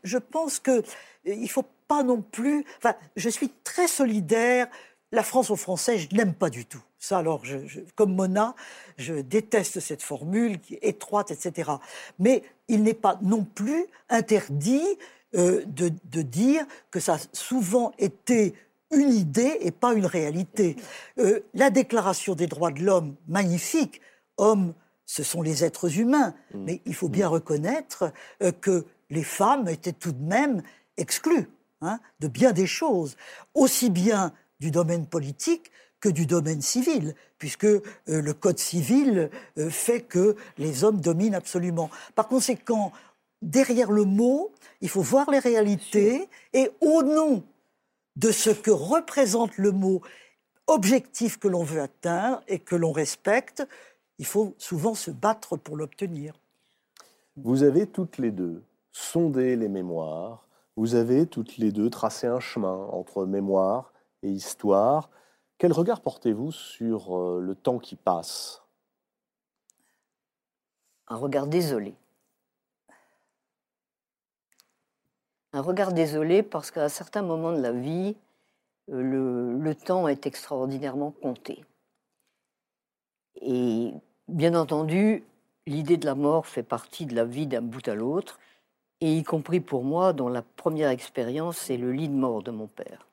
je, 0.04 0.18
pense 0.18 0.60
que 0.60 0.84
il 1.26 1.50
faut 1.50 1.66
pas 1.88 2.04
non 2.04 2.22
plus. 2.22 2.66
Enfin, 2.78 2.96
je 3.16 3.30
suis 3.30 3.50
très 3.64 3.88
solidaire. 3.88 4.68
La 5.14 5.24
France 5.24 5.50
aux 5.50 5.58
Français, 5.58 5.98
je 5.98 6.14
n'aime 6.16 6.34
pas 6.34 6.50
du 6.50 6.66
tout. 6.66 6.82
Ça, 7.00 7.18
alors, 7.18 7.44
comme 7.96 8.14
Mona, 8.14 8.56
je 8.98 9.16
déteste 9.16 9.80
cette 9.80 10.04
formule 10.04 10.60
qui 10.60 10.76
est 10.76 10.88
étroite, 10.90 11.32
etc. 11.32 11.72
Mais 12.20 12.44
il 12.68 12.84
n'est 12.84 12.94
pas 12.94 13.20
non 13.22 13.44
plus 13.44 13.88
interdit 14.10 14.88
de, 15.34 16.22
dire 16.22 16.66
que 16.92 17.02
ça 17.02 17.16
a 17.16 17.20
souvent 17.34 17.92
été 17.98 18.54
une 18.92 19.12
idée 19.12 19.58
et 19.62 19.72
pas 19.72 19.94
une 19.94 20.06
réalité. 20.06 20.76
Euh, 21.20 21.42
la 21.54 21.70
Déclaration 21.70 22.36
des 22.36 22.48
droits 22.48 22.72
de 22.72 22.82
l'homme, 22.82 23.16
magnifique, 23.28 24.02
homme 24.38 24.74
ce 25.06 25.24
sont 25.24 25.42
les 25.42 25.66
êtres 25.66 26.00
humains. 26.00 26.34
Mm. 26.54 26.64
Mais 26.64 26.82
il 26.86 26.96
faut 26.96 27.10
bien 27.10 27.28
reconnaître 27.28 28.14
euh, 28.42 28.52
que 28.52 28.86
les 29.10 29.24
femmes 29.24 29.68
étaient 29.68 29.94
tout 29.94 30.14
de 30.14 30.24
même 30.24 30.62
exclues 30.98 31.50
hein, 31.82 32.00
de 32.20 32.28
bien 32.28 32.54
des 32.54 32.68
choses, 32.68 33.18
aussi 33.54 33.90
bien 33.90 34.34
du 34.60 34.72
domaine 34.72 35.06
politique 35.06 35.72
que 36.00 36.10
du 36.10 36.26
domaine 36.26 36.62
civil, 36.62 37.14
puisque 37.38 37.66
euh, 37.66 37.82
le 38.08 38.34
Code 38.34 38.58
civil 38.58 39.30
fait 39.70 40.02
que 40.02 40.36
les 40.58 40.84
hommes 40.84 41.02
dominent 41.02 41.36
absolument. 41.36 41.90
Par 42.16 42.28
conséquent, 42.28 42.92
derrière 43.42 43.92
le 43.92 44.06
mot, 44.06 44.52
il 44.82 44.90
faut 44.90 45.02
voir 45.02 45.30
les 45.30 45.40
réalités 45.40 46.28
et 46.54 46.72
au 46.80 47.04
nom 47.04 47.44
de 48.16 48.32
ce 48.32 48.50
que 48.50 48.72
représente 48.72 49.58
le 49.58 49.72
mot 49.72 50.02
objectif 50.68 51.38
que 51.38 51.48
l'on 51.48 51.64
veut 51.64 51.82
atteindre 51.82 52.42
et 52.48 52.60
que 52.60 52.76
l'on 52.76 52.92
respecte, 52.92 53.68
il 54.20 54.26
faut 54.26 54.56
souvent 54.58 54.94
se 54.94 55.12
battre 55.12 55.58
pour 55.58 55.76
l'obtenir. 55.76 56.34
Vous 57.36 57.64
avez 57.64 57.88
toutes 57.88 58.18
les 58.18 58.32
deux 58.32 58.64
sondé 58.92 59.56
les 59.56 59.70
mémoires, 59.70 60.48
vous 60.76 60.96
avez 60.96 61.26
toutes 61.26 61.58
les 61.58 61.72
deux 61.72 61.90
tracé 61.90 62.28
un 62.28 62.40
chemin 62.40 62.76
entre 62.92 63.26
mémoire 63.26 63.94
et 64.24 64.30
histoire. 64.30 65.10
Quel 65.58 65.72
regard 65.72 66.02
portez-vous 66.02 66.52
sur 66.52 67.18
euh, 67.18 67.40
le 67.40 67.56
temps 67.56 67.80
qui 67.80 67.96
passe? 67.96 68.64
Un 71.08 71.18
regard 71.18 71.48
désolé. 71.48 71.96
Un 75.54 75.62
regard 75.62 75.94
désolé 75.94 76.44
parce 76.44 76.72
qu'à 76.72 76.88
certains 76.90 77.22
moments 77.22 77.52
de 77.52 77.62
la 77.62 77.72
vie, 77.72 78.16
euh, 78.90 79.58
le, 79.58 79.76
temps 79.76 80.08
est 80.08 80.26
extraordinairement 80.26 81.12
compté. 81.12 81.64
Et 83.42 83.94
bien 84.28 84.56
entendu, 84.56 85.24
l'idée 85.66 85.98
de 85.98 86.06
la 86.06 86.16
mort 86.16 86.48
fait 86.48 86.64
partie 86.64 87.06
de 87.06 87.16
la 87.16 87.26
vie 87.26 87.48
d'un 87.48 87.62
bout 87.62 87.86
à 87.88 87.96
l'autre, 87.96 88.40
et 89.02 89.18
y 89.18 89.24
compris 89.24 89.60
pour 89.60 89.84
moi, 89.84 90.14
dont 90.14 90.30
la 90.30 90.44
première 90.44 90.90
expérience, 90.90 91.58
c'est 91.58 91.78
le 91.78 91.92
lit 91.92 92.08
de 92.08 92.14
mort 92.14 92.44
de 92.44 92.52
mon 92.52 92.68
père. 92.68 93.08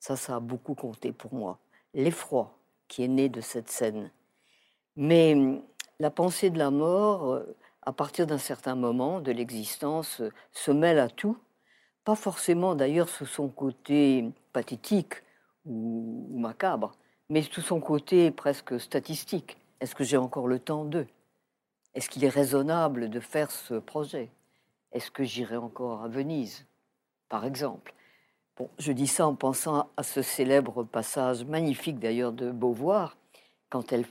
Ça, 0.00 0.16
ça 0.16 0.36
a 0.36 0.40
beaucoup 0.40 0.74
compté 0.74 1.12
pour 1.12 1.34
moi. 1.34 1.58
L'effroi 1.92 2.56
qui 2.88 3.04
est 3.04 3.08
né 3.08 3.28
de 3.28 3.40
cette 3.40 3.70
scène. 3.70 4.10
Mais 4.96 5.34
hum, 5.34 5.62
la 6.00 6.10
pensée 6.10 6.50
de 6.50 6.58
la 6.58 6.70
mort, 6.70 7.32
euh, 7.32 7.56
à 7.82 7.92
partir 7.92 8.26
d'un 8.26 8.38
certain 8.38 8.74
moment 8.74 9.20
de 9.20 9.32
l'existence, 9.32 10.20
euh, 10.20 10.30
se 10.52 10.70
mêle 10.70 10.98
à 10.98 11.08
tout, 11.08 11.36
pas 12.04 12.14
forcément 12.14 12.74
d'ailleurs 12.74 13.08
sous 13.08 13.26
son 13.26 13.48
côté 13.48 14.30
pathétique 14.52 15.14
ou, 15.64 16.38
macabre, 16.38 16.92
mais 17.30 17.42
sous 17.42 17.62
son 17.62 17.80
côté 17.80 18.30
presque 18.30 18.78
statistique. 18.78 19.56
Est-ce 19.80 19.94
que 19.94 20.04
j'ai 20.04 20.16
encore 20.16 20.46
le 20.46 20.58
temps 20.58 20.84
d'eux? 20.84 21.06
Est-ce 21.94 22.10
qu'il 22.10 22.24
est 22.24 22.28
raisonnable 22.28 23.08
de 23.08 23.20
faire 23.20 23.50
ce 23.50 23.74
projet? 23.74 24.30
Est-ce 24.92 25.10
que 25.10 25.24
j'irai 25.24 25.56
encore 25.56 26.02
à 26.02 26.08
Venise, 26.08 26.66
par 27.28 27.44
exemple? 27.44 27.94
Bon, 28.56 28.68
je 28.78 28.92
dis 28.92 29.08
ça 29.08 29.26
en 29.26 29.34
pensant 29.34 29.88
à 29.96 30.02
ce 30.02 30.22
célèbre 30.22 30.84
passage 30.84 31.44
magnifique 31.44 31.98
d'ailleurs 31.98 32.32
de 32.32 32.50
Beauvoir, 32.50 33.16
quand 33.68 33.92
elle, 33.92 34.06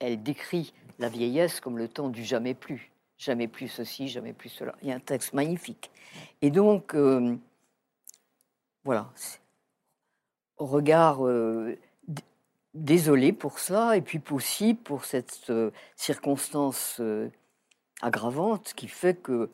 elle 0.00 0.22
décrit 0.22 0.72
la 0.98 1.08
vieillesse 1.08 1.60
comme 1.60 1.78
le 1.78 1.88
temps 1.88 2.08
du 2.08 2.24
jamais 2.24 2.54
plus. 2.54 2.90
Jamais 3.18 3.48
plus 3.48 3.68
ceci, 3.68 4.08
jamais 4.08 4.32
plus 4.32 4.50
cela. 4.50 4.74
Il 4.82 4.88
y 4.88 4.92
a 4.92 4.94
un 4.94 5.00
texte 5.00 5.32
magnifique. 5.32 5.90
Et 6.42 6.50
donc, 6.50 6.94
euh, 6.94 7.36
voilà, 8.84 9.10
regard 10.58 11.26
euh, 11.26 11.78
désolé 12.74 13.32
pour 13.32 13.58
ça, 13.58 13.96
et 13.96 14.02
puis 14.02 14.20
aussi 14.30 14.74
pour 14.74 15.04
cette 15.04 15.48
euh, 15.48 15.70
circonstance 15.96 17.00
aggravante 18.02 18.74
qui 18.74 18.88
fait 18.88 19.14
que 19.14 19.50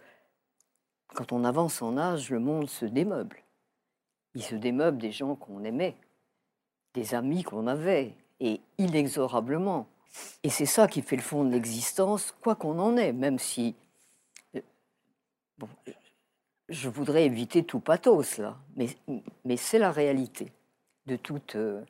quand 1.14 1.32
on 1.32 1.44
avance 1.44 1.82
en 1.82 1.96
âge, 1.96 2.30
le 2.30 2.40
monde 2.40 2.68
se 2.68 2.86
démeuble. 2.86 3.42
Il 4.34 4.42
se 4.42 4.54
démeuble 4.54 4.98
des 4.98 5.12
gens 5.12 5.36
qu'on 5.36 5.62
aimait, 5.62 5.96
des 6.94 7.14
amis 7.14 7.42
qu'on 7.42 7.66
avait, 7.66 8.16
et 8.40 8.60
inexorablement. 8.78 9.86
Et 10.42 10.50
c'est 10.50 10.66
ça 10.66 10.88
qui 10.88 11.02
fait 11.02 11.16
le 11.16 11.22
fond 11.22 11.44
de 11.44 11.50
l'existence, 11.50 12.34
quoi 12.42 12.54
qu'on 12.54 12.78
en 12.78 12.96
ait, 12.96 13.12
même 13.12 13.38
si... 13.38 13.74
euh, 14.56 14.60
Bon, 15.58 15.68
je 16.68 16.88
voudrais 16.88 17.24
éviter 17.24 17.64
tout 17.64 17.80
pathos, 17.80 18.38
là, 18.38 18.58
mais, 18.76 18.88
mais 19.44 19.56
c'est 19.56 19.78
la 19.78 19.92
réalité 19.92 20.52
de, 21.06 21.16
toute, 21.16 21.56
euh, 21.56 21.82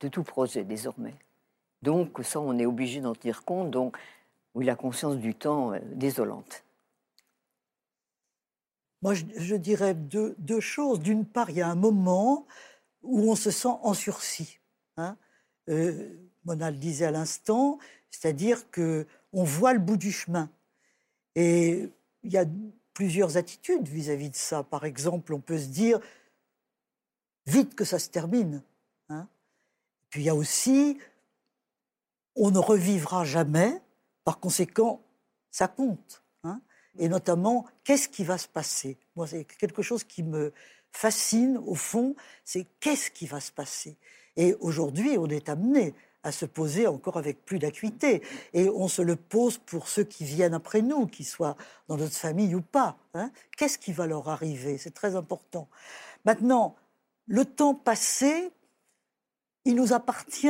de 0.00 0.08
tout 0.08 0.22
projet 0.22 0.64
désormais. 0.64 1.14
Donc 1.82 2.20
ça, 2.22 2.40
on 2.40 2.58
est 2.58 2.66
obligé 2.66 3.00
d'en 3.00 3.14
tenir 3.14 3.44
compte. 3.44 3.70
Donc, 3.70 3.96
oui, 4.54 4.64
la 4.64 4.76
conscience 4.76 5.16
du 5.16 5.34
temps, 5.34 5.72
euh, 5.72 5.78
désolante. 5.92 6.64
Moi, 9.02 9.14
je, 9.14 9.56
dirais 9.56 9.94
deux, 9.94 10.60
choses. 10.60 11.00
D'une 11.00 11.24
part, 11.24 11.48
il 11.48 11.56
y 11.56 11.62
a 11.62 11.68
un 11.68 11.74
moment 11.74 12.46
où 13.02 13.30
on 13.30 13.34
se 13.34 13.50
sent 13.50 13.68
en 13.82 13.94
sursis. 13.94 14.58
Hein. 14.98 15.16
Mona 16.44 16.70
le 16.70 16.76
disait 16.76 17.06
à 17.06 17.10
l'instant, 17.10 17.78
c'est-à-dire 18.10 18.70
que 18.70 19.06
on 19.32 19.44
voit 19.44 19.72
le 19.72 19.78
bout 19.78 19.96
du 19.96 20.10
chemin. 20.12 20.50
Et 21.36 21.88
il 22.22 22.32
y 22.32 22.38
a 22.38 22.44
plusieurs 22.94 23.36
attitudes 23.36 23.88
vis-à-vis 23.88 24.30
de 24.30 24.36
ça. 24.36 24.62
Par 24.62 24.84
exemple, 24.84 25.32
on 25.32 25.40
peut 25.40 25.58
se 25.58 25.68
dire 25.68 26.00
vite 27.46 27.74
que 27.74 27.84
ça 27.84 27.98
se 27.98 28.08
termine. 28.08 28.62
hein. 29.08 29.28
Puis 30.10 30.22
il 30.22 30.24
y 30.24 30.30
a 30.30 30.34
aussi 30.34 30.98
on 32.36 32.50
ne 32.50 32.58
revivra 32.58 33.24
jamais. 33.24 33.80
Par 34.24 34.38
conséquent, 34.38 35.02
ça 35.50 35.68
compte. 35.68 36.22
hein. 36.44 36.60
Et 36.98 37.08
notamment, 37.08 37.66
qu'est-ce 37.84 38.08
qui 38.08 38.24
va 38.24 38.38
se 38.38 38.48
passer? 38.48 38.98
Moi, 39.16 39.26
c'est 39.26 39.44
quelque 39.44 39.82
chose 39.82 40.04
qui 40.04 40.22
me 40.22 40.52
fascine, 40.92 41.58
au 41.58 41.74
fond, 41.74 42.14
c'est 42.44 42.66
qu'est-ce 42.80 43.10
qui 43.10 43.26
va 43.26 43.40
se 43.40 43.52
passer? 43.52 43.96
Et 44.36 44.54
aujourd'hui, 44.54 45.16
on 45.18 45.26
est 45.28 45.48
amené 45.48 45.94
à 46.22 46.32
se 46.32 46.44
poser 46.44 46.86
encore 46.86 47.16
avec 47.16 47.44
plus 47.44 47.58
d'acuité. 47.58 48.22
Et 48.52 48.68
on 48.68 48.88
se 48.88 49.02
le 49.02 49.16
pose 49.16 49.58
pour 49.58 49.88
ceux 49.88 50.04
qui 50.04 50.24
viennent 50.24 50.54
après 50.54 50.82
nous, 50.82 51.06
qu'ils 51.06 51.26
soient 51.26 51.56
dans 51.88 51.96
notre 51.96 52.16
famille 52.16 52.54
ou 52.54 52.62
pas. 52.62 52.98
hein. 53.14 53.30
Qu'est-ce 53.56 53.78
qui 53.78 53.92
va 53.92 54.06
leur 54.06 54.28
arriver? 54.28 54.78
C'est 54.78 54.94
très 54.94 55.16
important. 55.16 55.68
Maintenant, 56.24 56.76
le 57.26 57.44
temps 57.44 57.74
passé, 57.74 58.50
il 59.64 59.76
nous 59.76 59.92
appartient. 59.92 60.48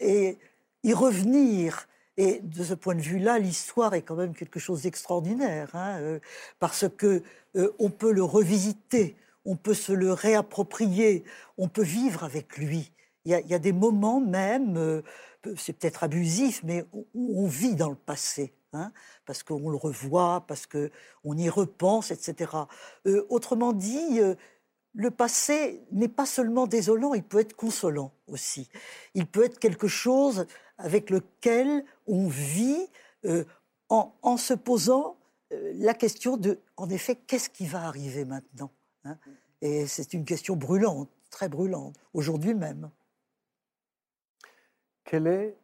Et 0.00 0.38
y 0.84 0.92
revenir, 0.92 1.88
et 2.16 2.40
de 2.40 2.64
ce 2.64 2.74
point 2.74 2.94
de 2.94 3.00
vue-là, 3.00 3.38
l'histoire 3.38 3.94
est 3.94 4.02
quand 4.02 4.16
même 4.16 4.34
quelque 4.34 4.60
chose 4.60 4.82
d'extraordinaire, 4.82 5.74
hein, 5.74 5.98
euh, 6.00 6.20
parce 6.58 6.88
que 6.88 7.22
euh, 7.56 7.72
on 7.78 7.90
peut 7.90 8.12
le 8.12 8.22
revisiter, 8.22 9.16
on 9.44 9.56
peut 9.56 9.74
se 9.74 9.92
le 9.92 10.12
réapproprier, 10.12 11.24
on 11.56 11.68
peut 11.68 11.82
vivre 11.82 12.24
avec 12.24 12.58
lui. 12.58 12.92
Il 13.24 13.32
y 13.32 13.54
a, 13.54 13.58
des 13.58 13.72
moments 13.72 14.20
même, 14.20 14.76
euh, 14.76 15.02
c'est 15.56 15.74
peut-être 15.74 16.02
abusif, 16.02 16.62
mais 16.64 16.84
où 16.92 17.06
on 17.14 17.46
vit 17.46 17.74
dans 17.74 17.90
le 17.90 17.96
passé, 17.96 18.54
hein, 18.72 18.90
parce 19.26 19.42
qu'on 19.42 19.68
le 19.68 19.76
revoit, 19.76 20.44
parce 20.46 20.66
que 20.66 20.90
on 21.24 21.36
y 21.36 21.50
repense, 21.50 22.10
etc. 22.10 22.52
Euh, 23.06 23.26
autrement 23.28 23.74
dit, 23.74 24.20
euh, 24.20 24.34
le 24.94 25.10
passé 25.10 25.82
n'est 25.92 26.08
pas 26.08 26.24
seulement 26.24 26.66
désolant, 26.66 27.12
il 27.12 27.22
peut 27.22 27.40
être 27.40 27.54
consolant 27.54 28.12
aussi. 28.28 28.70
Il 29.14 29.26
peut 29.26 29.44
être 29.44 29.58
quelque 29.58 29.88
chose 29.88 30.46
avec 30.78 31.10
lequel 31.10 31.84
on 32.06 32.28
vit 32.28 32.88
en, 33.90 34.36
se 34.36 34.54
posant 34.54 35.18
la 35.50 35.92
question 35.92 36.36
de, 36.36 36.60
en 36.76 36.88
effet, 36.88 37.16
qu'est-ce 37.16 37.50
qui 37.50 37.66
va 37.66 37.82
arriver 37.82 38.24
maintenant 38.24 38.70
hein 39.04 39.18
Et 39.60 39.86
c'est 39.86 40.14
une 40.14 40.24
question 40.24 40.56
brûlante, 40.56 41.10
très 41.30 41.48
brûlante, 41.48 41.94
aujourd'hui 42.14 42.54
même. 42.54 42.90
Quel 45.10 45.26
est 45.26 45.56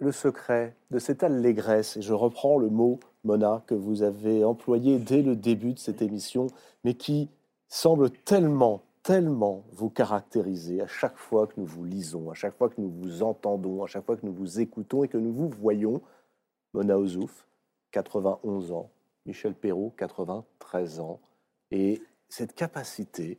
le 0.00 0.12
secret 0.12 0.76
de 0.90 0.98
cette 0.98 1.22
allégresse? 1.22 1.96
Et 1.96 2.02
je 2.02 2.12
reprends 2.12 2.58
le 2.58 2.68
mot, 2.68 3.00
Mona, 3.24 3.62
que 3.66 3.74
vous 3.74 4.02
avez 4.02 4.44
employé 4.44 4.98
dès 4.98 5.22
le 5.22 5.34
début 5.34 5.72
de 5.72 5.78
cette 5.78 6.02
émission, 6.02 6.48
mais 6.84 6.92
qui 6.92 7.30
semble 7.68 8.10
tellement, 8.10 8.82
tellement 9.02 9.64
vous 9.72 9.88
caractériser 9.88 10.82
à 10.82 10.86
chaque 10.86 11.16
fois 11.16 11.46
que 11.46 11.54
nous 11.56 11.64
vous 11.64 11.84
lisons, 11.86 12.30
à 12.30 12.34
chaque 12.34 12.54
fois 12.54 12.68
que 12.68 12.82
nous 12.82 12.90
vous 12.90 13.22
entendons, 13.22 13.82
à 13.82 13.86
chaque 13.86 14.04
fois 14.04 14.18
que 14.18 14.26
nous 14.26 14.34
vous 14.34 14.60
écoutons 14.60 15.04
et 15.04 15.08
que 15.08 15.16
nous 15.16 15.32
vous 15.32 15.48
voyons. 15.48 16.02
Mona 16.74 16.98
Ozouf, 16.98 17.46
91 17.92 18.72
ans, 18.72 18.90
Michel 19.24 19.54
Perrault, 19.54 19.94
93 19.96 21.00
ans, 21.00 21.18
et 21.70 22.02
cette 22.28 22.54
capacité, 22.54 23.38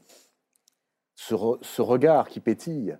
ce, 1.14 1.36
re- 1.36 1.60
ce 1.62 1.84
regard 1.84 2.28
qui 2.28 2.40
pétille, 2.40 2.98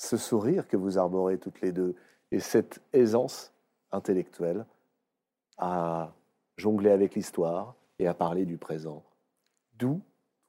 ce 0.00 0.16
sourire 0.16 0.66
que 0.66 0.78
vous 0.78 0.96
arborez 0.96 1.36
toutes 1.36 1.60
les 1.60 1.72
deux 1.72 1.94
et 2.30 2.40
cette 2.40 2.80
aisance 2.94 3.52
intellectuelle 3.92 4.64
à 5.58 6.14
jongler 6.56 6.90
avec 6.90 7.14
l'histoire 7.14 7.74
et 7.98 8.06
à 8.06 8.14
parler 8.14 8.46
du 8.46 8.56
présent. 8.56 9.04
D'où 9.74 10.00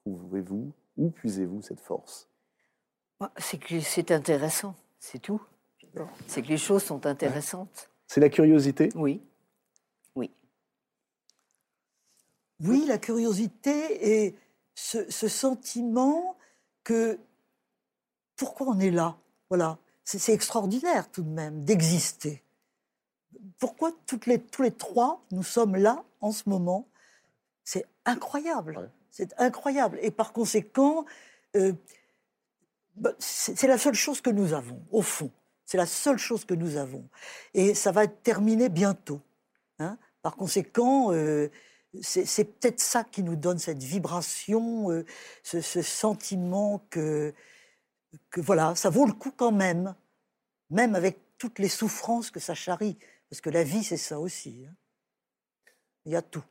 trouvez-vous, 0.06 0.72
où 0.96 1.10
puisez-vous 1.10 1.62
cette 1.62 1.82
force? 1.82 2.30
Bah, 3.20 3.34
c'est 3.38 3.58
que 3.58 3.82
c'est 3.82 4.12
intéressant, 4.12 4.74
c'est 5.00 5.20
tout. 5.20 5.42
C'est 6.28 6.42
que 6.42 6.48
les 6.48 6.58
choses 6.58 6.84
sont 6.84 7.06
intéressantes. 7.06 7.90
C'est 8.08 8.22
la 8.22 8.30
curiosité? 8.30 8.88
Oui. 8.96 9.22
Oui. 10.16 10.32
Oui, 12.62 12.86
la 12.88 12.98
curiosité 12.98 14.24
et 14.24 14.36
ce, 14.76 15.12
ce 15.12 15.28
sentiment 15.28 16.38
que 16.86 17.20
pourquoi 18.38 18.68
on 18.68 18.80
est 18.80 18.92
là? 18.92 19.18
Voilà, 19.52 19.78
c'est 20.06 20.32
extraordinaire 20.32 21.12
tout 21.12 21.24
de 21.24 21.30
même 21.30 21.66
d'exister. 21.66 22.42
Pourquoi 23.60 23.92
toutes 24.06 24.26
les, 24.26 24.40
tous 24.40 24.62
les 24.62 24.72
trois, 24.72 25.22
nous 25.32 25.44
sommes 25.44 25.76
là 25.76 26.06
en 26.22 26.32
ce 26.32 26.48
moment? 26.48 26.88
C'est 27.66 27.86
incroyable. 28.06 28.90
C'est 29.10 29.34
incroyable. 29.38 30.00
Et 30.04 30.10
par 30.10 30.32
conséquent, 30.32 31.04
euh, 31.58 31.74
bah, 32.96 33.12
c'est 33.20 33.68
la 33.68 33.78
seule 33.78 33.94
chose 33.94 34.22
que 34.22 34.30
nous 34.30 34.54
avons, 34.54 34.82
au 34.90 35.02
fond. 35.02 35.30
C'est 35.66 35.76
la 35.76 35.86
seule 35.86 36.18
chose 36.18 36.46
que 36.46 36.54
nous 36.54 36.78
avons. 36.78 37.04
Et 37.54 37.74
ça 37.74 37.92
va 37.92 38.06
être 38.06 38.24
terminé 38.24 38.70
bientôt. 38.70 39.20
Hein. 39.80 39.98
par 40.22 40.38
conséquent, 40.38 41.12
euh, 41.12 41.50
c'est 42.00 42.46
peut-être 42.46 42.80
ça 42.80 43.04
qui 43.04 43.22
nous 43.22 43.36
donne 43.36 43.60
cette 43.60 43.84
vibration, 43.84 44.92
euh, 44.92 45.06
ce, 45.44 45.82
sentiment 45.82 46.82
que, 46.90 47.34
que, 48.30 48.42
voilà, 48.42 48.76
ça 48.76 48.90
vaut 48.90 49.06
le 49.06 49.14
coup 49.14 49.32
quand 49.32 49.52
même, 49.52 49.96
même 50.70 50.96
avec 50.96 51.20
toutes 51.38 51.60
les 51.60 51.70
souffrances 51.70 52.32
que 52.32 52.40
ça 52.40 52.54
charrie. 52.54 52.98
Parce 53.30 53.42
que 53.42 53.50
la 53.50 53.64
vie, 53.64 53.84
c'est 53.84 53.98
ça 53.98 54.20
aussi. 54.20 54.66
Hein. 54.68 54.74
Il 56.06 56.12
y 56.12 56.16
a 56.16 56.22
tout. 56.22 56.44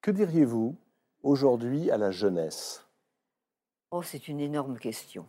Que 0.00 0.10
diriez-vous 0.10 0.76
aujourd'hui 1.22 1.90
à 1.90 1.96
la 1.96 2.10
jeunesse? 2.10 2.86
Oh, 3.90 4.02
c'est 4.02 4.28
une 4.28 4.40
énorme 4.40 4.78
question. 4.78 5.26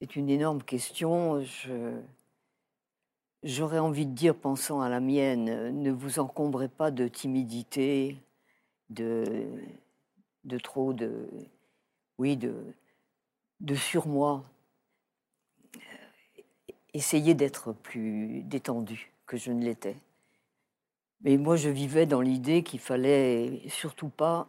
C'est 0.00 0.16
une 0.16 0.30
énorme 0.30 0.62
question. 0.62 1.44
J'aurais 3.42 3.78
envie 3.78 4.06
de 4.06 4.14
dire, 4.14 4.36
pensant 4.36 4.80
à 4.80 4.88
la 4.88 5.00
mienne, 5.00 5.70
ne 5.82 5.90
vous 5.90 6.18
encombrez 6.18 6.68
pas 6.68 6.90
de 6.90 7.08
timidité, 7.08 8.16
de, 8.90 9.50
de 10.44 10.58
trop 10.58 10.92
de, 10.92 11.28
oui, 12.18 12.36
de, 12.36 12.54
de 13.62 13.74
surmoi. 13.74 14.44
Essayez 16.92 17.34
d'être 17.34 17.72
plus 17.72 18.42
détendu 18.42 19.12
que 19.26 19.36
je 19.36 19.50
ne 19.50 19.64
l'étais. 19.64 19.96
Mais 21.22 21.36
moi, 21.38 21.56
je 21.56 21.70
vivais 21.70 22.04
dans 22.04 22.20
l'idée 22.20 22.62
qu'il 22.64 22.80
fallait 22.80 23.62
surtout 23.68 24.08
pas 24.08 24.48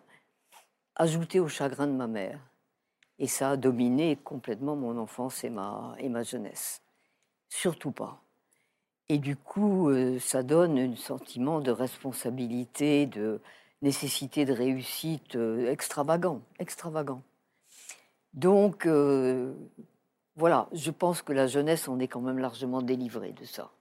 ajouter 0.95 1.39
au 1.39 1.47
chagrin 1.47 1.87
de 1.87 1.93
ma 1.93 2.07
mère. 2.07 2.39
Et 3.19 3.27
ça 3.27 3.51
a 3.51 3.57
dominé 3.57 4.17
complètement 4.17 4.75
mon 4.75 4.97
enfance 4.97 5.43
et 5.43 5.49
ma, 5.49 5.95
et 5.99 6.09
ma 6.09 6.23
jeunesse. 6.23 6.81
Surtout 7.47 7.91
pas. 7.91 8.21
Et 9.09 9.19
du 9.19 9.35
coup, 9.35 9.89
euh, 9.89 10.17
ça 10.19 10.41
donne 10.41 10.79
un 10.79 10.95
sentiment 10.95 11.59
de 11.59 11.71
responsabilité, 11.71 13.05
de 13.05 13.39
nécessité 13.83 14.45
de 14.45 14.53
réussite 14.53 15.35
euh, 15.35 15.69
extravagant, 15.69 16.41
extravagant. 16.57 17.21
Donc, 18.33 18.85
euh, 18.85 19.53
voilà, 20.35 20.67
je 20.73 20.91
pense 20.91 21.21
que 21.21 21.33
la 21.33 21.47
jeunesse, 21.47 21.87
on 21.87 21.99
est 21.99 22.07
quand 22.07 22.21
même 22.21 22.39
largement 22.39 22.81
délivré 22.81 23.31
de 23.31 23.45
ça 23.45 23.71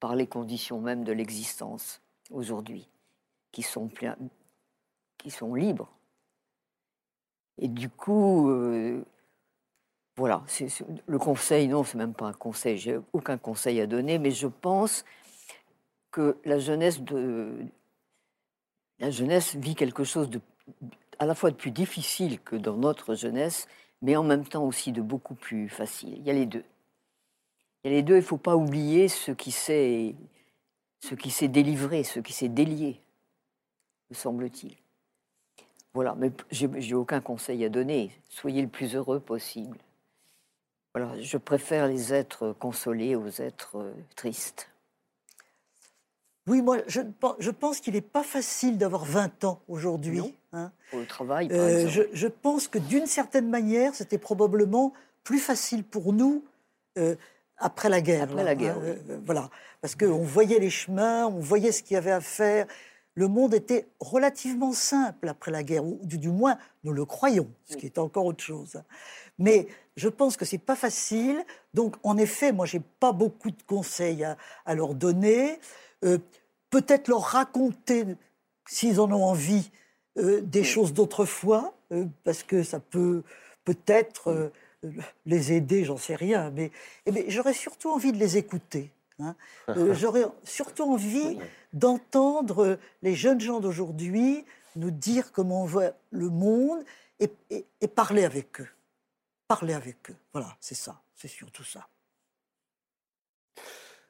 par 0.00 0.16
les 0.16 0.26
conditions 0.26 0.80
même 0.80 1.04
de 1.04 1.12
l'existence 1.12 2.00
aujourd'hui, 2.30 2.88
qui 3.52 3.62
sont, 3.62 3.88
qui 5.18 5.30
sont 5.30 5.54
libres. 5.54 5.92
Et 7.58 7.68
du 7.68 7.88
coup, 7.88 8.48
euh, 8.50 9.04
voilà, 10.16 10.42
le 11.06 11.18
conseil, 11.18 11.68
non, 11.68 11.84
c'est 11.84 11.98
même 11.98 12.14
pas 12.14 12.26
un 12.26 12.32
conseil, 12.32 12.78
j'ai 12.78 12.98
aucun 13.12 13.38
conseil 13.38 13.80
à 13.80 13.86
donner, 13.86 14.18
mais 14.18 14.30
je 14.30 14.48
pense 14.48 15.04
que 16.10 16.38
la 16.44 16.58
jeunesse, 16.58 17.00
la 18.98 19.10
jeunesse 19.10 19.54
vit 19.56 19.74
quelque 19.74 20.04
chose 20.04 20.30
de, 20.30 20.40
à 21.22 21.24
la 21.24 21.36
fois 21.36 21.52
de 21.52 21.56
plus 21.56 21.70
difficile 21.70 22.40
que 22.40 22.56
dans 22.56 22.76
notre 22.76 23.14
jeunesse, 23.14 23.68
mais 24.00 24.16
en 24.16 24.24
même 24.24 24.44
temps 24.44 24.64
aussi 24.64 24.90
de 24.90 25.00
beaucoup 25.00 25.36
plus 25.36 25.68
facile. 25.68 26.14
Il 26.16 26.24
y 26.24 26.30
a 26.30 26.32
les 26.32 26.46
deux. 26.46 26.64
Il 27.84 27.92
y 27.92 27.94
a 27.94 27.96
les 27.96 28.02
deux, 28.02 28.14
il 28.14 28.22
ne 28.22 28.22
faut 28.22 28.38
pas 28.38 28.56
oublier 28.56 29.06
ce 29.06 29.30
qui 29.30 29.52
s'est, 29.52 30.16
délivré, 31.42 32.02
ce 32.02 32.18
qui 32.18 32.32
s'est 32.32 32.48
délié, 32.48 33.00
me 34.10 34.16
semble-t-il. 34.16 34.74
Voilà, 35.94 36.16
mais 36.16 36.32
j'ai 36.50 36.94
aucun 36.94 37.20
conseil 37.20 37.64
à 37.64 37.68
donner. 37.68 38.10
Soyez 38.28 38.60
le 38.60 38.66
plus 38.66 38.96
heureux 38.96 39.20
possible. 39.20 39.78
Je 41.20 41.36
préfère 41.36 41.86
les 41.86 42.12
êtres 42.12 42.52
consolés 42.58 43.14
aux 43.14 43.40
êtres 43.40 43.76
euh, 43.76 43.94
tristes. 44.16 44.71
Oui, 46.46 46.60
moi, 46.60 46.78
je, 46.88 47.00
je 47.38 47.50
pense 47.50 47.80
qu'il 47.80 47.94
n'est 47.94 48.00
pas 48.00 48.24
facile 48.24 48.78
d'avoir 48.78 49.04
20 49.04 49.44
ans 49.44 49.60
aujourd'hui. 49.68 50.34
Hein. 50.52 50.72
Pour 50.90 51.00
le 51.00 51.06
travail, 51.06 51.48
par 51.48 51.58
euh, 51.58 51.84
exemple. 51.84 52.08
Je, 52.12 52.18
je, 52.18 52.26
pense 52.26 52.68
que 52.68 52.78
d'une 52.78 53.06
certaine 53.06 53.48
manière, 53.48 53.94
c'était 53.94 54.18
probablement 54.18 54.92
plus 55.24 55.38
facile 55.38 55.84
pour 55.84 56.12
nous 56.12 56.44
euh, 56.98 57.14
après 57.58 57.88
la 57.88 58.00
guerre. 58.00 58.24
Après 58.24 58.44
la 58.44 58.54
guerre, 58.54 58.76
hein, 58.78 58.96
euh, 59.08 59.18
Voilà. 59.24 59.50
Parce 59.80 59.94
qu'on 59.94 60.22
voyait 60.22 60.58
les 60.58 60.70
chemins, 60.70 61.26
on 61.26 61.38
voyait 61.38 61.72
ce 61.72 61.82
qu'il 61.82 61.94
y 61.94 61.98
avait 61.98 62.10
à 62.10 62.20
faire. 62.20 62.66
Le 63.14 63.28
monde 63.28 63.54
était 63.54 63.86
relativement 64.00 64.72
simple 64.72 65.28
après 65.28 65.50
la 65.50 65.62
guerre, 65.62 65.84
ou 65.84 65.98
du, 66.02 66.28
moins 66.28 66.56
nous 66.82 66.92
le 66.92 67.04
croyons, 67.04 67.48
ce 67.66 67.76
qui 67.76 67.86
est 67.86 67.98
encore 67.98 68.24
autre 68.24 68.42
chose. 68.42 68.82
Mais 69.38 69.68
je 69.96 70.08
pense 70.08 70.36
que 70.36 70.44
c'est 70.44 70.56
pas 70.58 70.76
facile. 70.76 71.44
Donc, 71.74 71.96
en 72.04 72.16
effet, 72.16 72.52
moi, 72.52 72.64
j'ai 72.64 72.80
pas 73.00 73.12
beaucoup 73.12 73.50
de 73.50 73.62
conseils 73.66 74.24
à, 74.24 74.74
leur 74.74 74.94
donner. 74.94 75.58
Euh, 76.04 76.18
peut-être 76.70 77.08
leur 77.08 77.22
raconter, 77.22 78.04
s'ils 78.66 79.00
en 79.00 79.10
ont 79.12 79.24
envie, 79.24 79.70
euh, 80.18 80.40
des 80.40 80.64
choses 80.64 80.92
d'autrefois, 80.92 81.74
parce 82.24 82.42
que 82.42 82.62
ça 82.62 82.80
peut 82.80 83.22
peut-être 83.64 84.50
les 85.26 85.52
aider, 85.52 85.84
j'en 85.84 85.96
sais 85.96 86.14
rien, 86.14 86.50
mais, 86.50 86.70
eh 87.06 87.30
j'aurais 87.30 87.52
surtout 87.52 87.90
envie 87.90 88.12
de 88.12 88.18
les 88.18 88.36
écouter. 88.36 88.90
Hein. 89.18 89.34
Euh, 89.68 89.94
j'aurais 89.98 90.24
surtout 90.44 90.84
envie 90.84 91.38
d'entendre 91.72 92.78
les 93.02 93.14
jeunes 93.14 93.40
gens 93.40 93.60
d'aujourd'hui 93.60 94.44
nous 94.76 94.90
dire 94.90 95.32
comment 95.32 95.62
on 95.62 95.66
voit 95.66 95.92
le 96.10 96.28
monde 96.28 96.82
et, 97.20 97.30
et, 97.50 97.88
parler 97.88 98.24
avec 98.24 98.60
eux. 98.60 98.68
Parler 99.46 99.74
avec 99.74 100.10
eux. 100.10 100.16
Voilà, 100.32 100.56
c'est 100.60 100.74
ça, 100.74 101.00
c'est 101.14 101.28
surtout 101.28 101.62
ça. 101.62 101.86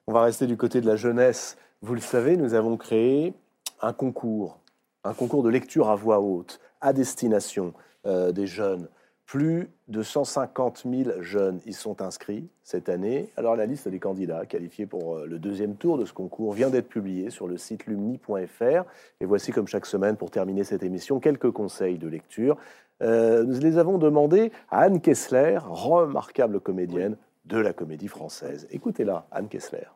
On 0.06 0.12
va 0.12 0.22
rester 0.22 0.46
du 0.46 0.56
côté 0.56 0.80
de 0.80 0.86
la 0.86 0.96
jeunesse. 0.96 1.56
Vous 1.84 1.94
le 1.94 2.00
savez, 2.00 2.36
nous 2.36 2.54
avons 2.54 2.76
créé 2.76 3.34
un 3.80 3.92
concours, 3.92 4.60
un 5.02 5.14
concours 5.14 5.42
de 5.42 5.48
lecture 5.48 5.90
à 5.90 5.96
voix 5.96 6.20
haute, 6.20 6.60
à 6.80 6.92
destination 6.92 7.74
euh, 8.06 8.30
des 8.30 8.46
jeunes. 8.46 8.88
Plus 9.26 9.68
de 9.88 10.04
150 10.04 10.86
000 10.88 11.22
jeunes 11.22 11.58
y 11.66 11.72
sont 11.72 12.00
inscrits 12.00 12.46
cette 12.62 12.88
année. 12.88 13.30
Alors 13.36 13.56
la 13.56 13.66
liste 13.66 13.88
des 13.88 13.98
candidats 13.98 14.46
qualifiés 14.46 14.86
pour 14.86 15.16
euh, 15.16 15.26
le 15.26 15.40
deuxième 15.40 15.74
tour 15.74 15.98
de 15.98 16.04
ce 16.04 16.12
concours 16.12 16.52
vient 16.52 16.70
d'être 16.70 16.88
publiée 16.88 17.30
sur 17.30 17.48
le 17.48 17.56
site 17.56 17.86
lumni.fr. 17.86 18.84
Et 19.20 19.24
voici, 19.24 19.50
comme 19.50 19.66
chaque 19.66 19.86
semaine, 19.86 20.16
pour 20.16 20.30
terminer 20.30 20.62
cette 20.62 20.84
émission, 20.84 21.18
quelques 21.18 21.50
conseils 21.50 21.98
de 21.98 22.06
lecture. 22.06 22.58
Euh, 23.02 23.42
nous 23.42 23.58
les 23.58 23.78
avons 23.78 23.98
demandés 23.98 24.52
à 24.70 24.82
Anne 24.82 25.00
Kessler, 25.00 25.58
remarquable 25.64 26.60
comédienne 26.60 27.16
de 27.44 27.58
la 27.58 27.72
comédie 27.72 28.06
française. 28.06 28.68
Écoutez-la, 28.70 29.26
Anne 29.32 29.48
Kessler. 29.48 29.88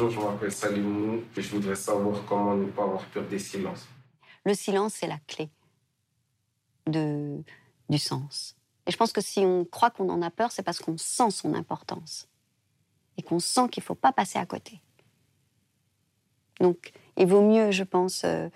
Bonjour, 0.00 0.10
je 0.22 0.26
m'appelle 0.28 0.52
Salimou 0.52 1.24
et 1.36 1.42
je 1.42 1.50
voudrais 1.50 1.74
savoir 1.74 2.24
comment 2.28 2.54
ne 2.54 2.66
pas 2.66 2.84
avoir 2.84 3.04
peur 3.06 3.26
des 3.26 3.40
silences. 3.40 3.88
Le 4.44 4.54
silence, 4.54 4.94
c'est 4.94 5.08
la 5.08 5.18
clé 5.26 5.50
de, 6.86 7.42
du 7.88 7.98
sens. 7.98 8.54
Et 8.86 8.92
je 8.92 8.96
pense 8.96 9.12
que 9.12 9.20
si 9.20 9.40
on 9.40 9.64
croit 9.64 9.90
qu'on 9.90 10.08
en 10.08 10.22
a 10.22 10.30
peur, 10.30 10.52
c'est 10.52 10.62
parce 10.62 10.78
qu'on 10.78 10.96
sent 10.96 11.32
son 11.32 11.52
importance 11.52 12.28
et 13.16 13.22
qu'on 13.22 13.40
sent 13.40 13.70
qu'il 13.72 13.80
ne 13.80 13.86
faut 13.86 13.96
pas 13.96 14.12
passer 14.12 14.38
à 14.38 14.46
côté. 14.46 14.80
Donc, 16.60 16.92
il 17.16 17.26
vaut 17.26 17.42
mieux, 17.42 17.72
je 17.72 17.82
pense, 17.82 18.22
euh, 18.22 18.48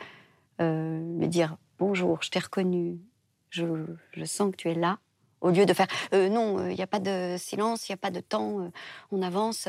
euh, 0.61 1.19
lui 1.19 1.27
dire 1.27 1.57
bonjour, 1.81 2.23
je 2.23 2.31
t'ai 2.31 2.39
reconnu, 2.39 3.01
je, 3.51 3.65
je 4.13 4.25
sens 4.25 4.53
que 4.53 4.57
tu 4.57 4.71
es 4.71 4.75
là, 4.75 5.01
au 5.43 5.51
lieu 5.51 5.67
de 5.67 5.75
faire 5.75 5.89
euh, 6.15 6.29
non, 6.29 6.65
il 6.65 6.73
euh, 6.73 6.75
n'y 6.75 6.83
a 6.83 6.87
pas 6.87 7.01
de 7.01 7.37
silence, 7.39 7.89
il 7.89 7.93
n'y 7.93 7.95
a 7.95 7.99
pas 7.99 8.11
de 8.11 8.21
temps, 8.21 8.61
euh, 8.61 8.71
on 9.11 9.21
avance, 9.23 9.69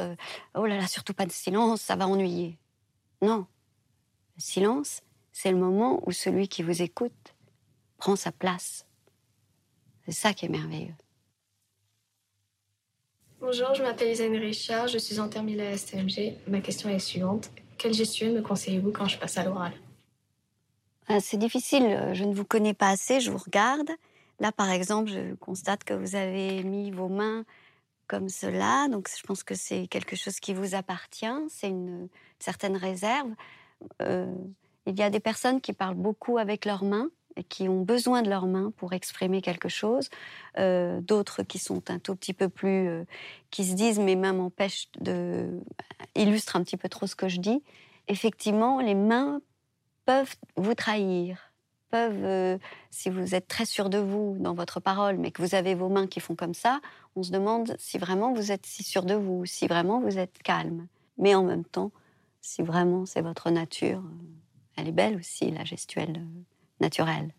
oh 0.54 0.66
là 0.66 0.78
là, 0.78 0.88
surtout 0.88 1.14
pas 1.14 1.26
de 1.26 1.32
silence, 1.32 1.82
ça 1.82 1.96
va 1.96 2.08
ennuyer. 2.08 2.58
Non. 3.22 3.48
Le 4.38 4.42
silence, 4.42 5.02
c'est 5.32 5.52
le 5.52 5.58
moment 5.58 6.02
où 6.06 6.12
celui 6.12 6.48
qui 6.48 6.64
vous 6.64 6.82
écoute 6.82 7.36
prend 7.98 8.16
sa 8.16 8.32
place. 8.32 8.86
C'est 10.06 10.12
ça 10.12 10.34
qui 10.34 10.46
est 10.46 10.50
merveilleux. 10.50 10.96
Bonjour, 13.40 13.74
je 13.74 13.84
m'appelle 13.84 14.12
Isaine 14.12 14.36
Richard, 14.38 14.88
je 14.88 14.98
suis 14.98 15.20
en 15.20 15.28
terminale 15.28 15.74
à 15.74 15.78
STMG. 15.78 16.38
Ma 16.48 16.62
question 16.62 16.90
est 16.90 17.00
suivante. 17.00 17.52
Quelle 17.78 17.94
gestuelle 17.94 18.34
me 18.34 18.42
conseillez-vous 18.42 18.92
quand 18.92 19.08
je 19.08 19.18
passe 19.18 19.38
à 19.38 19.44
l'oral? 19.44 19.74
Ah, 21.08 21.20
C'est 21.20 21.38
difficile, 21.38 22.12
je 22.14 22.24
ne 22.24 22.34
vous 22.34 22.46
connais 22.46 22.74
pas 22.74 22.90
assez, 22.90 23.20
je 23.20 23.32
vous 23.32 23.38
regarde. 23.38 23.90
Là, 24.40 24.52
par 24.52 24.70
exemple, 24.70 25.10
je 25.10 25.36
constate 25.36 25.84
que 25.84 25.94
vous 25.94 26.16
avez 26.16 26.64
mis 26.64 26.92
vos 26.92 27.10
mains 27.10 27.46
comme 28.08 28.30
cela. 28.30 28.88
Donc, 28.90 29.10
je 29.10 29.24
pense 29.24 29.44
que 29.44 29.56
c'est 29.56 29.88
quelque 29.88 30.16
chose 30.16 30.40
qui 30.40 30.54
vous 30.54 30.76
appartient. 30.76 31.26
C'est 31.50 31.70
une, 31.70 32.10
certaine 32.40 32.76
réserve. 32.76 33.30
Euh, 34.02 34.34
il 34.86 34.98
y 35.00 35.04
a 35.04 35.10
des 35.10 35.20
personnes 35.20 35.62
qui 35.62 35.74
parlent 35.74 35.96
beaucoup 35.96 36.38
avec 36.38 36.66
leurs 36.66 36.84
mains 36.84 37.10
et 37.36 37.44
qui 37.44 37.68
ont 37.68 37.82
besoin 37.82 38.22
de 38.22 38.30
leurs 38.30 38.46
mains 38.46 38.72
pour 38.78 38.94
exprimer 38.94 39.42
quelque 39.42 39.70
chose. 39.70 40.10
Euh, 40.60 41.02
d'autres 41.02 41.44
qui 41.44 41.58
sont 41.58 41.90
un 41.90 42.00
tout 42.00 42.16
petit 42.16 42.34
peu 42.34 42.50
plus, 42.50 42.90
euh, 42.90 43.06
qui 43.50 43.64
se 43.64 43.74
disent 43.74 44.00
mes 44.00 44.16
mains 44.16 44.34
m'empêchent 44.34 44.90
de, 45.00 45.62
illustrent 46.16 46.56
un 46.56 46.64
petit 46.64 46.78
peu 46.78 46.90
trop 46.90 47.08
ce 47.08 47.16
que 47.16 47.30
je 47.30 47.40
dis. 47.40 47.64
Effectivement, 48.08 48.82
les 48.82 48.96
mains 48.96 49.42
peuvent 50.06 50.36
vous 50.58 50.76
trahir, 50.76 51.53
peuvent, 51.94 52.24
euh, 52.24 52.58
si 52.90 53.12
vous 53.12 53.36
êtes 53.36 53.48
très 53.48 53.66
sûr 53.66 53.88
de 53.92 54.00
vous 54.00 54.36
dans 54.40 54.56
votre 54.56 54.80
parole, 54.80 55.18
mais 55.18 55.30
que 55.30 55.44
vous 55.44 55.54
avez 55.54 55.76
vos 55.76 55.90
mains 55.90 56.08
qui 56.08 56.22
font 56.22 56.34
comme 56.34 56.56
ça, 56.56 56.82
on 57.16 57.22
se 57.22 57.30
demande 57.30 57.76
si 57.78 58.00
vraiment 58.00 58.34
vous 58.34 58.52
êtes 58.52 58.66
si 58.66 58.82
sûr 58.82 59.04
de 59.04 59.14
vous, 59.14 59.46
si 59.46 59.68
vraiment 59.68 60.02
vous 60.02 60.18
êtes 60.18 60.42
calme. 60.42 60.88
Mais 61.20 61.36
en 61.36 61.44
même 61.44 61.64
temps, 61.64 61.92
si 62.42 62.64
vraiment 62.64 63.06
c'est 63.06 63.22
votre 63.22 63.52
nature, 63.52 64.02
elle 64.76 64.88
est 64.88 64.92
belle 64.92 65.18
aussi, 65.18 65.52
la 65.52 65.66
gestuelle 65.66 66.26
naturelle. 66.80 67.32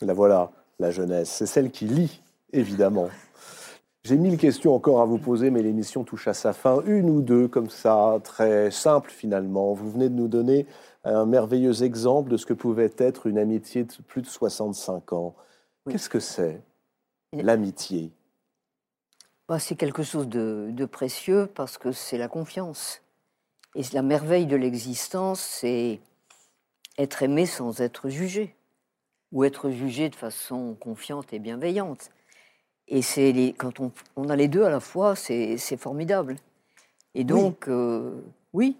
La 0.00 0.14
voilà, 0.14 0.52
la 0.78 0.92
jeunesse. 0.92 1.28
C'est 1.28 1.46
celle 1.46 1.72
qui 1.72 1.86
lit, 1.86 2.22
évidemment. 2.52 3.08
J'ai 4.08 4.16
mille 4.16 4.38
questions 4.38 4.74
encore 4.74 5.02
à 5.02 5.04
vous 5.04 5.18
poser, 5.18 5.50
mais 5.50 5.60
l'émission 5.60 6.02
touche 6.02 6.28
à 6.28 6.32
sa 6.32 6.54
fin. 6.54 6.80
Une 6.86 7.10
ou 7.10 7.20
deux, 7.20 7.46
comme 7.46 7.68
ça, 7.68 8.18
très 8.24 8.70
simple 8.70 9.10
finalement. 9.10 9.74
Vous 9.74 9.90
venez 9.90 10.08
de 10.08 10.14
nous 10.14 10.28
donner 10.28 10.64
un 11.04 11.26
merveilleux 11.26 11.82
exemple 11.82 12.30
de 12.30 12.38
ce 12.38 12.46
que 12.46 12.54
pouvait 12.54 12.90
être 12.96 13.26
une 13.26 13.36
amitié 13.36 13.84
de 13.84 13.92
plus 14.06 14.22
de 14.22 14.26
65 14.26 15.12
ans. 15.12 15.34
Qu'est-ce 15.90 16.08
que 16.08 16.20
c'est, 16.20 16.62
l'amitié? 17.34 18.10
Bah, 19.46 19.58
C'est 19.58 19.76
quelque 19.76 20.02
chose 20.02 20.26
de, 20.26 20.70
de 20.72 20.86
précieux 20.86 21.46
parce 21.54 21.76
que 21.76 21.92
c'est 21.92 22.16
la 22.16 22.28
confiance. 22.28 23.02
Et 23.74 23.82
la 23.92 24.00
merveille 24.00 24.46
de 24.46 24.56
l'existence, 24.56 25.40
c'est 25.40 26.00
être 26.96 27.22
aimé 27.22 27.44
sans 27.44 27.82
être 27.82 28.08
jugé, 28.08 28.56
ou 29.32 29.44
être 29.44 29.68
jugé 29.68 30.08
de 30.08 30.16
façon 30.16 30.74
confiante 30.80 31.34
et 31.34 31.38
bienveillante. 31.38 32.10
Et 32.88 33.02
c'est 33.02 33.32
les, 33.32 33.52
quand 33.52 33.80
on, 33.80 33.92
on, 34.16 34.28
a 34.28 34.36
les 34.36 34.48
deux 34.48 34.64
à 34.64 34.70
la 34.70 34.80
fois, 34.80 35.14
c'est 35.14 35.76
formidable. 35.76 36.36
Et 37.14 37.24
donc, 37.24 37.64
oui, 37.66 37.72
euh, 37.72 38.20
oui 38.52 38.76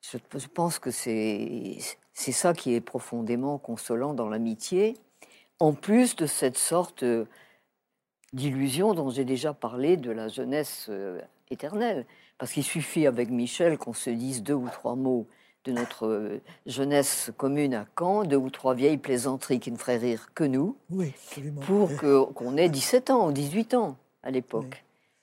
je, 0.00 0.18
je, 0.36 0.46
pense 0.46 0.78
que 0.78 0.90
c'est 0.90 1.78
ça 2.14 2.54
qui 2.54 2.74
est 2.74 2.80
profondément 2.80 3.58
consolant 3.58 4.14
dans 4.14 4.28
l'amitié, 4.28 4.96
en 5.58 5.72
plus 5.72 6.16
de 6.16 6.26
cette 6.26 6.56
sorte 6.56 7.04
d'illusion 8.32 8.94
dont 8.94 9.10
j'ai 9.10 9.24
déjà 9.24 9.54
parlé 9.54 9.96
de 9.96 10.10
la 10.10 10.28
jeunesse 10.28 10.86
euh, 10.88 11.20
éternelle. 11.50 12.06
Parce 12.38 12.52
qu'il 12.52 12.64
suffit 12.64 13.06
avec 13.06 13.30
Michel 13.30 13.78
qu'on 13.78 13.94
se 13.94 14.10
dise 14.10 14.42
deux 14.42 14.54
ou 14.54 14.68
trois 14.68 14.94
mots 14.94 15.26
de 15.66 15.72
notre 15.72 16.06
euh, 16.06 16.40
jeunesse 16.64 17.30
commune 17.36 17.74
à 17.74 17.86
Caen, 17.98 18.24
deux 18.24 18.36
ou 18.36 18.50
trois 18.50 18.74
vieilles 18.74 18.96
plaisanteries 18.96 19.60
qui 19.60 19.72
ne 19.72 19.76
feraient 19.76 19.98
rire 19.98 20.28
que 20.34 20.44
nous, 20.44 20.76
oui, 20.90 21.12
pour 21.66 21.90
qu'on 22.34 22.56
ait 22.56 22.68
17 22.68 23.10
ans 23.10 23.28
ou 23.28 23.32
18 23.32 23.74
ans 23.74 23.96
à 24.22 24.30
l'époque. 24.30 24.64
Oui. 24.70 24.78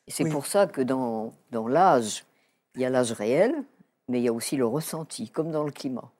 Et 0.07 0.11
c'est 0.11 0.25
oui. 0.25 0.31
pour 0.31 0.45
ça 0.45 0.67
que 0.67 0.81
dans, 0.81 1.33
dans 1.51 1.67
l'âge, 1.67 2.25
il 2.75 2.81
y 2.81 2.85
a 2.85 2.89
l'âge 2.89 3.13
réel, 3.13 3.55
mais 4.09 4.19
il 4.19 4.23
y 4.23 4.27
a 4.27 4.33
aussi 4.33 4.57
le 4.57 4.65
ressenti, 4.65 5.29
comme 5.29 5.51
dans 5.51 5.63
le 5.63 5.71
climat. 5.71 6.11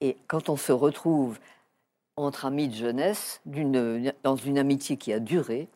Et 0.00 0.16
quand 0.26 0.48
on 0.48 0.56
se 0.56 0.72
retrouve 0.72 1.38
entre 2.16 2.46
amis 2.46 2.68
de 2.68 2.74
jeunesse, 2.74 3.40
dans 3.44 4.36
une 4.36 4.58
amitié 4.58 4.96
qui 4.96 5.12
a 5.12 5.20
duré, 5.20 5.68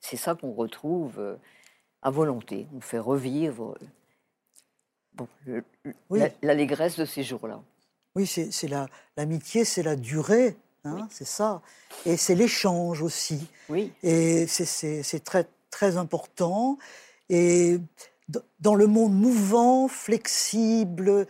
c'est 0.00 0.16
ça 0.16 0.34
qu'on 0.34 0.52
retrouve 0.52 1.18
euh, 1.18 1.36
à 2.02 2.10
volonté. 2.10 2.66
On 2.74 2.80
fait 2.80 2.98
revivre 2.98 3.76
bon, 5.14 5.28
l'allégresse 6.42 6.98
de 6.98 7.04
ces 7.04 7.22
jours-là. 7.22 7.60
Oui, 8.16 8.26
c'est 8.26 8.68
l'amitié, 9.16 9.62
la, 9.62 9.64
c'est 9.64 9.82
la 9.82 9.96
durée, 9.96 10.56
hein, 10.84 10.96
oui. 11.00 11.02
c'est 11.10 11.26
ça. 11.26 11.62
Et 12.06 12.16
c'est 12.16 12.34
l'échange 12.34 13.02
aussi. 13.02 13.48
Oui. 13.68 13.92
Et 14.02 14.46
c'est 14.46 15.24
très, 15.24 15.46
très 15.70 15.96
important. 15.96 16.78
Et 17.28 17.78
dans 18.60 18.74
le 18.74 18.86
monde 18.86 19.14
mouvant, 19.14 19.88
flexible, 19.88 21.26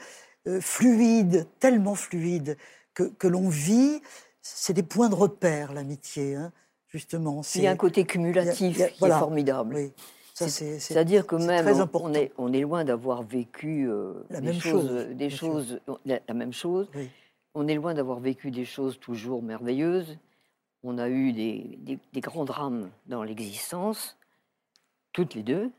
euh, 0.47 0.61
fluide, 0.61 1.47
tellement 1.59 1.95
fluide 1.95 2.59
que, 2.93 3.05
que 3.05 3.27
l'on 3.27 3.49
vit, 3.49 4.03
c'est 4.43 4.75
des 4.75 4.83
points 4.83 5.09
de 5.09 5.15
repère, 5.15 5.73
l'amitié, 5.73 6.35
hein, 6.35 6.53
justement. 6.89 7.41
Il 7.55 7.63
y 7.63 7.67
a 7.67 7.71
un 7.71 7.77
côté 7.77 8.05
cumulatif 8.05 8.81
a, 8.81 8.85
a, 8.85 8.89
qui 8.89 8.99
voilà. 8.99 9.17
est 9.17 9.19
formidable. 9.19 9.75
Oui. 9.77 9.93
C'est-à-dire 10.35 11.27
que 11.27 11.37
même 11.37 11.89
on 11.95 12.13
est, 12.13 12.33
on 12.39 12.53
est, 12.53 12.61
loin 12.61 12.85
d'avoir 12.85 13.23
vécu 13.23 13.89
euh, 13.89 14.15
la 14.31 14.41
des 14.41 14.47
même 14.49 14.61
choses, 14.61 14.89
chose, 14.89 15.07
des 15.11 15.31
choses 15.31 15.81
la, 16.05 16.19
la, 16.27 16.35
même 16.35 16.53
chose. 16.53 16.89
Oui. 16.95 17.09
On 17.55 17.69
est 17.69 17.75
loin 17.77 17.95
d'avoir 17.95 18.19
vécu 18.19 18.51
des 18.51 18.65
choses 18.65 18.99
toujours 18.99 19.43
merveilleuses. 19.43 20.19
On 20.83 20.99
a 20.99 21.09
eu 21.09 21.33
des, 21.33 21.79
des, 21.79 21.99
des 22.13 22.21
grands 22.21 22.45
drames 22.45 22.91
dans 23.07 23.23
l'existence, 23.23 24.17
toutes 25.13 25.35
les 25.35 25.45
deux. 25.45 25.71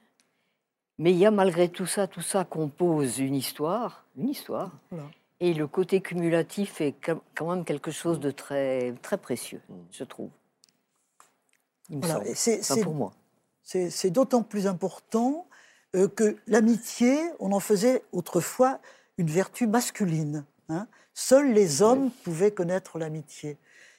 Mais 0.98 1.12
il 1.12 1.18
y 1.18 1.26
a 1.26 1.32
malgré 1.32 1.68
tout 1.68 1.86
ça, 1.86 2.08
tout 2.08 2.22
ça 2.22 2.46
compose 2.46 3.20
une 3.20 3.36
histoire, 3.36 4.06
une 4.18 4.30
histoire. 4.30 4.72
Voilà. 4.90 5.06
Et 5.42 5.54
le 5.54 5.68
côté 5.68 6.00
cumulatif 6.00 6.80
est 6.80 6.96
quand 7.36 7.50
même 7.54 7.66
quelque 7.66 7.92
chose 7.92 8.22
de 8.22 8.32
très, 8.32 8.94
très 9.02 9.18
précieux, 9.18 9.62
je 9.92 10.06
trouve. 10.06 10.30
Il 11.90 11.98
me 11.98 12.02
voilà. 12.02 12.24
semble. 12.24 12.36
C'est 12.36 12.72
Enfin, 12.72 12.82
pour 12.82 12.94
moi. 12.94 13.12
C'est 13.66 14.12
d'autant 14.12 14.44
plus 14.44 14.68
important 14.68 15.48
euh, 15.96 16.08
que 16.08 16.38
l'amitié, 16.48 17.18
on 17.40 17.52
en 17.52 17.60
faisait 17.60 18.04
autrefois 18.12 18.80
une 19.18 19.28
vertu 19.28 19.66
masculine. 19.66 20.46
Hein. 20.70 20.88
Seuls 21.14 21.52
les 21.52 21.82
hommes 21.82 22.06
Oui. 22.06 22.12
pouvaient 22.24 22.52
connaître 22.52 23.00
l'amitié. 23.00 23.58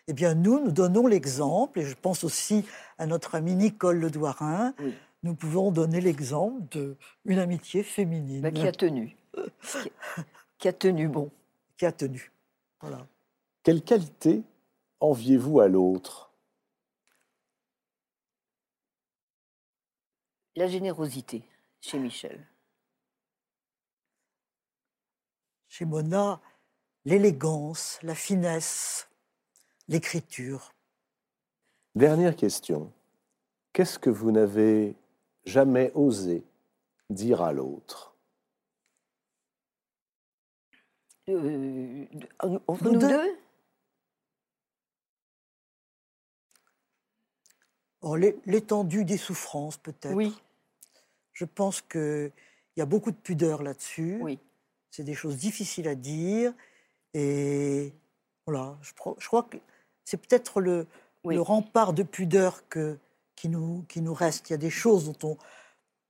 Eh 0.08 0.12
bien, 0.12 0.34
nous, 0.34 0.60
nous 0.60 0.70
donnons 0.70 1.08
l'exemple, 1.08 1.80
et 1.80 1.84
je 1.84 1.96
pense 2.00 2.22
aussi 2.22 2.64
à 2.98 3.06
notre 3.06 3.34
ami 3.34 3.56
Nicole 3.56 3.98
Le 3.98 4.08
Douarin, 4.10 4.72
Oui. 4.78 4.94
nous 5.24 5.34
pouvons 5.34 5.72
donner 5.72 6.00
l'exemple 6.00 6.62
d'une 7.24 7.38
amitié 7.38 7.82
féminine 7.82 8.42
Bah, 8.42 8.52
qui 8.52 8.66
a 8.68 8.72
tenu. 8.72 9.16
qui, 9.34 9.90
qui 10.58 10.68
a 10.68 10.72
tenu 10.72 11.08
bon. 11.08 11.30
qui 11.76 11.86
a 11.86 11.92
tenu. 11.92 12.30
Voilà. 12.80 13.04
Quelle 13.64 13.82
qualité 13.82 14.42
enviez-vous 15.00 15.58
à 15.60 15.66
l'autre? 15.66 16.25
La 20.56 20.66
générosité 20.66 21.42
chez 21.80 21.98
Michel. 21.98 22.46
Chez 25.68 25.84
Mona, 25.84 26.40
l'élégance, 27.04 27.98
la 28.02 28.14
finesse, 28.14 29.08
l'écriture. 29.88 30.72
Dernière 31.94 32.34
question. 32.34 32.90
Qu'est-ce 33.74 33.98
que 33.98 34.08
vous 34.08 34.30
n'avez 34.30 34.96
jamais 35.44 35.92
osé 35.94 36.42
dire 37.10 37.42
à 37.42 37.52
l'autre? 37.52 38.16
Euh, 41.28 42.06
entre 42.66 42.84
Nous 42.84 42.92
nous, 42.92 42.98
deux 43.00 43.08
deux, 43.08 43.38
Oh, 48.02 48.14
l'é- 48.14 48.38
L'étendue 48.46 49.04
des 49.04 49.16
souffrances, 49.16 49.78
peut-être. 49.78 50.14
Oui, 50.14 50.40
Je 51.36 51.44
pense 51.44 51.82
qu'il 51.82 52.32
y 52.78 52.80
a 52.80 52.86
beaucoup 52.86 53.10
de 53.10 53.16
pudeur 53.16 53.62
là-dessus. 53.62 54.18
oui. 54.22 54.38
C'est 54.90 55.04
des 55.04 55.12
choses 55.12 55.36
difficiles 55.36 55.88
à 55.88 55.94
dire. 55.94 56.54
Et 57.12 57.92
voilà, 58.46 58.78
je, 58.80 58.94
crois 58.94 59.42
que 59.42 59.58
c'est 60.04 60.16
peut-être 60.16 60.62
le, 60.62 60.86
Oui. 61.22 61.34
le 61.34 61.42
rempart 61.42 61.92
de 61.92 62.02
pudeur 62.02 62.66
que, 62.70 62.96
qui, 63.34 63.50
nous, 63.50 63.84
qui 63.88 64.00
nous 64.00 64.14
reste. 64.14 64.48
Il 64.48 64.54
y 64.54 64.54
a 64.54 64.58
des 64.58 64.70
choses 64.70 65.04
dont 65.04 65.28
on. 65.28 65.36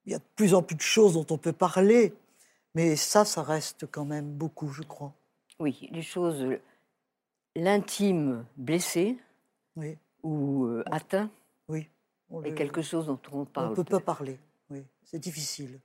Il 0.05 0.13
y 0.13 0.15
a 0.15 0.19
de 0.19 0.25
plus 0.37 0.55
en 0.55 0.63
plus 0.63 0.77
de 0.77 0.83
choses 0.83 1.15
dont 1.15 1.27
on 1.31 1.39
peut 1.39 1.53
parler. 1.53 2.15
Mais 2.77 2.95
ça, 2.95 3.25
ça 3.25 3.43
reste 3.43 3.87
quand 3.91 4.05
même 4.05 4.31
beaucoup, 4.33 4.69
je 4.71 4.83
crois. 4.83 5.13
Oui, 5.59 5.89
les 5.91 6.03
choses, 6.03 6.47
l'intime 7.57 8.45
blessé 8.57 9.19
Oui, 9.75 9.97
ou 10.23 10.67
euh, 10.67 10.85
atteint 10.87 11.29
oui. 11.69 11.89
On 12.31 12.45
est 12.45 12.51
le- 12.51 12.55
quelque 12.55 12.83
chose 12.83 13.07
dont 13.07 13.19
on 13.33 13.47
on 13.57 13.71
ne 13.71 13.75
peut 13.75 13.83
peu. 13.83 13.99
pas 13.99 14.01
parler. 14.15 14.39
Oui, 14.71 14.85
c'est 15.05 15.19
difficile. 15.19 15.81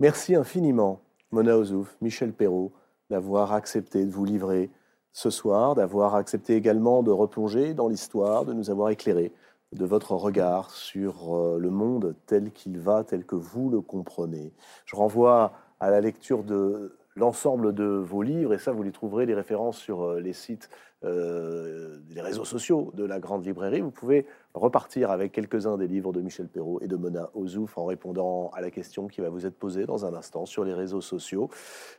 Merci 0.00 0.34
infiniment, 0.36 1.00
Mona 1.32 1.56
Ozouf, 1.56 1.96
Michel 2.00 2.32
Perrault, 2.32 2.72
d'avoir 3.10 3.52
accepté 3.52 4.04
de 4.04 4.10
vous 4.10 4.24
livrer 4.24 4.70
ce 5.12 5.30
soir, 5.30 5.74
d'avoir 5.74 6.14
accepté 6.14 6.54
également 6.54 7.02
de 7.02 7.10
replonger 7.10 7.74
dans 7.74 7.88
l'histoire, 7.88 8.44
de 8.44 8.52
nous 8.52 8.70
avoir 8.70 8.90
éclairé 8.90 9.32
de 9.72 9.84
votre 9.84 10.12
regard 10.12 10.70
sur 10.70 11.34
euh, 11.34 11.58
le 11.58 11.70
monde 11.70 12.14
tel 12.26 12.52
qu'il 12.52 12.78
va, 12.78 13.04
tel 13.04 13.24
que 13.24 13.34
vous 13.34 13.68
le 13.70 13.80
comprenez. 13.80 14.52
Je 14.86 14.96
renvoie 14.96 15.52
à 15.80 15.90
la 15.90 16.00
lecture 16.00 16.42
de 16.42 16.97
l'ensemble 17.18 17.74
de 17.74 17.84
vos 17.84 18.22
livres, 18.22 18.54
et 18.54 18.58
ça, 18.58 18.72
vous 18.72 18.82
les 18.82 18.92
trouverez, 18.92 19.26
les 19.26 19.34
références 19.34 19.78
sur 19.78 20.02
euh, 20.02 20.20
les 20.20 20.32
sites, 20.32 20.70
euh, 21.04 21.98
les 22.10 22.20
réseaux 22.20 22.44
sociaux 22.44 22.90
de 22.94 23.04
la 23.04 23.20
Grande 23.20 23.44
Librairie. 23.44 23.80
Vous 23.80 23.90
pouvez 23.90 24.26
repartir 24.54 25.10
avec 25.10 25.32
quelques-uns 25.32 25.76
des 25.76 25.86
livres 25.86 26.12
de 26.12 26.20
Michel 26.20 26.48
Perrault 26.48 26.80
et 26.80 26.88
de 26.88 26.96
Mona 26.96 27.30
Ozouf 27.34 27.78
en 27.78 27.84
répondant 27.84 28.50
à 28.54 28.60
la 28.60 28.70
question 28.70 29.06
qui 29.06 29.20
va 29.20 29.28
vous 29.28 29.46
être 29.46 29.56
posée 29.56 29.86
dans 29.86 30.06
un 30.06 30.14
instant 30.14 30.46
sur 30.46 30.64
les 30.64 30.74
réseaux 30.74 31.00
sociaux. 31.00 31.50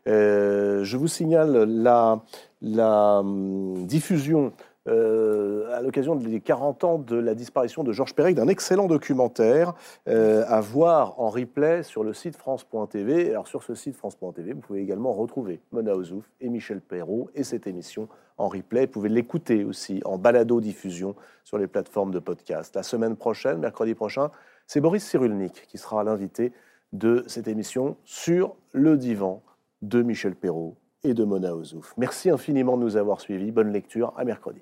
Euh, 0.07 0.83
je 0.83 0.97
vous 0.97 1.07
signale 1.07 1.63
la, 1.63 2.21
la 2.61 3.19
hum, 3.19 3.85
diffusion 3.85 4.51
euh, 4.89 5.71
à 5.75 5.81
l'occasion 5.81 6.15
des 6.15 6.39
40 6.39 6.83
ans 6.83 6.97
de 6.97 7.15
la 7.15 7.35
disparition 7.35 7.83
de 7.83 7.91
Georges 7.91 8.15
Perec, 8.15 8.35
d'un 8.35 8.47
excellent 8.47 8.87
documentaire 8.87 9.73
euh, 10.07 10.43
à 10.47 10.61
voir 10.61 11.19
en 11.19 11.29
replay 11.29 11.83
sur 11.83 12.03
le 12.03 12.13
site 12.13 12.35
France.tv. 12.35 13.29
Alors 13.29 13.47
sur 13.47 13.63
ce 13.63 13.75
site 13.75 13.95
France.tv, 13.95 14.53
vous 14.53 14.61
pouvez 14.61 14.81
également 14.81 15.13
retrouver 15.13 15.61
Mona 15.71 15.95
Ozouf 15.95 16.29
et 16.41 16.49
Michel 16.49 16.81
Perrault 16.81 17.29
et 17.35 17.43
cette 17.43 17.67
émission 17.67 18.07
en 18.37 18.47
replay. 18.47 18.85
Vous 18.85 18.91
pouvez 18.91 19.09
l'écouter 19.09 19.63
aussi 19.63 20.01
en 20.05 20.17
balado-diffusion 20.17 21.15
sur 21.43 21.57
les 21.57 21.67
plateformes 21.67 22.11
de 22.11 22.19
podcast. 22.19 22.75
La 22.75 22.83
semaine 22.83 23.15
prochaine, 23.15 23.59
mercredi 23.59 23.93
prochain, 23.93 24.31
c'est 24.65 24.81
Boris 24.81 25.03
Cyrulnik 25.03 25.67
qui 25.67 25.77
sera 25.77 26.03
l'invité 26.03 26.51
de 26.93 27.23
cette 27.27 27.47
émission 27.47 27.97
sur 28.05 28.55
le 28.71 28.97
divan 28.97 29.43
de 29.81 30.01
Michel 30.01 30.35
Perrault 30.35 30.75
et 31.03 31.13
de 31.13 31.23
Mona 31.23 31.55
Ozouf. 31.55 31.93
Merci 31.97 32.29
infiniment 32.29 32.77
de 32.77 32.83
nous 32.83 32.97
avoir 32.97 33.21
suivis. 33.21 33.51
Bonne 33.51 33.71
lecture. 33.71 34.13
À 34.17 34.25
mercredi. 34.25 34.61